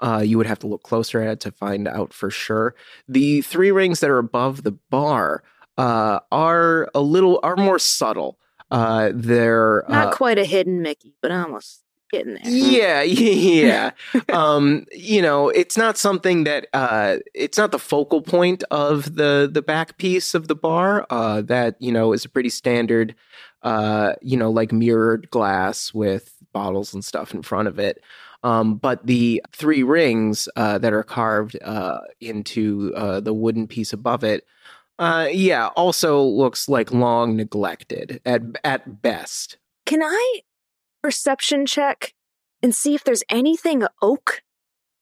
Uh, 0.00 0.22
you 0.24 0.36
would 0.36 0.46
have 0.46 0.58
to 0.60 0.66
look 0.66 0.82
closer 0.82 1.20
at 1.22 1.28
it 1.28 1.40
to 1.40 1.50
find 1.50 1.88
out 1.88 2.12
for 2.12 2.28
sure. 2.30 2.74
The 3.08 3.40
three 3.40 3.70
rings 3.72 4.00
that 4.00 4.10
are 4.10 4.18
above 4.18 4.62
the 4.64 4.72
bar 4.90 5.42
uh, 5.78 6.20
are 6.30 6.90
a 6.94 7.00
little 7.00 7.40
are 7.42 7.56
more 7.56 7.78
subtle. 7.78 8.38
Uh, 8.70 9.10
they're 9.14 9.84
Not 9.88 10.08
uh, 10.08 10.12
quite 10.16 10.38
a 10.38 10.44
hidden 10.44 10.82
Mickey, 10.82 11.14
but 11.22 11.30
almost 11.32 11.82
getting 12.10 12.34
there. 12.34 12.42
yeah, 12.44 13.02
yeah. 13.02 13.90
um, 14.32 14.86
you 14.92 15.22
know, 15.22 15.48
it's 15.48 15.76
not 15.76 15.98
something 15.98 16.44
that 16.44 16.66
uh 16.72 17.16
it's 17.34 17.58
not 17.58 17.72
the 17.72 17.78
focal 17.78 18.22
point 18.22 18.64
of 18.70 19.14
the 19.16 19.48
the 19.50 19.62
back 19.62 19.98
piece 19.98 20.34
of 20.34 20.48
the 20.48 20.54
bar. 20.54 21.06
Uh 21.10 21.42
that, 21.42 21.76
you 21.80 21.92
know, 21.92 22.12
is 22.12 22.24
a 22.24 22.28
pretty 22.28 22.50
standard 22.50 23.14
uh, 23.62 24.14
you 24.22 24.36
know, 24.36 24.50
like 24.50 24.72
mirrored 24.72 25.28
glass 25.30 25.92
with 25.92 26.34
bottles 26.52 26.94
and 26.94 27.04
stuff 27.04 27.34
in 27.34 27.42
front 27.42 27.68
of 27.68 27.78
it. 27.78 28.02
Um, 28.44 28.76
but 28.76 29.04
the 29.04 29.42
three 29.52 29.82
rings 29.82 30.48
uh, 30.54 30.78
that 30.78 30.92
are 30.92 31.02
carved 31.02 31.56
uh, 31.62 31.98
into 32.20 32.92
uh, 32.94 33.20
the 33.20 33.34
wooden 33.34 33.66
piece 33.66 33.92
above 33.92 34.22
it, 34.22 34.46
uh, 35.00 35.28
yeah, 35.30 35.68
also 35.76 36.22
looks 36.22 36.68
like 36.68 36.92
long 36.92 37.36
neglected 37.36 38.20
at 38.24 38.42
at 38.64 39.02
best. 39.02 39.58
Can 39.86 40.02
I 40.02 40.40
perception 41.02 41.66
check 41.66 42.14
and 42.62 42.74
see 42.74 42.94
if 42.94 43.04
there's 43.04 43.22
anything 43.28 43.84
oak, 44.02 44.42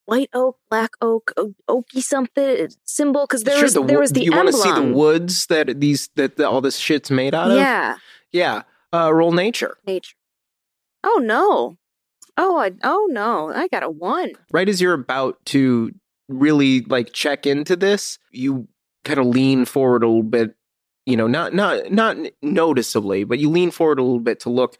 white 0.04 0.30
oak, 0.34 0.58
black 0.70 0.90
oak, 1.00 1.32
o- 1.36 1.54
oaky 1.68 2.02
something 2.02 2.68
symbol? 2.84 3.26
Because 3.26 3.44
there 3.44 3.54
Sure, 3.54 3.64
was 3.64 3.74
the 3.74 3.82
there 3.82 3.98
was 4.00 4.12
the 4.12 4.22
you 4.24 4.32
want 4.32 4.48
to 4.48 4.52
see 4.52 4.72
the 4.72 4.92
woods 4.92 5.46
that 5.46 5.80
these 5.80 6.08
that 6.16 6.36
the, 6.36 6.48
all 6.48 6.60
this 6.60 6.76
shit's 6.76 7.10
made 7.10 7.34
out 7.34 7.50
of? 7.50 7.56
Yeah, 7.56 7.96
yeah. 8.32 8.62
Uh, 8.92 9.12
roll 9.12 9.32
nature. 9.32 9.76
nature. 9.86 10.14
Oh 11.04 11.20
no! 11.22 11.76
Oh, 12.36 12.58
I 12.58 12.72
oh 12.82 13.08
no! 13.10 13.52
I 13.52 13.68
got 13.68 13.82
a 13.82 13.90
one. 13.90 14.32
Right 14.52 14.68
as 14.68 14.80
you're 14.80 14.94
about 14.94 15.44
to 15.46 15.92
really 16.28 16.80
like 16.82 17.12
check 17.12 17.46
into 17.46 17.76
this, 17.76 18.18
you 18.30 18.68
kind 19.04 19.18
of 19.20 19.26
lean 19.26 19.64
forward 19.64 20.02
a 20.02 20.06
little 20.06 20.22
bit. 20.22 20.54
You 21.04 21.16
know, 21.16 21.26
not 21.26 21.54
not 21.54 21.90
not 21.92 22.16
noticeably, 22.42 23.24
but 23.24 23.38
you 23.38 23.48
lean 23.50 23.70
forward 23.70 23.98
a 23.98 24.02
little 24.02 24.20
bit 24.20 24.40
to 24.40 24.50
look 24.50 24.76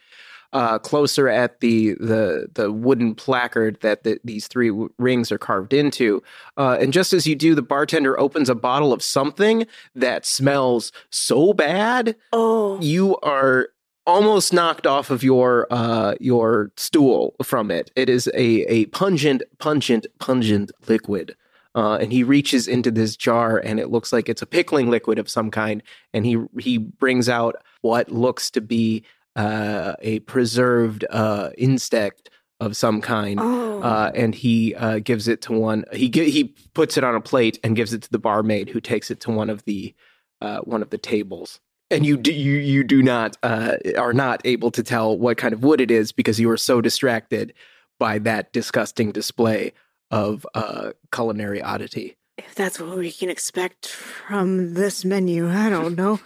uh, 0.53 0.79
closer 0.79 1.29
at 1.29 1.61
the 1.61 1.95
the 1.95 2.49
the 2.55 2.73
wooden 2.73 3.15
placard 3.15 3.79
that 3.81 4.05
the, 4.05 4.19
these 4.25 4.47
three 4.49 4.69
w- 4.69 4.91
rings 4.99 5.31
are 5.33 5.39
carved 5.39 5.73
into. 5.73 6.23
Uh, 6.57 6.77
and 6.81 6.93
just 6.93 7.13
as 7.13 7.27
you 7.27 7.35
do, 7.35 7.55
the 7.55 7.63
bartender 7.63 8.19
opens 8.19 8.49
a 8.49 8.55
bottle 8.55 8.93
of 8.93 9.03
something 9.03 9.67
that 9.95 10.25
smells 10.25 10.93
so 11.11 11.53
bad 11.53 12.17
Oh, 12.33 12.81
you 12.81 13.17
are 13.19 13.69
almost 14.07 14.53
knocked 14.53 14.87
off 14.87 15.11
of 15.11 15.25
your 15.25 15.67
uh 15.71 16.15
your 16.21 16.71
stool 16.77 17.35
from 17.43 17.71
it. 17.71 17.91
It 17.97 18.09
is 18.09 18.29
a 18.29 18.63
a 18.73 18.87
pungent 18.87 19.43
pungent 19.59 20.07
pungent 20.21 20.71
liquid. 20.87 21.35
Uh 21.75 21.97
and 21.97 22.13
he 22.13 22.23
reaches 22.23 22.69
into 22.69 22.91
this 22.93 23.17
jar 23.17 23.59
and 23.59 23.81
it 23.81 23.91
looks 23.91 24.13
like 24.13 24.29
it's 24.29 24.43
a 24.43 24.47
pickling 24.47 24.91
liquid 24.91 25.19
of 25.19 25.29
some 25.29 25.51
kind 25.51 25.83
and 26.15 26.25
he 26.25 26.39
he 26.61 26.79
brings 26.79 27.29
out 27.29 27.57
what 27.81 28.09
looks 28.11 28.49
to 28.53 28.61
be 28.61 29.05
uh 29.37 29.95
a 30.01 30.19
preserved 30.21 31.05
uh 31.11 31.51
insect 31.57 32.31
of 32.61 32.77
some 32.77 33.01
kind 33.01 33.39
oh. 33.41 33.83
uh, 33.83 34.11
and 34.15 34.35
he 34.35 34.75
uh, 34.77 34.99
gives 34.99 35.29
it 35.29 35.43
to 35.43 35.53
one. 35.53 35.85
He 35.93 36.09
gi- 36.09 36.31
he 36.31 36.55
puts 36.75 36.97
it 36.97 37.05
on 37.05 37.15
a 37.15 37.21
plate 37.21 37.59
and 37.63 37.77
gives 37.77 37.93
it 37.93 38.03
to 38.03 38.11
the 38.11 38.19
barmaid, 38.19 38.71
who 38.71 38.81
takes 38.81 39.11
it 39.11 39.21
to 39.21 39.31
one 39.31 39.51
of 39.51 39.65
the 39.65 39.95
uh, 40.41 40.61
one 40.61 40.83
of 40.83 40.91
the 40.91 40.99
tables. 40.99 41.61
And 41.91 42.05
you 42.05 42.17
do 42.17 42.33
you 42.33 42.57
you 42.57 42.83
do 42.83 43.03
not 43.03 43.37
uh, 43.43 43.77
are 43.97 44.13
not 44.13 44.41
able 44.45 44.71
to 44.73 44.83
tell 44.83 45.17
what 45.17 45.37
kind 45.37 45.53
of 45.53 45.63
wood 45.63 45.81
it 45.81 45.91
is 45.91 46.13
because 46.13 46.41
you 46.41 46.51
are 46.51 46.57
so 46.57 46.81
distracted 46.81 47.53
by 47.99 48.19
that 48.21 48.53
disgusting 48.53 49.13
display 49.13 49.73
of 50.11 50.47
uh, 50.55 50.93
culinary 51.13 51.61
oddity. 51.63 52.17
if 52.39 52.55
that's 52.55 52.81
what 52.81 52.97
we 52.97 53.13
can 53.13 53.29
expect 53.29 53.87
from 53.87 54.75
this 54.75 55.05
menu, 55.05 55.49
I 55.49 55.69
don't 55.69 55.97
know. 55.97 56.21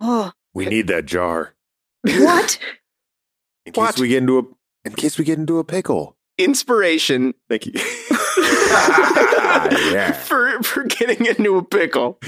Oh, 0.00 0.32
We 0.52 0.66
need 0.66 0.88
that 0.88 1.06
jar 1.06 1.54
what? 2.04 2.58
in 3.66 3.72
case 3.72 3.76
What? 3.80 3.98
we 3.98 4.08
get 4.08 4.18
into 4.18 4.38
a 4.38 4.42
in 4.84 4.92
case 4.94 5.18
we 5.18 5.24
get 5.24 5.38
into 5.38 5.58
a 5.58 5.64
pickle. 5.64 6.16
Inspiration 6.38 7.34
Thank 7.48 7.66
you. 7.66 7.72
yeah. 9.92 10.12
for 10.12 10.62
for 10.62 10.84
getting 10.84 11.26
into 11.26 11.56
a 11.58 11.62
pickle. 11.64 12.18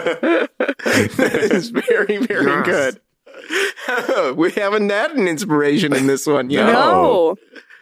that 0.00 1.48
is 1.52 1.70
very 1.70 2.18
very 2.18 2.44
Yes. 2.46 2.96
good. 3.86 4.36
we 4.36 4.50
haven't 4.52 4.88
had 4.90 5.12
an 5.12 5.26
inspiration 5.28 5.94
in 5.94 6.06
this 6.06 6.26
one 6.26 6.50
yet. 6.50 6.66
No. 6.66 6.72
No. 6.72 7.36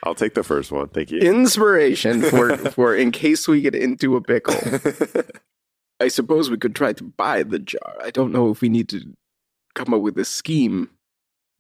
I'll 0.04 0.14
take 0.14 0.34
the 0.34 0.44
first 0.44 0.70
one. 0.72 0.88
Thank 0.88 1.10
you. 1.10 1.18
Inspiration 1.18 2.22
for 2.22 2.56
for 2.56 2.94
in 2.96 3.10
case 3.10 3.46
we 3.48 3.60
get 3.60 3.74
into 3.74 4.16
a 4.16 4.20
pickle. 4.20 4.54
I 6.00 6.08
suppose 6.08 6.48
we 6.50 6.56
could 6.56 6.74
try 6.76 6.92
to 6.92 7.04
buy 7.04 7.42
the 7.42 7.58
jar. 7.58 7.96
I 8.02 8.10
don't 8.10 8.32
know 8.32 8.50
if 8.50 8.60
we 8.60 8.68
need 8.68 8.88
to 8.90 9.00
come 9.74 9.94
up 9.94 10.00
with 10.00 10.18
a 10.18 10.24
scheme. 10.24 10.90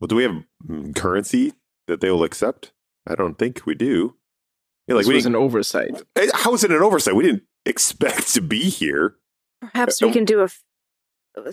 well, 0.00 0.08
do 0.08 0.16
we 0.16 0.22
have 0.22 0.42
mm, 0.66 0.94
currency 0.94 1.52
that 1.86 2.00
they 2.00 2.10
will 2.10 2.24
accept? 2.24 2.72
I 3.06 3.14
don't 3.14 3.38
think 3.38 3.66
we 3.66 3.74
do. 3.74 4.14
Yeah, 4.86 4.94
like 4.94 5.02
this 5.02 5.08
we 5.08 5.14
was 5.14 5.26
an 5.26 5.36
oversight. 5.36 5.90
Eh, 6.16 6.28
how 6.32 6.54
is 6.54 6.64
it 6.64 6.70
an 6.70 6.82
oversight? 6.82 7.14
We 7.14 7.24
didn't 7.24 7.44
expect 7.66 8.32
to 8.34 8.40
be 8.40 8.68
here. 8.70 9.16
Perhaps 9.60 10.00
we 10.00 10.12
can 10.12 10.24
do 10.24 10.40
a. 10.40 10.44
f- 10.44 10.62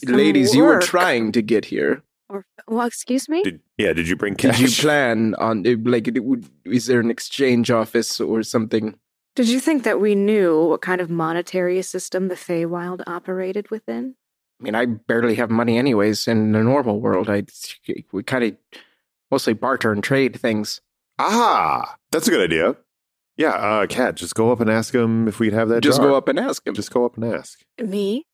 some 0.03 0.15
Ladies, 0.15 0.55
you 0.55 0.63
were 0.63 0.79
trying 0.79 1.31
to 1.33 1.41
get 1.41 1.65
here. 1.65 2.03
Or, 2.27 2.45
well, 2.67 2.87
excuse 2.87 3.29
me. 3.29 3.43
Did 3.43 3.59
yeah? 3.77 3.93
Did 3.93 4.07
you 4.07 4.15
bring 4.15 4.33
Did 4.35 4.57
you 4.57 4.69
plan 4.69 5.35
on 5.35 5.65
uh, 5.67 5.75
like? 5.83 6.09
Is 6.65 6.87
there 6.87 6.99
an 6.99 7.11
exchange 7.11 7.69
office 7.69 8.19
or 8.19 8.41
something? 8.41 8.95
Did 9.35 9.49
you 9.49 9.59
think 9.59 9.83
that 9.83 9.99
we 9.99 10.15
knew 10.15 10.65
what 10.65 10.81
kind 10.81 11.01
of 11.01 11.09
monetary 11.09 11.81
system 11.81 12.29
the 12.29 12.35
Feywild 12.35 13.03
operated 13.05 13.69
within? 13.69 14.15
I 14.59 14.63
mean, 14.63 14.75
I 14.75 14.85
barely 14.85 15.35
have 15.35 15.49
money 15.49 15.77
anyways. 15.77 16.27
In 16.27 16.53
the 16.53 16.63
normal 16.63 17.01
world, 17.01 17.29
I 17.29 17.43
we 18.11 18.23
kind 18.23 18.43
of 18.43 18.55
mostly 19.29 19.53
barter 19.53 19.91
and 19.91 20.03
trade 20.03 20.39
things. 20.39 20.81
ah, 21.19 21.95
that's 22.11 22.27
a 22.27 22.31
good 22.31 22.43
idea. 22.43 22.75
Yeah, 23.37 23.49
uh, 23.49 23.85
Kat, 23.87 24.15
just 24.15 24.33
go 24.33 24.51
up 24.51 24.61
and 24.61 24.69
ask 24.69 24.95
him 24.95 25.27
if 25.27 25.39
we'd 25.39 25.51
have 25.51 25.67
that. 25.69 25.83
Just 25.83 25.99
jar. 25.99 26.07
go 26.07 26.15
up 26.15 26.29
and 26.29 26.39
ask 26.39 26.65
him. 26.65 26.73
Just 26.73 26.91
go 26.91 27.05
up 27.05 27.17
and 27.17 27.25
ask. 27.25 27.59
Me? 27.77 28.25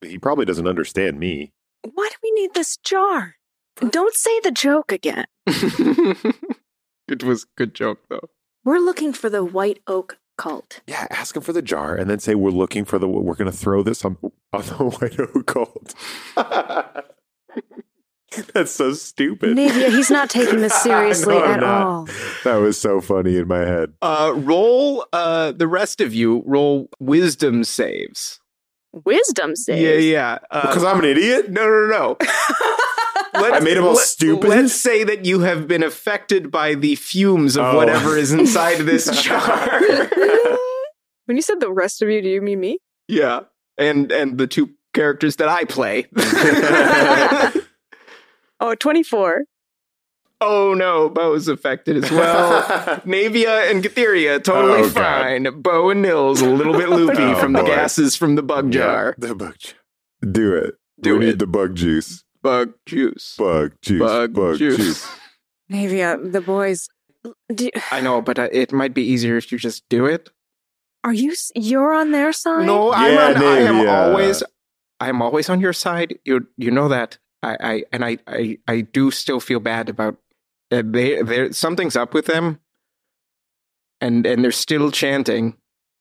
He 0.00 0.18
probably 0.18 0.44
doesn't 0.44 0.68
understand 0.68 1.18
me. 1.18 1.52
Why 1.82 2.08
do 2.08 2.16
we 2.22 2.30
need 2.30 2.54
this 2.54 2.76
jar? 2.76 3.34
Don't 3.76 4.14
say 4.14 4.38
the 4.40 4.52
joke 4.52 4.92
again. 4.92 5.26
it 5.46 7.24
was 7.24 7.44
a 7.44 7.46
good 7.56 7.74
joke 7.74 8.00
though. 8.08 8.28
We're 8.64 8.78
looking 8.78 9.12
for 9.12 9.28
the 9.28 9.44
White 9.44 9.80
Oak 9.86 10.18
cult. 10.38 10.80
Yeah, 10.86 11.06
ask 11.10 11.36
him 11.36 11.42
for 11.42 11.52
the 11.52 11.60
jar, 11.60 11.94
and 11.94 12.08
then 12.08 12.18
say 12.18 12.34
we're 12.34 12.50
looking 12.50 12.86
for 12.86 12.98
the. 12.98 13.06
We're 13.06 13.34
going 13.34 13.50
to 13.50 13.56
throw 13.56 13.82
this 13.82 14.04
on 14.04 14.16
on 14.54 14.62
the 14.62 14.74
white 14.98 15.20
oak 15.20 15.46
cult. 15.46 15.94
That's 18.52 18.70
so 18.70 18.92
stupid. 18.92 19.56
Navia, 19.56 19.88
he's 19.88 20.10
not 20.10 20.28
taking 20.28 20.60
this 20.60 20.74
seriously 20.82 21.34
No, 21.34 21.44
at 21.44 21.60
not. 21.60 21.86
all. 21.86 22.08
That 22.44 22.56
was 22.56 22.78
so 22.80 23.00
funny 23.00 23.36
in 23.36 23.48
my 23.48 23.60
head. 23.60 23.94
Uh, 24.02 24.32
roll. 24.36 25.06
Uh, 25.12 25.52
the 25.52 25.66
rest 25.66 26.00
of 26.02 26.12
you 26.14 26.42
roll 26.46 26.88
wisdom 27.00 27.64
saves. 27.64 28.38
Wisdom 29.04 29.56
saves. 29.56 29.80
Yeah, 29.82 30.12
yeah. 30.12 30.38
Uh, 30.50 30.60
Because 30.68 30.84
I'm 30.84 30.98
an 30.98 31.04
idiot. 31.06 31.50
no, 31.50 31.62
no, 31.66 31.86
no. 31.86 32.16
Let's- 33.40 33.56
I 33.56 33.60
made 33.60 33.76
him 33.76 33.84
all 33.84 33.96
stupid? 33.96 34.48
Let's 34.48 34.74
say 34.74 35.04
that 35.04 35.24
you 35.24 35.40
have 35.40 35.66
been 35.68 35.82
affected 35.82 36.50
by 36.50 36.74
the 36.74 36.94
fumes 36.96 37.56
of 37.56 37.64
Oh. 37.66 37.76
whatever 37.76 38.16
is 38.16 38.32
inside 38.32 38.78
this 38.78 39.06
jar. 39.22 39.80
when 41.26 41.36
you 41.36 41.42
said 41.42 41.60
the 41.60 41.72
rest 41.72 42.02
of 42.02 42.08
you, 42.08 42.20
do 42.22 42.28
you 42.28 42.40
mean 42.42 42.60
me? 42.60 42.78
yeah, 43.08 43.40
and 43.78 44.10
and 44.12 44.38
the 44.38 44.46
two 44.46 44.70
characters 44.94 45.36
that 45.36 45.48
I 45.48 45.64
play. 45.64 46.06
Oh, 48.60 48.74
24. 48.74 49.44
oh 50.40 50.74
no, 50.74 51.08
Bo 51.08 51.34
is 51.34 51.46
affected 51.46 51.96
as 52.04 52.10
well. 52.10 52.62
Navia 53.06 53.70
and 53.70 53.84
Catheria 53.84 54.42
totally 54.42 54.80
Oh, 54.80 54.90
God. 54.90 54.94
fine. 54.94 55.60
Bo 55.62 55.90
and 55.90 56.02
Nils 56.02 56.40
a 56.40 56.48
little 56.50 56.72
bit 56.72 56.88
loopy 56.88 57.22
Oh, 57.22 57.34
from 57.36 57.52
the 57.52 57.62
gases 57.62 58.16
from 58.16 58.34
the 58.34 58.42
bug 58.42 58.72
jar. 58.72 59.14
Yeah, 59.16 59.28
the 59.28 59.34
bug. 59.36 59.54
ju- 59.58 59.74
Do 60.28 60.56
it. 60.56 60.74
Do 61.00 61.16
we 61.18 61.24
it. 61.24 61.28
need 61.28 61.38
the 61.38 61.46
bug 61.46 61.76
juice. 61.76 62.24
Bug 62.42 62.74
juice. 62.86 63.36
Bug 63.36 63.72
juice. 63.82 64.00
Bug 64.00 64.32
bug 64.32 64.58
juice. 64.58 65.08
Navia, 65.70 66.32
the 66.32 66.40
boys. 66.40 66.88
Do, 67.52 67.68
I 67.90 68.00
know, 68.00 68.22
but 68.22 68.38
uh, 68.38 68.48
it 68.52 68.72
might 68.72 68.94
be 68.94 69.02
easier 69.02 69.36
if 69.36 69.50
you 69.52 69.58
just 69.58 69.88
do 69.88 70.06
it. 70.06 70.30
are 71.04 71.12
you? 71.12 71.34
You're 71.54 71.92
on 71.92 72.12
their 72.12 72.32
side. 72.32 72.64
No, 72.66 72.92
I'm 72.92 73.36
on, 73.36 73.42
I 73.42 73.58
am 73.60 73.88
always 73.88 74.42
I 75.00 75.08
am 75.08 75.20
always 75.22 75.48
on 75.50 75.60
your 75.60 75.72
side. 75.72 76.18
You 76.24 76.46
you 76.56 76.70
know 76.70 76.88
that. 76.88 77.18
I, 77.42 77.56
I 77.60 77.84
and 77.92 78.04
I, 78.04 78.18
I 78.26 78.58
I 78.66 78.80
do 78.80 79.10
still 79.10 79.40
feel 79.40 79.60
bad 79.60 79.88
about 79.88 80.16
uh, 80.70 80.82
they 80.84 81.22
there 81.22 81.52
something's 81.52 81.96
up 81.96 82.14
with 82.14 82.26
them. 82.26 82.60
And 84.00 84.24
and 84.26 84.44
they're 84.44 84.52
still 84.52 84.90
chanting 84.92 85.56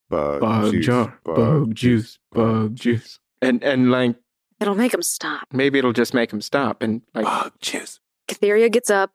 Bug, 0.09 0.39
bug 0.41 0.72
juice. 0.72 0.85
jar, 0.85 1.19
bug 1.26 1.76
juice, 1.76 2.19
bug 2.31 2.76
juice. 2.76 3.19
And 3.41 3.64
and 3.64 3.91
like 3.91 4.15
It'll 4.59 4.75
make 4.75 4.91
them 4.91 5.01
stop. 5.03 5.47
maybe 5.53 5.77
it'll 5.79 5.93
just 5.93 6.13
make 6.13 6.29
them 6.31 6.41
stop 6.41 6.81
and 6.81 7.01
like 7.13 7.25
Bug 7.25 7.53
juice. 7.61 7.99
Catheria 8.27 8.71
gets 8.71 8.89
up, 8.89 9.11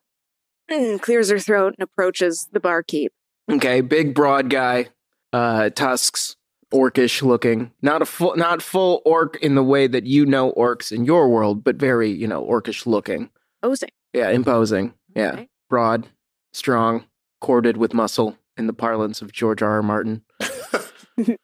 clears 1.00 1.30
her 1.30 1.38
throat, 1.38 1.74
and 1.78 1.82
approaches 1.82 2.48
the 2.52 2.60
barkeep. 2.60 3.12
Okay, 3.50 3.80
big 3.80 4.14
broad 4.14 4.48
guy, 4.50 4.88
uh, 5.32 5.70
tusks, 5.70 6.36
orcish 6.72 7.22
looking. 7.22 7.72
Not 7.82 8.02
a 8.02 8.06
full, 8.06 8.36
not 8.36 8.62
full 8.62 9.02
orc 9.04 9.36
in 9.42 9.54
the 9.56 9.64
way 9.64 9.86
that 9.88 10.06
you 10.06 10.24
know 10.24 10.52
orcs 10.52 10.92
in 10.92 11.04
your 11.04 11.28
world, 11.28 11.64
but 11.64 11.76
very, 11.76 12.10
you 12.10 12.26
know, 12.28 12.44
orcish 12.44 12.86
looking. 12.86 13.28
Posing. 13.62 13.90
Yeah, 14.12 14.30
imposing. 14.30 14.94
Yeah, 15.14 15.32
Okay. 15.32 15.48
broad, 15.68 16.08
strong, 16.52 17.04
corded 17.40 17.76
with 17.76 17.92
muscle. 17.94 18.38
In 18.58 18.66
the 18.66 18.74
parlance 18.74 19.22
of 19.22 19.32
George 19.32 19.62
R. 19.62 19.76
R. 19.76 19.82
Martin. 19.82 20.22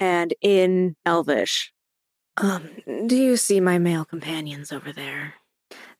And 0.00 0.32
in 0.40 0.94
Elvish. 1.04 1.72
Um, 2.40 2.70
do 3.06 3.16
you 3.16 3.36
see 3.36 3.60
my 3.60 3.78
male 3.78 4.04
companions 4.04 4.72
over 4.72 4.92
there? 4.92 5.34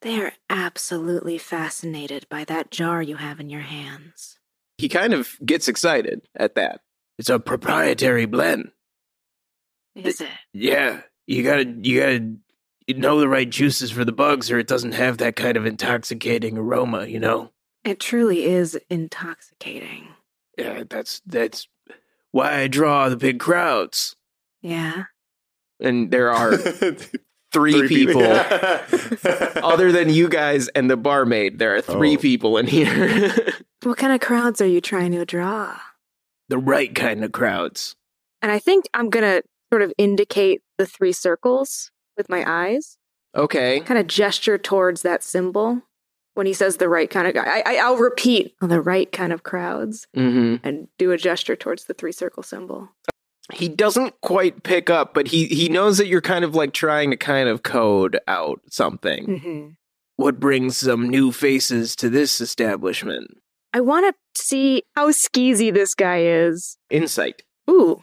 They 0.02 0.20
are 0.20 0.32
absolutely 0.48 1.38
fascinated 1.38 2.26
by 2.28 2.44
that 2.44 2.70
jar 2.70 3.02
you 3.02 3.16
have 3.16 3.40
in 3.40 3.50
your 3.50 3.62
hands. 3.62 4.38
He 4.78 4.88
kind 4.88 5.12
of 5.12 5.36
gets 5.44 5.66
excited 5.66 6.28
at 6.36 6.54
that. 6.54 6.80
It's 7.18 7.28
a 7.28 7.40
proprietary 7.40 8.26
blend. 8.26 8.70
Is 9.96 10.20
it? 10.20 10.28
Yeah, 10.52 11.00
you 11.26 11.42
gotta, 11.42 11.64
you 11.64 12.00
gotta 12.00 12.34
you 12.86 12.94
know 12.94 13.18
the 13.18 13.28
right 13.28 13.50
juices 13.50 13.90
for 13.90 14.04
the 14.04 14.12
bugs, 14.12 14.50
or 14.50 14.58
it 14.58 14.68
doesn't 14.68 14.92
have 14.92 15.18
that 15.18 15.34
kind 15.34 15.56
of 15.56 15.66
intoxicating 15.66 16.56
aroma. 16.56 17.06
You 17.06 17.18
know. 17.18 17.50
It 17.84 17.98
truly 17.98 18.44
is 18.44 18.78
intoxicating. 18.88 20.08
Yeah, 20.56 20.84
that's 20.88 21.20
that's 21.26 21.66
why 22.30 22.60
I 22.60 22.68
draw 22.68 23.08
the 23.08 23.16
big 23.16 23.40
crowds. 23.40 24.14
Yeah. 24.62 25.04
And 25.80 26.10
there 26.10 26.30
are 26.32 26.56
three, 27.52 27.72
Three 27.72 27.88
people, 27.88 28.22
Yeah. 28.22 28.86
other 29.62 29.90
than 29.92 30.10
you 30.10 30.28
guys 30.28 30.68
and 30.68 30.90
the 30.90 30.96
barmaid. 30.96 31.58
There 31.58 31.74
are 31.74 31.80
three 31.80 32.16
Oh. 32.16 32.20
people 32.20 32.56
in 32.58 32.66
here. 32.66 33.34
What 33.84 33.96
kind 33.96 34.12
of 34.12 34.20
crowds 34.20 34.60
are 34.60 34.66
you 34.66 34.80
trying 34.80 35.12
to 35.12 35.24
draw? 35.24 35.76
the 36.48 36.58
right 36.58 36.94
kind 36.94 37.22
of 37.24 37.30
crowds. 37.32 37.94
And 38.42 38.50
I 38.50 38.58
think 38.58 38.86
I'm 38.94 39.10
going 39.10 39.22
to 39.24 39.42
sort 39.70 39.82
of 39.82 39.92
indicate 39.98 40.62
the 40.78 40.86
three 40.86 41.12
circles 41.12 41.90
with 42.16 42.28
my 42.30 42.42
eyes, 42.46 42.96
Okay. 43.36 43.80
kind 43.80 44.00
of 44.00 44.06
gesture 44.06 44.56
towards 44.58 45.02
that 45.02 45.22
symbol 45.22 45.82
when 46.34 46.46
he 46.46 46.54
says 46.54 46.78
the 46.78 46.88
right 46.88 47.10
kind 47.10 47.28
of 47.28 47.34
guy. 47.34 47.44
I, 47.46 47.62
I, 47.66 47.76
I'll 47.84 47.98
repeat 47.98 48.54
the 48.62 48.80
right 48.80 49.12
kind 49.12 49.32
of 49.32 49.42
crowds 49.42 50.06
Mm-hmm. 50.16 50.66
and 50.66 50.88
do 50.98 51.12
a 51.12 51.18
gesture 51.18 51.54
towards 51.54 51.84
the 51.84 51.94
three 51.94 52.12
circle 52.12 52.42
symbol. 52.42 52.88
He 53.52 53.68
doesn't 53.68 54.20
quite 54.20 54.62
pick 54.62 54.90
up, 54.90 55.14
but 55.14 55.28
he 55.28 55.46
he 55.46 55.68
knows 55.68 55.98
that 55.98 56.06
you're 56.06 56.20
kind 56.20 56.44
of 56.44 56.54
like 56.54 56.72
trying 56.72 57.10
to 57.10 57.16
kind 57.16 57.48
of 57.48 57.62
code 57.62 58.18
out 58.28 58.60
something. 58.70 59.26
Mm-hmm. 59.26 59.68
What 60.16 60.40
brings 60.40 60.76
some 60.76 61.08
new 61.08 61.32
faces 61.32 61.96
to 61.96 62.10
this 62.10 62.40
establishment? 62.40 63.38
I 63.72 63.80
want 63.80 64.06
to 64.06 64.42
see 64.42 64.82
how 64.96 65.10
skeezy 65.10 65.72
this 65.72 65.94
guy 65.94 66.22
is. 66.22 66.76
Insight. 66.90 67.42
Ooh, 67.70 68.02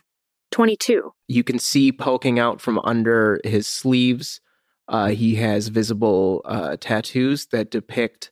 22. 0.51 1.11
you 1.27 1.43
can 1.43 1.59
see 1.59 1.91
poking 1.91 2.39
out 2.39 2.61
from 2.61 2.79
under 2.79 3.39
his 3.43 3.67
sleeves. 3.67 4.39
Uh, 4.87 5.07
he 5.07 5.35
has 5.35 5.67
visible 5.69 6.41
uh, 6.45 6.77
tattoos 6.79 7.47
that 7.47 7.71
depict. 7.71 8.31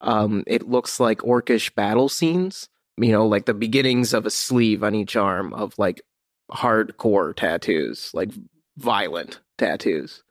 Um, 0.00 0.42
it 0.46 0.68
looks 0.68 0.98
like 0.98 1.18
orcish 1.18 1.74
battle 1.74 2.08
scenes. 2.08 2.68
You 2.98 3.12
know, 3.12 3.26
like 3.26 3.46
the 3.46 3.54
beginnings 3.54 4.12
of 4.12 4.26
a 4.26 4.30
sleeve 4.30 4.82
on 4.84 4.94
each 4.94 5.16
arm 5.16 5.54
of 5.54 5.78
like 5.78 6.02
hardcore 6.50 7.34
tattoos, 7.34 8.10
like 8.14 8.30
violent 8.76 9.40
tattoos. 9.58 10.22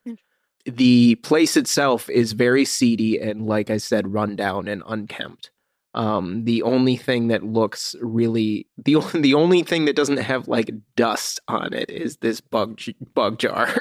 The 0.65 1.15
place 1.15 1.57
itself 1.57 2.09
is 2.09 2.33
very 2.33 2.65
seedy 2.65 3.19
and, 3.19 3.47
like 3.47 3.69
I 3.69 3.77
said, 3.77 4.13
run 4.13 4.35
down 4.35 4.67
and 4.67 4.83
unkempt. 4.85 5.51
Um, 5.93 6.45
the 6.45 6.61
only 6.61 6.95
thing 6.95 7.27
that 7.27 7.43
looks 7.43 7.95
really 8.01 8.67
the 8.77 8.97
the 9.13 9.33
only 9.33 9.63
thing 9.63 9.85
that 9.85 9.95
doesn't 9.95 10.17
have 10.17 10.47
like 10.47 10.71
dust 10.95 11.39
on 11.47 11.73
it 11.73 11.89
is 11.89 12.17
this 12.17 12.39
bug 12.39 12.79
bug 13.13 13.39
jar. 13.39 13.75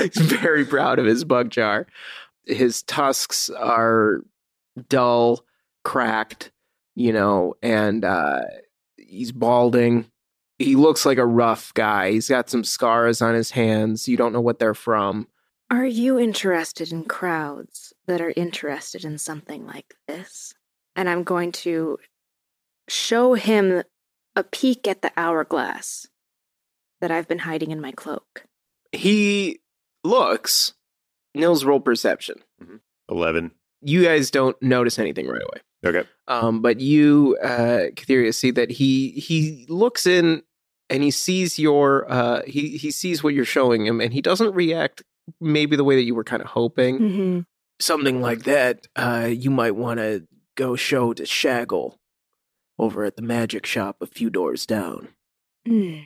He's 0.00 0.16
very 0.16 0.64
proud 0.64 0.98
of 0.98 1.06
his 1.06 1.24
bug 1.24 1.50
jar. 1.50 1.86
His 2.46 2.82
tusks 2.84 3.50
are 3.50 4.22
dull, 4.88 5.44
cracked, 5.84 6.52
you 6.94 7.12
know, 7.12 7.54
and 7.62 8.04
uh, 8.04 8.42
he's 8.96 9.32
balding. 9.32 10.06
He 10.58 10.74
looks 10.74 11.06
like 11.06 11.18
a 11.18 11.26
rough 11.26 11.72
guy. 11.74 12.12
He's 12.12 12.28
got 12.28 12.50
some 12.50 12.64
scars 12.64 13.22
on 13.22 13.34
his 13.34 13.52
hands. 13.52 14.08
You 14.08 14.16
don't 14.16 14.32
know 14.32 14.40
what 14.40 14.58
they're 14.58 14.74
from. 14.74 15.28
Are 15.70 15.86
you 15.86 16.18
interested 16.18 16.92
in 16.92 17.04
crowds 17.04 17.92
that 18.06 18.20
are 18.20 18.32
interested 18.36 19.04
in 19.04 19.18
something 19.18 19.66
like 19.66 19.94
this? 20.08 20.54
And 20.96 21.08
I'm 21.08 21.22
going 21.22 21.52
to 21.52 21.98
show 22.88 23.34
him 23.34 23.82
a 24.34 24.42
peek 24.42 24.88
at 24.88 25.02
the 25.02 25.12
hourglass 25.16 26.06
that 27.00 27.10
I've 27.10 27.28
been 27.28 27.40
hiding 27.40 27.70
in 27.70 27.80
my 27.80 27.92
cloak. 27.92 28.44
He 28.92 29.60
looks. 30.02 30.72
Nils 31.34 31.64
roll 31.64 31.80
perception. 31.80 32.42
11. 33.10 33.52
You 33.82 34.02
guys 34.02 34.30
don't 34.30 34.60
notice 34.62 34.98
anything 34.98 35.28
right 35.28 35.42
away. 35.42 35.60
Okay. 35.84 36.08
Um, 36.26 36.62
but 36.62 36.80
you, 36.80 37.36
uh, 37.42 37.90
Katheria, 37.94 38.34
see 38.34 38.50
that 38.52 38.70
he 38.70 39.10
he 39.10 39.64
looks 39.68 40.06
in 40.06 40.42
and 40.90 41.02
he 41.02 41.10
sees 41.10 41.58
your 41.58 42.10
uh, 42.10 42.42
he 42.46 42.76
he 42.76 42.90
sees 42.90 43.22
what 43.22 43.34
you're 43.34 43.44
showing 43.44 43.86
him, 43.86 44.00
and 44.00 44.12
he 44.12 44.20
doesn't 44.20 44.54
react 44.54 45.02
maybe 45.40 45.76
the 45.76 45.84
way 45.84 45.96
that 45.96 46.04
you 46.04 46.14
were 46.14 46.24
kind 46.24 46.42
of 46.42 46.48
hoping. 46.48 46.98
Mm-hmm. 46.98 47.40
Something 47.80 48.20
like 48.20 48.44
that, 48.44 48.86
uh, 48.96 49.28
you 49.30 49.50
might 49.50 49.76
want 49.76 50.00
to 50.00 50.26
go 50.56 50.74
show 50.74 51.12
to 51.12 51.22
Shaggle 51.22 51.98
over 52.78 53.04
at 53.04 53.16
the 53.16 53.22
magic 53.22 53.66
shop 53.66 53.96
a 54.00 54.06
few 54.06 54.30
doors 54.30 54.66
down. 54.66 55.08
Hmm. 55.66 56.00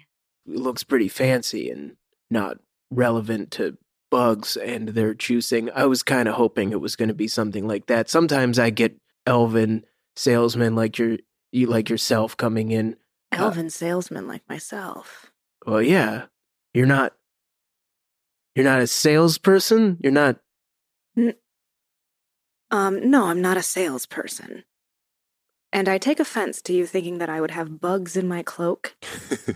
It 0.46 0.56
looks 0.56 0.82
pretty 0.82 1.08
fancy 1.08 1.70
and 1.70 1.96
not 2.30 2.58
relevant 2.90 3.50
to 3.52 3.78
bugs 4.10 4.56
and 4.56 4.88
their 4.88 5.14
juicing. 5.14 5.70
I 5.74 5.86
was 5.86 6.02
kind 6.02 6.28
of 6.28 6.34
hoping 6.34 6.72
it 6.72 6.80
was 6.80 6.96
going 6.96 7.08
to 7.08 7.14
be 7.14 7.28
something 7.28 7.66
like 7.66 7.86
that. 7.86 8.10
Sometimes 8.10 8.58
I 8.58 8.70
get 8.70 8.96
elven 9.26 9.84
salesmen 10.16 10.74
like 10.74 10.98
your 10.98 11.18
you 11.52 11.66
like 11.66 11.88
yourself 11.88 12.36
coming 12.36 12.70
in. 12.70 12.96
Elven 13.32 13.70
salesman 13.70 14.26
like 14.28 14.42
myself. 14.48 15.32
Well, 15.66 15.82
yeah, 15.82 16.26
you're 16.74 16.86
not. 16.86 17.14
You're 18.54 18.64
not 18.64 18.80
a 18.80 18.86
salesperson. 18.86 19.98
You're 20.02 20.12
not. 20.12 20.38
Um, 22.70 23.10
no, 23.10 23.26
I'm 23.26 23.40
not 23.40 23.56
a 23.56 23.62
salesperson. 23.62 24.64
And 25.72 25.88
I 25.88 25.98
take 25.98 26.20
offense 26.20 26.60
to 26.62 26.72
you 26.72 26.86
thinking 26.86 27.18
that 27.18 27.30
I 27.30 27.40
would 27.40 27.50
have 27.50 27.80
bugs 27.80 28.16
in 28.16 28.28
my 28.28 28.42
cloak. 28.42 28.94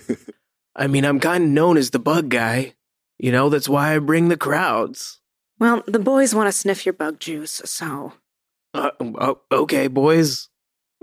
I 0.77 0.87
mean, 0.87 1.05
I'm 1.05 1.21
kind 1.21 1.45
of 1.45 1.51
known 1.51 1.77
as 1.77 1.91
the 1.91 1.99
bug 1.99 2.31
guy. 2.31 2.75
You 3.19 3.33
know, 3.33 3.49
that's 3.49 3.69
why 3.69 3.95
I 3.95 3.99
bring 3.99 4.29
the 4.29 4.37
crowds. 4.37 5.21
Well, 5.59 5.83
the 5.87 5.99
boys 5.99 6.35
want 6.35 6.49
to 6.49 6.53
sniff 6.53 6.85
your 6.85 6.93
bug 6.93 7.19
juice, 7.19 7.63
so. 7.65 8.13
Uh, 8.75 8.91
oh, 9.01 9.41
okay, 9.51 9.89
boys. 9.89 10.49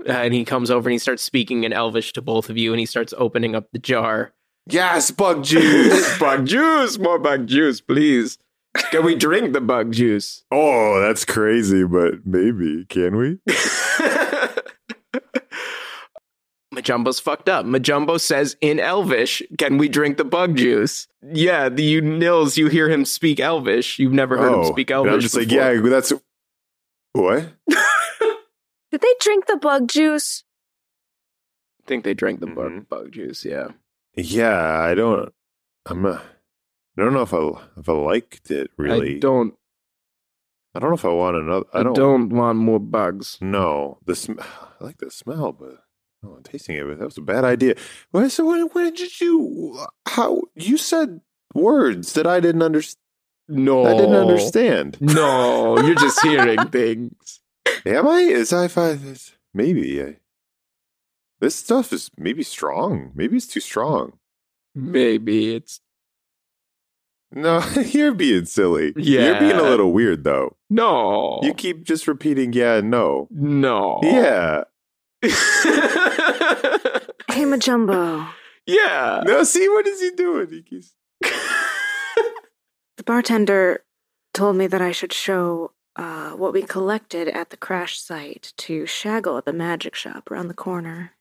Uh, 0.06 0.12
and 0.12 0.34
he 0.34 0.44
comes 0.44 0.70
over 0.70 0.88
and 0.88 0.92
he 0.92 0.98
starts 0.98 1.22
speaking 1.22 1.64
in 1.64 1.72
Elvish 1.72 2.12
to 2.14 2.22
both 2.22 2.50
of 2.50 2.56
you, 2.58 2.72
and 2.72 2.80
he 2.80 2.86
starts 2.86 3.14
opening 3.16 3.54
up 3.54 3.70
the 3.72 3.78
jar. 3.78 4.32
yes, 4.66 5.10
bug 5.10 5.44
juice. 5.44 6.18
bug 6.20 6.46
juice, 6.46 6.98
more 6.98 7.18
bug 7.18 7.46
juice, 7.46 7.80
please. 7.80 8.38
Can 8.90 9.04
we 9.04 9.14
drink 9.14 9.52
the 9.52 9.60
bug 9.60 9.92
juice? 9.92 10.44
oh, 10.50 11.00
that's 11.00 11.24
crazy, 11.24 11.84
but 11.84 12.26
maybe. 12.26 12.84
Can 12.86 13.16
we? 13.16 13.38
Majumbo's 16.74 17.20
fucked 17.20 17.48
up. 17.48 17.64
Majumbo 17.64 18.20
says 18.20 18.56
in 18.60 18.80
Elvish, 18.80 19.42
"Can 19.58 19.78
we 19.78 19.88
drink 19.88 20.16
the 20.16 20.24
bug 20.24 20.56
juice?" 20.56 21.06
Yeah, 21.22 21.68
the 21.68 21.82
you 21.82 22.00
Nils, 22.00 22.58
you 22.58 22.68
hear 22.68 22.90
him 22.90 23.04
speak 23.04 23.38
Elvish. 23.38 23.98
You've 23.98 24.12
never 24.12 24.36
heard 24.36 24.52
him 24.52 24.64
speak 24.64 24.90
Elvish. 24.90 25.10
Oh, 25.10 25.14
I'm 25.14 25.20
just 25.20 25.36
like, 25.36 25.50
yeah, 25.50 25.74
that's. 25.80 26.12
What? 27.12 27.48
Did 28.94 29.00
they 29.00 29.14
drink 29.18 29.46
the 29.46 29.56
bug 29.56 29.88
juice? 29.88 30.44
I 31.82 31.88
think 31.88 32.04
they 32.04 32.14
drank 32.14 32.38
the 32.38 32.46
bug, 32.46 32.70
Mhm. 32.70 32.88
bug 32.88 33.10
juice. 33.10 33.44
Yeah, 33.44 33.70
Yeah, 34.14 34.78
I 34.80 34.94
don't. 34.94 35.34
I'm 35.84 36.00
not. 36.02 36.22
I 36.96 37.02
don't 37.02 37.12
know 37.12 37.22
if 37.22 37.34
I 37.34 37.40
if 37.76 37.88
I 37.88 37.92
liked 37.92 38.52
it 38.52 38.70
really. 38.78 39.16
I 39.16 39.18
don't. 39.18 39.54
I 40.76 40.78
don't 40.78 40.90
know 40.90 40.94
if 40.94 41.04
I 41.04 41.08
want 41.08 41.36
another. 41.36 41.66
I 41.72 41.80
I 41.80 41.82
don't. 41.82 41.94
don't, 41.94 42.28
want 42.28 42.58
more 42.58 42.78
bugs. 42.78 43.36
No, 43.40 43.98
the 44.06 44.14
sm- 44.14 44.38
I 44.38 44.84
like 44.84 44.98
the 44.98 45.10
smell, 45.10 45.50
but 45.50 45.82
oh, 46.24 46.38
tasting 46.44 46.76
it, 46.76 46.84
But 46.86 47.00
that 47.00 47.04
was 47.04 47.18
a 47.18 47.20
bad 47.20 47.42
idea. 47.44 47.74
Well, 48.12 48.30
so 48.30 48.46
when, 48.46 48.68
when 48.68 48.94
did 48.94 49.20
you? 49.20 49.84
How 50.06 50.42
you 50.54 50.76
said 50.78 51.20
words 51.52 52.12
that 52.12 52.28
I 52.28 52.38
didn't 52.38 52.62
understand? 52.62 53.00
No, 53.48 53.86
I 53.86 53.94
didn't 53.94 54.14
understand. 54.14 54.98
No, 55.00 55.80
you're 55.80 55.96
just 55.96 56.22
hearing 56.22 56.68
things. 56.70 57.40
Am 57.86 58.06
I? 58.08 58.20
Is 58.20 58.52
I 58.52 58.68
find 58.68 59.00
this 59.00 59.32
maybe? 59.52 60.02
I, 60.02 60.16
this 61.40 61.54
stuff 61.56 61.92
is 61.92 62.10
maybe 62.16 62.42
strong. 62.42 63.12
Maybe 63.14 63.36
it's 63.36 63.46
too 63.46 63.60
strong. 63.60 64.18
Maybe 64.74 65.54
it's 65.54 65.80
No, 67.32 67.62
you're 67.86 68.14
being 68.14 68.44
silly. 68.46 68.92
Yeah. 68.96 69.26
you're 69.26 69.40
being 69.40 69.52
a 69.56 69.62
little 69.62 69.92
weird 69.92 70.24
though. 70.24 70.56
no. 70.70 71.40
You 71.42 71.52
keep 71.54 71.84
just 71.84 72.06
repeating, 72.08 72.52
yeah, 72.52 72.80
no, 72.80 73.28
no. 73.30 74.00
yeah. 74.02 74.64
Hey, 75.22 75.30
Majumbo. 77.44 78.28
yeah. 78.66 79.22
No, 79.26 79.42
see 79.44 79.68
what 79.68 79.86
is 79.86 80.00
he 80.00 80.10
doing? 80.12 80.48
He 80.50 80.62
keeps 80.62 80.94
The 82.96 83.02
bartender 83.04 83.84
told 84.32 84.56
me 84.56 84.66
that 84.68 84.80
I 84.80 84.92
should 84.92 85.12
show 85.12 85.72
uh, 85.96 86.30
what 86.32 86.52
we 86.52 86.62
collected 86.62 87.28
at 87.28 87.50
the 87.50 87.56
crash 87.56 87.98
site 88.00 88.52
to 88.58 88.84
Shaggle 88.84 89.38
at 89.38 89.44
the 89.44 89.52
magic 89.52 89.94
shop 89.94 90.30
around 90.30 90.48
the 90.48 90.54
corner. 90.54 91.12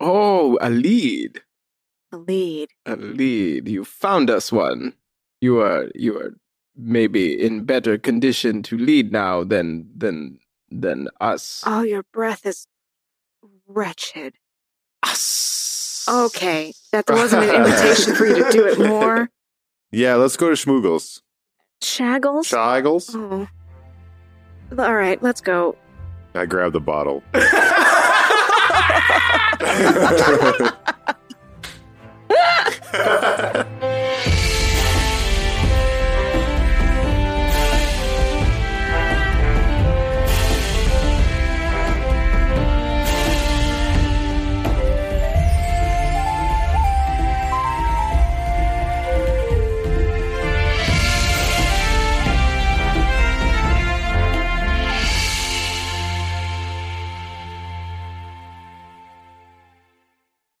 Oh, 0.00 0.58
a 0.60 0.70
lead. 0.70 1.42
A 2.12 2.16
lead. 2.16 2.70
A 2.86 2.96
lead. 2.96 3.68
You 3.68 3.84
found 3.84 4.30
us 4.30 4.52
one. 4.52 4.94
You 5.40 5.60
are 5.60 5.90
you 5.94 6.18
are 6.18 6.34
maybe 6.76 7.40
in 7.40 7.64
better 7.64 7.98
condition 7.98 8.62
to 8.64 8.78
lead 8.78 9.12
now 9.12 9.44
than 9.44 9.90
than 9.96 10.38
than 10.70 11.08
us. 11.20 11.62
Oh, 11.66 11.82
your 11.82 12.02
breath 12.12 12.46
is 12.46 12.66
wretched. 13.66 14.34
us. 15.02 16.06
Okay, 16.08 16.72
that 16.92 17.04
wasn't 17.08 17.44
an 17.44 17.54
invitation 17.64 18.14
for 18.14 18.26
you 18.26 18.44
to 18.44 18.50
do 18.50 18.66
it 18.66 18.78
more. 18.88 19.28
Yeah, 19.90 20.14
let's 20.14 20.36
go 20.36 20.48
to 20.48 20.54
Schmoogles. 20.54 21.20
Shaggles? 21.82 22.46
Shaggles? 22.46 23.14
Oh. 23.14 23.48
All 24.72 24.94
right, 24.94 25.22
let's 25.22 25.40
go. 25.40 25.76
I 26.34 26.46
grab 26.46 26.72
the 26.72 26.80
bottle. 26.80 27.22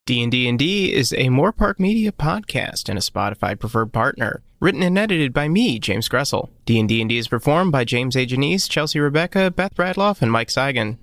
D&D 0.06 0.48
and 0.48 0.56
D 0.56 0.94
is 0.94 1.12
a 1.18 1.30
More 1.30 1.50
Park 1.50 1.80
Media 1.80 2.12
podcast 2.12 2.88
and 2.88 2.96
a 2.96 3.02
Spotify 3.02 3.58
preferred 3.58 3.92
partner. 3.92 4.40
Written 4.60 4.80
and 4.84 4.96
edited 4.96 5.32
by 5.32 5.48
me, 5.48 5.80
James 5.80 6.08
Gressel. 6.08 6.50
D&D 6.64 7.00
and 7.00 7.08
D 7.08 7.18
is 7.18 7.26
performed 7.26 7.72
by 7.72 7.84
James 7.84 8.14
A. 8.14 8.24
Janisse, 8.24 8.70
Chelsea 8.70 9.00
Rebecca, 9.00 9.50
Beth 9.50 9.74
Bradloff, 9.74 10.22
and 10.22 10.30
Mike 10.30 10.46
Seigan. 10.46 10.98